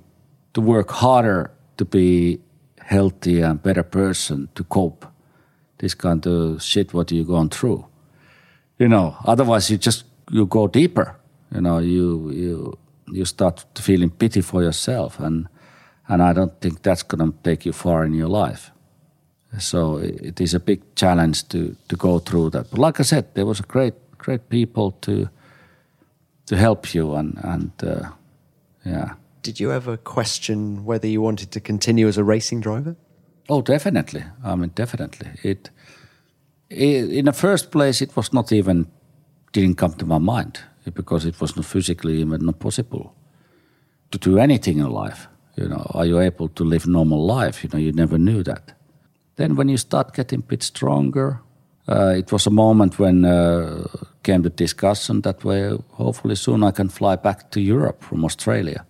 to 0.55 0.61
work 0.61 0.91
harder 0.91 1.51
to 1.77 1.85
be 1.85 2.41
healthy 2.81 3.41
and 3.41 3.63
better 3.63 3.83
person 3.83 4.49
to 4.55 4.65
cope 4.65 5.07
this 5.79 5.95
kind 5.95 6.27
of 6.27 6.63
shit 6.63 6.93
what 6.93 7.11
you've 7.13 7.29
gone 7.29 7.49
through. 7.49 7.87
You 8.79 8.89
know, 8.89 9.17
otherwise 9.25 9.71
you 9.71 9.79
just 9.79 10.05
you 10.31 10.47
go 10.47 10.67
deeper. 10.67 11.17
You 11.55 11.61
know, 11.61 11.79
you 11.79 12.31
you 12.31 12.79
you 13.13 13.25
start 13.25 13.65
feeling 13.79 14.11
pity 14.11 14.41
for 14.41 14.63
yourself, 14.63 15.21
and 15.21 15.49
and 16.09 16.23
I 16.23 16.33
don't 16.33 16.61
think 16.61 16.83
that's 16.83 17.03
going 17.03 17.33
to 17.33 17.39
take 17.43 17.67
you 17.67 17.73
far 17.73 18.05
in 18.05 18.15
your 18.15 18.29
life. 18.29 18.71
So 19.59 19.99
it 19.99 20.41
is 20.41 20.55
a 20.55 20.61
big 20.61 20.81
challenge 20.95 21.49
to 21.49 21.77
to 21.89 21.97
go 21.97 22.19
through 22.19 22.51
that. 22.51 22.71
But 22.71 22.79
like 22.79 23.01
I 23.01 23.05
said, 23.05 23.35
there 23.35 23.47
was 23.47 23.61
a 23.61 23.67
great 23.67 23.95
great 24.19 24.49
people 24.49 24.93
to 25.01 25.29
to 26.47 26.57
help 26.57 26.95
you 26.95 27.15
and 27.15 27.39
and 27.43 27.73
uh, 27.83 28.11
yeah. 28.85 29.15
Did 29.43 29.61
you 29.61 29.73
ever 29.73 29.97
question 29.97 30.85
whether 30.85 31.09
you 31.09 31.23
wanted 31.23 31.51
to 31.53 31.61
continue 31.61 32.09
as 32.09 32.19
a 32.19 32.25
racing 32.25 32.61
driver? 32.61 32.97
Oh, 33.49 33.63
definitely. 33.63 34.25
I 34.45 34.57
mean, 34.57 34.73
definitely. 34.75 35.29
It, 35.43 35.71
it 36.69 37.11
in 37.11 37.25
the 37.25 37.33
first 37.33 37.71
place, 37.71 38.03
it 38.03 38.15
was 38.17 38.33
not 38.33 38.53
even 38.53 38.87
didn't 39.53 39.77
come 39.77 39.95
to 39.95 40.07
my 40.07 40.19
mind 40.19 40.61
because 40.91 41.25
it 41.25 41.41
was 41.41 41.57
not 41.57 41.65
physically 41.65 42.21
even 42.21 42.45
not 42.45 42.59
possible 42.59 43.15
to 44.11 44.19
do 44.19 44.39
anything 44.39 44.79
in 44.79 44.91
life. 44.91 45.29
You 45.57 45.69
know, 45.69 45.91
are 45.95 46.07
you 46.07 46.21
able 46.21 46.49
to 46.49 46.65
live 46.65 46.87
normal 46.87 47.27
life? 47.27 47.65
You 47.65 47.71
know, 47.73 47.79
you 47.79 47.93
never 47.93 48.19
knew 48.19 48.43
that. 48.45 48.75
Then 49.37 49.57
when 49.57 49.69
you 49.69 49.77
start 49.77 50.15
getting 50.15 50.41
a 50.41 50.43
bit 50.43 50.63
stronger, 50.63 51.41
uh, 51.89 52.15
it 52.17 52.33
was 52.33 52.47
a 52.47 52.51
moment 52.51 52.99
when 52.99 53.25
uh, 53.25 53.87
came 54.23 54.43
the 54.43 54.51
discussion 54.51 55.23
that 55.23 55.45
way. 55.45 55.77
Hopefully 55.93 56.37
soon 56.37 56.63
I 56.63 56.71
can 56.71 56.89
fly 56.89 57.17
back 57.17 57.51
to 57.51 57.61
Europe 57.61 58.05
from 58.05 58.25
Australia 58.25 58.85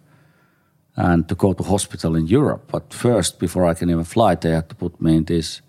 and 0.97 1.29
to 1.29 1.35
go 1.35 1.53
to 1.53 1.63
hospital 1.63 2.17
in 2.17 2.27
Europe. 2.27 2.73
But 2.73 2.93
first, 2.93 3.39
before 3.39 3.65
I 3.65 3.75
can 3.75 3.89
even 3.89 4.05
fly, 4.05 4.35
they 4.35 4.51
had 4.51 4.69
to 4.69 4.75
put 4.75 5.01
me 5.01 5.17
in 5.17 5.25
this 5.25 5.63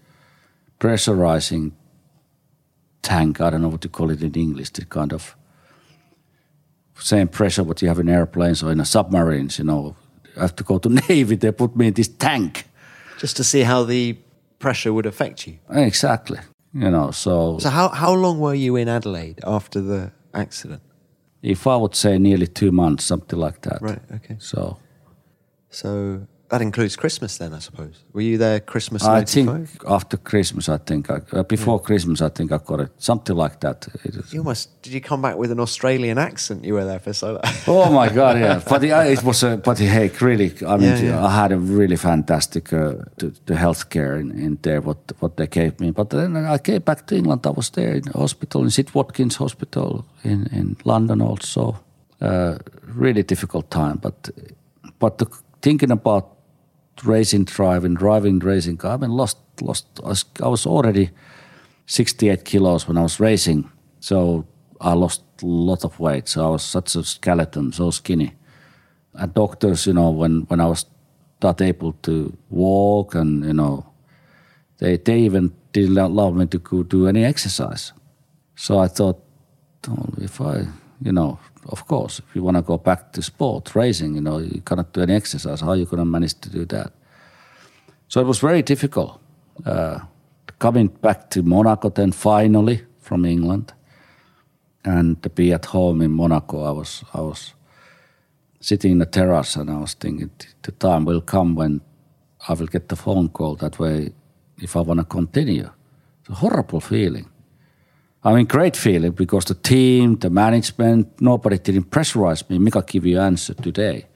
pressurizing 0.80 1.72
tank. 3.02 3.40
I 3.40 3.52
don't 3.52 3.62
know 3.62 3.70
what 3.70 3.82
to 3.82 3.90
call 3.90 4.10
it 4.10 4.24
in 4.24 4.34
English. 4.34 4.72
The 4.72 4.86
kind 4.86 5.14
of 5.14 5.36
same 7.00 7.28
pressure 7.28 7.64
what 7.64 7.82
you 7.82 7.88
have 7.88 8.00
in 8.00 8.10
airplanes 8.10 8.64
or 8.64 8.72
in 8.72 8.80
a 8.80 8.86
submarines. 8.86 9.58
You 9.58 9.66
know, 9.66 9.96
I 10.38 10.42
have 10.42 10.56
to 10.56 10.64
go 10.64 10.78
to 10.80 10.90
Navy. 11.10 11.36
They 11.36 11.52
put 11.52 11.76
me 11.76 11.88
in 11.88 11.94
this 11.94 12.08
tank 12.08 12.66
just 13.20 13.38
to 13.38 13.44
see 13.44 13.62
how 13.64 13.84
the 13.84 14.18
pressure 14.60 14.94
would 14.94 15.06
affect 15.06 15.48
you. 15.48 15.58
Exactly. 15.70 16.40
You 16.74 16.92
know, 16.92 17.12
so. 17.12 17.58
So 17.60 17.70
how 17.70 17.90
how 17.90 18.14
long 18.14 18.40
were 18.40 18.54
you 18.54 18.76
in 18.76 18.88
Adelaide 18.88 19.40
after 19.46 19.82
the 19.82 20.12
accident? 20.34 20.82
If 21.42 21.66
I 21.68 21.76
would 21.78 21.96
say 21.96 22.18
nearly 22.20 22.48
two 22.48 22.72
months, 22.72 23.06
something 23.06 23.40
like 23.40 23.62
that. 23.62 23.82
Right. 23.82 24.02
Okay. 24.16 24.36
So 24.40 24.78
so 25.70 26.28
that 26.50 26.62
includes 26.62 26.96
Christmas 26.96 27.38
then, 27.38 27.54
I 27.54 27.60
suppose. 27.60 28.04
Were 28.12 28.22
you 28.22 28.40
there 28.40 28.60
Christmas? 28.60 29.04
I 29.04 29.24
think 29.24 29.70
after 29.88 30.18
Christmas. 30.18 30.68
I 30.68 30.78
think 30.78 31.10
I, 31.12 31.22
uh, 31.32 31.44
before 31.44 31.80
yeah. 31.80 31.86
Christmas. 31.86 32.22
I 32.22 32.30
think 32.30 32.52
I 32.52 32.58
got 32.58 32.80
it 32.80 32.92
something 32.98 33.36
like 33.36 33.60
that. 33.60 33.88
You 34.32 34.44
must. 34.44 34.82
did. 34.82 34.94
You 34.94 35.02
come 35.02 35.22
back 35.22 35.38
with 35.38 35.52
an 35.52 35.60
Australian 35.60 36.18
accent. 36.18 36.66
You 36.66 36.74
were 36.74 36.86
there 36.86 37.00
for 37.00 37.14
so 37.14 37.34
long. 37.34 37.42
oh 37.68 37.92
my 37.92 38.10
god! 38.10 38.40
Yeah, 38.40 38.62
but 38.70 38.82
the, 38.82 38.90
it 39.12 39.24
was. 39.24 39.44
A, 39.44 39.58
but 39.58 39.78
hey, 39.78 40.10
really, 40.20 40.52
I 40.66 40.78
mean, 40.78 40.90
yeah, 40.90 41.02
yeah. 41.02 41.26
I 41.26 41.30
had 41.30 41.52
a 41.52 41.58
really 41.58 41.98
fantastic 41.98 42.74
uh, 42.74 42.96
the, 43.18 43.32
the 43.46 43.54
healthcare 43.54 44.20
in, 44.20 44.32
in 44.32 44.58
there. 44.64 44.82
What 44.82 44.98
what 45.20 45.38
they 45.38 45.48
gave 45.48 45.80
me. 45.80 45.92
But 45.92 46.10
then 46.10 46.36
I 46.36 46.58
came 46.58 46.82
back 46.82 47.06
to 47.08 47.16
England. 47.16 47.46
I 47.46 47.52
was 47.52 47.70
there 47.70 47.94
in 47.94 48.08
hospital 48.08 48.64
in 48.64 48.72
St 48.72 48.96
Watkins 48.96 49.36
Hospital 49.36 50.04
in 50.24 50.48
in 50.52 50.78
London 50.84 51.22
also. 51.22 51.76
Uh, 52.22 52.58
really 52.96 53.24
difficult 53.24 53.70
time, 53.70 53.98
but 54.02 54.30
but 55.00 55.18
the 55.20 55.28
thinking 55.62 55.92
about 55.92 56.39
racing 57.04 57.46
driving, 57.46 57.96
driving 57.96 58.40
racing 58.40 58.78
car, 58.78 58.94
I 58.94 58.98
mean, 58.98 59.12
lost, 59.12 59.38
lost. 59.62 59.86
I 60.04 60.48
was 60.48 60.66
already 60.66 61.12
68 61.86 62.46
kilos 62.46 62.88
when 62.88 62.98
I 62.98 63.02
was 63.02 63.20
racing, 63.20 63.70
so 64.00 64.46
I 64.80 64.94
lost 64.94 65.24
a 65.42 65.46
lot 65.46 65.84
of 65.84 66.00
weight. 66.00 66.28
So 66.28 66.46
I 66.46 66.50
was 66.50 66.64
such 66.64 66.96
a 66.96 67.04
skeleton, 67.04 67.72
so 67.72 67.92
skinny. 67.92 68.34
And 69.14 69.34
doctors, 69.34 69.88
you 69.88 69.94
know, 69.94 70.12
when 70.12 70.42
when 70.48 70.62
I 70.62 70.68
was 70.68 70.86
not 71.42 71.62
able 71.62 71.94
to 72.04 72.38
walk, 72.50 73.16
and 73.16 73.44
you 73.46 73.54
know, 73.54 73.86
they 74.78 74.98
they 74.98 75.20
even 75.20 75.54
didn't 75.72 75.98
allow 75.98 76.32
me 76.32 76.46
to 76.48 76.84
do 76.84 77.08
any 77.08 77.26
exercise. 77.26 77.94
So 78.56 78.80
I 78.80 78.88
thought, 78.88 79.24
oh, 79.88 80.10
if 80.18 80.42
I, 80.42 80.68
you 81.02 81.12
know, 81.12 81.40
of 81.68 81.88
course, 81.88 82.20
if 82.20 82.36
you 82.36 82.44
want 82.44 82.58
to 82.58 82.62
go 82.62 82.78
back 82.78 83.12
to 83.14 83.22
sport, 83.22 83.76
racing, 83.76 84.16
you 84.16 84.22
know, 84.22 84.40
you 84.40 84.62
cannot 84.62 84.94
do 84.94 85.02
any 85.02 85.14
exercise. 85.14 85.62
How 85.62 85.70
are 85.70 85.76
you 85.76 85.86
going 85.86 86.00
to 86.00 86.06
manage 86.06 86.40
to 86.42 86.50
do 86.50 86.66
that? 86.66 86.92
So 88.08 88.22
it 88.22 88.28
was 88.28 88.40
very 88.40 88.62
difficult. 88.62 89.22
Uh, 89.66 90.00
coming 90.58 90.88
back 90.88 91.30
to 91.30 91.44
Monaco 91.44 91.90
then 91.90 92.12
finally 92.12 92.82
from 93.00 93.26
England 93.26 93.74
and 94.84 95.22
to 95.24 95.30
be 95.30 95.54
at 95.54 95.66
home 95.66 96.02
in 96.02 96.12
Monaco, 96.12 96.64
I 96.64 96.72
was, 96.72 97.04
I 97.14 97.22
was 97.22 97.54
sitting 98.60 98.94
in 98.94 98.98
the 99.00 99.06
terrace 99.06 99.56
and 99.56 99.70
I 99.70 99.78
was 99.78 99.94
thinking 99.94 100.32
the 100.64 100.72
time 100.72 101.06
will 101.06 101.22
come 101.22 101.56
when 101.56 101.82
I 102.48 102.54
will 102.54 102.68
get 102.68 102.90
the 102.90 102.96
phone 102.96 103.30
call 103.30 103.56
that 103.56 103.80
way 103.80 104.12
if 104.58 104.76
I 104.76 104.82
want 104.82 105.00
to 105.00 105.06
continue. 105.06 105.70
It's 106.22 106.30
a 106.30 106.34
horrible 106.36 106.80
feeling. 106.80 107.29
I 108.24 108.34
mean, 108.34 108.46
great 108.46 108.76
feeling 108.76 109.12
because 109.12 109.46
the 109.46 109.56
team, 109.56 110.18
the 110.18 110.30
management, 110.30 111.22
nobody 111.22 111.58
didn't 111.58 111.90
pressurize 111.90 112.50
me. 112.50 112.60
Mika, 112.60 112.84
give 112.86 113.06
you 113.06 113.20
answer 113.20 113.54
today. 113.54 114.08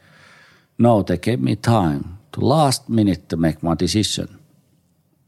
No, 0.77 1.03
they 1.03 1.17
gave 1.17 1.39
me 1.39 1.55
time 1.55 2.19
to 2.33 2.41
last 2.41 2.89
minute 2.89 3.29
to 3.29 3.37
make 3.37 3.63
my 3.63 3.75
decision. 3.75 4.39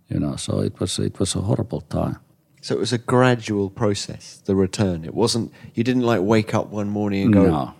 You 0.09 0.19
know, 0.19 0.35
so 0.35 0.59
it 0.59 0.79
was 0.79 0.99
it 0.99 1.19
was 1.19 1.35
a 1.35 1.41
horrible 1.41 1.81
time. 1.81 2.17
So 2.61 2.75
it 2.75 2.79
was 2.79 2.93
a 2.93 2.97
gradual 2.97 3.69
process, 3.69 4.41
the 4.45 4.55
return. 4.55 5.05
It 5.05 5.13
wasn't 5.13 5.51
you 5.73 5.83
didn't 5.83 6.03
like 6.03 6.21
wake 6.21 6.53
up 6.53 6.67
one 6.67 6.89
morning 6.89 7.25
and 7.25 7.33
go. 7.33 7.43
No, 7.43 7.73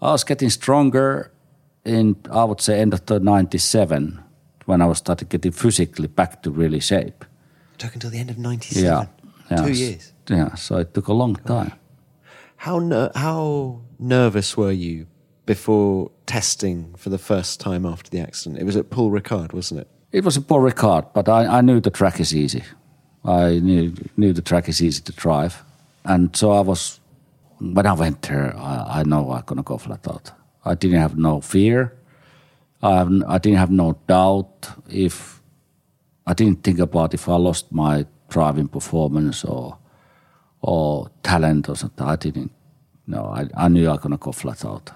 I 0.00 0.12
was 0.12 0.24
getting 0.24 0.50
stronger 0.50 1.32
in 1.84 2.16
I 2.30 2.44
would 2.44 2.60
say 2.60 2.80
end 2.80 2.94
of 2.94 3.04
the 3.06 3.18
'97 3.18 4.22
when 4.66 4.80
I 4.80 4.86
was 4.86 4.98
started 4.98 5.28
getting 5.28 5.52
physically 5.52 6.06
back 6.08 6.42
to 6.42 6.50
really 6.50 6.80
shape. 6.80 7.24
It 7.74 7.78
took 7.78 7.94
until 7.94 8.10
the 8.10 8.18
end 8.18 8.30
of 8.30 8.38
'97. 8.38 8.84
Yeah, 8.84 9.06
yeah, 9.50 9.66
two 9.66 9.72
years. 9.72 10.12
Yeah, 10.28 10.54
so 10.54 10.78
it 10.78 10.94
took 10.94 11.08
a 11.08 11.12
long 11.12 11.36
time. 11.36 11.72
How 12.56 12.78
ner- 12.78 13.12
how 13.14 13.82
nervous 13.98 14.56
were 14.56 14.72
you 14.72 15.06
before 15.44 16.10
testing 16.26 16.94
for 16.96 17.10
the 17.10 17.18
first 17.18 17.60
time 17.60 17.86
after 17.86 18.10
the 18.10 18.20
accident? 18.20 18.60
It 18.60 18.64
was 18.64 18.76
at 18.76 18.90
Paul 18.90 19.10
Ricard, 19.10 19.52
wasn't 19.52 19.80
it? 19.80 19.88
It 20.12 20.24
was 20.24 20.36
at 20.36 20.46
Paul 20.48 20.60
Ricard, 20.60 21.12
but 21.14 21.28
I, 21.28 21.58
I 21.58 21.60
knew 21.60 21.80
the 21.80 21.90
track 21.90 22.20
is 22.20 22.34
easy. 22.34 22.64
I 23.24 23.58
knew 23.58 23.94
knew 24.16 24.32
the 24.32 24.42
track 24.42 24.68
is 24.68 24.80
easy 24.82 25.02
to 25.02 25.12
drive, 25.12 25.62
and 26.04 26.34
so 26.36 26.52
I 26.52 26.60
was. 26.60 27.00
When 27.58 27.86
I 27.86 27.94
went 27.94 28.20
there, 28.22 28.54
I, 28.56 29.00
I 29.00 29.02
know 29.04 29.30
I'm 29.32 29.42
gonna 29.46 29.62
go 29.62 29.78
flat 29.78 30.06
out. 30.08 30.30
I 30.64 30.74
didn't 30.74 31.00
have 31.00 31.16
no 31.16 31.40
fear. 31.40 31.96
I, 32.82 32.96
have, 32.98 33.10
I 33.26 33.38
didn't 33.38 33.58
have 33.58 33.70
no 33.70 33.96
doubt 34.06 34.68
if 34.90 35.40
I 36.26 36.34
didn't 36.34 36.62
think 36.62 36.78
about 36.80 37.14
if 37.14 37.28
I 37.28 37.36
lost 37.36 37.72
my 37.72 38.06
driving 38.28 38.68
performance 38.68 39.42
or 39.44 39.78
or 40.60 41.10
talent 41.22 41.68
or 41.68 41.76
something. 41.76 42.06
I 42.06 42.16
didn't. 42.16 42.52
No, 43.06 43.26
I, 43.26 43.48
I 43.56 43.68
knew 43.68 43.88
I 43.88 43.92
was 43.92 44.00
gonna 44.00 44.16
go 44.16 44.32
flat 44.32 44.64
out. 44.64 44.90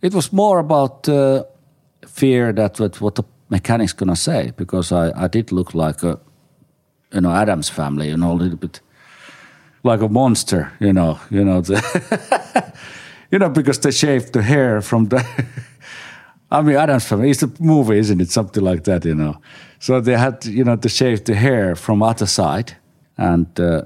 It 0.00 0.14
was 0.14 0.32
more 0.32 0.58
about 0.58 1.08
uh, 1.08 1.44
fear 2.06 2.52
that 2.52 2.80
what, 2.80 3.00
what 3.00 3.14
the 3.16 3.24
mechanics 3.50 3.92
gonna 3.92 4.16
say 4.16 4.52
because 4.56 4.92
I, 4.92 5.12
I 5.24 5.28
did 5.28 5.52
look 5.52 5.74
like 5.74 6.02
a 6.02 6.18
you 7.12 7.20
know 7.20 7.32
Addams 7.32 7.68
family, 7.68 8.08
you 8.08 8.16
know, 8.16 8.32
a 8.32 8.34
little 8.34 8.56
bit 8.56 8.80
like 9.82 10.00
a 10.00 10.08
monster, 10.08 10.72
you 10.80 10.92
know, 10.92 11.18
you 11.30 11.44
know 11.44 11.60
the 11.60 12.72
you 13.30 13.38
know 13.38 13.48
because 13.50 13.78
they 13.80 13.90
shaved 13.90 14.32
the 14.32 14.42
hair 14.42 14.80
from 14.80 15.06
the. 15.06 15.24
I 16.52 16.62
mean, 16.62 16.76
Addams 16.76 17.04
family. 17.06 17.30
It's 17.30 17.44
a 17.44 17.52
movie, 17.60 17.98
isn't 17.98 18.20
it? 18.20 18.30
Something 18.30 18.64
like 18.64 18.82
that, 18.84 19.04
you 19.04 19.14
know. 19.14 19.40
So 19.78 20.00
they 20.00 20.16
had, 20.16 20.44
you 20.44 20.64
know, 20.64 20.74
to 20.74 20.88
shave 20.88 21.24
the 21.24 21.34
hair 21.36 21.76
from 21.76 22.02
other 22.02 22.26
side, 22.26 22.76
and 23.16 23.60
uh, 23.60 23.82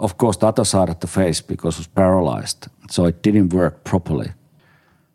of 0.00 0.16
course 0.16 0.38
the 0.38 0.46
other 0.46 0.64
side 0.64 0.88
of 0.88 0.98
the 1.00 1.06
face 1.06 1.40
because 1.40 1.76
it 1.76 1.80
was 1.80 1.86
paralyzed, 1.86 2.68
so 2.88 3.04
it 3.04 3.22
didn't 3.22 3.50
work 3.50 3.84
properly. 3.84 4.32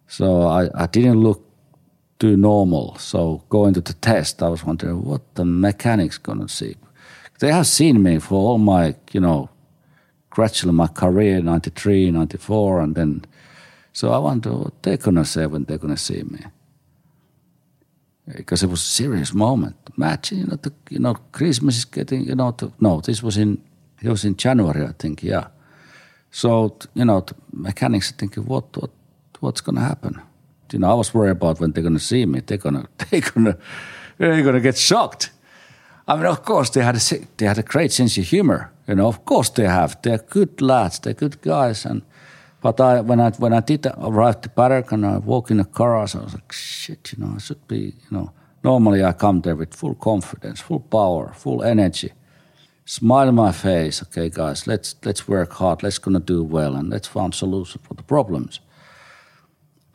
So 0.07 0.43
I, 0.43 0.69
I 0.75 0.85
didn't 0.87 1.21
look 1.21 1.41
too 2.19 2.37
normal. 2.37 2.95
So 2.97 3.43
going 3.49 3.73
to 3.73 3.81
the 3.81 3.93
test, 3.93 4.41
I 4.41 4.49
was 4.49 4.63
wondering 4.63 5.03
what 5.03 5.21
the 5.35 5.43
mechanics 5.45 6.17
gonna 6.17 6.47
see. 6.47 6.75
They 7.39 7.51
have 7.51 7.67
seen 7.67 8.01
me 8.01 8.19
for 8.19 8.35
all 8.35 8.57
my, 8.57 8.95
you 9.11 9.19
know, 9.19 9.49
gradually 10.29 10.73
my 10.73 10.87
career, 10.87 11.41
93, 11.41 12.11
94, 12.11 12.81
and 12.81 12.95
then, 12.95 13.25
so 13.91 14.11
I 14.11 14.17
wonder 14.17 14.53
what 14.53 14.83
they're 14.83 14.97
gonna 14.97 15.25
say 15.25 15.45
when 15.45 15.63
they're 15.63 15.77
gonna 15.77 15.97
see 15.97 16.23
me. 16.23 16.39
Because 18.35 18.63
it 18.63 18.69
was 18.69 18.81
a 18.81 18.85
serious 18.85 19.33
moment. 19.33 19.75
Imagine, 19.97 20.37
you 20.39 20.45
know, 20.45 20.55
the, 20.55 20.73
you 20.89 20.99
know, 20.99 21.15
Christmas 21.31 21.77
is 21.77 21.85
getting, 21.85 22.25
you 22.25 22.35
know, 22.35 22.51
to, 22.51 22.71
no, 22.79 23.01
this 23.01 23.21
was 23.21 23.37
in, 23.37 23.61
it 24.01 24.09
was 24.09 24.25
in 24.25 24.35
January, 24.35 24.85
I 24.85 24.93
think, 24.97 25.23
yeah. 25.23 25.47
So, 26.31 26.77
you 26.93 27.05
know, 27.05 27.25
mechanics 27.51 28.11
are 28.11 28.15
thinking, 28.15 28.45
what, 28.45 28.75
what, 28.77 28.91
what's 29.39 29.61
gonna 29.61 29.81
happen? 29.81 30.21
You 30.71 30.79
know, 30.79 30.91
I 30.91 30.93
was 30.95 31.13
worried 31.13 31.31
about 31.31 31.59
when 31.59 31.71
they're 31.71 31.83
gonna 31.83 31.99
see 31.99 32.25
me. 32.25 32.41
They're 32.41 32.57
gonna, 32.57 32.87
they're 33.09 33.21
gonna, 33.21 33.57
they're 34.17 34.43
gonna 34.43 34.59
get 34.59 34.77
shocked. 34.77 35.31
I 36.07 36.15
mean, 36.15 36.25
of 36.25 36.43
course, 36.43 36.69
they 36.69 36.83
had 36.83 36.95
a 36.95 37.27
they 37.37 37.45
had 37.45 37.57
a 37.57 37.63
great 37.63 37.91
sense 37.91 38.17
of 38.17 38.25
humor. 38.25 38.71
You 38.87 38.95
know, 38.95 39.07
of 39.07 39.25
course 39.25 39.49
they 39.49 39.67
have. 39.67 40.01
They're 40.01 40.19
good 40.19 40.61
lads. 40.61 40.99
They're 40.99 41.13
good 41.13 41.41
guys. 41.41 41.85
And 41.85 42.03
but 42.61 42.79
I 42.79 43.01
when 43.01 43.19
I 43.19 43.31
when 43.31 43.53
I 43.53 43.61
did 43.61 43.87
arrive 43.97 44.41
to 44.41 44.49
Paddock 44.49 44.91
and 44.91 45.05
I 45.05 45.17
walk 45.17 45.49
in 45.49 45.57
the 45.57 45.65
car, 45.65 45.97
I 45.97 46.01
was 46.01 46.15
like, 46.15 46.51
shit. 46.51 47.13
You 47.13 47.25
know, 47.25 47.33
I 47.35 47.39
should 47.39 47.67
be. 47.67 47.77
You 47.77 48.11
know, 48.11 48.31
normally 48.63 49.03
I 49.03 49.13
come 49.13 49.41
there 49.41 49.55
with 49.55 49.73
full 49.73 49.95
confidence, 49.95 50.61
full 50.61 50.81
power, 50.81 51.31
full 51.33 51.63
energy, 51.63 52.11
smile 52.85 53.27
on 53.27 53.35
my 53.35 53.51
face. 53.51 54.01
Okay, 54.03 54.29
guys, 54.29 54.67
let's 54.67 54.95
let's 55.03 55.27
work 55.27 55.53
hard. 55.53 55.83
Let's 55.83 55.97
gonna 55.97 56.19
do 56.19 56.43
well, 56.43 56.75
and 56.75 56.89
let's 56.89 57.07
find 57.07 57.33
solution 57.33 57.81
for 57.83 57.95
the 57.95 58.03
problems. 58.03 58.59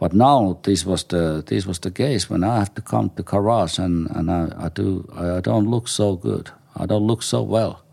But 0.00 0.12
now 0.14 0.58
this 0.62 0.86
was 0.86 1.04
the 1.04 1.42
this 1.46 1.66
was 1.66 1.78
the 1.78 1.90
case 1.90 2.30
when 2.30 2.42
I 2.42 2.58
have 2.58 2.74
to 2.74 2.82
come 2.82 3.10
to 3.10 3.22
garage 3.22 3.78
and, 3.78 4.10
and 4.16 4.30
I, 4.30 4.66
I 4.66 4.68
do 4.68 5.04
I 5.14 5.40
don't 5.40 5.70
look 5.70 5.88
so 5.88 6.16
good. 6.16 6.50
I 6.74 6.86
don't 6.86 7.06
look 7.06 7.22
so 7.22 7.42
well. 7.42 7.84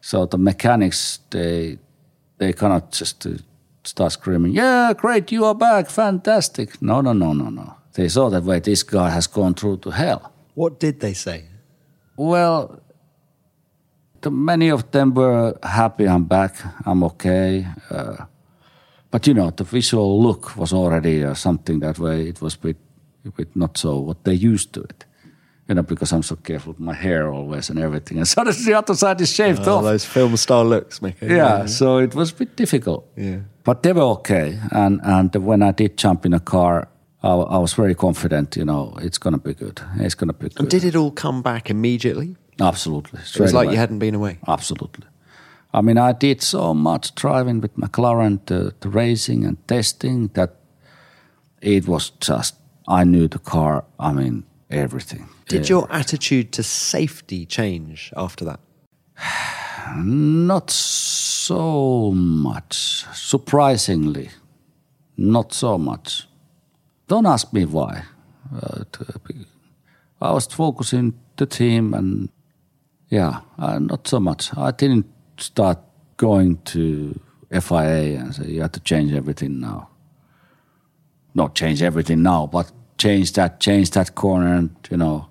So 0.00 0.26
the 0.26 0.38
mechanics 0.38 1.18
they 1.30 1.78
they 2.38 2.52
cannot 2.52 2.92
just 2.92 3.26
uh, 3.26 3.30
start 3.84 4.12
screaming, 4.12 4.52
"Yeah, 4.52 4.92
great, 4.94 5.32
you 5.32 5.44
are 5.44 5.54
back, 5.54 5.90
fantastic!" 5.90 6.80
No, 6.80 7.00
no, 7.00 7.12
no, 7.12 7.32
no, 7.32 7.50
no. 7.50 7.74
They 7.94 8.08
saw 8.08 8.30
that 8.30 8.44
way 8.44 8.60
this 8.60 8.84
guy 8.84 9.10
has 9.10 9.26
gone 9.26 9.54
through 9.54 9.78
to 9.78 9.90
hell. 9.90 10.32
What 10.54 10.78
did 10.78 11.00
they 11.00 11.14
say? 11.14 11.44
Well, 12.16 12.80
many 14.30 14.70
of 14.70 14.90
them 14.90 15.14
were 15.14 15.56
happy 15.62 16.06
I'm 16.08 16.24
back, 16.24 16.54
I'm 16.84 17.02
okay. 17.04 17.66
Uh, 17.90 18.24
but 19.10 19.26
you 19.26 19.34
know, 19.34 19.50
the 19.50 19.64
visual 19.64 20.22
look 20.22 20.56
was 20.56 20.72
already 20.72 21.24
uh, 21.24 21.34
something 21.34 21.80
that 21.80 21.98
way. 21.98 22.28
It 22.28 22.40
was 22.40 22.54
a 22.54 22.58
bit, 22.58 22.76
a 23.24 23.30
bit 23.30 23.54
not 23.54 23.78
so 23.78 23.98
what 23.98 24.24
they 24.24 24.34
used 24.34 24.72
to 24.74 24.82
it. 24.82 25.04
You 25.68 25.74
know, 25.74 25.82
because 25.82 26.12
I'm 26.12 26.22
so 26.22 26.36
careful 26.36 26.72
with 26.72 26.80
my 26.80 26.94
hair 26.94 27.32
always 27.32 27.70
and 27.70 27.78
everything. 27.78 28.18
And 28.18 28.28
suddenly 28.28 28.64
the 28.64 28.74
other 28.74 28.94
side 28.94 29.20
is 29.20 29.32
shaved 29.32 29.66
oh, 29.66 29.78
off. 29.78 29.84
Those 29.84 30.04
film 30.04 30.36
style 30.36 30.64
looks, 30.64 31.02
Mickey. 31.02 31.26
Yeah, 31.26 31.34
yeah, 31.34 31.66
so 31.66 31.98
it 31.98 32.14
was 32.14 32.30
a 32.30 32.34
bit 32.34 32.56
difficult. 32.56 33.08
Yeah. 33.16 33.38
But 33.64 33.82
they 33.82 33.92
were 33.92 34.02
okay. 34.18 34.60
And, 34.70 35.00
and 35.02 35.34
when 35.34 35.62
I 35.62 35.72
did 35.72 35.96
jump 35.96 36.24
in 36.24 36.34
a 36.34 36.40
car, 36.40 36.88
I, 37.22 37.30
I 37.30 37.58
was 37.58 37.74
very 37.74 37.94
confident, 37.94 38.56
you 38.56 38.64
know, 38.64 38.94
it's 39.00 39.18
going 39.18 39.32
to 39.32 39.40
be 39.40 39.54
good. 39.54 39.80
It's 39.96 40.14
going 40.14 40.28
to 40.28 40.34
be 40.34 40.48
good. 40.48 40.60
And 40.60 40.70
did 40.70 40.84
it 40.84 40.94
all 40.94 41.10
come 41.10 41.42
back 41.42 41.70
immediately? 41.70 42.36
Absolutely. 42.60 43.20
It 43.20 43.40
was 43.40 43.52
like 43.52 43.66
away. 43.66 43.74
you 43.74 43.78
hadn't 43.78 43.98
been 43.98 44.14
away. 44.14 44.38
Absolutely. 44.46 45.04
I 45.74 45.82
mean, 45.82 45.98
I 45.98 46.12
did 46.12 46.40
so 46.42 46.72
much 46.72 47.14
driving 47.14 47.60
with 47.60 47.76
McLaren, 47.76 48.44
the, 48.46 48.74
the 48.80 48.88
racing 48.88 49.44
and 49.44 49.56
testing 49.68 50.28
that 50.28 50.56
it 51.60 51.86
was 51.86 52.10
just, 52.20 52.54
I 52.88 53.04
knew 53.04 53.28
the 53.28 53.38
car, 53.38 53.84
I 53.98 54.12
mean, 54.12 54.44
everything. 54.70 55.28
Did 55.48 55.68
your 55.68 55.86
attitude 55.92 56.52
to 56.52 56.62
safety 56.62 57.46
change 57.46 58.12
after 58.16 58.44
that? 58.46 58.60
Not 59.96 60.70
so 60.70 62.12
much. 62.12 63.04
Surprisingly, 63.14 64.30
not 65.16 65.52
so 65.52 65.78
much. 65.78 66.26
Don't 67.06 67.26
ask 67.26 67.52
me 67.52 67.64
why. 67.64 68.02
Uh, 68.52 68.84
I 70.20 70.32
was 70.32 70.46
focusing 70.46 71.14
the 71.36 71.46
team 71.46 71.94
and 71.94 72.28
yeah, 73.08 73.40
uh, 73.58 73.78
not 73.78 74.06
so 74.06 74.20
much. 74.20 74.56
I 74.56 74.70
didn't 74.70 75.06
start 75.38 75.78
going 76.16 76.58
to 76.64 77.18
FIA 77.50 78.18
and 78.18 78.34
say 78.34 78.46
you 78.48 78.62
have 78.62 78.72
to 78.72 78.80
change 78.80 79.12
everything 79.12 79.60
now. 79.60 79.88
Not 81.34 81.54
change 81.54 81.82
everything 81.82 82.22
now, 82.22 82.46
but 82.46 82.72
change 82.98 83.32
that, 83.34 83.60
change 83.60 83.90
that 83.90 84.14
corner, 84.14 84.54
and 84.54 84.70
you 84.90 84.96
know, 84.96 85.28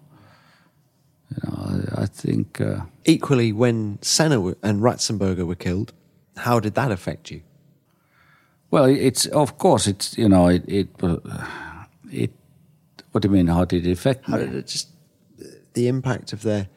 you 1.31 1.38
know, 1.43 1.84
I, 1.97 2.03
I 2.03 2.06
think. 2.06 2.61
Uh, 2.61 2.81
Equally, 3.06 3.52
when 3.52 3.99
Senna 4.02 4.53
and 4.61 4.81
Ratzenberger 4.81 5.45
were 5.45 5.56
killed, 5.56 5.93
how 6.38 6.60
did 6.60 6.76
that 6.76 6.91
affect 6.91 7.31
you? 7.31 7.41
Well, 8.72 8.85
it's 8.85 9.26
of 9.27 9.57
course 9.57 9.88
it's 9.88 10.18
you 10.18 10.27
know 10.27 10.47
it 10.47 10.64
it 10.68 10.89
uh, 11.02 11.18
it. 12.11 12.31
What 13.11 13.22
do 13.22 13.30
you 13.30 13.34
mean? 13.34 13.47
How 13.47 13.65
did 13.65 13.88
it 13.88 13.91
affect 13.91 14.26
how 14.26 14.38
me? 14.38 14.45
Did 14.45 14.56
it 14.56 14.68
just 14.68 14.89
the 15.73 15.88
impact 15.88 16.34
of 16.34 16.41
their 16.41 16.68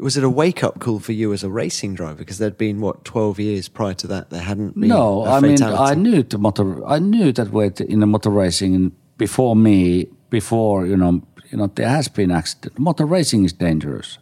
was 0.00 0.16
it 0.16 0.24
a 0.24 0.30
wake 0.30 0.64
up 0.64 0.80
call 0.80 0.98
for 0.98 1.12
you 1.12 1.32
as 1.32 1.44
a 1.44 1.50
racing 1.50 1.94
driver? 1.94 2.16
Because 2.16 2.38
there'd 2.38 2.58
been 2.58 2.80
what 2.80 3.04
twelve 3.04 3.38
years 3.38 3.68
prior 3.68 3.94
to 3.94 4.06
that, 4.06 4.30
there 4.30 4.42
hadn't 4.42 4.78
been. 4.78 4.88
No, 4.88 5.24
I 5.26 5.40
mean 5.40 5.62
I 5.62 5.94
knew 5.94 6.22
the 6.22 6.38
motor. 6.38 6.84
I 6.86 6.98
knew 6.98 7.32
that 7.32 7.50
way 7.50 7.70
in 7.78 8.00
the 8.00 8.06
motor 8.06 8.30
racing 8.30 8.92
before 9.16 9.54
me. 9.54 10.08
Before 10.30 10.86
you 10.86 10.96
know, 10.96 11.22
you 11.50 11.58
know, 11.58 11.66
there 11.66 11.88
has 11.88 12.08
been 12.08 12.30
accident. 12.30 12.78
Motor 12.78 13.04
racing 13.04 13.44
is 13.44 13.52
dangerous, 13.52 14.18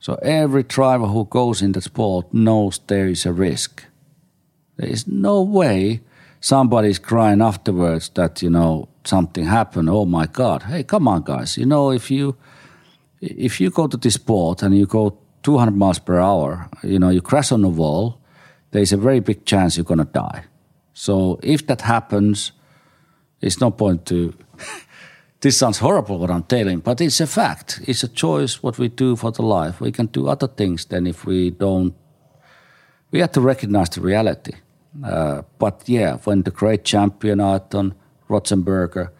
so 0.00 0.14
every 0.22 0.62
driver 0.62 1.06
who 1.06 1.26
goes 1.26 1.60
in 1.60 1.72
the 1.72 1.82
sport 1.82 2.32
knows 2.32 2.80
there 2.86 3.06
is 3.06 3.26
a 3.26 3.32
risk. 3.32 3.84
There 4.76 4.88
is 4.88 5.06
no 5.06 5.42
way 5.42 6.00
somebody's 6.40 6.98
crying 6.98 7.42
afterwards 7.42 8.08
that 8.14 8.42
you 8.42 8.48
know 8.50 8.88
something 9.04 9.44
happened. 9.44 9.90
Oh 9.90 10.06
my 10.06 10.26
God! 10.26 10.62
Hey, 10.62 10.82
come 10.84 11.06
on, 11.06 11.22
guys! 11.22 11.58
You 11.58 11.66
know 11.66 11.92
if 11.92 12.10
you 12.10 12.36
if 13.20 13.60
you 13.60 13.70
go 13.70 13.86
to 13.86 13.96
this 13.96 14.14
sport 14.14 14.62
and 14.62 14.76
you 14.76 14.86
go 14.86 15.18
200 15.42 15.76
miles 15.76 15.98
per 15.98 16.18
hour, 16.18 16.68
you 16.82 16.98
know, 16.98 17.08
you 17.08 17.20
crash 17.20 17.52
on 17.52 17.64
a 17.64 17.68
wall, 17.68 18.20
there's 18.72 18.92
a 18.92 18.96
very 18.96 19.20
big 19.20 19.44
chance 19.44 19.76
you're 19.76 19.84
going 19.84 19.98
to 19.98 20.04
die. 20.04 20.44
So 20.92 21.38
if 21.42 21.66
that 21.66 21.82
happens, 21.82 22.52
it's 23.40 23.60
no 23.60 23.70
point 23.70 24.06
to. 24.06 24.34
this 25.40 25.58
sounds 25.58 25.78
horrible 25.78 26.18
what 26.18 26.30
I'm 26.30 26.42
telling, 26.42 26.80
but 26.80 27.00
it's 27.00 27.20
a 27.20 27.26
fact. 27.26 27.80
It's 27.86 28.02
a 28.02 28.08
choice 28.08 28.62
what 28.62 28.78
we 28.78 28.88
do 28.88 29.16
for 29.16 29.30
the 29.30 29.42
life. 29.42 29.80
We 29.80 29.92
can 29.92 30.06
do 30.06 30.28
other 30.28 30.48
things 30.48 30.86
than 30.86 31.06
if 31.06 31.24
we 31.24 31.50
don't. 31.50 31.94
We 33.10 33.20
have 33.20 33.32
to 33.32 33.40
recognize 33.40 33.90
the 33.90 34.00
reality. 34.00 34.52
Uh, 35.04 35.42
but 35.58 35.82
yeah, 35.86 36.16
when 36.24 36.42
the 36.42 36.50
great 36.50 36.84
champion 36.84 37.40
Ayrton 37.40 37.94
Ratzenberger 38.28 39.10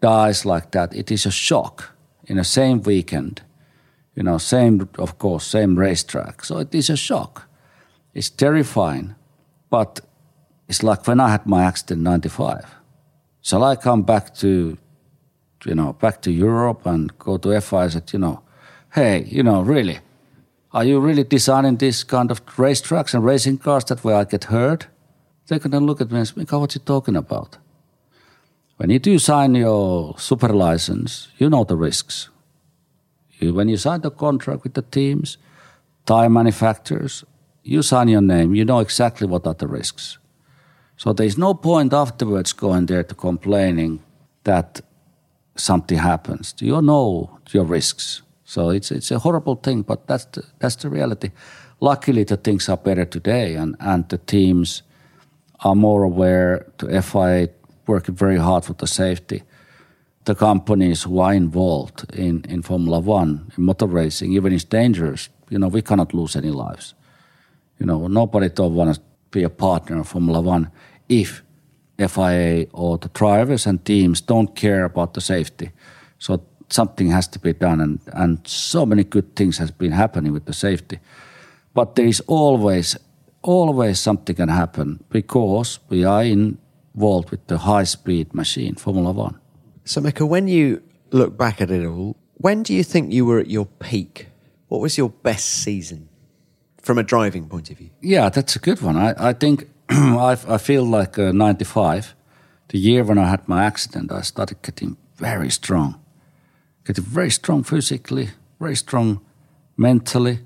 dies 0.00 0.44
like 0.44 0.72
that, 0.72 0.94
it 0.94 1.10
is 1.10 1.26
a 1.26 1.30
shock 1.30 1.93
in 2.26 2.36
the 2.36 2.44
same 2.44 2.82
weekend, 2.82 3.42
you 4.14 4.22
know, 4.22 4.38
same, 4.38 4.88
of 4.98 5.18
course, 5.18 5.46
same 5.46 5.78
racetrack. 5.78 6.44
So 6.44 6.58
it 6.58 6.74
is 6.74 6.90
a 6.90 6.96
shock. 6.96 7.48
It's 8.14 8.30
terrifying, 8.30 9.14
but 9.70 10.00
it's 10.68 10.82
like 10.82 11.06
when 11.06 11.20
I 11.20 11.30
had 11.30 11.46
my 11.46 11.64
accident 11.64 11.98
in 11.98 12.04
95. 12.04 12.64
Shall 13.42 13.64
I 13.64 13.76
come 13.76 14.02
back 14.02 14.34
to, 14.36 14.78
you 15.64 15.74
know, 15.74 15.92
back 15.94 16.22
to 16.22 16.30
Europe 16.30 16.86
and 16.86 17.16
go 17.18 17.36
to 17.36 17.60
FIA 17.60 17.78
and 17.80 17.92
said, 17.92 18.12
you 18.12 18.18
know, 18.18 18.42
hey, 18.92 19.24
you 19.24 19.42
know, 19.42 19.60
really, 19.60 19.98
are 20.72 20.84
you 20.84 21.00
really 21.00 21.24
designing 21.24 21.76
this 21.76 22.04
kind 22.04 22.30
of 22.30 22.44
racetracks 22.56 23.14
and 23.14 23.24
racing 23.24 23.58
cars 23.58 23.84
that 23.86 24.02
way 24.02 24.14
I 24.14 24.24
get 24.24 24.44
hurt? 24.44 24.86
They're 25.46 25.58
going 25.58 25.72
to 25.72 25.80
look 25.80 26.00
at 26.00 26.10
me 26.10 26.18
and 26.18 26.28
say, 26.28 26.34
what 26.34 26.52
are 26.52 26.78
you 26.78 26.84
talking 26.84 27.16
about? 27.16 27.58
When 28.76 28.90
you 28.90 28.98
do 28.98 29.18
sign 29.18 29.54
your 29.54 30.18
super 30.18 30.48
license, 30.48 31.28
you 31.38 31.48
know 31.48 31.64
the 31.64 31.76
risks. 31.76 32.28
You, 33.38 33.54
when 33.54 33.68
you 33.68 33.76
sign 33.76 34.00
the 34.00 34.10
contract 34.10 34.64
with 34.64 34.74
the 34.74 34.82
teams, 34.82 35.38
tire 36.06 36.28
manufacturers, 36.28 37.24
you 37.62 37.82
sign 37.82 38.08
your 38.08 38.20
name, 38.20 38.54
you 38.54 38.64
know 38.64 38.80
exactly 38.80 39.26
what 39.26 39.46
are 39.46 39.54
the 39.54 39.68
risks. 39.68 40.18
So 40.96 41.12
there's 41.12 41.38
no 41.38 41.54
point 41.54 41.92
afterwards 41.92 42.52
going 42.52 42.86
there 42.86 43.04
to 43.04 43.14
complaining 43.14 44.02
that 44.44 44.80
something 45.56 45.98
happens. 45.98 46.54
You 46.58 46.80
know 46.82 47.38
your 47.50 47.64
risks. 47.64 48.22
So 48.44 48.70
it's 48.70 48.90
it's 48.90 49.10
a 49.10 49.18
horrible 49.18 49.56
thing, 49.56 49.82
but 49.82 50.06
that's 50.06 50.26
the, 50.26 50.44
that's 50.58 50.76
the 50.76 50.90
reality. 50.90 51.30
Luckily, 51.80 52.24
the 52.24 52.36
things 52.36 52.68
are 52.68 52.76
better 52.76 53.04
today, 53.04 53.54
and, 53.56 53.76
and 53.80 54.08
the 54.08 54.18
teams 54.18 54.82
are 55.60 55.74
more 55.74 56.02
aware. 56.02 56.66
The 56.78 57.02
FIA 57.02 57.48
working 57.86 58.14
very 58.14 58.38
hard 58.38 58.64
for 58.64 58.74
the 58.74 58.86
safety. 58.86 59.42
The 60.24 60.34
companies 60.34 61.02
who 61.02 61.18
are 61.18 61.34
involved 61.34 62.14
in, 62.14 62.44
in 62.48 62.62
Formula 62.62 62.98
One, 62.98 63.52
in 63.56 63.64
motor 63.64 63.86
racing, 63.86 64.32
even 64.32 64.52
it's 64.52 64.64
dangerous, 64.64 65.28
you 65.50 65.58
know, 65.58 65.68
we 65.68 65.82
cannot 65.82 66.14
lose 66.14 66.36
any 66.36 66.50
lives. 66.50 66.94
You 67.78 67.86
know, 67.86 68.06
nobody 68.06 68.48
don't 68.48 68.74
want 68.74 68.94
to 68.94 69.00
be 69.30 69.42
a 69.42 69.50
partner 69.50 70.00
of 70.00 70.08
Formula 70.08 70.40
One 70.40 70.70
if 71.08 71.42
FIA 71.98 72.66
or 72.72 72.98
the 72.98 73.08
drivers 73.08 73.66
and 73.66 73.84
teams 73.84 74.20
don't 74.20 74.56
care 74.56 74.84
about 74.84 75.14
the 75.14 75.20
safety. 75.20 75.70
So 76.18 76.42
something 76.70 77.10
has 77.10 77.28
to 77.28 77.38
be 77.38 77.52
done, 77.52 77.80
and, 77.80 78.00
and 78.12 78.46
so 78.46 78.86
many 78.86 79.04
good 79.04 79.36
things 79.36 79.58
has 79.58 79.70
been 79.70 79.92
happening 79.92 80.32
with 80.32 80.46
the 80.46 80.52
safety. 80.52 80.98
But 81.74 81.94
there 81.94 82.06
is 82.06 82.20
always, 82.26 82.96
always 83.42 84.00
something 84.00 84.36
can 84.36 84.48
happen 84.48 85.04
because 85.10 85.80
we 85.88 86.04
are 86.04 86.24
involved 86.94 87.30
with 87.30 87.46
the 87.46 87.58
high 87.58 87.84
speed 87.84 88.34
machine, 88.34 88.74
Formula 88.74 89.12
One. 89.12 89.38
So, 89.84 90.00
Mika, 90.00 90.24
when 90.24 90.48
you 90.48 90.82
look 91.10 91.36
back 91.36 91.60
at 91.60 91.70
it 91.70 91.84
all, 91.84 92.16
when 92.34 92.62
do 92.62 92.72
you 92.72 92.82
think 92.82 93.12
you 93.12 93.26
were 93.26 93.38
at 93.38 93.50
your 93.50 93.66
peak? 93.66 94.28
What 94.68 94.80
was 94.80 94.96
your 94.96 95.10
best 95.10 95.44
season 95.44 96.08
from 96.80 96.98
a 96.98 97.02
driving 97.02 97.48
point 97.48 97.70
of 97.70 97.78
view? 97.78 97.90
Yeah, 98.00 98.28
that's 98.28 98.56
a 98.56 98.58
good 98.58 98.80
one. 98.80 98.96
I, 98.96 99.14
I 99.18 99.32
think 99.32 99.68
I, 99.88 100.36
I 100.48 100.58
feel 100.58 100.84
like 100.84 101.18
uh, 101.18 101.32
95, 101.32 102.14
the 102.68 102.78
year 102.78 103.04
when 103.04 103.18
I 103.18 103.28
had 103.28 103.48
my 103.48 103.64
accident, 103.64 104.10
I 104.10 104.22
started 104.22 104.62
getting 104.62 104.96
very 105.16 105.50
strong. 105.50 106.00
Getting 106.84 107.04
very 107.04 107.30
strong 107.30 107.62
physically, 107.62 108.30
very 108.60 108.76
strong 108.76 109.20
mentally, 109.76 110.40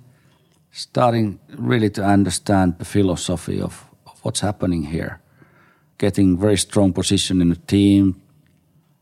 starting 0.70 1.38
really 1.56 1.90
to 1.90 2.04
understand 2.04 2.78
the 2.78 2.84
philosophy 2.84 3.60
of, 3.60 3.84
of 4.06 4.18
what's 4.24 4.40
happening 4.40 4.84
here. 4.84 5.20
Getting 5.98 6.38
very 6.38 6.56
strong 6.56 6.92
position 6.92 7.40
in 7.40 7.50
the 7.50 7.56
team. 7.56 8.20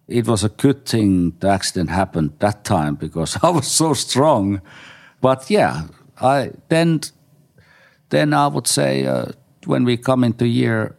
It 0.08 0.26
was 0.26 0.44
a 0.44 0.48
good 0.48 0.86
thing 0.86 1.34
the 1.40 1.48
accident 1.48 1.90
happened 1.90 2.32
that 2.38 2.64
time 2.64 2.94
because 2.94 3.38
I 3.42 3.50
was 3.50 3.66
so 3.66 3.94
strong. 3.94 4.60
But 5.20 5.50
yeah, 5.50 5.82
I 6.20 6.52
then 6.68 7.00
then 8.08 8.32
I 8.32 8.46
would 8.46 8.66
say 8.66 9.06
uh, 9.06 9.26
when 9.66 9.84
we 9.84 9.96
come 9.96 10.24
into 10.24 10.46
year 10.46 10.96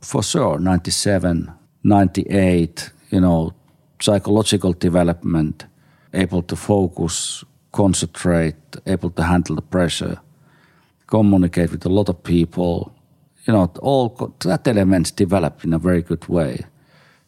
for 0.00 0.22
sure 0.22 0.58
97 0.58 1.52
98 1.84 2.90
you 3.10 3.20
know 3.20 3.54
psychological 4.00 4.72
development 4.72 5.66
able 6.12 6.42
to 6.42 6.56
focus 6.56 7.44
concentrate 7.72 8.56
able 8.86 9.10
to 9.10 9.22
handle 9.22 9.56
the 9.56 9.62
pressure 9.62 10.20
communicate 11.06 11.70
with 11.70 11.86
a 11.86 11.88
lot 11.88 12.08
of 12.08 12.22
people 12.22 12.91
you 13.46 13.52
know 13.52 13.72
all 13.80 14.34
that 14.40 14.66
elements 14.66 15.10
develop 15.10 15.64
in 15.64 15.72
a 15.72 15.78
very 15.78 16.02
good 16.02 16.26
way 16.28 16.64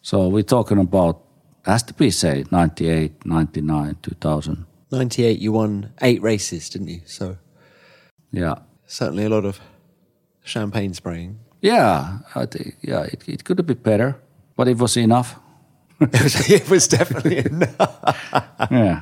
so 0.03 0.29
we're 0.29 0.43
talking 0.43 0.79
about 0.79 1.21
has 1.65 1.83
to 1.83 1.95
be 1.95 2.11
say 2.11 2.45
98 2.51 3.27
99 3.27 3.97
2000 4.03 4.67
98 4.91 5.39
you 5.39 5.53
won 5.53 5.93
eight 6.03 6.23
races 6.23 6.69
didn't 6.69 6.89
you 6.89 7.01
so 7.05 7.37
yeah 8.31 8.55
certainly 8.87 9.25
a 9.25 9.29
lot 9.29 9.45
of 9.45 9.61
champagne 10.45 10.95
spraying. 10.95 11.41
Yeah, 11.61 12.19
I 12.35 12.47
think, 12.47 12.77
yeah, 12.83 13.03
it, 13.03 13.27
it 13.27 13.45
could 13.45 13.59
have 13.59 13.67
been 13.67 13.79
better, 13.79 14.21
but 14.57 14.69
it 14.69 14.79
was 14.79 14.97
enough. 14.97 15.41
it, 16.01 16.23
was, 16.23 16.51
it 16.51 16.71
was 16.71 16.87
definitely 16.87 17.39
enough. 17.47 18.69
yeah. 18.71 19.01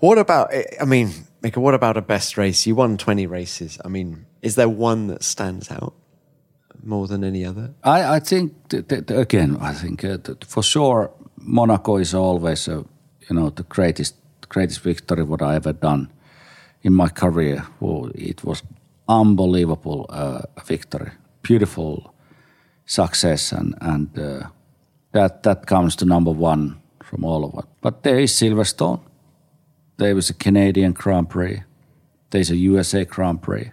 What 0.00 0.18
about, 0.18 0.52
eh, 0.52 0.64
I 0.80 0.84
mean, 0.84 1.12
Mika, 1.40 1.60
what 1.60 1.74
about 1.74 1.96
a 1.96 2.02
best 2.02 2.36
race? 2.36 2.66
You 2.66 2.74
won 2.74 2.98
20 2.98 3.26
races. 3.26 3.78
I 3.84 3.88
mean, 3.88 4.26
is 4.42 4.56
there 4.56 4.68
one 4.68 5.06
that 5.06 5.22
stands 5.22 5.70
out 5.70 5.94
more 6.82 7.06
than 7.06 7.24
any 7.24 7.44
other? 7.44 7.70
I, 7.84 8.16
I 8.16 8.20
think, 8.20 8.52
that, 8.68 8.88
that, 8.88 9.10
again, 9.10 9.56
I 9.60 9.72
think 9.74 10.04
uh, 10.04 10.18
for 10.46 10.62
sure 10.62 11.10
Monaco 11.36 11.96
is 11.96 12.14
always, 12.14 12.68
a, 12.68 12.84
you 13.28 13.36
know, 13.36 13.50
the 13.50 13.64
greatest, 13.64 14.14
greatest 14.48 14.80
victory 14.80 15.22
what 15.22 15.42
I 15.42 15.56
ever 15.56 15.72
done 15.72 16.10
in 16.82 16.94
my 16.94 17.08
career. 17.08 17.66
It 18.14 18.44
was 18.44 18.62
unbelievable 19.08 20.06
uh, 20.08 20.42
victory, 20.64 21.10
beautiful 21.42 22.14
success, 22.86 23.52
and 23.52 23.74
and 23.80 24.18
uh, 24.18 24.48
that 25.12 25.42
that 25.42 25.66
comes 25.66 25.96
to 25.96 26.04
number 26.04 26.30
one 26.30 26.80
from 27.02 27.24
all 27.24 27.44
of 27.44 27.54
it. 27.58 27.64
But 27.80 28.02
there 28.02 28.18
is 28.18 28.32
Silverstone, 28.32 29.00
there 29.96 30.14
was 30.14 30.30
a 30.30 30.34
Canadian 30.34 30.92
Grand 30.92 31.28
Prix, 31.30 31.62
there's 32.30 32.50
a 32.50 32.56
USA 32.56 33.04
Grand 33.04 33.42
Prix. 33.42 33.70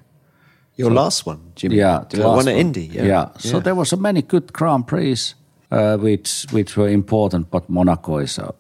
Your 0.78 0.90
so, 0.90 0.96
last 0.96 1.26
one, 1.26 1.52
Jimmy. 1.56 1.78
Yeah, 1.78 2.04
the 2.10 2.18
last 2.20 2.36
one 2.36 2.48
at 2.48 2.58
Indy. 2.58 2.86
Yeah. 2.86 3.04
yeah. 3.04 3.30
So 3.38 3.60
there 3.60 3.76
was 3.76 3.90
so 3.90 3.98
many 3.98 4.22
good 4.22 4.52
Grand 4.52 4.88
Prix, 4.88 5.34
uh, 5.72 5.98
which 5.98 6.46
which 6.52 6.76
were 6.76 6.90
important, 6.90 7.50
but 7.50 7.70
Monaco 7.70 8.18
is 8.18 8.38
a 8.38 8.54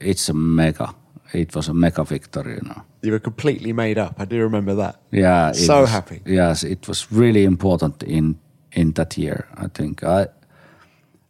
it's 0.00 0.28
a 0.28 0.34
mega 0.34 0.94
it 1.34 1.54
was 1.54 1.68
a 1.68 1.74
mega 1.74 2.04
victory, 2.04 2.54
you 2.54 2.68
know. 2.68 2.82
You 3.02 3.12
were 3.12 3.18
completely 3.18 3.72
made 3.72 3.98
up. 3.98 4.14
I 4.18 4.24
do 4.24 4.40
remember 4.40 4.74
that. 4.76 5.00
Yeah, 5.10 5.52
so 5.52 5.82
was, 5.82 5.90
happy. 5.90 6.20
Yes, 6.24 6.62
it 6.62 6.88
was 6.88 7.10
really 7.12 7.44
important 7.44 8.02
in 8.02 8.38
in 8.72 8.92
that 8.92 9.18
year. 9.18 9.46
I 9.56 9.68
think 9.68 10.02
I, 10.02 10.28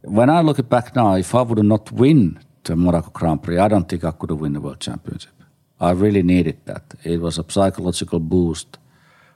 when 0.01 0.29
I 0.29 0.41
look 0.41 0.69
back 0.69 0.95
now, 0.95 1.15
if 1.15 1.33
I 1.35 1.41
would 1.41 1.63
not 1.63 1.91
win 1.91 2.39
the 2.63 2.75
Monaco 2.75 3.09
Grand 3.11 3.43
Prix, 3.43 3.57
I 3.57 3.67
don't 3.67 3.87
think 3.87 4.03
I 4.03 4.11
could 4.11 4.29
have 4.29 4.41
won 4.41 4.53
the 4.53 4.61
World 4.61 4.79
Championship. 4.79 5.31
I 5.79 5.91
really 5.91 6.23
needed 6.23 6.57
that. 6.65 6.95
It 7.03 7.19
was 7.21 7.37
a 7.37 7.45
psychological 7.47 8.19
boost 8.19 8.77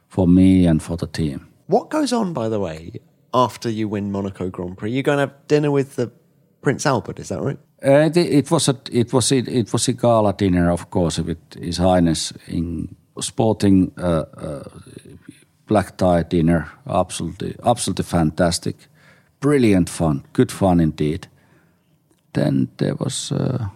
for 0.10 0.27
me 0.27 0.65
and 0.65 0.84
for 0.84 0.98
the 0.98 1.07
team. 1.07 1.48
What 1.68 1.90
goes 1.90 2.11
on, 2.11 2.34
by 2.34 2.49
the 2.49 2.60
way, 2.60 2.99
after 3.34 3.69
you 3.69 3.88
win 3.88 4.11
Monaco 4.11 4.49
Grand 4.49 4.77
Prix? 4.77 4.91
You're 4.91 5.03
going 5.03 5.18
to 5.18 5.27
have 5.27 5.48
dinner 5.48 5.72
with 5.72 5.95
the 5.95 6.11
Prince 6.61 6.86
Albert, 6.86 7.19
is 7.19 7.30
that 7.30 7.41
right? 7.41 7.60
Uh, 7.81 8.10
it 8.14 8.52
was 8.52 8.68
a 8.68 8.76
it 8.91 9.14
was 9.14 9.31
it, 9.31 9.48
it 9.48 9.72
was 9.72 9.88
a 9.88 9.94
gala 9.94 10.34
dinner, 10.34 10.69
of 10.69 10.90
course, 10.90 11.18
with 11.18 11.38
His 11.53 11.77
Highness 11.77 12.34
in 12.48 12.94
sporting 13.22 13.94
uh, 13.98 14.26
uh, 14.36 14.64
black 15.65 15.95
tie 15.95 16.23
dinner. 16.23 16.69
Absolutely, 16.86 17.56
absolutely 17.64 18.03
fantastic, 18.03 18.76
brilliant 19.40 19.90
fun, 19.90 20.26
good 20.34 20.52
fun 20.52 20.81
indeed. 20.81 21.27
Then 22.34 22.68
there 22.77 22.95
was 22.95 23.31
uh, 23.31 23.69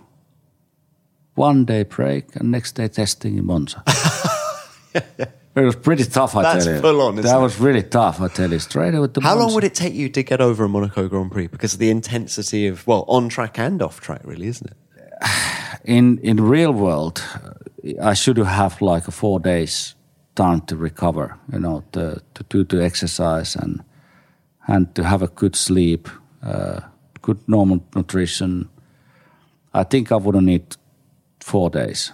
one 1.35 1.63
day 1.63 1.83
break 1.83 2.35
and 2.35 2.51
next 2.51 2.75
day 2.75 2.89
testing 2.89 3.37
in 3.37 3.45
Monza. 3.45 3.83
It 5.55 5.61
was 5.61 5.75
pretty 5.75 6.03
tough, 6.05 6.35
I 6.35 6.41
That's 6.41 6.65
tell 6.65 6.75
you. 6.75 6.81
full 6.81 7.01
on, 7.01 7.15
that 7.17 7.37
was 7.37 7.59
really 7.59 7.83
tough, 7.83 8.19
I 8.19 8.27
tell 8.27 8.51
you. 8.51 8.57
Straight 8.57 8.97
with 8.97 9.13
the 9.13 9.21
How 9.21 9.35
long 9.35 9.53
would 9.53 9.63
it 9.63 9.75
take 9.75 9.93
you 9.93 10.09
to 10.09 10.23
get 10.23 10.41
over 10.41 10.63
a 10.63 10.69
Monaco 10.69 11.07
Grand 11.07 11.31
Prix? 11.31 11.47
Because 11.47 11.73
of 11.73 11.79
the 11.79 11.91
intensity 11.91 12.65
of, 12.65 12.87
well, 12.87 13.05
on 13.07 13.29
track 13.29 13.59
and 13.59 13.79
off 13.81 14.01
track, 14.01 14.21
really, 14.23 14.47
isn't 14.47 14.71
it? 14.71 14.77
In 15.85 16.17
in 16.19 16.37
real 16.39 16.71
world, 16.71 17.21
I 18.01 18.13
should 18.13 18.37
have 18.37 18.81
like 18.81 19.03
four 19.11 19.39
days 19.41 19.95
time 20.35 20.61
to 20.61 20.77
recover, 20.77 21.37
you 21.51 21.59
know, 21.59 21.83
to, 21.91 22.21
to 22.35 22.43
do 22.49 22.63
the 22.63 22.83
exercise 22.83 23.55
and 23.55 23.83
and 24.67 24.95
to 24.95 25.03
have 25.03 25.21
a 25.21 25.27
good 25.27 25.55
sleep, 25.57 26.07
uh, 26.41 26.79
good 27.21 27.37
normal 27.47 27.83
nutrition. 27.95 28.69
I 29.73 29.83
think 29.83 30.11
I 30.11 30.15
wouldn't 30.15 30.45
need 30.45 30.77
four 31.41 31.69
days. 31.69 32.13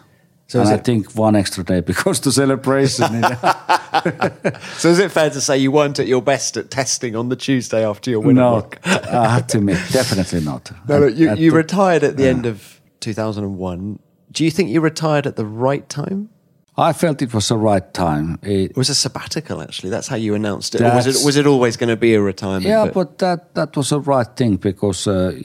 So 0.49 0.61
and 0.61 0.69
I 0.69 0.73
it, 0.73 0.83
think 0.83 1.11
one 1.11 1.35
extra 1.35 1.63
day 1.63 1.79
because 1.91 2.19
the 2.21 2.31
celebration. 2.31 3.23
so 4.77 4.89
is 4.89 4.97
it 4.97 5.11
fair 5.11 5.29
to 5.29 5.39
say 5.39 5.59
you 5.59 5.71
weren't 5.71 5.99
at 5.99 6.07
your 6.07 6.23
best 6.23 6.57
at 6.57 6.71
testing 6.71 7.15
on 7.15 7.29
the 7.29 7.35
Tuesday 7.35 7.85
after 7.85 8.09
your 8.09 8.19
win? 8.19 8.35
No, 8.35 8.67
I 8.83 9.29
have 9.29 9.47
to 9.47 9.59
admit, 9.59 9.77
definitely 9.91 10.41
not. 10.41 10.71
No, 10.87 10.99
look, 10.99 11.15
you, 11.15 11.35
you 11.35 11.51
retired 11.51 12.03
at 12.03 12.17
the 12.17 12.27
end 12.27 12.47
of 12.47 12.81
2001. 12.99 13.99
Do 14.31 14.43
you 14.43 14.49
think 14.49 14.69
you 14.71 14.81
retired 14.81 15.27
at 15.27 15.35
the 15.35 15.45
right 15.45 15.87
time? 15.87 16.29
I 16.75 16.93
felt 16.93 17.21
it 17.21 17.33
was 17.33 17.49
the 17.49 17.57
right 17.57 17.93
time. 17.93 18.39
It, 18.41 18.71
it 18.71 18.77
was 18.77 18.89
a 18.89 18.95
sabbatical, 18.95 19.61
actually. 19.61 19.89
That's 19.91 20.07
how 20.07 20.15
you 20.15 20.33
announced 20.33 20.73
it. 20.73 20.81
Or 20.81 20.95
was 20.95 21.05
it 21.05 21.25
was 21.25 21.35
it 21.35 21.45
always 21.45 21.77
going 21.77 21.89
to 21.89 21.97
be 21.97 22.15
a 22.15 22.21
retirement? 22.21 22.65
Yeah, 22.65 22.85
but, 22.85 22.93
but 22.93 23.17
that 23.19 23.53
that 23.55 23.77
was 23.77 23.89
the 23.89 23.99
right 23.99 24.35
thing 24.35 24.55
because 24.55 25.05
uh, 25.05 25.39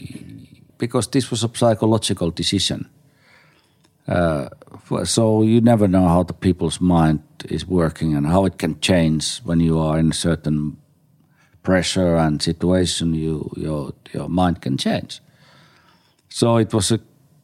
because 0.79 1.09
this 1.09 1.31
was 1.31 1.45
a 1.45 1.51
psychological 1.53 2.31
decision. 2.31 2.89
Uh, 4.07 4.49
so 5.05 5.43
you 5.43 5.61
never 5.61 5.89
know 5.89 6.09
how 6.09 6.23
the 6.23 6.35
people's 6.35 6.81
mind 6.81 7.21
is 7.49 7.67
working 7.67 8.15
and 8.15 8.27
how 8.27 8.45
it 8.45 8.59
can 8.59 8.79
change 8.81 9.39
when 9.45 9.61
you 9.61 9.79
are 9.79 9.99
in 9.99 10.11
a 10.11 10.15
certain 10.15 10.77
pressure 11.63 12.17
and 12.17 12.43
situation. 12.43 13.15
You 13.15 13.51
your 13.57 13.93
your 14.13 14.29
mind 14.29 14.61
can 14.61 14.77
change. 14.77 15.21
So 16.29 16.59
it 16.59 16.75
was 16.75 16.93
a 16.93 17.01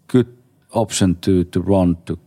good 0.07 0.27
option 0.73 1.16
to 1.20 1.45
to 1.45 1.61
run 1.61 1.97
to. 2.05 2.19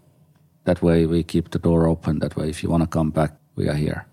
That 0.66 0.82
way 0.82 1.06
we 1.06 1.24
keep 1.24 1.50
the 1.50 1.60
door 1.60 1.88
open. 1.88 2.20
That 2.20 2.36
way, 2.36 2.50
if 2.50 2.64
you 2.64 2.72
want 2.72 2.84
to 2.84 2.88
come 2.88 3.12
back, 3.12 3.32
we 3.56 3.68
are 3.68 3.76
here. 3.76 4.06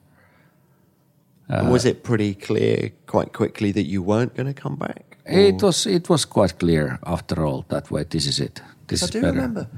Uh, 1.49 1.69
was 1.71 1.85
it 1.85 2.03
pretty 2.03 2.35
clear 2.35 2.91
quite 3.07 3.33
quickly 3.33 3.73
that 3.73 3.87
you 3.87 4.03
weren't 4.03 4.35
going 4.35 4.55
to 4.55 4.63
come 4.63 4.77
back? 4.77 5.17
Or? 5.27 5.39
It 5.39 5.63
was. 5.63 5.87
It 5.87 6.09
was 6.09 6.25
quite 6.27 6.59
clear 6.59 6.99
after 7.07 7.47
all. 7.47 7.65
That 7.69 7.91
way, 7.91 8.05
this 8.05 8.27
is 8.27 8.41
it. 8.41 8.63
This 8.87 9.03
I 9.03 9.05
is 9.05 9.11
do 9.11 9.21
better. 9.21 9.33
remember 9.33 9.69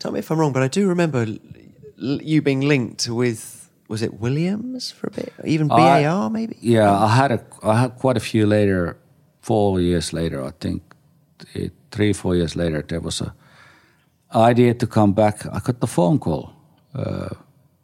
Tell 0.00 0.12
me 0.12 0.18
if 0.18 0.30
I'm 0.30 0.38
wrong, 0.40 0.52
but 0.52 0.62
I 0.62 0.68
do 0.68 0.88
remember 0.88 1.26
you 1.98 2.42
being 2.42 2.62
linked 2.62 3.08
with 3.08 3.70
was 3.88 4.02
it 4.02 4.20
Williams 4.20 4.92
for 4.92 5.08
a 5.08 5.10
bit, 5.10 5.32
even 5.44 5.68
BAR 5.68 5.78
I, 5.78 6.28
maybe. 6.28 6.56
Yeah, 6.60 6.90
I 6.90 7.08
had 7.08 7.32
a 7.32 7.40
I 7.62 7.80
had 7.80 7.98
quite 7.98 8.16
a 8.16 8.20
few 8.20 8.46
later, 8.46 8.96
four 9.40 9.80
years 9.80 10.12
later, 10.12 10.42
I 10.44 10.52
think, 10.60 10.82
three 11.90 12.12
four 12.12 12.34
years 12.34 12.56
later, 12.56 12.82
there 12.82 13.00
was 13.00 13.20
a 13.20 13.34
idea 14.34 14.74
to 14.74 14.86
come 14.86 15.12
back. 15.12 15.44
I 15.46 15.58
got 15.58 15.80
the 15.80 15.86
phone 15.86 16.18
call. 16.18 16.52
Uh, 16.94 17.34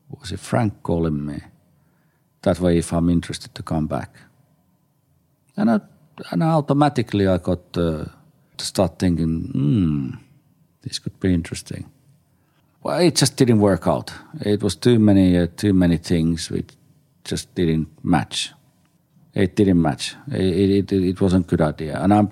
was 0.09 0.32
it 0.32 0.40
Frank 0.40 0.82
calling 0.82 1.26
me? 1.26 1.40
That 2.43 2.60
way, 2.60 2.78
if 2.78 2.93
I'm 2.93 3.10
interested 3.10 3.55
to 3.55 3.62
come 3.62 3.86
back, 3.86 4.16
and 5.56 5.70
I 5.70 5.80
and 6.30 6.43
automatically 6.43 7.26
I 7.26 7.38
got 7.38 7.76
uh, 7.76 8.05
to 8.56 8.64
start 8.64 8.98
thinking, 8.98 9.51
hmm, 9.52 10.10
this 10.82 10.98
could 10.98 11.18
be 11.20 11.34
interesting. 11.34 11.90
Well, 12.82 13.00
it 13.00 13.16
just 13.16 13.36
didn't 13.36 13.60
work 13.60 13.86
out. 13.86 14.12
It 14.40 14.62
was 14.62 14.76
too 14.76 14.98
many, 14.98 15.36
uh, 15.36 15.48
too 15.56 15.72
many 15.72 15.96
things 15.96 16.50
which 16.50 16.70
just 17.24 17.54
didn't 17.54 17.88
match. 18.04 18.52
It 19.34 19.56
didn't 19.56 19.82
match. 19.82 20.14
It, 20.30 20.90
it, 20.90 20.92
it 20.92 21.20
wasn't 21.20 21.46
a 21.46 21.48
good 21.48 21.60
idea. 21.60 22.00
And 22.00 22.14
I'm, 22.14 22.30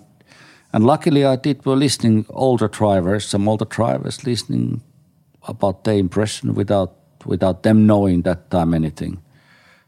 and 0.73 0.87
luckily 0.87 1.25
I 1.25 1.37
did 1.37 1.65
were 1.67 1.77
listening 1.77 2.27
older 2.31 2.69
drivers, 2.69 3.27
some 3.27 3.49
older 3.49 3.65
drivers 3.65 4.25
listening 4.25 4.83
about 5.47 5.85
their 5.85 5.99
impression 5.99 6.55
without 6.55 6.97
without 7.27 7.63
them 7.63 7.87
knowing 7.87 8.23
that 8.23 8.51
time 8.51 8.75
anything. 8.75 9.23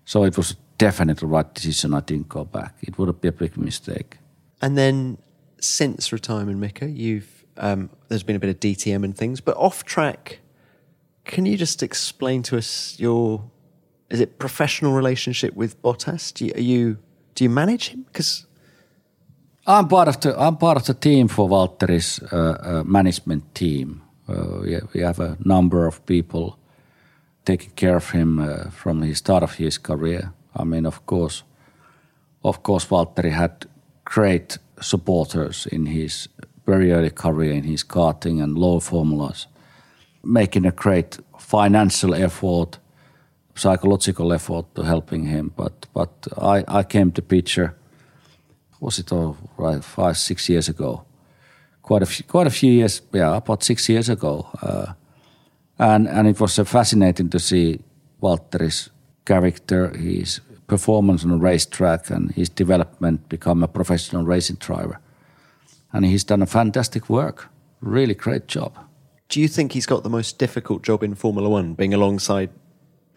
So 0.04 0.24
it 0.24 0.36
was 0.36 0.56
definitely 0.78 1.20
the 1.20 1.26
right 1.26 1.54
decision. 1.54 1.94
I 1.94 2.00
didn't 2.00 2.28
go 2.28 2.44
back. 2.44 2.76
It 2.82 2.98
would 2.98 3.08
have 3.08 3.20
been 3.20 3.30
a 3.30 3.32
big 3.32 3.56
mistake. 3.56 4.18
And 4.62 4.76
then 4.76 5.18
since 5.60 6.12
retirement, 6.12 6.58
Mika, 6.58 6.88
you've 6.88 7.44
um, 7.58 7.90
there's 8.08 8.22
been 8.22 8.36
a 8.36 8.38
bit 8.38 8.50
of 8.50 8.60
DTM 8.60 9.04
and 9.04 9.16
things, 9.16 9.40
but 9.40 9.56
off 9.56 9.84
track. 9.84 10.40
Can 11.26 11.44
you 11.44 11.56
just 11.56 11.82
explain 11.82 12.42
to 12.42 12.56
us 12.56 12.96
your 12.98 13.42
is 14.08 14.20
it 14.20 14.38
professional 14.38 14.92
relationship 14.92 15.54
with 15.56 15.82
Bottas? 15.82 16.32
Do 16.32 16.46
you, 16.46 16.52
are 16.54 16.60
you 16.60 16.98
do 17.34 17.44
you 17.44 17.50
manage 17.50 17.88
him? 17.88 18.04
Because 18.06 18.46
I'm 19.66 19.88
part 19.88 20.08
of 20.08 20.20
the 20.20 20.40
I'm 20.40 20.56
part 20.56 20.76
of 20.76 20.84
the 20.84 20.94
team 20.94 21.28
for 21.28 21.48
Valtteri's 21.48 22.20
uh, 22.32 22.36
uh, 22.36 22.82
management 22.84 23.54
team. 23.54 24.02
Uh, 24.28 24.60
we, 24.62 24.78
we, 24.92 25.00
have 25.00 25.20
a 25.20 25.36
number 25.44 25.86
of 25.86 26.04
people 26.06 26.58
taking 27.44 27.70
care 27.70 27.96
of 27.96 28.10
him 28.10 28.38
uh, 28.40 28.70
from 28.70 29.00
the 29.00 29.14
start 29.14 29.42
of 29.42 29.54
his 29.54 29.78
career. 29.78 30.32
I 30.56 30.64
mean, 30.64 30.86
of 30.86 31.06
course, 31.06 31.44
of 32.42 32.62
course, 32.62 32.84
Valtteri 32.84 33.30
had 33.30 33.66
great 34.04 34.58
supporters 34.80 35.66
in 35.66 35.86
his 35.86 36.28
very 36.66 36.92
early 36.92 37.10
career 37.10 37.52
in 37.52 37.64
his 37.64 37.84
karting 37.84 38.42
and 38.42 38.58
low 38.58 38.80
formulas, 38.80 39.46
making 40.26 40.66
a 40.66 40.72
great 40.72 41.18
financial 41.38 42.14
effort, 42.14 42.78
psychological 43.54 44.32
effort 44.32 44.74
to 44.74 44.82
helping 44.82 45.26
him. 45.26 45.52
But 45.56 45.86
but 45.94 46.28
I, 46.38 46.64
I 46.80 46.82
came 46.82 47.12
to 47.12 47.22
picture, 47.22 47.74
was 48.80 48.98
it 48.98 49.12
all 49.12 49.36
right, 49.56 49.84
five, 49.84 50.16
six 50.16 50.48
years 50.48 50.68
ago, 50.68 51.04
quite 51.82 52.02
a 52.02 52.06
few, 52.06 52.24
quite 52.24 52.46
a 52.46 52.50
few 52.50 52.72
years, 52.72 53.02
yeah, 53.12 53.36
about 53.36 53.62
six 53.62 53.88
years 53.88 54.08
ago. 54.08 54.46
Uh, 54.62 54.92
and, 55.78 56.08
and 56.08 56.26
it 56.26 56.40
was 56.40 56.58
uh, 56.58 56.64
fascinating 56.64 57.30
to 57.30 57.38
see 57.38 57.80
Valtteri's 58.20 58.90
character, 59.24 59.96
his 59.96 60.40
performance 60.66 61.24
on 61.24 61.30
a 61.30 61.36
racetrack 61.36 62.10
and 62.10 62.32
his 62.32 62.48
development 62.48 63.28
become 63.28 63.62
a 63.62 63.68
professional 63.68 64.24
racing 64.24 64.56
driver. 64.56 64.98
And 65.92 66.04
he's 66.04 66.24
done 66.24 66.42
a 66.42 66.46
fantastic 66.46 67.08
work, 67.08 67.48
really 67.80 68.14
great 68.14 68.48
job. 68.48 68.76
Do 69.28 69.40
you 69.40 69.48
think 69.48 69.72
he's 69.72 69.86
got 69.86 70.02
the 70.02 70.10
most 70.10 70.38
difficult 70.38 70.82
job 70.82 71.02
in 71.02 71.14
Formula 71.14 71.48
One, 71.48 71.74
being 71.74 71.94
alongside 71.94 72.50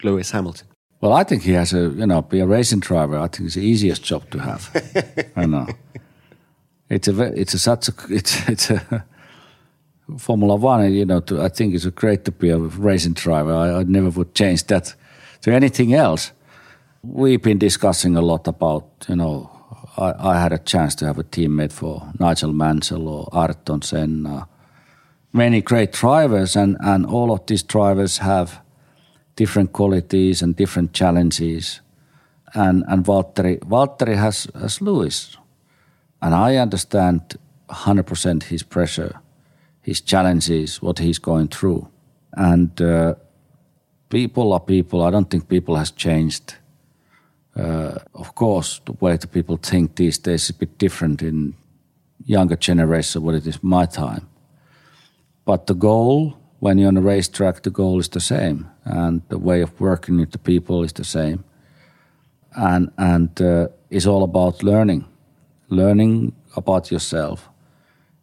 Lewis 0.02 0.30
Hamilton? 0.32 0.66
Well, 1.00 1.12
I 1.12 1.24
think 1.24 1.42
he 1.42 1.52
has 1.52 1.72
a, 1.72 1.88
you 1.88 2.06
know, 2.06 2.22
be 2.22 2.40
a 2.40 2.46
racing 2.46 2.80
driver. 2.80 3.18
I 3.18 3.28
think 3.28 3.46
it's 3.46 3.54
the 3.54 3.62
easiest 3.62 4.02
job 4.04 4.28
to 4.30 4.38
have. 4.38 5.32
I 5.36 5.46
know. 5.46 5.66
It's 6.90 7.08
a, 7.08 7.22
it's 7.40 7.54
a 7.54 7.58
such 7.58 7.88
a, 7.88 7.92
it's, 8.10 8.48
it's 8.48 8.70
a, 8.70 9.04
Formula 10.18 10.56
One, 10.56 10.92
you 10.92 11.06
know, 11.06 11.20
to, 11.20 11.40
I 11.40 11.48
think 11.48 11.74
it's 11.74 11.86
great 11.86 12.24
to 12.24 12.32
be 12.32 12.50
a 12.50 12.58
racing 12.58 13.14
driver. 13.14 13.54
I, 13.54 13.80
I 13.80 13.82
never 13.84 14.10
would 14.10 14.34
change 14.34 14.64
that 14.64 14.94
to 15.42 15.52
anything 15.52 15.94
else. 15.94 16.32
We've 17.02 17.40
been 17.40 17.58
discussing 17.58 18.16
a 18.16 18.20
lot 18.20 18.46
about, 18.46 19.06
you 19.08 19.16
know, 19.16 19.50
I, 19.96 20.14
I 20.18 20.40
had 20.40 20.52
a 20.52 20.58
chance 20.58 20.94
to 20.96 21.06
have 21.06 21.18
a 21.18 21.24
teammate 21.24 21.72
for 21.72 22.12
Nigel 22.18 22.52
Mansell 22.52 23.08
or 23.08 23.28
Ayrton 23.32 23.82
Senna, 23.82 24.48
many 25.32 25.60
great 25.60 25.92
drivers, 25.92 26.56
and, 26.56 26.76
and 26.80 27.06
all 27.06 27.32
of 27.32 27.46
these 27.46 27.62
drivers 27.62 28.18
have 28.18 28.60
different 29.36 29.72
qualities 29.72 30.42
and 30.42 30.56
different 30.56 30.92
challenges. 30.92 31.80
And, 32.54 32.84
and 32.88 33.04
Valtteri, 33.04 33.58
Valtteri 33.60 34.16
has, 34.16 34.48
has 34.54 34.80
Lewis. 34.80 35.36
And 36.20 36.34
I 36.34 36.56
understand 36.56 37.38
100% 37.68 38.44
his 38.44 38.62
pressure 38.62 39.20
his 39.82 40.00
challenges, 40.00 40.82
what 40.82 40.98
he's 40.98 41.18
going 41.18 41.48
through. 41.48 41.88
And 42.34 42.80
uh, 42.80 43.14
people 44.08 44.52
are 44.52 44.60
people. 44.60 45.02
I 45.02 45.10
don't 45.10 45.28
think 45.30 45.48
people 45.48 45.76
has 45.76 45.90
changed. 45.90 46.54
Uh, 47.56 47.98
of 48.14 48.34
course, 48.34 48.80
the 48.84 48.92
way 49.00 49.16
the 49.16 49.26
people 49.26 49.56
think 49.56 49.96
these 49.96 50.18
days 50.18 50.44
is 50.44 50.50
a 50.50 50.54
bit 50.54 50.78
different 50.78 51.22
in 51.22 51.54
younger 52.24 52.56
generation 52.56 53.22
what 53.22 53.34
it 53.34 53.46
is 53.46 53.62
my 53.62 53.86
time. 53.86 54.28
But 55.44 55.66
the 55.66 55.74
goal, 55.74 56.36
when 56.60 56.78
you're 56.78 56.88
on 56.88 56.96
a 56.96 57.00
racetrack, 57.00 57.62
the 57.62 57.70
goal 57.70 57.98
is 57.98 58.08
the 58.08 58.20
same, 58.20 58.66
and 58.84 59.22
the 59.28 59.38
way 59.38 59.62
of 59.62 59.80
working 59.80 60.18
with 60.20 60.30
the 60.30 60.38
people 60.38 60.84
is 60.84 60.92
the 60.92 61.04
same. 61.04 61.44
And 62.56 62.90
and 62.96 63.40
uh, 63.40 63.68
it's 63.90 64.06
all 64.06 64.22
about 64.22 64.62
learning, 64.62 65.04
learning 65.68 66.32
about 66.56 66.90
yourself, 66.90 67.48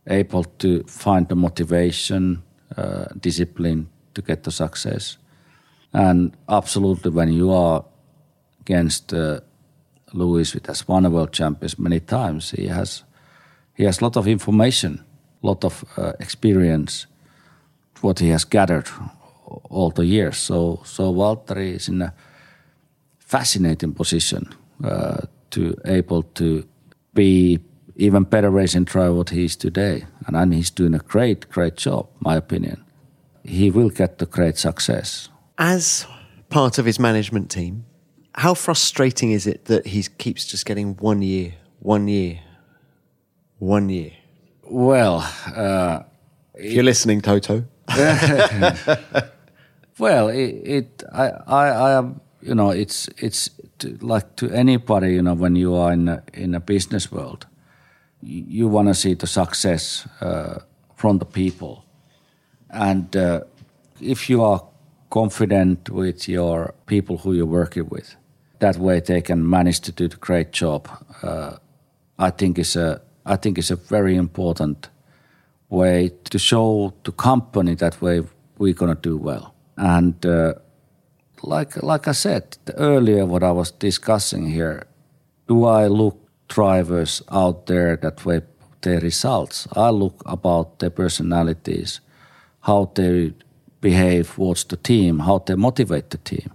able 0.07 0.43
to 0.43 0.83
find 0.83 1.27
the 1.27 1.35
motivation, 1.35 2.43
uh, 2.77 3.05
discipline 3.19 3.87
to 4.13 4.21
get 4.21 4.43
the 4.43 4.51
success. 4.51 5.17
And 5.93 6.35
absolutely, 6.47 7.11
when 7.11 7.33
you 7.33 7.51
are 7.51 7.85
against 8.61 9.13
uh, 9.13 9.39
Lewis, 10.13 10.51
who 10.51 10.59
has 10.67 10.87
won 10.87 11.05
a 11.05 11.09
world 11.09 11.31
champions 11.31 11.79
many 11.79 11.99
times, 11.99 12.51
he 12.51 12.67
has 12.67 13.03
he 13.73 13.85
has 13.85 14.01
a 14.01 14.03
lot 14.03 14.17
of 14.17 14.27
information, 14.27 15.03
lot 15.41 15.63
of 15.63 15.83
uh, 15.97 16.13
experience, 16.19 17.07
what 18.01 18.19
he 18.19 18.29
has 18.29 18.45
gathered 18.45 18.87
all 19.69 19.91
the 19.91 20.05
years. 20.05 20.37
So, 20.37 20.81
so 20.83 21.13
Valtteri 21.13 21.75
is 21.75 21.87
in 21.87 22.01
a 22.01 22.13
fascinating 23.19 23.93
position 23.93 24.53
uh, 24.83 25.21
to 25.51 25.75
able 25.85 26.23
to 26.23 26.63
be 27.13 27.59
even 27.95 28.23
better 28.23 28.49
racing 28.49 28.85
driver 28.85 29.13
what 29.13 29.29
he 29.29 29.45
is 29.45 29.55
today. 29.55 30.05
And, 30.25 30.35
and 30.35 30.53
he's 30.53 30.69
doing 30.69 30.93
a 30.93 30.99
great, 30.99 31.49
great 31.49 31.75
job, 31.75 32.07
my 32.19 32.35
opinion. 32.35 32.83
He 33.43 33.71
will 33.71 33.89
get 33.89 34.19
the 34.19 34.25
great 34.25 34.57
success. 34.57 35.29
As 35.57 36.05
part 36.49 36.77
of 36.77 36.85
his 36.85 36.99
management 36.99 37.49
team, 37.49 37.85
how 38.35 38.53
frustrating 38.53 39.31
is 39.31 39.47
it 39.47 39.65
that 39.65 39.87
he 39.87 40.03
keeps 40.17 40.45
just 40.45 40.65
getting 40.65 40.95
one 40.97 41.21
year, 41.21 41.53
one 41.79 42.07
year, 42.07 42.39
one 43.57 43.89
year? 43.89 44.11
Well, 44.69 45.25
uh, 45.55 46.03
if 46.55 46.73
you're 46.73 46.83
listening, 46.83 47.21
Toto. 47.21 47.63
well, 49.97 50.27
it, 50.27 50.61
it 50.65 51.03
I, 51.13 51.29
I, 51.47 51.67
I 51.67 51.91
am, 51.93 52.19
you 52.41 52.53
know, 52.53 52.71
it's 52.71 53.07
it's 53.17 53.49
to, 53.79 53.97
like 54.01 54.35
to 54.37 54.49
anybody, 54.51 55.13
you 55.13 55.21
know, 55.21 55.35
when 55.35 55.55
you 55.55 55.73
are 55.75 55.93
in 55.93 56.09
a, 56.09 56.21
in 56.33 56.53
a 56.53 56.59
business 56.59 57.09
world, 57.11 57.47
you 58.21 58.67
want 58.67 58.89
to 58.89 58.93
see 58.93 59.13
the 59.13 59.27
success 59.27 60.05
uh, 60.19 60.59
from 60.95 61.19
the 61.19 61.25
people. 61.25 61.85
And 62.69 63.15
uh, 63.15 63.41
if 64.01 64.29
you 64.29 64.43
are 64.43 64.63
confident 65.09 65.89
with 65.89 66.27
your 66.27 66.73
people 66.87 67.19
who 67.19 67.33
you're 67.33 67.45
working 67.45 67.87
with, 67.87 68.17
that 68.59 68.75
way 68.77 68.99
they 68.99 69.21
can 69.21 69.49
manage 69.49 69.79
to 69.81 69.91
do 69.93 70.09
the 70.09 70.17
great 70.17 70.51
job. 70.51 70.89
Uh, 71.21 71.57
I 72.19 72.31
think 72.31 72.57
is 72.59 72.75
a 72.75 73.01
I 73.33 73.35
think 73.35 73.57
is 73.57 73.71
a 73.71 73.75
very 73.75 74.15
important 74.15 74.89
way 75.69 76.11
to 76.23 76.39
show 76.39 76.93
the 77.03 77.11
company 77.11 77.75
that 77.75 78.01
way 78.01 78.23
we're 78.57 78.73
gonna 78.73 78.95
do 78.95 79.17
well. 79.17 79.53
And 79.75 80.25
uh, 80.25 80.53
like 81.43 81.83
like 81.83 82.07
I 82.07 82.13
said 82.13 82.57
earlier, 82.77 83.25
what 83.25 83.43
I 83.43 83.51
was 83.51 83.71
discussing 83.71 84.47
here, 84.47 84.87
do 85.47 85.65
I 85.65 85.87
look 85.87 86.17
drivers 86.47 87.21
out 87.29 87.65
there 87.65 87.97
that 87.97 88.25
way 88.25 88.41
their 88.81 88.99
results. 88.99 89.67
I 89.75 89.89
look 89.89 90.21
about 90.25 90.79
their 90.79 90.89
personalities, 90.89 91.99
how 92.61 92.91
they 92.95 93.33
behave 93.81 94.33
towards 94.35 94.63
the 94.65 94.77
team, 94.77 95.19
how 95.19 95.39
they 95.39 95.55
motivate 95.55 96.09
the 96.09 96.17
team. 96.17 96.51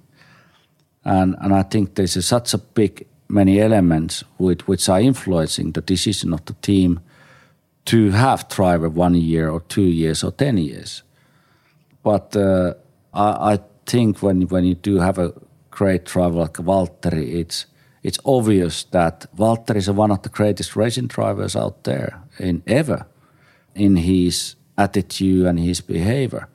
And, 1.05 1.37
and 1.41 1.53
I 1.55 1.63
think 1.63 1.95
this 1.95 2.17
is 2.17 2.27
such 2.27 2.55
a 2.55 2.59
big 2.59 3.07
many 3.33 3.61
elements 3.61 4.25
with, 4.39 4.69
which 4.69 4.89
are 4.89 5.01
influencing 5.01 5.73
the 5.73 5.81
decision 5.81 6.33
of 6.33 6.45
the 6.45 6.55
team 6.55 7.01
to 7.87 8.11
have 8.11 8.49
driver 8.49 8.89
one 8.89 9.15
year 9.15 9.51
or 9.51 9.61
two 9.61 9.83
years 9.83 10.23
or 10.23 10.31
10 10.33 10.59
years. 10.59 11.03
But 12.03 12.37
uh, 12.37 12.75
I, 13.13 13.55
I, 13.55 13.59
think 13.85 14.23
when, 14.23 14.43
when 14.43 14.65
you 14.65 14.75
do 14.75 15.01
have 15.01 15.19
a 15.19 15.33
great 15.71 16.05
driver 16.05 16.37
like 16.37 16.53
Valtteri, 16.53 17.35
it's 17.35 17.67
it's 18.05 18.19
obvious 18.25 18.85
that 18.85 19.27
Valtteri 19.37 19.77
is 19.77 19.91
one 19.91 20.11
of 20.11 20.23
the 20.23 20.29
greatest 20.29 20.75
racing 20.75 21.07
drivers 21.07 21.55
out 21.55 21.85
there 21.85 22.21
in 22.39 22.63
ever 22.67 23.07
in 23.75 23.97
his 23.97 24.57
attitude 24.77 25.47
and 25.47 25.59
his 25.59 25.81
behavior. 25.81 26.49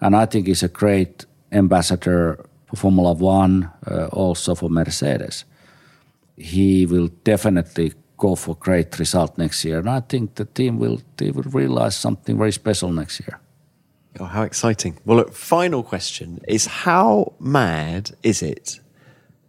And 0.00 0.16
I 0.16 0.26
think 0.26 0.46
he's 0.46 0.62
a 0.62 0.68
great 0.68 1.26
ambassador 1.52 2.44
for 2.66 2.76
Formula 2.76 3.12
One, 3.12 3.70
uh, 3.86 4.06
also 4.06 4.54
for 4.54 4.70
Mercedes. 4.70 5.44
He 6.40 6.86
will 6.86 7.08
definitely 7.24 7.92
go 8.20 8.36
for 8.36 8.54
great 8.54 8.98
result 8.98 9.36
next 9.38 9.64
year. 9.64 9.78
And 9.78 9.90
I 9.90 10.00
think 10.00 10.34
the 10.34 10.44
team 10.44 10.78
will 10.78 11.00
they 11.16 11.30
will 11.30 11.50
realize 11.50 11.96
something 11.96 12.38
very 12.38 12.52
special 12.52 12.90
next 12.92 13.20
year. 13.20 13.40
Oh, 14.18 14.24
how 14.24 14.42
exciting! 14.42 14.98
Well, 15.04 15.18
look, 15.18 15.32
final 15.32 15.82
question 15.82 16.40
is: 16.48 16.66
How 16.66 17.32
mad 17.38 18.10
is 18.22 18.42
it 18.42 18.80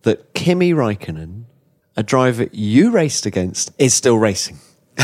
that 0.03 0.33
Kimi 0.33 0.73
Raikkonen, 0.73 1.45
a 1.97 2.03
driver 2.03 2.47
you 2.51 2.91
raced 2.91 3.25
against, 3.25 3.71
is 3.77 3.93
still 3.93 4.17
racing? 4.17 4.59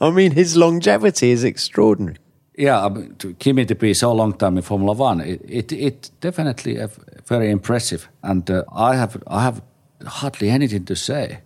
I 0.00 0.10
mean, 0.10 0.32
his 0.32 0.56
longevity 0.56 1.30
is 1.30 1.44
extraordinary. 1.44 2.18
Yeah, 2.56 2.84
I 2.84 2.88
mean, 2.88 3.14
to 3.16 3.34
Kimi 3.34 3.64
to 3.64 3.74
be 3.74 3.94
so 3.94 4.12
long 4.12 4.34
time 4.34 4.56
in 4.56 4.62
Formula 4.62 4.92
One, 4.92 5.20
it 5.20 5.40
it, 5.48 5.72
it 5.72 6.10
definitely 6.20 6.76
a 6.76 6.90
very 7.26 7.50
impressive. 7.50 8.08
And 8.22 8.48
uh, 8.50 8.64
I 8.72 8.96
have 8.96 9.22
I 9.26 9.42
have 9.42 9.62
hardly 10.06 10.50
anything 10.50 10.84
to 10.84 10.96
say. 10.96 11.40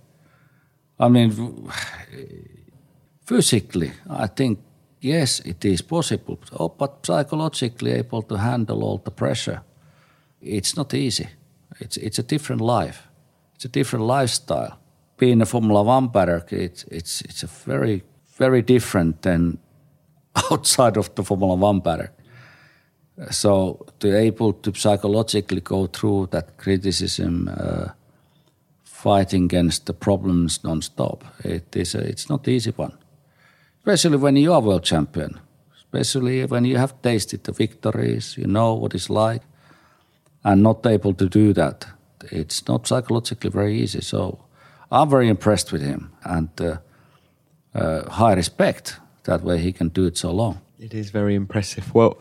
I 1.01 1.09
mean, 1.09 1.71
physically, 3.25 3.93
I 4.09 4.27
think 4.27 4.59
yes, 5.01 5.41
it 5.41 5.65
is 5.65 5.83
possible, 5.83 6.39
oh, 6.59 6.69
but 6.69 7.07
psychologically 7.07 7.93
able 7.93 8.23
to 8.23 8.37
handle 8.37 8.83
all 8.83 8.99
the 8.99 9.11
pressure, 9.11 9.63
it's 10.41 10.77
not 10.77 10.95
easy. 10.95 11.29
It's 11.81 11.97
it's 11.97 12.19
a 12.19 12.23
different 12.23 12.61
life. 12.61 13.09
It's 13.55 13.65
a 13.65 13.69
different 13.69 14.07
lifestyle. 14.07 14.79
Being 15.17 15.43
a 15.43 15.47
Formula 15.47 15.83
One 15.83 16.11
paddock, 16.11 16.53
it's 16.53 16.85
it's 16.85 17.21
it's 17.23 17.43
a 17.43 17.47
very 17.47 18.03
very 18.39 18.63
different 18.63 19.23
than 19.23 19.59
outside 20.51 20.97
of 20.97 21.15
the 21.15 21.23
Formula 21.23 21.55
One 21.55 21.81
paddock. 21.81 22.13
So 23.31 23.87
to 23.99 24.17
able 24.17 24.53
to 24.53 24.73
psychologically 24.75 25.61
go 25.61 25.87
through 25.87 26.29
that 26.31 26.57
criticism, 26.57 27.49
uh, 27.49 27.89
fighting 29.03 29.45
against 29.45 29.87
the 29.87 29.93
problems 29.93 30.65
non-stop, 30.65 31.25
it 31.45 31.77
is 31.77 31.95
a, 31.95 32.01
it's 32.01 32.29
not 32.29 32.49
easy 32.49 32.73
one. 32.73 32.93
Especially 33.79 34.17
when 34.17 34.37
you 34.37 34.53
are 34.53 34.61
world 34.61 34.83
champion, 34.83 35.39
especially 35.77 36.45
when 36.47 36.65
you 36.65 36.79
have 36.79 37.01
tasted 37.03 37.45
the 37.45 37.53
victories, 37.53 38.37
you 38.37 38.47
know 38.47 38.75
what 38.75 38.95
it's 38.95 39.09
like, 39.09 39.43
and 40.43 40.65
not 40.65 40.85
able 40.85 41.15
to 41.15 41.29
do 41.29 41.53
that, 41.53 41.87
it's 42.33 42.67
not 42.67 42.89
psychologically 42.89 43.51
very 43.51 43.81
easy. 43.81 44.01
So 44.01 44.41
I'm 44.91 45.09
very 45.09 45.29
impressed 45.29 45.71
with 45.71 45.83
him 45.83 46.11
and 46.25 46.49
uh, 46.61 46.79
uh, 47.75 48.11
high 48.11 48.35
respect 48.35 48.99
that 49.25 49.43
way 49.43 49.59
he 49.59 49.73
can 49.73 49.91
do 49.91 50.07
it 50.07 50.19
so 50.19 50.33
long. 50.33 50.61
It 50.81 50.93
is 50.93 51.11
very 51.11 51.37
impressive. 51.37 51.95
Well, 51.95 52.19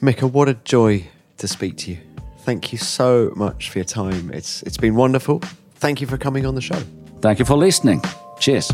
Mika, 0.00 0.28
what 0.28 0.48
a 0.48 0.54
joy 0.54 1.08
to 1.38 1.48
speak 1.48 1.78
to 1.78 1.90
you. 1.90 1.98
Thank 2.44 2.70
you 2.72 2.78
so 2.78 3.32
much 3.34 3.70
for 3.70 3.78
your 3.78 3.86
time. 3.86 4.30
It's 4.32 4.62
it's 4.62 4.78
been 4.78 4.94
wonderful. 4.94 5.40
Thank 5.76 6.00
you 6.00 6.06
for 6.06 6.18
coming 6.18 6.46
on 6.46 6.54
the 6.54 6.60
show. 6.60 6.80
Thank 7.20 7.38
you 7.38 7.44
for 7.44 7.56
listening. 7.56 8.02
Cheers. 8.38 8.70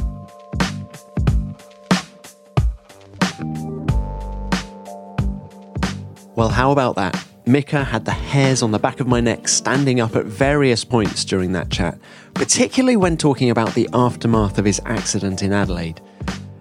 Well, 6.34 6.48
how 6.48 6.72
about 6.72 6.96
that? 6.96 7.22
Mika 7.44 7.84
had 7.84 8.04
the 8.04 8.12
hairs 8.12 8.62
on 8.62 8.70
the 8.70 8.78
back 8.78 9.00
of 9.00 9.06
my 9.06 9.20
neck 9.20 9.48
standing 9.48 10.00
up 10.00 10.14
at 10.16 10.24
various 10.26 10.84
points 10.84 11.24
during 11.24 11.52
that 11.52 11.70
chat, 11.70 11.98
particularly 12.34 12.96
when 12.96 13.16
talking 13.16 13.50
about 13.50 13.74
the 13.74 13.88
aftermath 13.92 14.58
of 14.58 14.64
his 14.64 14.80
accident 14.86 15.42
in 15.42 15.52
Adelaide. 15.52 16.00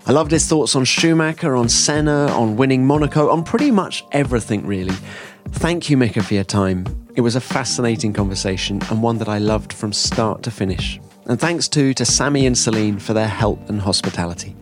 I 0.08 0.12
loved 0.12 0.32
his 0.32 0.48
thoughts 0.48 0.76
on 0.76 0.84
Schumacher, 0.84 1.56
on 1.56 1.70
Senna, 1.70 2.28
on 2.28 2.58
winning 2.58 2.86
Monaco, 2.86 3.30
on 3.30 3.44
pretty 3.44 3.70
much 3.70 4.04
everything, 4.12 4.66
really. 4.66 4.96
Thank 5.50 5.90
you, 5.90 5.98
Mika, 5.98 6.24
for 6.24 6.34
your 6.34 6.44
time. 6.44 6.86
It 7.16 7.22
was 7.22 7.36
a 7.36 7.42
fascinating 7.42 8.14
conversation 8.14 8.82
and 8.90 9.04
one 9.04 9.18
that 9.18 9.30
I 9.30 9.38
loved 9.38 9.74
from 9.74 9.94
start 9.94 10.44
to 10.44 10.52
finish. 10.52 11.00
And 11.26 11.40
thanks 11.40 11.68
too 11.68 11.94
to 11.96 12.06
Sammy 12.06 12.46
and 12.46 12.58
Celine 12.58 13.00
for 13.00 13.14
their 13.14 13.28
help 13.28 13.70
and 13.70 13.82
hospitality. 13.82 14.56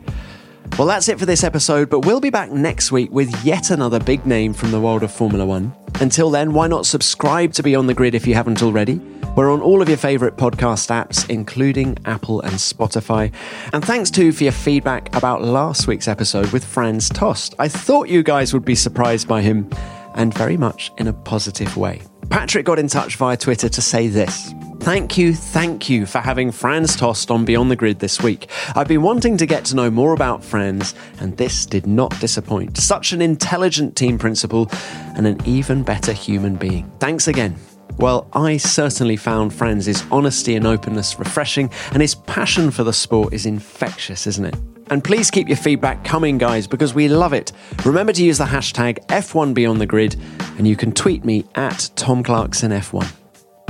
Well, 0.78 0.88
that's 0.88 1.10
it 1.10 1.20
for 1.20 1.26
this 1.26 1.44
episode, 1.44 1.90
but 1.90 2.06
we'll 2.06 2.22
be 2.22 2.30
back 2.30 2.52
next 2.52 2.92
week 2.92 3.12
with 3.12 3.44
yet 3.44 3.70
another 3.70 4.00
big 4.00 4.26
name 4.26 4.54
from 4.54 4.72
the 4.72 4.80
world 4.80 5.04
of 5.04 5.12
Formula 5.12 5.46
One. 5.46 5.74
Until 6.00 6.30
then, 6.30 6.54
why 6.54 6.68
not 6.68 6.86
subscribe 6.86 7.54
to 7.54 7.64
Beyond 7.64 7.90
the 7.90 7.94
Grid 7.94 8.16
if 8.16 8.26
you 8.26 8.34
haven't 8.34 8.64
already? 8.64 9.02
We're 9.36 9.52
on 9.52 9.62
all 9.62 9.82
of 9.82 9.90
your 9.90 9.98
favourite 9.98 10.38
podcast 10.38 10.90
apps, 10.90 11.30
including 11.30 11.98
Apple 12.06 12.42
and 12.42 12.54
Spotify. 12.54 13.34
And 13.74 13.84
thanks 13.84 14.10
too 14.10 14.32
for 14.32 14.44
your 14.44 14.54
feedback 14.54 15.14
about 15.16 15.42
last 15.42 15.88
week's 15.88 16.08
episode 16.08 16.52
with 16.52 16.64
Franz 16.64 17.10
Tost. 17.10 17.56
I 17.60 17.68
thought 17.68 18.08
you 18.08 18.24
guys 18.24 18.54
would 18.54 18.66
be 18.66 18.76
surprised 18.76 19.28
by 19.28 19.42
him, 19.42 19.70
and 20.16 20.34
very 20.34 20.58
much 20.58 20.92
in 20.98 21.08
a 21.08 21.14
positive 21.14 21.78
way. 21.78 22.02
Patrick 22.30 22.66
got 22.66 22.80
in 22.80 22.88
touch 22.88 23.16
via 23.16 23.38
Twitter 23.38 23.70
to 23.70 23.82
say 23.82 24.08
this. 24.08 24.54
Thank 24.80 25.18
you, 25.18 25.34
thank 25.34 25.90
you 25.90 26.06
for 26.06 26.20
having 26.20 26.52
Franz 26.52 26.96
Tost 26.96 27.32
on 27.32 27.44
Beyond 27.44 27.70
the 27.70 27.76
Grid 27.76 28.00
this 28.00 28.22
week. 28.22 28.50
I've 28.76 28.88
been 28.88 29.02
wanting 29.02 29.36
to 29.38 29.46
get 29.46 29.66
to 29.66 29.76
know 29.76 29.92
more 29.92 30.14
about 30.14 30.44
Franz, 30.44 30.96
and 31.20 31.36
this 31.38 31.66
did 31.66 31.86
not 31.86 32.18
disappoint. 32.20 32.78
Such 32.78 33.12
an 33.12 33.22
intelligent 33.22 33.96
team 33.96 34.18
principal 34.18 34.70
and 35.16 35.28
an 35.28 35.38
even 35.46 35.84
better 35.84 36.14
human 36.14 36.56
being. 36.56 36.90
Thanks 37.00 37.28
again. 37.28 37.58
Well, 37.98 38.30
I 38.32 38.56
certainly 38.56 39.18
found 39.18 39.54
Franz's 39.54 40.06
honesty 40.12 40.56
and 40.56 40.66
openness 40.66 41.20
refreshing, 41.20 41.70
and 41.92 42.02
his 42.02 42.16
passion 42.16 42.72
for 42.72 42.86
the 42.86 42.94
sport 42.94 43.34
is 43.34 43.46
infectious, 43.46 44.26
isn't 44.28 44.46
it? 44.46 44.56
And 44.90 45.04
please 45.04 45.30
keep 45.30 45.48
your 45.48 45.58
feedback 45.58 46.04
coming, 46.04 46.38
guys, 46.38 46.68
because 46.68 46.94
we 46.94 47.08
love 47.08 47.34
it. 47.34 47.52
Remember 47.86 48.12
to 48.14 48.24
use 48.24 48.40
the 48.40 48.46
hashtag 48.46 49.06
F1BeyondTheGrid, 49.08 50.58
and 50.58 50.68
you 50.68 50.76
can 50.76 50.92
tweet 50.92 51.24
me 51.24 51.46
at 51.56 51.90
Tom 51.96 52.24
Clarkson 52.24 52.72
F1. 52.72 53.12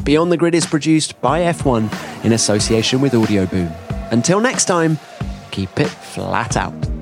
Beyond 0.04 0.32
the 0.32 0.38
Grid 0.38 0.56
is 0.56 0.66
produced 0.66 1.20
by 1.22 1.42
F1 1.42 2.24
in 2.26 2.34
association 2.34 3.02
with 3.02 3.14
Audioboom. 3.14 3.76
Until 4.12 4.40
next 4.40 4.66
time, 4.66 4.98
keep 5.52 5.80
it 5.80 5.90
flat 5.90 6.56
out. 6.56 6.99